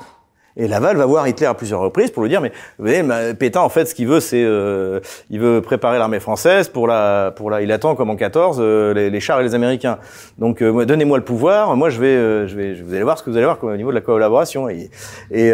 et 0.57 0.67
Laval 0.67 0.97
va 0.97 1.05
voir 1.05 1.27
Hitler 1.27 1.47
à 1.47 1.53
plusieurs 1.53 1.79
reprises 1.79 2.11
pour 2.11 2.23
lui 2.23 2.29
dire 2.29 2.41
mais 2.41 2.51
vous 2.77 2.85
voyez 2.85 3.03
Pétain 3.35 3.61
en 3.61 3.69
fait 3.69 3.85
ce 3.85 3.95
qu'il 3.95 4.07
veut 4.07 4.19
c'est 4.19 4.43
euh, 4.43 4.99
il 5.29 5.39
veut 5.39 5.61
préparer 5.61 5.97
l'armée 5.97 6.19
française 6.19 6.67
pour 6.67 6.87
la 6.87 7.31
pour 7.35 7.49
la 7.49 7.61
il 7.61 7.71
attend 7.71 7.95
comme 7.95 8.09
en 8.09 8.15
14 8.15 8.57
euh, 8.59 8.93
les, 8.93 9.09
les, 9.09 9.19
chars 9.19 9.39
et 9.39 9.43
les 9.43 9.55
Américains. 9.55 9.97
Donc 10.37 10.61
euh, 10.61 10.85
donnez-moi 10.85 11.17
le 11.17 11.23
pouvoir 11.23 11.75
moi 11.75 11.89
je 11.89 11.99
vais 11.99 12.47
je 12.47 12.55
vais 12.55 12.73
vous 12.73 12.93
allez 12.93 13.03
voir 13.03 13.17
ce 13.17 13.23
que 13.23 13.29
vous 13.29 13.37
allez 13.37 13.45
voir 13.45 13.63
au 13.63 13.75
niveau 13.75 13.89
de 13.89 13.95
la 13.95 14.01
collaboration. 14.01 14.69
Et 14.69 14.89
et, 15.31 15.51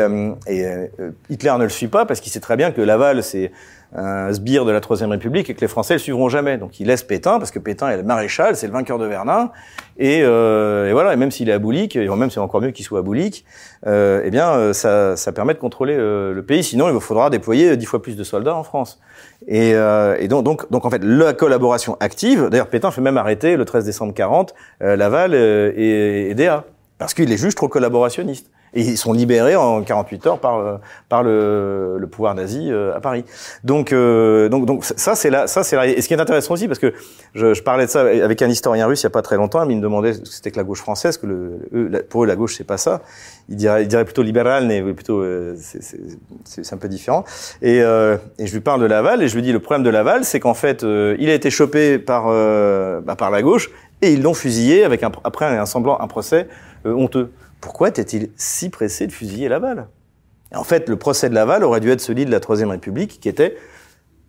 et 0.47 0.65
Hitler 1.29 1.53
ne 1.57 1.63
le 1.63 1.69
suit 1.69 1.87
pas 1.87 2.05
parce 2.05 2.19
qu'il 2.19 2.31
sait 2.31 2.39
très 2.39 2.57
bien 2.57 2.71
que 2.71 2.81
Laval 2.81 3.23
c'est 3.23 3.51
un 3.95 4.33
sbire 4.33 4.65
de 4.65 4.71
la 4.71 4.81
Troisième 4.81 5.11
République 5.11 5.49
et 5.49 5.53
que 5.53 5.61
les 5.61 5.67
Français 5.67 5.93
le 5.93 5.99
suivront 5.99 6.29
jamais. 6.29 6.57
Donc 6.57 6.79
il 6.79 6.87
laisse 6.87 7.03
Pétain, 7.03 7.39
parce 7.39 7.51
que 7.51 7.59
Pétain 7.59 7.89
est 7.89 7.97
le 7.97 8.03
maréchal, 8.03 8.55
c'est 8.55 8.67
le 8.67 8.73
vainqueur 8.73 8.97
de 8.97 9.05
Verdun, 9.05 9.51
et, 9.97 10.21
euh, 10.23 10.89
et 10.89 10.93
voilà, 10.93 11.13
et 11.13 11.15
même 11.15 11.31
s'il 11.31 11.49
est 11.49 11.53
aboulique, 11.53 11.95
et 11.95 12.07
même 12.07 12.29
c'est 12.29 12.39
encore 12.39 12.61
mieux 12.61 12.71
qu'il 12.71 12.85
soit 12.85 12.99
aboulique, 12.99 13.45
euh, 13.85 14.21
eh 14.25 14.29
bien 14.29 14.49
euh, 14.51 14.73
ça, 14.73 15.15
ça, 15.15 15.31
permet 15.31 15.53
de 15.53 15.59
contrôler 15.59 15.95
euh, 15.97 16.33
le 16.33 16.43
pays, 16.43 16.63
sinon 16.63 16.93
il 16.93 16.99
faudra 16.99 17.29
déployer 17.29 17.77
dix 17.77 17.85
fois 17.85 18.01
plus 18.01 18.15
de 18.15 18.23
soldats 18.23 18.55
en 18.55 18.63
France. 18.63 18.99
Et, 19.47 19.73
euh, 19.73 20.17
et 20.19 20.27
donc, 20.27 20.43
donc, 20.43 20.69
donc, 20.71 20.85
en 20.85 20.89
fait, 20.89 21.03
la 21.03 21.33
collaboration 21.33 21.95
active, 21.99 22.49
d'ailleurs 22.49 22.67
Pétain 22.67 22.91
fait 22.91 23.01
même 23.01 23.17
arrêter 23.17 23.55
le 23.55 23.65
13 23.65 23.85
décembre 23.85 24.13
40 24.13 24.53
Laval 24.81 25.33
et, 25.33 26.31
et 26.31 26.49
parce 26.97 27.13
qu'il 27.13 27.29
les 27.29 27.37
juge 27.37 27.55
trop 27.55 27.67
collaborationnistes. 27.67 28.49
Et 28.73 28.81
ils 28.81 28.97
sont 28.97 29.13
libérés 29.13 29.55
en 29.55 29.81
48 29.81 30.27
heures 30.27 30.39
par, 30.39 30.57
euh, 30.57 30.77
par 31.09 31.23
le, 31.23 31.97
le 31.97 32.07
pouvoir 32.07 32.35
nazi 32.35 32.69
euh, 32.69 32.95
à 32.95 32.99
Paris. 32.99 33.23
Donc, 33.63 33.93
euh, 33.93 34.49
donc, 34.49 34.65
donc 34.65 34.83
ça 34.83 35.15
c'est 35.15 35.29
là, 35.29 35.47
ça 35.47 35.63
c'est 35.63 35.75
là. 35.75 35.87
Et 35.87 36.01
ce 36.01 36.07
qui 36.07 36.13
est 36.13 36.19
intéressant 36.19 36.53
aussi, 36.53 36.67
parce 36.67 36.79
que 36.79 36.93
je, 37.33 37.53
je, 37.53 37.63
parlais 37.63 37.85
de 37.85 37.89
ça 37.89 38.01
avec 38.01 38.41
un 38.41 38.49
historien 38.49 38.85
russe 38.87 39.01
il 39.01 39.05
y 39.05 39.07
a 39.07 39.11
pas 39.11 39.21
très 39.21 39.37
longtemps, 39.37 39.67
il 39.67 39.77
me 39.77 39.81
demandait 39.81 40.13
ce 40.13 40.19
que 40.19 40.27
c'était 40.27 40.51
que 40.51 40.57
la 40.57 40.63
gauche 40.63 40.79
française, 40.79 41.17
que 41.17 41.27
le, 41.27 42.03
pour 42.03 42.23
eux 42.23 42.27
la 42.27 42.35
gauche 42.35 42.55
c'est 42.57 42.65
pas 42.65 42.77
ça. 42.77 43.01
Il 43.49 43.55
dirait, 43.55 43.83
il 43.83 43.87
dirait 43.87 44.03
plutôt 44.03 44.23
libéral, 44.23 44.65
mais 44.67 44.81
plutôt 44.93 45.23
c'est 45.55 46.73
un 46.73 46.77
peu 46.77 46.89
différent. 46.89 47.23
Et, 47.61 47.77
et 47.77 48.47
je 48.47 48.53
lui 48.53 48.59
parle 48.59 48.81
de 48.81 48.85
Laval 48.85 49.23
et 49.23 49.29
je 49.29 49.35
lui 49.35 49.41
dis 49.41 49.53
le 49.53 49.59
problème 49.59 49.83
de 49.83 49.89
Laval, 49.89 50.25
c'est 50.25 50.41
qu'en 50.41 50.53
fait 50.53 50.83
il 50.83 51.29
a 51.29 51.33
été 51.33 51.49
chopé 51.49 51.97
par 51.97 52.25
bah, 52.25 53.15
par 53.15 53.31
la 53.31 53.41
gauche 53.41 53.69
et 54.01 54.11
ils 54.11 54.21
l'ont 54.21 54.33
fusillé 54.33 54.83
avec 54.83 55.03
un, 55.03 55.11
après 55.23 55.45
un 55.45 55.65
semblant 55.65 55.99
un 56.01 56.07
procès 56.07 56.47
honteux 56.83 57.31
pourquoi 57.61 57.89
était-il 57.89 58.29
si 58.35 58.69
pressé 58.69 59.07
de 59.07 59.11
fusiller 59.11 59.49
Laval? 59.49 59.87
En 60.53 60.63
fait, 60.63 60.87
le 60.87 60.95
procès 60.95 61.29
de 61.29 61.35
Laval 61.35 61.63
aurait 61.63 61.79
dû 61.79 61.91
être 61.91 62.01
celui 62.01 62.25
de 62.25 62.31
la 62.31 62.39
Troisième 62.39 62.69
République, 62.69 63.19
qui 63.19 63.27
était 63.27 63.57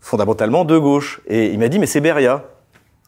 fondamentalement 0.01 0.65
de 0.65 0.77
gauche. 0.77 1.21
Et 1.27 1.47
il 1.47 1.59
m'a 1.59 1.69
dit, 1.69 1.79
mais 1.79 1.87
c'est 1.87 2.01
Beria. 2.01 2.45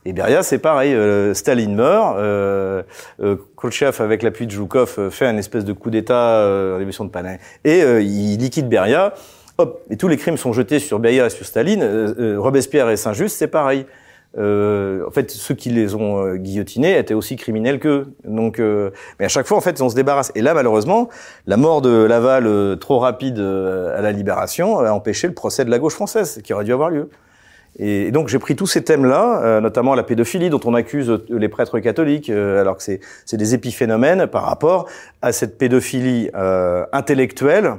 Et 0.04 0.12
Beria, 0.12 0.42
c'est 0.42 0.58
pareil. 0.58 0.94
Euh, 0.94 1.34
Staline 1.34 1.74
meurt, 1.74 2.16
euh, 2.16 2.82
euh, 3.20 3.36
Khrouchtchev, 3.56 4.02
avec 4.02 4.22
l'appui 4.22 4.46
de 4.46 4.52
Zhukov, 4.52 4.94
euh, 4.98 5.10
fait 5.10 5.26
un 5.26 5.36
espèce 5.36 5.64
de 5.64 5.72
coup 5.72 5.90
d'État 5.90 6.44
révolution 6.76 7.04
de 7.04 7.10
Panin. 7.10 7.36
Et 7.64 7.80
il 7.80 8.38
liquide 8.38 8.68
Beria. 8.68 9.14
Hop, 9.58 9.82
et 9.90 9.98
tous 9.98 10.08
les 10.08 10.16
crimes 10.16 10.38
sont 10.38 10.54
jetés 10.54 10.78
sur 10.78 11.00
Beria 11.00 11.26
et 11.26 11.30
sur 11.30 11.44
Staline. 11.44 12.36
Robespierre 12.38 12.88
et 12.88 12.96
Saint-Just, 12.96 13.36
c'est 13.36 13.48
pareil 13.48 13.84
euh, 14.38 15.06
en 15.06 15.10
fait, 15.10 15.30
ceux 15.30 15.54
qui 15.54 15.70
les 15.70 15.94
ont 15.94 16.24
euh, 16.24 16.36
guillotinés 16.36 16.96
étaient 16.96 17.14
aussi 17.14 17.36
criminels 17.36 17.80
qu'eux. 17.80 18.06
Donc, 18.24 18.60
euh, 18.60 18.90
mais 19.18 19.24
à 19.24 19.28
chaque 19.28 19.46
fois, 19.46 19.56
en 19.56 19.60
fait, 19.60 19.80
on 19.82 19.88
se 19.88 19.94
débarrasse. 19.94 20.30
Et 20.34 20.42
là, 20.42 20.54
malheureusement, 20.54 21.08
la 21.46 21.56
mort 21.56 21.82
de 21.82 21.90
Laval 22.04 22.46
euh, 22.46 22.76
trop 22.76 22.98
rapide 22.98 23.38
à 23.38 24.00
la 24.00 24.12
libération 24.12 24.78
a 24.78 24.92
empêché 24.92 25.26
le 25.26 25.34
procès 25.34 25.64
de 25.64 25.70
la 25.70 25.78
gauche 25.78 25.94
française, 25.94 26.40
qui 26.44 26.52
aurait 26.52 26.64
dû 26.64 26.72
avoir 26.72 26.90
lieu. 26.90 27.10
Et 27.78 28.10
donc, 28.10 28.28
j'ai 28.28 28.40
pris 28.40 28.56
tous 28.56 28.66
ces 28.66 28.82
thèmes-là, 28.82 29.60
notamment 29.60 29.94
la 29.94 30.02
pédophilie 30.02 30.50
dont 30.50 30.60
on 30.64 30.74
accuse 30.74 31.20
les 31.28 31.48
prêtres 31.48 31.78
catholiques, 31.78 32.28
alors 32.28 32.76
que 32.76 32.82
c'est 32.82 33.36
des 33.36 33.54
épiphénomènes 33.54 34.26
par 34.26 34.44
rapport 34.44 34.88
à 35.22 35.30
cette 35.30 35.56
pédophilie 35.56 36.30
intellectuelle 36.92 37.66
euh, 37.66 37.74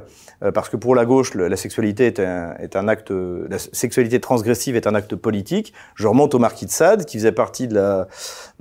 parce 0.50 0.68
que 0.68 0.76
pour 0.76 0.94
la 0.94 1.04
gauche, 1.04 1.34
la 1.34 1.56
sexualité 1.56 2.06
est 2.06 2.20
un, 2.20 2.54
est 2.58 2.76
un, 2.76 2.88
acte, 2.88 3.10
la 3.10 3.58
sexualité 3.58 4.20
transgressive 4.20 4.76
est 4.76 4.86
un 4.86 4.94
acte 4.94 5.14
politique. 5.14 5.72
Je 5.94 6.06
remonte 6.08 6.34
au 6.34 6.38
marquis 6.38 6.66
de 6.66 6.70
Sade, 6.70 7.04
qui 7.04 7.18
faisait 7.18 7.32
partie 7.32 7.68
de 7.68 7.74
la 7.74 8.08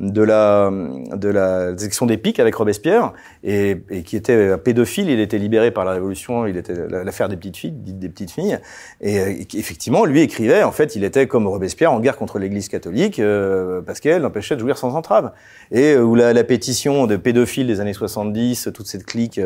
de 0.02 0.22
la 0.22 0.70
de 0.70 1.30
la 1.30 1.78
section 1.78 2.06
des 2.06 2.18
pics 2.18 2.40
avec 2.40 2.56
Robespierre 2.56 3.14
et, 3.44 3.78
et, 3.90 4.04
qui 4.04 4.18
était 4.18 4.58
pédophile. 4.58 5.10
Il 5.10 5.20
était 5.20 5.38
libéré 5.38 5.72
par 5.72 5.86
la 5.86 5.92
Révolution. 5.92 6.46
Il 6.48 6.58
était 6.58 6.74
l'affaire 6.90 7.30
des 7.30 7.38
petites 7.38 7.58
filles, 7.58 7.72
des 7.72 8.10
petites 8.10 8.32
filles. 8.32 8.60
Et, 9.00 9.16
et, 9.16 9.48
effectivement, 9.54 10.06
lui 10.06 10.22
écrivait. 10.22 10.64
En 10.64 10.72
fait, 10.72 10.96
il 10.96 11.04
était 11.04 11.28
comme 11.28 11.48
Robespierre 11.48 11.94
en 11.94 12.00
guerre 12.00 12.18
contre 12.18 12.40
l'Église 12.40 12.68
catholique 12.68 13.20
euh, 13.20 13.82
parce 13.82 14.00
qu'elle 14.00 14.22
l'empêchait 14.22 14.56
de 14.56 14.60
jouir 14.60 14.78
sans 14.78 14.96
entrave. 14.96 15.32
Et 15.72 15.94
euh, 15.94 16.02
où 16.02 16.16
la, 16.16 16.34
la, 16.34 16.44
pétition 16.44 17.08
de 17.08 17.16
pédophiles 17.16 17.68
des 17.68 17.80
années 17.80 17.94
70, 17.94 18.70
toute 18.74 18.88
cette 18.88 19.06
clique 19.06 19.40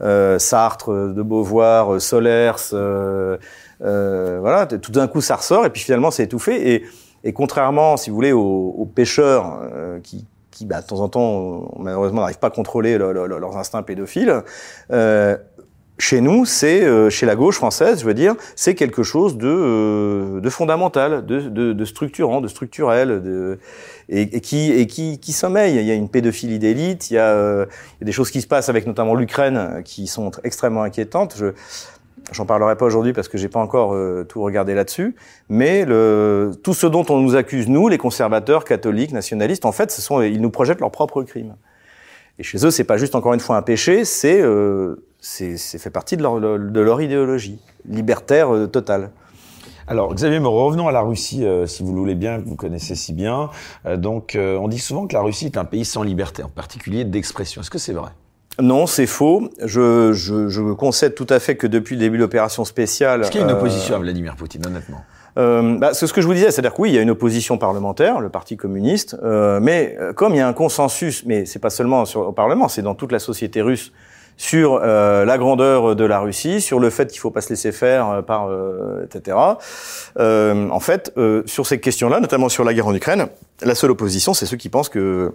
euh, 0.00 0.38
Sartre, 0.38 0.90
de 0.90 1.22
Beauvoir 1.22 1.94
euh, 1.94 1.98
Solers, 1.98 2.72
euh, 2.72 3.36
euh, 3.82 4.38
voilà, 4.40 4.66
tout 4.66 4.92
d'un 4.92 5.06
coup 5.06 5.20
ça 5.20 5.36
ressort 5.36 5.64
et 5.66 5.70
puis 5.70 5.82
finalement 5.82 6.10
c'est 6.10 6.24
étouffé. 6.24 6.74
Et, 6.74 6.84
et, 7.28 7.32
contrairement, 7.32 7.96
si 7.98 8.08
vous 8.08 8.16
voulez, 8.16 8.32
aux, 8.32 8.88
pêcheurs 8.94 9.60
qui, 10.02 10.26
qui 10.50 10.66
bah, 10.66 10.80
de 10.80 10.86
temps 10.86 11.00
en 11.00 11.08
temps, 11.08 11.70
malheureusement, 11.78 12.22
n'arrivent 12.22 12.38
pas 12.38 12.48
à 12.48 12.50
contrôler 12.50 12.98
leurs 12.98 13.56
instincts 13.56 13.82
pédophiles. 13.82 14.42
Euh, 14.90 15.36
chez 16.00 16.20
nous, 16.20 16.44
c'est 16.44 17.10
chez 17.10 17.26
la 17.26 17.34
gauche 17.34 17.56
française, 17.56 18.00
je 18.00 18.04
veux 18.04 18.14
dire, 18.14 18.34
c'est 18.54 18.74
quelque 18.76 19.02
chose 19.02 19.36
de, 19.36 20.48
fondamental, 20.48 21.26
de, 21.26 21.40
de, 21.40 21.72
de, 21.72 21.84
structurant, 21.84 22.40
de 22.40 22.48
structurel, 22.48 23.58
et, 24.08 24.40
qui 24.40 25.32
sommeille. 25.32 25.76
Il 25.76 25.84
y 25.84 25.90
a 25.90 25.94
une 25.94 26.08
pédophilie 26.08 26.58
d'élite, 26.58 27.10
il, 27.10 27.14
y 27.14 27.18
a, 27.18 27.66
des 28.00 28.12
choses 28.12 28.30
qui 28.30 28.40
se 28.40 28.46
passent 28.46 28.68
avec 28.68 28.86
notamment 28.86 29.14
l'Ukraine 29.14 29.82
qui 29.84 30.06
sont 30.06 30.30
extrêmement 30.44 30.82
inquiétantes. 30.82 31.42
J'en 32.32 32.46
parlerai 32.46 32.76
pas 32.76 32.84
aujourd'hui 32.84 33.12
parce 33.12 33.28
que 33.28 33.38
j'ai 33.38 33.48
pas 33.48 33.60
encore 33.60 33.94
euh, 33.94 34.24
tout 34.28 34.42
regardé 34.42 34.74
là-dessus, 34.74 35.16
mais 35.48 35.84
le, 35.84 36.52
tout 36.62 36.74
ce 36.74 36.86
dont 36.86 37.04
on 37.08 37.20
nous 37.20 37.36
accuse 37.36 37.68
nous, 37.68 37.88
les 37.88 37.98
conservateurs, 37.98 38.64
catholiques, 38.64 39.12
nationalistes, 39.12 39.64
en 39.64 39.72
fait, 39.72 39.90
ce 39.90 40.02
sont 40.02 40.20
ils 40.20 40.40
nous 40.40 40.50
projettent 40.50 40.80
leurs 40.80 40.90
propres 40.90 41.22
crimes. 41.22 41.54
Et 42.38 42.44
chez 42.44 42.64
eux, 42.64 42.70
c'est 42.70 42.84
pas 42.84 42.98
juste 42.98 43.14
encore 43.14 43.34
une 43.34 43.40
fois 43.40 43.56
un 43.56 43.62
péché, 43.62 44.04
c'est 44.04 44.40
euh, 44.40 44.96
c'est 45.18 45.56
fait 45.56 45.90
partie 45.90 46.16
de 46.16 46.22
leur, 46.22 46.40
de 46.40 46.80
leur 46.80 47.02
idéologie 47.02 47.60
libertaire 47.88 48.54
euh, 48.54 48.66
totale. 48.68 49.10
Alors, 49.88 50.14
Xavier 50.14 50.38
Moreau, 50.38 50.66
revenons 50.66 50.86
à 50.86 50.92
la 50.92 51.00
Russie, 51.00 51.44
euh, 51.44 51.66
si 51.66 51.82
vous 51.82 51.92
le 51.92 51.98
voulez 51.98 52.14
bien, 52.14 52.40
que 52.40 52.46
vous 52.46 52.56
connaissez 52.56 52.94
si 52.94 53.12
bien. 53.12 53.48
Donc, 53.96 54.36
on 54.38 54.68
dit 54.68 54.78
souvent 54.78 55.06
que 55.06 55.14
la 55.14 55.22
Russie 55.22 55.46
est 55.46 55.56
un 55.56 55.64
pays 55.64 55.86
sans 55.86 56.02
liberté, 56.02 56.42
en 56.42 56.50
particulier 56.50 57.04
d'expression. 57.04 57.62
Est-ce 57.62 57.70
que 57.70 57.78
c'est 57.78 57.94
vrai? 57.94 58.10
Non, 58.60 58.86
c'est 58.86 59.06
faux. 59.06 59.50
Je, 59.64 60.12
je, 60.12 60.48
je, 60.48 60.60
concède 60.72 61.14
tout 61.14 61.26
à 61.28 61.38
fait 61.38 61.56
que 61.56 61.66
depuis 61.66 61.94
le 61.94 62.00
début 62.00 62.16
de 62.16 62.22
l'opération 62.22 62.64
spéciale... 62.64 63.22
Est-ce 63.22 63.30
qu'il 63.30 63.40
y 63.40 63.44
a 63.44 63.46
une 63.46 63.52
opposition 63.52 63.94
à 63.94 63.98
Vladimir 63.98 64.36
Poutine, 64.36 64.66
honnêtement? 64.66 65.04
Euh, 65.36 65.78
bah, 65.78 65.94
c'est 65.94 66.06
ce 66.06 66.12
que 66.12 66.20
je 66.20 66.26
vous 66.26 66.34
disais, 66.34 66.50
c'est-à-dire 66.50 66.74
que 66.74 66.82
oui, 66.82 66.90
il 66.90 66.94
y 66.94 66.98
a 66.98 67.02
une 67.02 67.10
opposition 67.10 67.58
parlementaire, 67.58 68.20
le 68.20 68.28
Parti 68.28 68.56
communiste, 68.56 69.16
euh, 69.22 69.60
mais 69.60 69.96
comme 70.16 70.34
il 70.34 70.38
y 70.38 70.40
a 70.40 70.48
un 70.48 70.52
consensus, 70.52 71.24
mais 71.26 71.46
c'est 71.46 71.60
pas 71.60 71.70
seulement 71.70 72.04
sur, 72.04 72.28
au 72.28 72.32
Parlement, 72.32 72.68
c'est 72.68 72.82
dans 72.82 72.94
toute 72.94 73.12
la 73.12 73.20
société 73.20 73.62
russe 73.62 73.92
sur 74.38 74.80
euh, 74.82 75.24
la 75.24 75.36
grandeur 75.36 75.96
de 75.96 76.04
la 76.04 76.20
Russie, 76.20 76.62
sur 76.62 76.78
le 76.78 76.88
fait 76.88 77.10
qu'il 77.10 77.20
faut 77.20 77.32
pas 77.32 77.40
se 77.40 77.50
laisser 77.50 77.72
faire 77.72 78.08
euh, 78.08 78.22
par 78.22 78.48
euh, 78.48 79.04
etc. 79.04 79.36
en 80.16 80.80
fait, 80.80 81.12
sur 81.44 81.66
ces 81.66 81.80
questions-là, 81.80 82.20
notamment 82.20 82.48
sur 82.48 82.64
la 82.64 82.72
guerre 82.72 82.86
en 82.86 82.94
Ukraine, 82.94 83.26
la 83.60 83.74
seule 83.74 83.90
opposition, 83.90 84.32
c'est 84.32 84.46
ceux 84.46 84.56
qui 84.56 84.68
pensent 84.68 84.88
que 84.88 85.34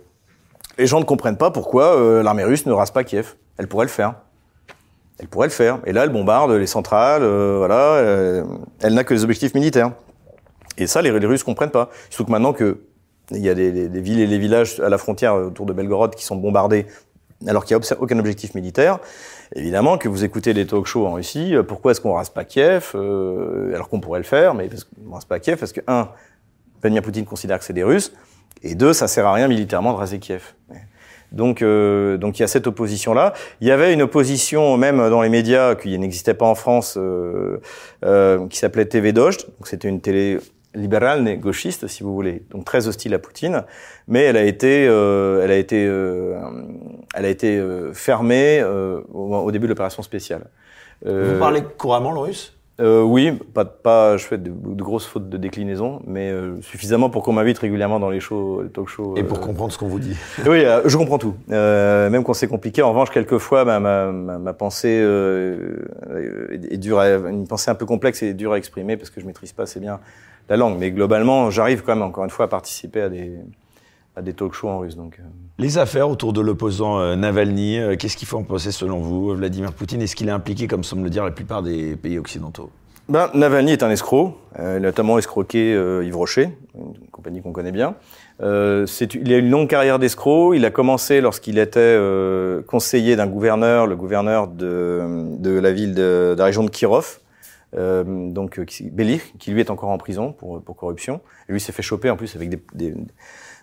les 0.78 0.88
gens 0.88 1.00
ne 1.00 1.06
comprennent 1.06 1.38
pas 1.38 1.52
pourquoi 1.52 2.22
l'armée 2.24 2.44
russe 2.44 2.66
ne 2.66 2.72
rase 2.72 2.92
pas 2.92 3.04
Kiev. 3.04 3.36
Elle 3.58 3.68
pourrait 3.68 3.86
le 3.86 3.92
faire. 3.92 4.16
elle 5.20 5.28
pourrait 5.28 5.48
le 5.48 5.54
faire. 5.54 5.80
Et 5.86 5.94
là, 5.94 6.04
elle 6.04 6.10
bombarde 6.10 6.52
les 6.52 6.68
centrales, 6.68 7.24
euh, 7.24 7.58
voilà, 7.58 7.96
euh, 7.96 8.44
elle 8.82 8.94
n'a 8.94 9.04
que 9.04 9.14
des 9.14 9.24
objectifs 9.24 9.54
militaires. 9.54 9.92
Et 10.78 10.88
ça, 10.88 11.02
les, 11.02 11.18
les 11.18 11.28
Russes 11.28 11.44
comprennent 11.44 11.72
pas. 11.72 11.90
Surtout 12.10 12.26
que 12.26 12.32
maintenant 12.32 12.54
que 12.54 12.80
il 13.32 13.40
y 13.40 13.50
a 13.50 13.54
des, 13.54 13.88
des, 13.88 14.02
villes 14.02 14.20
et 14.20 14.28
les 14.28 14.38
villages 14.38 14.80
à 14.82 14.90
la 14.90 14.98
frontière 14.98 15.36
autour 15.36 15.66
de 15.66 15.72
Belgorod 15.72 16.14
qui 16.14 16.26
sont 16.26 16.36
bombardés 16.36 16.86
alors 17.48 17.66
qu'il 17.66 17.76
n'y 17.76 17.84
a 17.84 18.02
aucun 18.02 18.20
objectif 18.20 18.54
militaire. 18.56 19.00
Évidemment 19.56 19.98
que 19.98 20.10
vous 20.10 20.24
écoutez 20.24 20.54
des 20.54 20.66
talk 20.66 20.86
shows 20.86 21.06
en 21.06 21.14
Russie, 21.14 21.56
euh, 21.56 21.64
pourquoi 21.64 21.92
est-ce 21.92 22.02
qu'on 22.02 22.14
rase 22.14 22.30
pas 22.30 22.46
Kiev 22.46 22.92
euh, 22.96 23.74
alors 23.74 23.90
qu'on 23.90 24.00
pourrait 24.00 24.20
le 24.20 24.26
faire, 24.26 24.54
mais 24.54 24.68
parce 24.68 24.84
qu'on 24.84 25.14
rase 25.14 25.26
pas 25.26 25.40
Kiev 25.40 25.58
parce 25.58 25.72
que 25.72 25.82
un, 25.88 26.10
Vladimir 26.82 27.04
Poutine 27.04 27.26
considère 27.26 27.60
que 27.60 27.66
c'est 27.66 27.74
des 27.74 27.84
Russes, 27.84 28.14
et 28.62 28.76
deux, 28.76 28.94
ça 28.94 29.08
sert 29.08 29.26
à 29.26 29.34
rien 29.34 29.48
militairement 29.48 29.94
de 29.94 29.98
raser 29.98 30.20
Kiev. 30.20 30.54
Donc, 31.32 31.64
euh, 31.64 32.18
donc 32.18 32.38
il 32.38 32.44
y 32.44 32.46
a 32.46 32.48
cette 32.48 32.68
opposition-là. 32.68 33.34
Il 33.60 33.68
y 33.68 33.72
avait 33.72 33.92
une 33.92 34.04
opposition 34.04 34.78
même 34.78 34.98
dans 35.10 35.22
les 35.22 35.30
médias 35.30 35.74
qui 35.74 35.98
n'existait 35.98 36.36
pas 36.36 36.46
en 36.46 36.54
France, 36.54 36.96
euh, 36.96 37.60
euh, 38.06 38.48
qui 38.48 38.60
s'appelait 38.60 38.86
TV 38.86 39.14
Dojd. 39.14 39.38
Donc 39.58 39.68
c'était 39.68 39.90
une 39.90 40.00
télé 40.00 40.38
libérale, 40.76 41.40
gauchiste, 41.40 41.88
si 41.88 42.04
vous 42.04 42.14
voulez, 42.14 42.44
donc 42.50 42.66
très 42.66 42.88
hostile 42.88 43.14
à 43.14 43.20
Poutine, 43.20 43.64
mais 44.08 44.24
elle 44.24 44.38
a 44.38 44.44
été, 44.44 44.88
euh, 44.88 45.42
elle 45.44 45.52
a 45.52 45.58
été, 45.58 45.86
euh, 45.86 46.40
elle 47.14 47.26
a 47.26 47.30
été 47.30 47.58
euh, 47.58 47.94
fermée 47.94 48.64
au, 48.64 49.36
au, 49.36 49.52
début 49.52 49.68
de 49.68 49.70
l'opération 49.70 50.02
spéciale. 50.04 50.50
vous 51.06 51.40
parlez 51.40 51.64
couramment 51.78 52.12
le 52.12 52.20
russe 52.20 52.58
euh, 52.80 53.04
oui, 53.04 53.32
pas, 53.54 53.66
pas, 53.66 54.18
je 54.18 54.26
fais 54.26 54.38
de, 54.38 54.50
de, 54.50 54.84
grosses 54.84 55.06
fautes 55.06 55.30
de 55.30 55.38
déclinaison, 55.38 56.02
mais 56.08 56.32
euh, 56.32 56.60
suffisamment 56.62 57.10
pour 57.10 57.24
qu'on 57.24 57.34
m'invite 57.34 57.60
régulièrement 57.60 58.00
dans 58.00 58.10
les 58.10 58.20
shows, 58.20 58.62
les 58.64 58.70
talk 58.70 58.88
shows. 58.88 59.16
Et 59.16 59.24
pour 59.24 59.40
comprendre 59.40 59.72
ce 59.72 59.78
qu'on 59.78 59.88
vous 59.88 60.00
dit. 60.00 60.16
Oui, 60.48 60.64
je 60.86 60.98
comprends 60.98 61.20
tout. 61.20 61.36
même 61.48 62.24
quand 62.24 62.34
c'est 62.34 62.48
compliqué. 62.48 62.82
En 62.82 62.90
revanche, 62.90 63.12
quelquefois, 63.12 63.64
bah, 63.64 63.80
ma, 63.80 64.12
ma, 64.12 64.38
ma, 64.40 64.54
pensée 64.54 64.90
est, 64.90 66.74
est 66.74 66.78
dure, 66.78 67.00
à, 67.00 67.10
une 67.10 67.48
pensée 67.48 67.70
un 67.70 67.76
peu 67.76 67.86
complexe 67.86 68.24
et 68.24 68.34
dure 68.34 68.54
à 68.54 68.58
exprimer 68.58 68.98
parce 68.98 69.10
que 69.10 69.22
je 69.22 69.26
maîtrise 69.26 69.52
pas 69.54 69.64
assez 69.64 69.80
bien 69.80 70.00
la 70.50 70.58
langue. 70.58 70.78
Mais 70.80 70.92
globalement, 70.92 71.50
j'arrive 71.50 71.84
quand 71.84 71.96
même, 71.96 72.04
encore 72.04 72.24
une 72.24 72.30
fois, 72.30 72.46
à 72.46 72.48
participer 72.48 73.02
à 73.02 73.10
des, 73.10 73.34
à 74.16 74.22
des 74.22 74.34
talk 74.34 74.54
shows 74.54 74.70
en 74.70 74.80
russe. 74.80 74.96
Donc, 74.96 75.18
euh. 75.20 75.24
Les 75.58 75.78
affaires 75.78 76.10
autour 76.10 76.34
de 76.34 76.42
l'opposant 76.42 77.00
euh, 77.00 77.16
Navalny, 77.16 77.80
euh, 77.80 77.96
qu'est-ce 77.96 78.18
qu'il 78.18 78.28
faut 78.28 78.38
en 78.38 78.44
penser 78.44 78.72
selon 78.72 79.00
vous, 79.00 79.36
Vladimir 79.36 79.74
Poutine? 79.74 80.02
Est-ce 80.02 80.16
qu'il 80.16 80.28
est 80.28 80.32
impliqué, 80.32 80.68
comme 80.68 80.84
semble 80.84 81.04
le 81.04 81.10
dire 81.10 81.24
la 81.24 81.32
plupart 81.32 81.64
des 81.64 81.96
pays 81.96 82.18
occidentaux? 82.18 82.70
Ben, 83.10 83.30
Navalny 83.34 83.74
est 83.74 83.84
un 83.84 83.90
escroc, 83.90 84.38
il 84.58 84.64
a 84.64 84.80
notamment 84.80 85.18
escroqué 85.18 85.74
Yves 85.74 86.16
Rocher, 86.16 86.50
une 86.74 86.94
compagnie 87.12 87.42
qu'on 87.42 87.52
connaît 87.52 87.74
bien. 87.74 87.96
Euh, 88.42 88.86
il 89.14 89.34
a 89.34 89.38
une 89.40 89.50
longue 89.50 89.68
carrière 89.68 90.00
d'escroc. 90.00 90.54
Il 90.56 90.64
a 90.64 90.72
commencé 90.72 91.20
lorsqu'il 91.20 91.58
était 91.58 92.00
conseiller 92.66 93.18
d'un 93.18 93.28
gouverneur, 93.28 93.88
le 93.88 93.98
gouverneur 93.98 94.48
de, 94.48 95.26
de 95.38 95.60
la 95.60 95.74
ville 95.74 95.94
de, 95.94 96.34
de, 96.34 96.40
la 96.40 96.46
région 96.46 96.64
de 96.64 96.70
Kirov, 96.70 97.20
euh, 97.76 98.04
donc 98.06 98.60
Belich, 98.92 99.34
qui 99.40 99.52
lui 99.52 99.60
est 99.60 99.72
encore 99.72 99.90
en 99.90 99.98
prison 99.98 100.32
pour, 100.32 100.62
pour 100.62 100.76
corruption. 100.76 101.22
Et 101.50 101.54
lui 101.54 101.60
s'est 101.60 101.72
fait 101.72 101.82
choper 101.82 102.10
en 102.10 102.16
plus 102.16 102.36
avec 102.36 102.50
des, 102.50 102.64
des, 102.74 102.94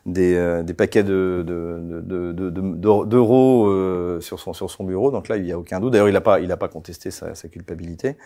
des, 0.07 0.35
euh, 0.35 0.63
des 0.63 0.75
paquets 0.75 1.03
de, 1.03 1.45
de, 1.47 2.03
de, 2.03 3.05
d'euros 3.05 3.67
euh, 3.69 4.21
sur, 4.21 4.41
son, 4.41 4.53
sur 4.53 4.71
son 4.71 4.85
bureau. 4.85 5.11
Donc 5.11 5.29
là, 5.29 5.37
il 5.37 5.43
n'y 5.45 5.53
a 5.53 5.59
aucun 5.59 5.81
doute. 5.81 5.93
D'ailleurs, 5.93 6.09
il 6.09 6.13
n'a 6.13 6.21
pas, 6.21 6.39
pas 6.39 6.69
contesté 6.69 7.11
sa, 7.11 7.35
sa 7.35 7.49
culpabilité. 7.49 8.17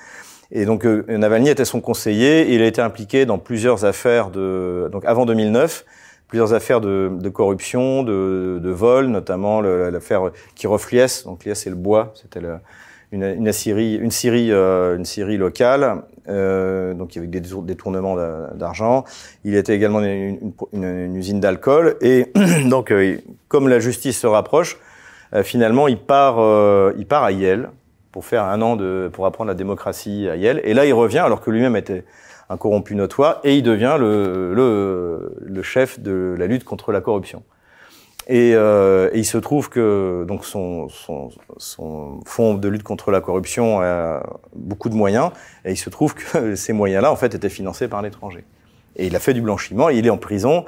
Et 0.50 0.66
donc, 0.66 0.86
euh, 0.86 1.04
Navalny 1.08 1.48
était 1.48 1.64
son 1.64 1.80
conseiller. 1.80 2.50
Et 2.50 2.54
il 2.54 2.62
a 2.62 2.66
été 2.66 2.80
impliqué 2.80 3.26
dans 3.26 3.38
plusieurs 3.38 3.84
affaires 3.84 4.30
de, 4.30 4.88
donc 4.92 5.04
avant 5.04 5.26
2009, 5.26 5.84
plusieurs 6.28 6.54
affaires 6.54 6.80
de, 6.80 7.10
de 7.12 7.28
corruption, 7.28 8.02
de, 8.02 8.60
de 8.62 8.70
vol, 8.70 9.06
notamment 9.06 9.60
l'affaire 9.60 10.30
Kirov-Lies. 10.54 11.24
Donc 11.24 11.44
Lies, 11.44 11.56
c'est 11.56 11.70
le 11.70 11.76
bois. 11.76 12.12
C'était 12.14 12.40
une, 13.12 13.24
une 13.24 13.52
Syrie, 13.52 13.94
une 13.96 14.10
Syrie, 14.10 14.50
euh, 14.50 14.96
une 14.96 15.04
Syrie 15.04 15.36
locale, 15.36 16.02
euh, 16.28 16.94
donc 16.94 17.16
avec 17.16 17.30
des 17.30 17.40
détournements 17.40 18.16
d'argent. 18.54 19.04
Il 19.44 19.54
était 19.54 19.74
également 19.74 20.00
une, 20.00 20.52
une, 20.72 20.84
une 20.84 21.16
usine 21.16 21.40
d'alcool 21.40 21.96
et 22.00 22.32
donc 22.66 22.90
euh, 22.90 23.18
comme 23.48 23.68
la 23.68 23.78
justice 23.78 24.18
se 24.18 24.26
rapproche, 24.26 24.78
euh, 25.34 25.42
finalement 25.42 25.88
il 25.88 25.98
part, 25.98 26.36
euh, 26.38 26.92
il 26.98 27.06
part 27.06 27.24
à 27.24 27.32
Yale 27.32 27.70
pour 28.12 28.24
faire 28.24 28.44
un 28.44 28.62
an 28.62 28.76
de, 28.76 29.10
pour 29.12 29.26
apprendre 29.26 29.48
la 29.48 29.54
démocratie 29.54 30.28
à 30.28 30.36
Yale. 30.36 30.60
Et 30.64 30.74
là 30.74 30.86
il 30.86 30.92
revient 30.92 31.18
alors 31.18 31.40
que 31.40 31.50
lui-même 31.50 31.76
était 31.76 32.04
un 32.50 32.56
corrompu 32.56 32.94
notoire 32.94 33.40
et 33.44 33.56
il 33.56 33.62
devient 33.62 33.96
le, 33.98 34.54
le, 34.54 35.36
le 35.40 35.62
chef 35.62 36.00
de 36.00 36.34
la 36.38 36.46
lutte 36.46 36.64
contre 36.64 36.92
la 36.92 37.00
corruption. 37.00 37.42
Et, 38.26 38.54
euh, 38.54 39.10
il 39.14 39.24
se 39.24 39.38
trouve 39.38 39.68
que 39.68 40.24
donc 40.26 40.44
son, 40.44 40.88
son, 40.88 41.30
son, 41.58 42.20
fonds 42.24 42.54
de 42.54 42.68
lutte 42.68 42.82
contre 42.82 43.10
la 43.10 43.20
corruption 43.20 43.80
a 43.80 44.22
beaucoup 44.54 44.88
de 44.88 44.94
moyens, 44.94 45.30
et 45.64 45.72
il 45.72 45.76
se 45.76 45.90
trouve 45.90 46.14
que 46.14 46.54
ces 46.56 46.72
moyens-là, 46.72 47.12
en 47.12 47.16
fait, 47.16 47.34
étaient 47.34 47.48
financés 47.48 47.88
par 47.88 48.02
l'étranger. 48.02 48.44
Et 48.96 49.06
il 49.06 49.16
a 49.16 49.18
fait 49.18 49.34
du 49.34 49.42
blanchiment, 49.42 49.88
il 49.88 50.06
est 50.06 50.10
en 50.10 50.18
prison. 50.18 50.64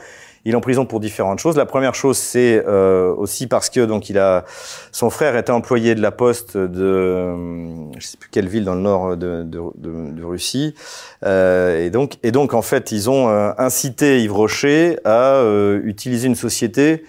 Il 0.46 0.52
est 0.52 0.54
en 0.54 0.60
prison 0.60 0.86
pour 0.86 1.00
différentes 1.00 1.40
choses. 1.40 1.56
La 1.56 1.66
première 1.66 1.96
chose, 1.96 2.16
c'est 2.16 2.62
euh, 2.68 3.12
aussi 3.12 3.48
parce 3.48 3.68
que 3.68 3.84
donc 3.84 4.08
il 4.10 4.16
a 4.16 4.44
son 4.92 5.10
frère 5.10 5.36
était 5.36 5.50
employé 5.50 5.96
de 5.96 6.00
la 6.00 6.12
poste 6.12 6.56
de 6.56 7.34
je 7.98 8.06
sais 8.06 8.16
plus 8.16 8.30
quelle 8.30 8.46
ville 8.46 8.64
dans 8.64 8.76
le 8.76 8.80
nord 8.80 9.16
de, 9.16 9.42
de, 9.42 9.60
de, 9.74 10.12
de 10.12 10.22
Russie, 10.22 10.76
euh, 11.24 11.84
et 11.84 11.90
donc 11.90 12.12
et 12.22 12.30
donc 12.30 12.54
en 12.54 12.62
fait 12.62 12.92
ils 12.92 13.10
ont 13.10 13.28
euh, 13.28 13.50
incité 13.58 14.22
Yves 14.22 14.32
Rocher 14.32 15.00
à 15.04 15.32
euh, 15.32 15.80
utiliser 15.82 16.28
une 16.28 16.36
société 16.36 17.02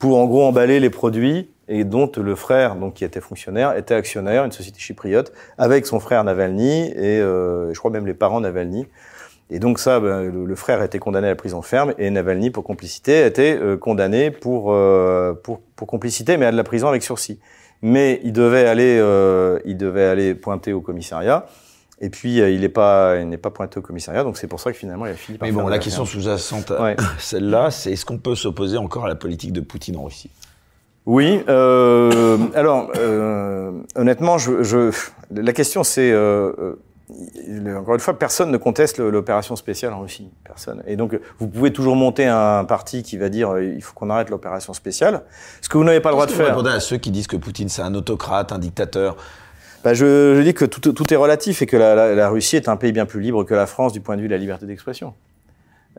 pour 0.00 0.18
en 0.18 0.26
gros 0.26 0.42
emballer 0.42 0.80
les 0.80 0.90
produits 0.90 1.48
et 1.68 1.84
dont 1.84 2.10
le 2.16 2.34
frère, 2.34 2.74
donc 2.74 2.94
qui 2.94 3.04
était 3.04 3.20
fonctionnaire, 3.20 3.76
était 3.76 3.94
actionnaire, 3.94 4.44
une 4.44 4.50
société 4.50 4.80
chypriote, 4.80 5.32
avec 5.56 5.86
son 5.86 6.00
frère 6.00 6.24
Navalny 6.24 6.88
et 6.88 7.20
euh, 7.20 7.72
je 7.72 7.78
crois 7.78 7.92
même 7.92 8.06
les 8.06 8.14
parents 8.14 8.40
Navalny. 8.40 8.88
Et 9.50 9.58
donc 9.58 9.78
ça, 9.78 10.00
ben, 10.00 10.30
le, 10.30 10.54
frère 10.54 10.82
été 10.82 10.98
condamné 10.98 11.26
à 11.26 11.30
la 11.30 11.36
prison 11.36 11.60
ferme 11.60 11.92
et 11.98 12.08
Navalny 12.10 12.50
pour 12.50 12.64
complicité 12.64 13.22
a 13.22 13.26
été 13.26 13.56
euh, 13.56 13.76
condamné 13.76 14.30
pour, 14.30 14.72
euh, 14.72 15.34
pour, 15.34 15.60
pour 15.76 15.86
complicité, 15.86 16.36
mais 16.36 16.46
à 16.46 16.52
de 16.52 16.56
la 16.56 16.64
prison 16.64 16.88
avec 16.88 17.02
sursis. 17.02 17.38
Mais 17.82 18.20
il 18.22 18.32
devait 18.32 18.66
aller, 18.66 18.98
euh, 19.00 19.58
il 19.64 19.76
devait 19.76 20.04
aller 20.04 20.34
pointer 20.34 20.72
au 20.72 20.80
commissariat. 20.80 21.46
Et 22.02 22.08
puis, 22.08 22.40
euh, 22.40 22.50
il 22.50 22.62
n'est 22.62 22.70
pas, 22.70 23.16
il 23.18 23.28
n'est 23.28 23.36
pas 23.36 23.50
pointé 23.50 23.78
au 23.78 23.82
commissariat, 23.82 24.24
donc 24.24 24.38
c'est 24.38 24.46
pour 24.46 24.58
ça 24.58 24.72
que 24.72 24.78
finalement, 24.78 25.04
il 25.04 25.12
a 25.12 25.14
fini 25.14 25.36
par. 25.36 25.46
Mais 25.46 25.52
bon, 25.52 25.68
la 25.68 25.78
question 25.78 26.06
sous-jacente, 26.06 26.70
ouais. 26.80 26.96
celle-là, 27.18 27.70
c'est 27.70 27.92
est-ce 27.92 28.06
qu'on 28.06 28.18
peut 28.18 28.34
s'opposer 28.34 28.78
encore 28.78 29.04
à 29.04 29.08
la 29.08 29.14
politique 29.14 29.52
de 29.52 29.60
Poutine 29.60 29.96
en 29.96 30.04
Russie? 30.04 30.30
Oui. 31.04 31.42
Euh, 31.48 32.38
alors, 32.54 32.90
euh, 32.96 33.72
honnêtement, 33.96 34.38
je, 34.38 34.62
je, 34.62 34.92
la 35.30 35.52
question, 35.52 35.84
c'est 35.84 36.14
encore 37.76 37.94
une 37.94 38.00
fois, 38.00 38.18
personne 38.18 38.50
ne 38.50 38.56
conteste 38.56 38.98
l'opération 38.98 39.54
spéciale 39.56 39.92
en 39.92 40.00
Russie, 40.00 40.30
personne. 40.44 40.82
Et 40.86 40.96
donc, 40.96 41.18
vous 41.38 41.48
pouvez 41.48 41.70
toujours 41.70 41.96
monter 41.96 42.26
un 42.26 42.64
parti 42.64 43.02
qui 43.02 43.18
va 43.18 43.28
dire 43.28 43.58
il 43.58 43.82
faut 43.82 43.92
qu'on 43.92 44.08
arrête 44.08 44.30
l'opération 44.30 44.72
spéciale, 44.72 45.22
ce 45.60 45.68
que 45.68 45.76
vous 45.76 45.84
n'avez 45.84 46.00
pas 46.00 46.10
le 46.10 46.14
droit 46.14 46.26
de 46.26 46.32
faire. 46.32 46.58
Vous 46.58 46.66
à 46.66 46.80
ceux 46.80 46.96
qui 46.96 47.10
disent 47.10 47.26
que 47.26 47.36
Poutine 47.36 47.68
c'est 47.68 47.82
un 47.82 47.94
autocrate, 47.94 48.52
un 48.52 48.58
dictateur? 48.58 49.16
Bah 49.82 49.94
je, 49.94 50.42
dis 50.42 50.52
que 50.52 50.64
tout, 50.64 51.12
est 51.12 51.16
relatif 51.16 51.62
et 51.62 51.66
que 51.66 51.76
la, 51.76 52.28
Russie 52.28 52.56
est 52.56 52.68
un 52.68 52.76
pays 52.76 52.92
bien 52.92 53.06
plus 53.06 53.20
libre 53.20 53.44
que 53.44 53.54
la 53.54 53.66
France 53.66 53.92
du 53.92 54.00
point 54.00 54.16
de 54.16 54.20
vue 54.20 54.28
de 54.28 54.32
la 54.32 54.38
liberté 54.38 54.66
d'expression. 54.66 55.14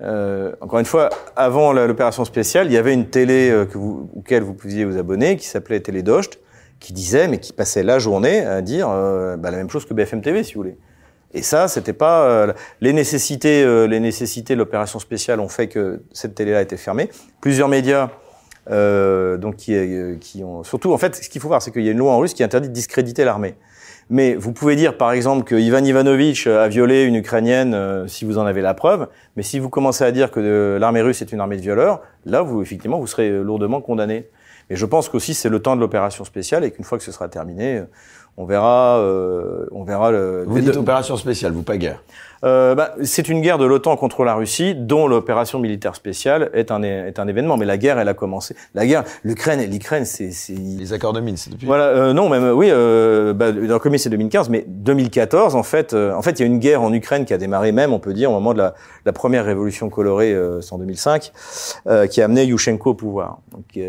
Euh, 0.01 0.53
encore 0.61 0.79
une 0.79 0.86
fois, 0.86 1.09
avant 1.36 1.73
l'opération 1.73 2.23
spéciale, 2.25 2.67
il 2.67 2.73
y 2.73 2.77
avait 2.77 2.93
une 2.93 3.07
télé 3.07 3.49
euh, 3.49 3.65
que 3.65 3.77
vous, 3.77 4.09
auquel 4.15 4.43
vous 4.43 4.53
pouviez 4.53 4.86
vous 4.86 4.97
abonner 4.97 5.36
qui 5.36 5.47
s'appelait 5.47 5.79
Télé 5.79 6.01
Docht, 6.01 6.39
qui 6.79 6.93
disait, 6.93 7.27
mais 7.27 7.39
qui 7.39 7.53
passait 7.53 7.84
la 7.84 7.99
journée 7.99 8.39
à 8.45 8.61
dire 8.61 8.88
euh, 8.89 9.36
bah, 9.36 9.51
la 9.51 9.57
même 9.57 9.69
chose 9.69 9.86
que 9.86 9.93
BFM 9.93 10.21
TV, 10.21 10.43
si 10.43 10.53
vous 10.53 10.61
voulez. 10.61 10.77
Et 11.34 11.41
ça, 11.41 11.67
c'était 11.67 11.93
pas 11.93 12.53
les 12.82 12.91
nécessités. 12.91 13.65
Les 13.88 14.01
nécessités 14.01 14.53
de 14.53 14.59
l'opération 14.59 14.99
spéciale 14.99 15.39
ont 15.39 15.47
fait 15.47 15.67
que 15.67 16.01
cette 16.11 16.36
télé-là 16.36 16.61
été 16.61 16.75
fermée. 16.75 17.09
Plusieurs 17.39 17.69
médias 17.69 18.09
donc 18.67 19.55
qui, 19.55 19.73
qui, 20.19 20.43
ont 20.43 20.65
surtout 20.65 20.91
en 20.91 20.97
fait 20.97 21.15
ce 21.15 21.29
qu'il 21.29 21.39
faut 21.39 21.47
voir 21.47 21.61
c'est 21.61 21.71
qu'il 21.71 21.84
y 21.84 21.88
a 21.88 21.93
une 21.93 21.99
loi 21.99 22.11
en 22.11 22.19
russe 22.19 22.34
qui 22.34 22.43
interdit 22.43 22.68
de 22.68 22.73
discréditer 22.73 23.23
l'armée 23.23 23.56
mais 24.11 24.35
vous 24.35 24.51
pouvez 24.51 24.75
dire 24.75 24.97
par 24.97 25.11
exemple 25.11 25.43
que 25.43 25.55
Ivan 25.55 25.83
Ivanovitch 25.83 26.45
a 26.45 26.67
violé 26.67 27.05
une 27.05 27.15
ukrainienne 27.15 27.73
euh, 27.73 28.05
si 28.07 28.25
vous 28.25 28.38
en 28.38 28.45
avez 28.45 28.61
la 28.61 28.75
preuve 28.75 29.07
mais 29.35 29.41
si 29.41 29.57
vous 29.57 29.69
commencez 29.69 30.03
à 30.03 30.11
dire 30.11 30.29
que 30.29 30.77
l'armée 30.79 31.01
russe 31.01 31.23
est 31.23 31.31
une 31.31 31.39
armée 31.39 31.57
de 31.57 31.61
violeurs 31.61 32.01
là 32.25 32.43
vous 32.43 32.61
effectivement 32.61 32.99
vous 32.99 33.07
serez 33.07 33.29
lourdement 33.29 33.81
condamné 33.81 34.27
mais 34.69 34.75
je 34.75 34.85
pense 34.85 35.09
qu'aussi 35.09 35.33
c'est 35.33 35.49
le 35.49 35.59
temps 35.59 35.75
de 35.75 35.81
l'opération 35.81 36.25
spéciale 36.25 36.63
et 36.63 36.71
qu'une 36.71 36.85
fois 36.85 36.99
que 36.99 37.03
ce 37.03 37.11
sera 37.11 37.27
terminé 37.29 37.81
on 38.38 38.45
verra, 38.45 38.99
euh, 38.99 39.65
on 39.71 39.83
verra 39.83 40.11
le. 40.11 40.45
Vous 40.47 40.59
dites 40.59 40.77
opération 40.77 41.17
spéciale, 41.17 41.51
vous 41.51 41.63
pas 41.63 41.77
guerre. 41.77 42.01
Euh, 42.43 42.76
bah, 42.76 42.95
c'est 43.03 43.30
une 43.30 43.41
guerre 43.41 43.57
de 43.57 43.65
l'OTAN 43.65 43.95
contre 43.97 44.23
la 44.23 44.35
Russie, 44.35 44.76
dont 44.76 45.07
l'opération 45.07 45.59
militaire 45.59 45.95
spéciale 45.95 46.49
est 46.53 46.72
un 46.72 46.81
est 46.84 47.19
un 47.19 47.27
événement. 47.27 47.57
Mais 47.57 47.65
la 47.65 47.77
guerre, 47.77 47.99
elle 47.99 48.09
a 48.09 48.13
commencé. 48.13 48.55
La 48.73 48.85
guerre, 48.85 49.03
l'Ukraine 49.23 49.61
l'Ukraine, 49.69 50.05
c'est 50.05 50.31
les 50.49 50.93
accords 50.93 51.13
de 51.13 51.22
Minsk 51.22 51.49
depuis. 51.49 51.68
Voilà, 51.68 51.85
euh, 51.85 52.13
non, 52.13 52.30
même 52.30 52.51
oui. 52.51 52.68
Euh, 52.69 53.34
bah, 53.34 53.51
le 53.51 53.77
premier 53.80 53.97
c'est 53.97 54.09
2015, 54.09 54.49
mais 54.49 54.63
2014, 54.68 55.55
en 55.55 55.63
fait, 55.63 55.93
euh, 55.93 56.13
en 56.13 56.22
fait, 56.22 56.31
il 56.31 56.39
y 56.39 56.43
a 56.43 56.45
une 56.45 56.59
guerre 56.59 56.81
en 56.81 56.93
Ukraine 56.93 57.26
qui 57.26 57.34
a 57.34 57.38
démarré 57.38 57.72
même, 57.72 57.93
on 57.93 57.99
peut 57.99 58.13
dire, 58.13 58.30
au 58.30 58.34
moment 58.34 58.53
de 58.53 58.59
la, 58.59 58.76
la 59.05 59.13
première 59.13 59.45
révolution 59.45 59.89
colorée, 59.89 60.34
euh, 60.34 60.61
c'est 60.61 60.73
en 60.73 60.77
2005, 60.77 61.31
qui 62.09 62.22
a 62.22 62.26
amené 62.26 62.45
Yushchenko 62.45 62.91
au 62.91 62.93
pouvoir. 62.93 63.39
Donc, 63.51 63.80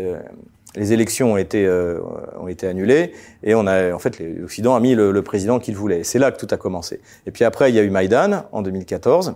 les 0.75 0.93
élections 0.93 1.33
ont 1.33 1.37
été, 1.37 1.65
euh, 1.65 1.99
ont 2.39 2.47
été 2.47 2.67
annulés 2.67 3.13
et 3.43 3.55
on 3.55 3.67
a 3.67 3.93
en 3.93 3.99
fait 3.99 4.19
l'Occident 4.19 4.75
a 4.75 4.79
mis 4.79 4.95
le, 4.95 5.21
président 5.21 5.59
qu'il 5.59 5.75
voulait. 5.75 6.03
C'est 6.03 6.19
là 6.19 6.31
que 6.31 6.37
tout 6.37 6.47
a 6.51 6.57
commencé. 6.57 7.01
Et 7.25 7.31
puis 7.31 7.43
après 7.43 7.69
il 7.69 7.75
y 7.75 7.79
a 7.79 7.83
eu 7.83 7.89
Maïdan 7.89 8.45
en 8.51 8.61
2014 8.61 9.35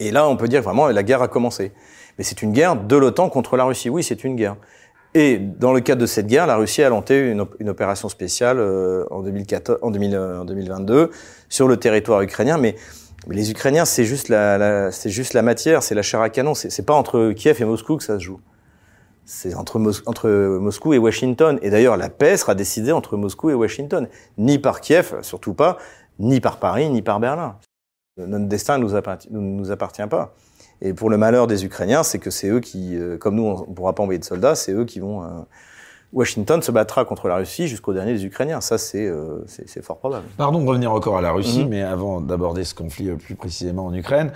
et 0.00 0.10
là 0.10 0.28
on 0.28 0.36
peut 0.36 0.48
dire 0.48 0.62
vraiment 0.62 0.88
la 0.88 1.02
guerre 1.02 1.22
a 1.22 1.28
commencé. 1.28 1.72
Mais 2.18 2.24
c'est 2.24 2.42
une 2.42 2.52
guerre 2.52 2.76
de 2.76 2.96
l'OTAN 2.96 3.28
contre 3.28 3.56
la 3.56 3.64
Russie. 3.64 3.90
Oui, 3.90 4.02
c'est 4.02 4.24
une 4.24 4.36
guerre. 4.36 4.56
Et 5.14 5.38
dans 5.38 5.72
le 5.72 5.80
cadre 5.80 6.00
de 6.00 6.06
cette 6.06 6.26
guerre, 6.26 6.46
la 6.46 6.56
Russie 6.56 6.82
a 6.82 6.88
lancé 6.88 7.14
une, 7.58 7.68
opération 7.70 8.08
spéciale 8.08 8.58
euh, 8.58 9.04
en, 9.10 9.22
2014, 9.22 9.78
en, 9.80 9.90
2000, 9.90 10.16
en 10.16 10.44
2022 10.44 11.10
sur 11.48 11.68
le 11.68 11.76
territoire 11.78 12.20
ukrainien. 12.22 12.58
Mais, 12.58 12.76
les 13.28 13.50
Ukrainiens, 13.50 13.86
c'est 13.86 14.04
juste 14.04 14.28
la, 14.28 14.56
la 14.56 14.92
c'est 14.92 15.10
juste 15.10 15.34
la 15.34 15.42
matière, 15.42 15.82
c'est 15.82 15.96
la 15.96 16.02
chair 16.02 16.20
à 16.20 16.30
canon. 16.30 16.54
C'est 16.54 16.86
pas 16.86 16.94
entre 16.94 17.32
Kiev 17.32 17.60
et 17.60 17.64
Moscou 17.64 17.96
que 17.96 18.04
ça 18.04 18.18
se 18.18 18.24
joue. 18.24 18.40
C'est 19.28 19.54
entre, 19.54 19.80
Moscou 19.80 20.92
et 20.92 20.98
Washington. 20.98 21.58
Et 21.60 21.68
d'ailleurs, 21.68 21.96
la 21.96 22.08
paix 22.08 22.36
sera 22.36 22.54
décidée 22.54 22.92
entre 22.92 23.16
Moscou 23.16 23.50
et 23.50 23.54
Washington. 23.54 24.08
Ni 24.38 24.58
par 24.58 24.80
Kiev, 24.80 25.16
surtout 25.22 25.52
pas, 25.52 25.78
ni 26.20 26.40
par 26.40 26.58
Paris, 26.58 26.88
ni 26.88 27.02
par 27.02 27.18
Berlin. 27.18 27.58
Notre 28.16 28.46
destin 28.46 28.78
ne 28.78 28.84
nous, 28.84 28.94
appartient, 28.94 29.28
nous 29.30 29.70
appartient 29.72 30.06
pas. 30.08 30.34
Et 30.80 30.94
pour 30.94 31.10
le 31.10 31.16
malheur 31.16 31.48
des 31.48 31.64
Ukrainiens, 31.64 32.04
c'est 32.04 32.20
que 32.20 32.30
c'est 32.30 32.48
eux 32.48 32.60
qui, 32.60 32.96
euh, 32.96 33.18
comme 33.18 33.34
nous, 33.34 33.44
on 33.44 33.68
ne 33.68 33.74
pourra 33.74 33.94
pas 33.94 34.02
envoyer 34.02 34.18
de 34.18 34.24
soldats, 34.24 34.54
c'est 34.54 34.72
eux 34.72 34.84
qui 34.84 35.00
vont. 35.00 35.24
Euh, 35.24 35.28
Washington 36.16 36.60
se 36.62 36.72
battra 36.72 37.04
contre 37.04 37.28
la 37.28 37.36
Russie 37.36 37.68
jusqu'au 37.68 37.92
dernier 37.92 38.14
des 38.14 38.24
Ukrainiens. 38.24 38.60
Ça, 38.60 38.78
c'est 38.78 39.06
euh, 39.06 39.44
fort 39.82 39.98
probable. 39.98 40.24
Pardon 40.36 40.60
de 40.60 40.68
revenir 40.68 40.90
encore 40.90 41.18
à 41.18 41.20
la 41.20 41.30
Russie, 41.30 41.62
mhm. 41.62 41.68
mais 41.68 41.82
avant 41.82 42.20
d'aborder 42.20 42.64
ce 42.64 42.74
conflit 42.74 43.10
plus 43.12 43.36
précisément 43.36 43.86
en 43.86 43.94
Ukraine, 43.94 44.32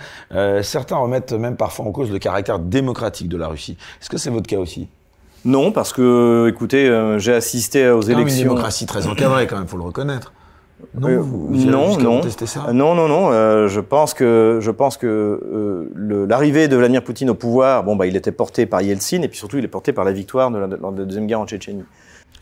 certains 0.61 0.97
remettent 0.97 1.33
même 1.33 1.57
parfois 1.57 1.85
en 1.85 1.91
cause 1.91 2.11
le 2.11 2.19
caractère 2.19 2.59
démocratique 2.59 3.27
de 3.27 3.37
la 3.37 3.47
Russie. 3.47 3.77
Est-ce 3.99 4.09
que 4.09 4.17
c'est 4.17 4.29
votre 4.29 4.47
cas 4.47 4.59
aussi? 4.59 4.87
Non, 5.43 5.71
parce 5.71 5.91
que, 5.91 6.47
écoutez, 6.49 7.15
j'ai 7.17 7.33
assisté 7.33 7.89
aux 7.89 8.01
élections. 8.01 8.37
une 8.37 8.43
démocratie 8.43 8.85
très 8.85 9.07
encadrée, 9.07 9.47
quand 9.47 9.57
même, 9.57 9.67
faut 9.67 9.77
le 9.77 9.83
reconnaître. 9.83 10.31
Non, 10.99 11.07
euh, 11.09 11.23
non, 11.51 11.97
non. 11.97 12.21
Ça 12.29 12.73
non, 12.73 12.95
non, 12.95 13.07
non. 13.07 13.31
Euh, 13.31 13.67
je 13.67 13.79
pense 13.79 14.13
que 14.13 14.59
je 14.61 14.71
pense 14.71 14.97
que 14.97 15.07
euh, 15.07 16.25
l'arrivée 16.27 16.67
de 16.67 16.75
Vladimir 16.75 17.03
Poutine 17.03 17.29
au 17.29 17.35
pouvoir, 17.35 17.83
bon 17.83 17.95
bah, 17.95 18.07
il 18.07 18.15
était 18.15 18.31
porté 18.31 18.65
par 18.65 18.81
Yeltsin 18.81 19.21
et 19.21 19.27
puis 19.27 19.37
surtout 19.37 19.57
il 19.57 19.65
est 19.65 19.69
porté 19.69 19.93
par 19.93 20.05
la 20.05 20.11
victoire 20.11 20.51
de 20.51 20.59
la, 20.59 20.67
deuxième 20.67 21.27
guerre 21.27 21.41
en 21.41 21.47
Tchétchénie. 21.47 21.83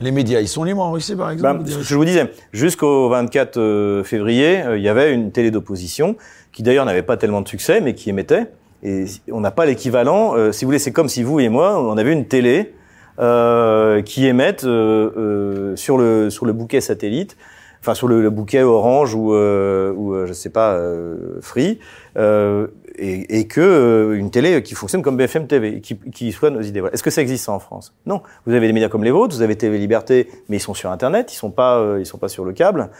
Les 0.00 0.12
médias, 0.12 0.40
ils 0.40 0.48
sont 0.48 0.64
libres 0.64 0.82
en 0.82 0.92
Russie, 0.92 1.14
par 1.14 1.30
exemple. 1.30 1.64
Ben, 1.64 1.82
je 1.82 1.94
vous 1.94 2.04
disais, 2.06 2.32
jusqu'au 2.52 3.10
24 3.10 4.02
février, 4.04 4.62
il 4.76 4.82
y 4.82 4.88
avait 4.88 5.12
une 5.12 5.30
télé 5.30 5.50
d'opposition 5.50 6.16
qui 6.52 6.62
d'ailleurs 6.62 6.86
n'avait 6.86 7.02
pas 7.02 7.18
tellement 7.18 7.42
de 7.42 7.48
succès, 7.48 7.82
mais 7.82 7.94
qui 7.94 8.08
émettait. 8.08 8.46
Et 8.82 9.04
on 9.30 9.40
n'a 9.40 9.50
pas 9.50 9.66
l'équivalent. 9.66 10.34
si 10.52 10.64
vous 10.64 10.68
voulez, 10.68 10.78
c'est 10.78 10.92
comme 10.92 11.08
si 11.08 11.22
vous 11.22 11.38
et 11.40 11.50
moi, 11.50 11.82
on 11.82 11.98
avait 11.98 12.12
une 12.12 12.26
télé 12.26 12.72
qui 13.18 14.26
émette 14.26 14.60
sur 14.60 15.98
le 15.98 16.30
sur 16.30 16.46
le 16.46 16.52
bouquet 16.54 16.80
satellite 16.80 17.36
enfin 17.80 17.94
sur 17.94 18.08
le, 18.08 18.28
bouquet 18.30 18.62
Orange 18.62 19.14
ou, 19.14 19.34
euh, 19.34 19.92
ou 19.92 20.14
euh, 20.14 20.26
je 20.26 20.32
sais 20.32 20.50
pas 20.50 20.72
euh, 20.74 21.38
Free, 21.40 21.78
euh, 22.16 22.68
et, 22.96 23.38
et, 23.38 23.46
que 23.46 24.14
une 24.14 24.30
télé 24.30 24.62
qui 24.62 24.74
fonctionne 24.74 25.02
comme 25.02 25.16
BFM 25.16 25.46
TV, 25.46 25.80
qui, 25.80 25.96
qui 25.96 26.32
soit 26.32 26.50
nos 26.50 26.60
idées. 26.60 26.82
Est-ce 26.92 27.02
que 27.02 27.10
ça 27.10 27.22
existe 27.22 27.46
ça 27.46 27.52
en 27.52 27.58
France? 27.58 27.94
Non. 28.04 28.22
Vous 28.46 28.52
avez 28.52 28.66
des 28.66 28.72
médias 28.72 28.88
comme 28.88 29.04
les 29.04 29.10
vôtres, 29.10 29.34
vous 29.34 29.42
avez 29.42 29.56
TV 29.56 29.78
Liberté, 29.78 30.28
mais 30.48 30.58
ils 30.58 30.60
sont 30.60 30.74
sur 30.74 30.90
Internet, 30.90 31.32
ils 31.32 31.36
sont 31.36 31.50
pas, 31.50 31.96
ils 31.98 32.06
sont 32.06 32.18
pas 32.18 32.28
sur 32.28 32.44
le 32.44 32.52
câble. 32.52 32.90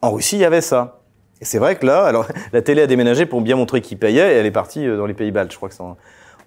En 0.00 0.12
Russie, 0.12 0.36
il 0.36 0.40
y 0.40 0.44
avait 0.44 0.60
ça. 0.60 1.00
Et 1.40 1.44
c'est 1.44 1.58
vrai 1.58 1.76
que 1.76 1.86
là, 1.86 2.04
alors 2.04 2.26
la 2.52 2.62
télé 2.62 2.82
a 2.82 2.86
déménagé 2.86 3.26
pour 3.26 3.40
bien 3.40 3.56
montrer 3.56 3.80
qui 3.80 3.96
payait, 3.96 4.34
et 4.34 4.36
elle 4.36 4.46
est 4.46 4.52
partie 4.52 4.86
dans 4.86 5.06
les 5.06 5.14
pays 5.14 5.32
baltes. 5.32 5.50
Je 5.50 5.56
crois 5.56 5.68
que 5.68 5.74
c'est 5.74 5.82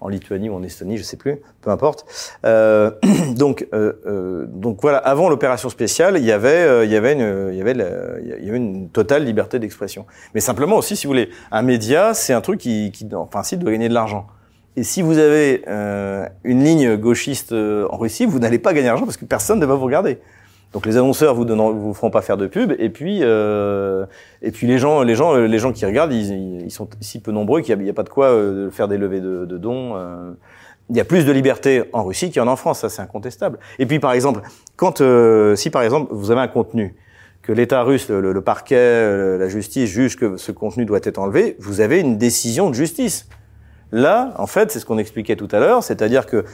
en 0.02 0.08
Lituanie 0.08 0.50
ou 0.50 0.54
en 0.54 0.62
Estonie, 0.62 0.98
je 0.98 1.02
sais 1.02 1.16
plus, 1.16 1.38
peu 1.60 1.70
importe. 1.70 2.04
Euh, 2.44 2.90
donc, 3.36 3.66
euh, 3.72 3.92
euh, 4.06 4.46
donc 4.48 4.80
voilà, 4.82 4.98
avant 4.98 5.28
l'opération 5.28 5.68
spéciale, 5.68 6.18
il 6.18 6.24
y 6.24 6.32
avait, 6.32 6.48
euh, 6.48 6.84
il 6.84 6.90
y 6.90 6.96
avait 6.96 7.12
une, 7.12 7.50
il 7.52 7.56
y 7.56 7.60
avait, 7.60 7.72
il 7.72 8.44
y 8.44 8.48
avait 8.48 8.58
une 8.58 8.88
totale 8.88 9.24
liberté 9.24 9.58
d'expression. 9.58 10.04
Mais 10.34 10.40
simplement 10.40 10.76
aussi, 10.76 10.96
si 10.96 11.06
vous 11.06 11.12
voulez, 11.12 11.30
un 11.50 11.62
média, 11.62 12.14
c'est 12.14 12.32
un 12.32 12.40
truc 12.40 12.60
qui, 12.60 12.90
qui 12.92 13.08
en 13.14 13.26
principe, 13.26 13.60
doit 13.60 13.72
gagner 13.72 13.88
de 13.88 13.94
l'argent. 13.94 14.26
Et 14.76 14.82
si 14.84 15.02
vous 15.02 15.18
avez 15.18 15.62
euh, 15.68 16.26
une 16.44 16.64
ligne 16.64 16.96
gauchiste 16.96 17.52
en 17.52 17.96
Russie, 17.96 18.26
vous 18.26 18.38
n'allez 18.38 18.58
pas 18.58 18.72
gagner 18.72 18.88
d'argent 18.88 19.04
parce 19.04 19.18
que 19.18 19.26
personne 19.26 19.60
ne 19.60 19.66
va 19.66 19.74
vous 19.74 19.84
regarder. 19.84 20.18
Donc 20.72 20.86
les 20.86 20.96
annonceurs 20.96 21.34
vous 21.34 21.44
donneront, 21.44 21.72
vous 21.72 21.92
feront 21.92 22.10
pas 22.10 22.22
faire 22.22 22.36
de 22.36 22.46
pub, 22.46 22.72
et 22.78 22.88
puis 22.88 23.20
euh, 23.22 24.06
et 24.40 24.50
puis 24.50 24.66
les 24.66 24.78
gens, 24.78 25.02
les 25.02 25.14
gens, 25.14 25.36
les 25.36 25.58
gens 25.58 25.72
qui 25.72 25.84
regardent, 25.84 26.12
ils, 26.12 26.62
ils 26.62 26.70
sont 26.70 26.88
si 27.00 27.20
peu 27.20 27.30
nombreux 27.30 27.60
qu'il 27.60 27.78
n'y 27.78 27.90
a, 27.90 27.92
pas 27.92 28.02
de 28.02 28.08
quoi 28.08 28.26
euh, 28.26 28.70
faire 28.70 28.88
des 28.88 28.96
levées 28.96 29.20
de, 29.20 29.44
dons. 29.58 29.96
Euh. 29.96 30.32
Il 30.90 30.96
y 30.96 31.00
a 31.00 31.04
plus 31.04 31.24
de 31.24 31.32
liberté 31.32 31.84
en 31.92 32.04
Russie 32.04 32.28
qu'il 32.28 32.38
y 32.38 32.40
en 32.40 32.48
en 32.48 32.56
France, 32.56 32.80
ça 32.80 32.88
c'est 32.88 33.02
incontestable. 33.02 33.58
Et 33.78 33.86
puis 33.86 33.98
par 33.98 34.12
exemple, 34.12 34.40
quand 34.76 35.00
euh, 35.00 35.56
si 35.56 35.70
par 35.70 35.82
exemple 35.82 36.12
vous 36.12 36.30
avez 36.30 36.40
un 36.40 36.48
contenu 36.48 36.94
que 37.42 37.52
l'État 37.52 37.82
russe, 37.82 38.08
le, 38.08 38.32
le 38.32 38.40
parquet, 38.40 38.76
euh, 38.76 39.38
la 39.38 39.48
justice 39.48 39.90
juge 39.90 40.16
que 40.16 40.36
ce 40.36 40.52
contenu 40.52 40.84
doit 40.84 41.00
être 41.02 41.18
enlevé, 41.18 41.56
vous 41.58 41.80
avez 41.80 42.00
une 42.00 42.16
décision 42.16 42.70
de 42.70 42.74
justice. 42.74 43.28
Là, 43.92 44.32
en 44.38 44.46
fait, 44.46 44.72
c'est 44.72 44.80
ce 44.80 44.86
qu'on 44.86 44.96
expliquait 44.96 45.36
tout 45.36 45.48
à 45.52 45.60
l'heure, 45.60 45.84
c'est-à-dire 45.84 46.24
que 46.24 46.44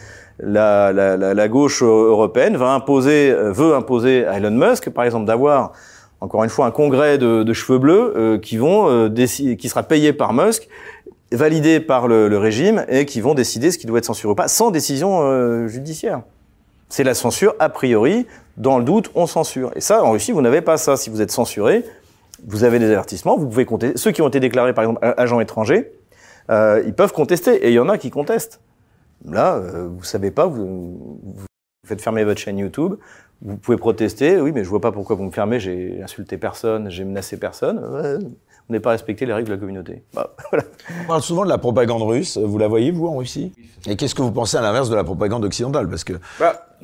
la, 0.40 0.92
la, 0.92 1.16
la, 1.16 1.48
gauche 1.48 1.82
européenne 1.82 2.56
va 2.56 2.70
imposer, 2.70 3.30
euh, 3.30 3.52
veut 3.52 3.74
imposer 3.74 4.26
à 4.26 4.38
Elon 4.38 4.50
Musk, 4.50 4.90
par 4.90 5.04
exemple, 5.04 5.24
d'avoir 5.24 5.72
encore 6.20 6.42
une 6.42 6.50
fois 6.50 6.66
un 6.66 6.72
congrès 6.72 7.16
de, 7.16 7.44
de 7.44 7.52
cheveux 7.52 7.78
bleus 7.78 8.12
euh, 8.16 8.38
qui 8.38 8.56
vont 8.56 8.88
euh, 8.90 9.08
qui 9.08 9.68
sera 9.68 9.84
payé 9.84 10.12
par 10.12 10.32
Musk, 10.32 10.68
validé 11.30 11.78
par 11.78 12.08
le, 12.08 12.28
le, 12.28 12.38
régime 12.38 12.84
et 12.88 13.06
qui 13.06 13.20
vont 13.20 13.34
décider 13.34 13.70
ce 13.70 13.78
qui 13.78 13.86
doit 13.86 13.98
être 13.98 14.04
censuré 14.04 14.32
ou 14.32 14.34
pas, 14.34 14.48
sans 14.48 14.72
décision 14.72 15.68
judiciaire. 15.68 16.22
C'est 16.88 17.04
la 17.04 17.14
censure 17.14 17.54
a 17.60 17.68
priori. 17.68 18.26
Dans 18.56 18.78
le 18.78 18.84
doute, 18.84 19.10
on 19.14 19.26
censure. 19.26 19.70
Et 19.76 19.80
ça, 19.80 20.02
en 20.02 20.10
Russie, 20.10 20.32
vous 20.32 20.40
n'avez 20.40 20.62
pas 20.62 20.76
ça. 20.76 20.96
Si 20.96 21.10
vous 21.10 21.20
êtes 21.20 21.30
censuré, 21.30 21.84
vous 22.46 22.64
avez 22.64 22.78
des 22.80 22.86
avertissements. 22.86 23.36
Vous 23.36 23.46
pouvez 23.46 23.66
compter. 23.66 23.92
Ceux 23.94 24.10
qui 24.10 24.22
ont 24.22 24.28
été 24.28 24.40
déclarés, 24.40 24.72
par 24.72 24.84
exemple, 24.84 25.14
agents 25.18 25.38
étrangers, 25.38 25.92
euh, 26.50 26.82
ils 26.86 26.94
peuvent 26.94 27.12
contester. 27.12 27.66
Et 27.66 27.68
il 27.68 27.74
y 27.74 27.78
en 27.78 27.88
a 27.88 27.98
qui 27.98 28.10
contestent. 28.10 28.60
Là, 29.24 29.56
euh, 29.56 29.88
vous 29.88 30.04
savez 30.04 30.30
pas, 30.30 30.46
vous, 30.46 31.20
vous, 31.22 31.46
faites 31.86 32.00
fermer 32.00 32.24
votre 32.24 32.40
chaîne 32.40 32.58
YouTube, 32.58 32.94
vous 33.42 33.56
pouvez 33.56 33.76
protester. 33.76 34.40
Oui, 34.40 34.52
mais 34.52 34.64
je 34.64 34.68
vois 34.68 34.80
pas 34.80 34.92
pourquoi 34.92 35.16
vous 35.16 35.24
me 35.24 35.30
fermez. 35.30 35.58
J'ai 35.58 36.00
insulté 36.02 36.38
personne, 36.38 36.90
j'ai 36.90 37.04
menacé 37.04 37.36
personne. 37.38 37.78
vous 37.78 38.72
n'avez 38.72 38.82
pas 38.82 38.90
respecté 38.90 39.26
les 39.26 39.32
règles 39.32 39.48
de 39.48 39.54
la 39.54 39.58
communauté. 39.58 40.04
Bah, 40.14 40.34
voilà. 40.50 40.64
On 41.02 41.06
parle 41.06 41.22
souvent 41.22 41.44
de 41.44 41.48
la 41.48 41.58
propagande 41.58 42.02
russe. 42.02 42.36
Vous 42.38 42.58
la 42.58 42.68
voyez, 42.68 42.92
vous, 42.92 43.06
en 43.08 43.16
Russie? 43.16 43.52
Et 43.86 43.96
qu'est-ce 43.96 44.14
que 44.14 44.22
vous 44.22 44.32
pensez 44.32 44.56
à 44.56 44.60
l'inverse 44.60 44.90
de 44.90 44.96
la 44.96 45.04
propagande 45.04 45.44
occidentale? 45.44 45.88
Parce 45.88 46.04
que. 46.04 46.14
Bah, 46.38 46.76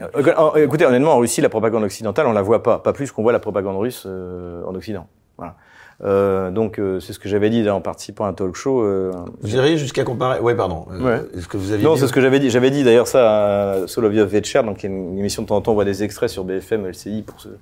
écoutez, 0.56 0.86
honnêtement, 0.86 1.14
en 1.14 1.18
Russie, 1.18 1.40
la 1.40 1.48
propagande 1.48 1.84
occidentale, 1.84 2.26
on 2.26 2.32
la 2.32 2.42
voit 2.42 2.62
pas. 2.62 2.78
Pas 2.78 2.92
plus 2.92 3.12
qu'on 3.12 3.22
voit 3.22 3.32
la 3.32 3.40
propagande 3.40 3.76
russe 3.76 4.04
euh, 4.06 4.64
en 4.64 4.74
Occident. 4.74 5.06
Voilà. 5.36 5.56
Euh, 6.04 6.50
donc 6.50 6.78
euh, 6.78 7.00
c'est 7.00 7.12
ce 7.12 7.18
que 7.18 7.28
j'avais 7.28 7.48
dit 7.48 7.68
en 7.68 7.80
participant 7.80 8.24
à 8.24 8.28
un 8.28 8.34
talk 8.34 8.54
show. 8.56 8.82
Euh, 8.82 9.12
vous 9.40 9.54
iriez 9.54 9.76
jusqu'à 9.78 10.04
comparer 10.04 10.38
Oui, 10.40 10.54
pardon. 10.54 10.86
Euh, 10.92 11.00
ouais. 11.00 11.22
Est-ce 11.36 11.48
que 11.48 11.56
vous 11.56 11.72
aviez 11.72 11.84
Non, 11.84 11.96
c'est 11.96 12.06
ce 12.06 12.12
que 12.12 12.20
j'avais 12.20 12.40
dit. 12.40 12.50
J'avais 12.50 12.70
dit 12.70 12.84
d'ailleurs 12.84 13.06
ça 13.06 13.80
à 13.82 13.86
Soloviev 13.86 14.26
Vetcher, 14.26 14.62
donc 14.62 14.82
une 14.84 15.18
émission 15.18 15.42
de 15.42 15.48
temps 15.48 15.56
en 15.56 15.60
temps 15.62 15.72
on 15.72 15.74
voit 15.74 15.84
des 15.84 16.02
extraits 16.02 16.28
sur 16.28 16.44
BFM 16.44 16.86
LCI 16.86 17.22
pour 17.22 17.40
ceux 17.40 17.58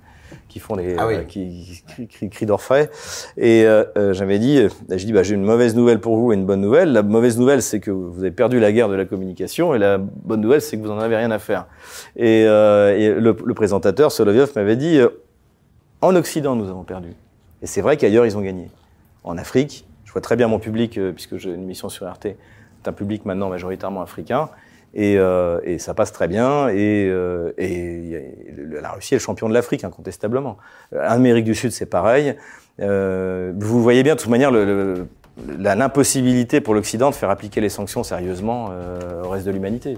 qui 0.49 0.59
font 0.59 0.75
les 0.75 0.95
ah 0.97 1.07
oui. 1.07 1.25
qui, 1.27 1.83
qui, 1.95 2.07
crient, 2.07 2.29
crient 2.29 2.45
d'orfraie. 2.45 2.89
Et 3.37 3.65
j'avais 4.11 4.39
dit, 4.39 4.67
j'ai 4.89 5.05
dit 5.05 5.13
bah, 5.13 5.23
j'ai 5.23 5.35
une 5.35 5.43
mauvaise 5.43 5.75
nouvelle 5.75 5.99
pour 5.99 6.17
vous 6.17 6.33
et 6.33 6.35
une 6.35 6.45
bonne 6.45 6.61
nouvelle. 6.61 6.91
La 6.91 7.01
mauvaise 7.03 7.37
nouvelle 7.37 7.61
c'est 7.61 7.79
que 7.79 7.91
vous 7.91 8.19
avez 8.19 8.31
perdu 8.31 8.59
la 8.59 8.71
guerre 8.71 8.89
de 8.89 8.95
la 8.95 9.05
communication 9.05 9.73
et 9.73 9.79
la 9.79 9.97
bonne 9.97 10.41
nouvelle 10.41 10.61
c'est 10.61 10.77
que 10.77 10.81
vous 10.81 10.91
en 10.91 10.99
avez 10.99 11.15
rien 11.15 11.31
à 11.31 11.39
faire. 11.39 11.67
Et, 12.17 12.41
et 12.41 12.45
le, 12.45 13.35
le 13.45 13.53
présentateur 13.53 14.11
Soloviev 14.11 14.51
m'avait 14.55 14.75
dit 14.75 14.99
en 16.01 16.15
Occident 16.15 16.55
nous 16.55 16.69
avons 16.69 16.83
perdu. 16.83 17.13
Et 17.63 17.67
c'est 17.67 17.81
vrai 17.81 17.97
qu'ailleurs, 17.97 18.25
ils 18.25 18.37
ont 18.37 18.41
gagné. 18.41 18.69
En 19.23 19.37
Afrique, 19.37 19.87
je 20.03 20.11
vois 20.11 20.21
très 20.21 20.35
bien 20.35 20.47
mon 20.47 20.59
public, 20.59 20.97
euh, 20.97 21.13
puisque 21.13 21.37
j'ai 21.37 21.49
une 21.49 21.63
mission 21.63 21.87
sur 21.89 22.07
RT, 22.11 22.35
c'est 22.81 22.87
un 22.87 22.91
public 22.91 23.25
maintenant 23.25 23.49
majoritairement 23.49 24.01
africain. 24.01 24.49
Et, 24.93 25.17
euh, 25.17 25.79
ça 25.79 25.93
passe 25.93 26.11
très 26.11 26.27
bien. 26.27 26.67
Et, 26.67 27.07
euh, 27.09 27.51
la 28.81 28.91
Russie 28.91 29.15
est 29.15 29.17
le 29.17 29.21
champion 29.21 29.47
de 29.47 29.53
l'Afrique, 29.53 29.85
incontestablement. 29.85 30.57
L'Amérique 30.91 31.45
du 31.45 31.55
Sud, 31.55 31.71
c'est 31.71 31.87
pareil. 31.87 32.35
Vous 32.77 33.81
voyez 33.81 34.03
bien, 34.03 34.15
de 34.15 34.19
toute 34.19 34.29
manière, 34.29 34.51
l'impossibilité 35.57 36.59
pour 36.59 36.75
l'Occident 36.75 37.09
de 37.09 37.15
faire 37.15 37.29
appliquer 37.29 37.61
les 37.61 37.69
sanctions 37.69 38.03
sérieusement 38.03 38.71
au 39.23 39.29
reste 39.29 39.47
de 39.47 39.51
l'humanité. 39.51 39.97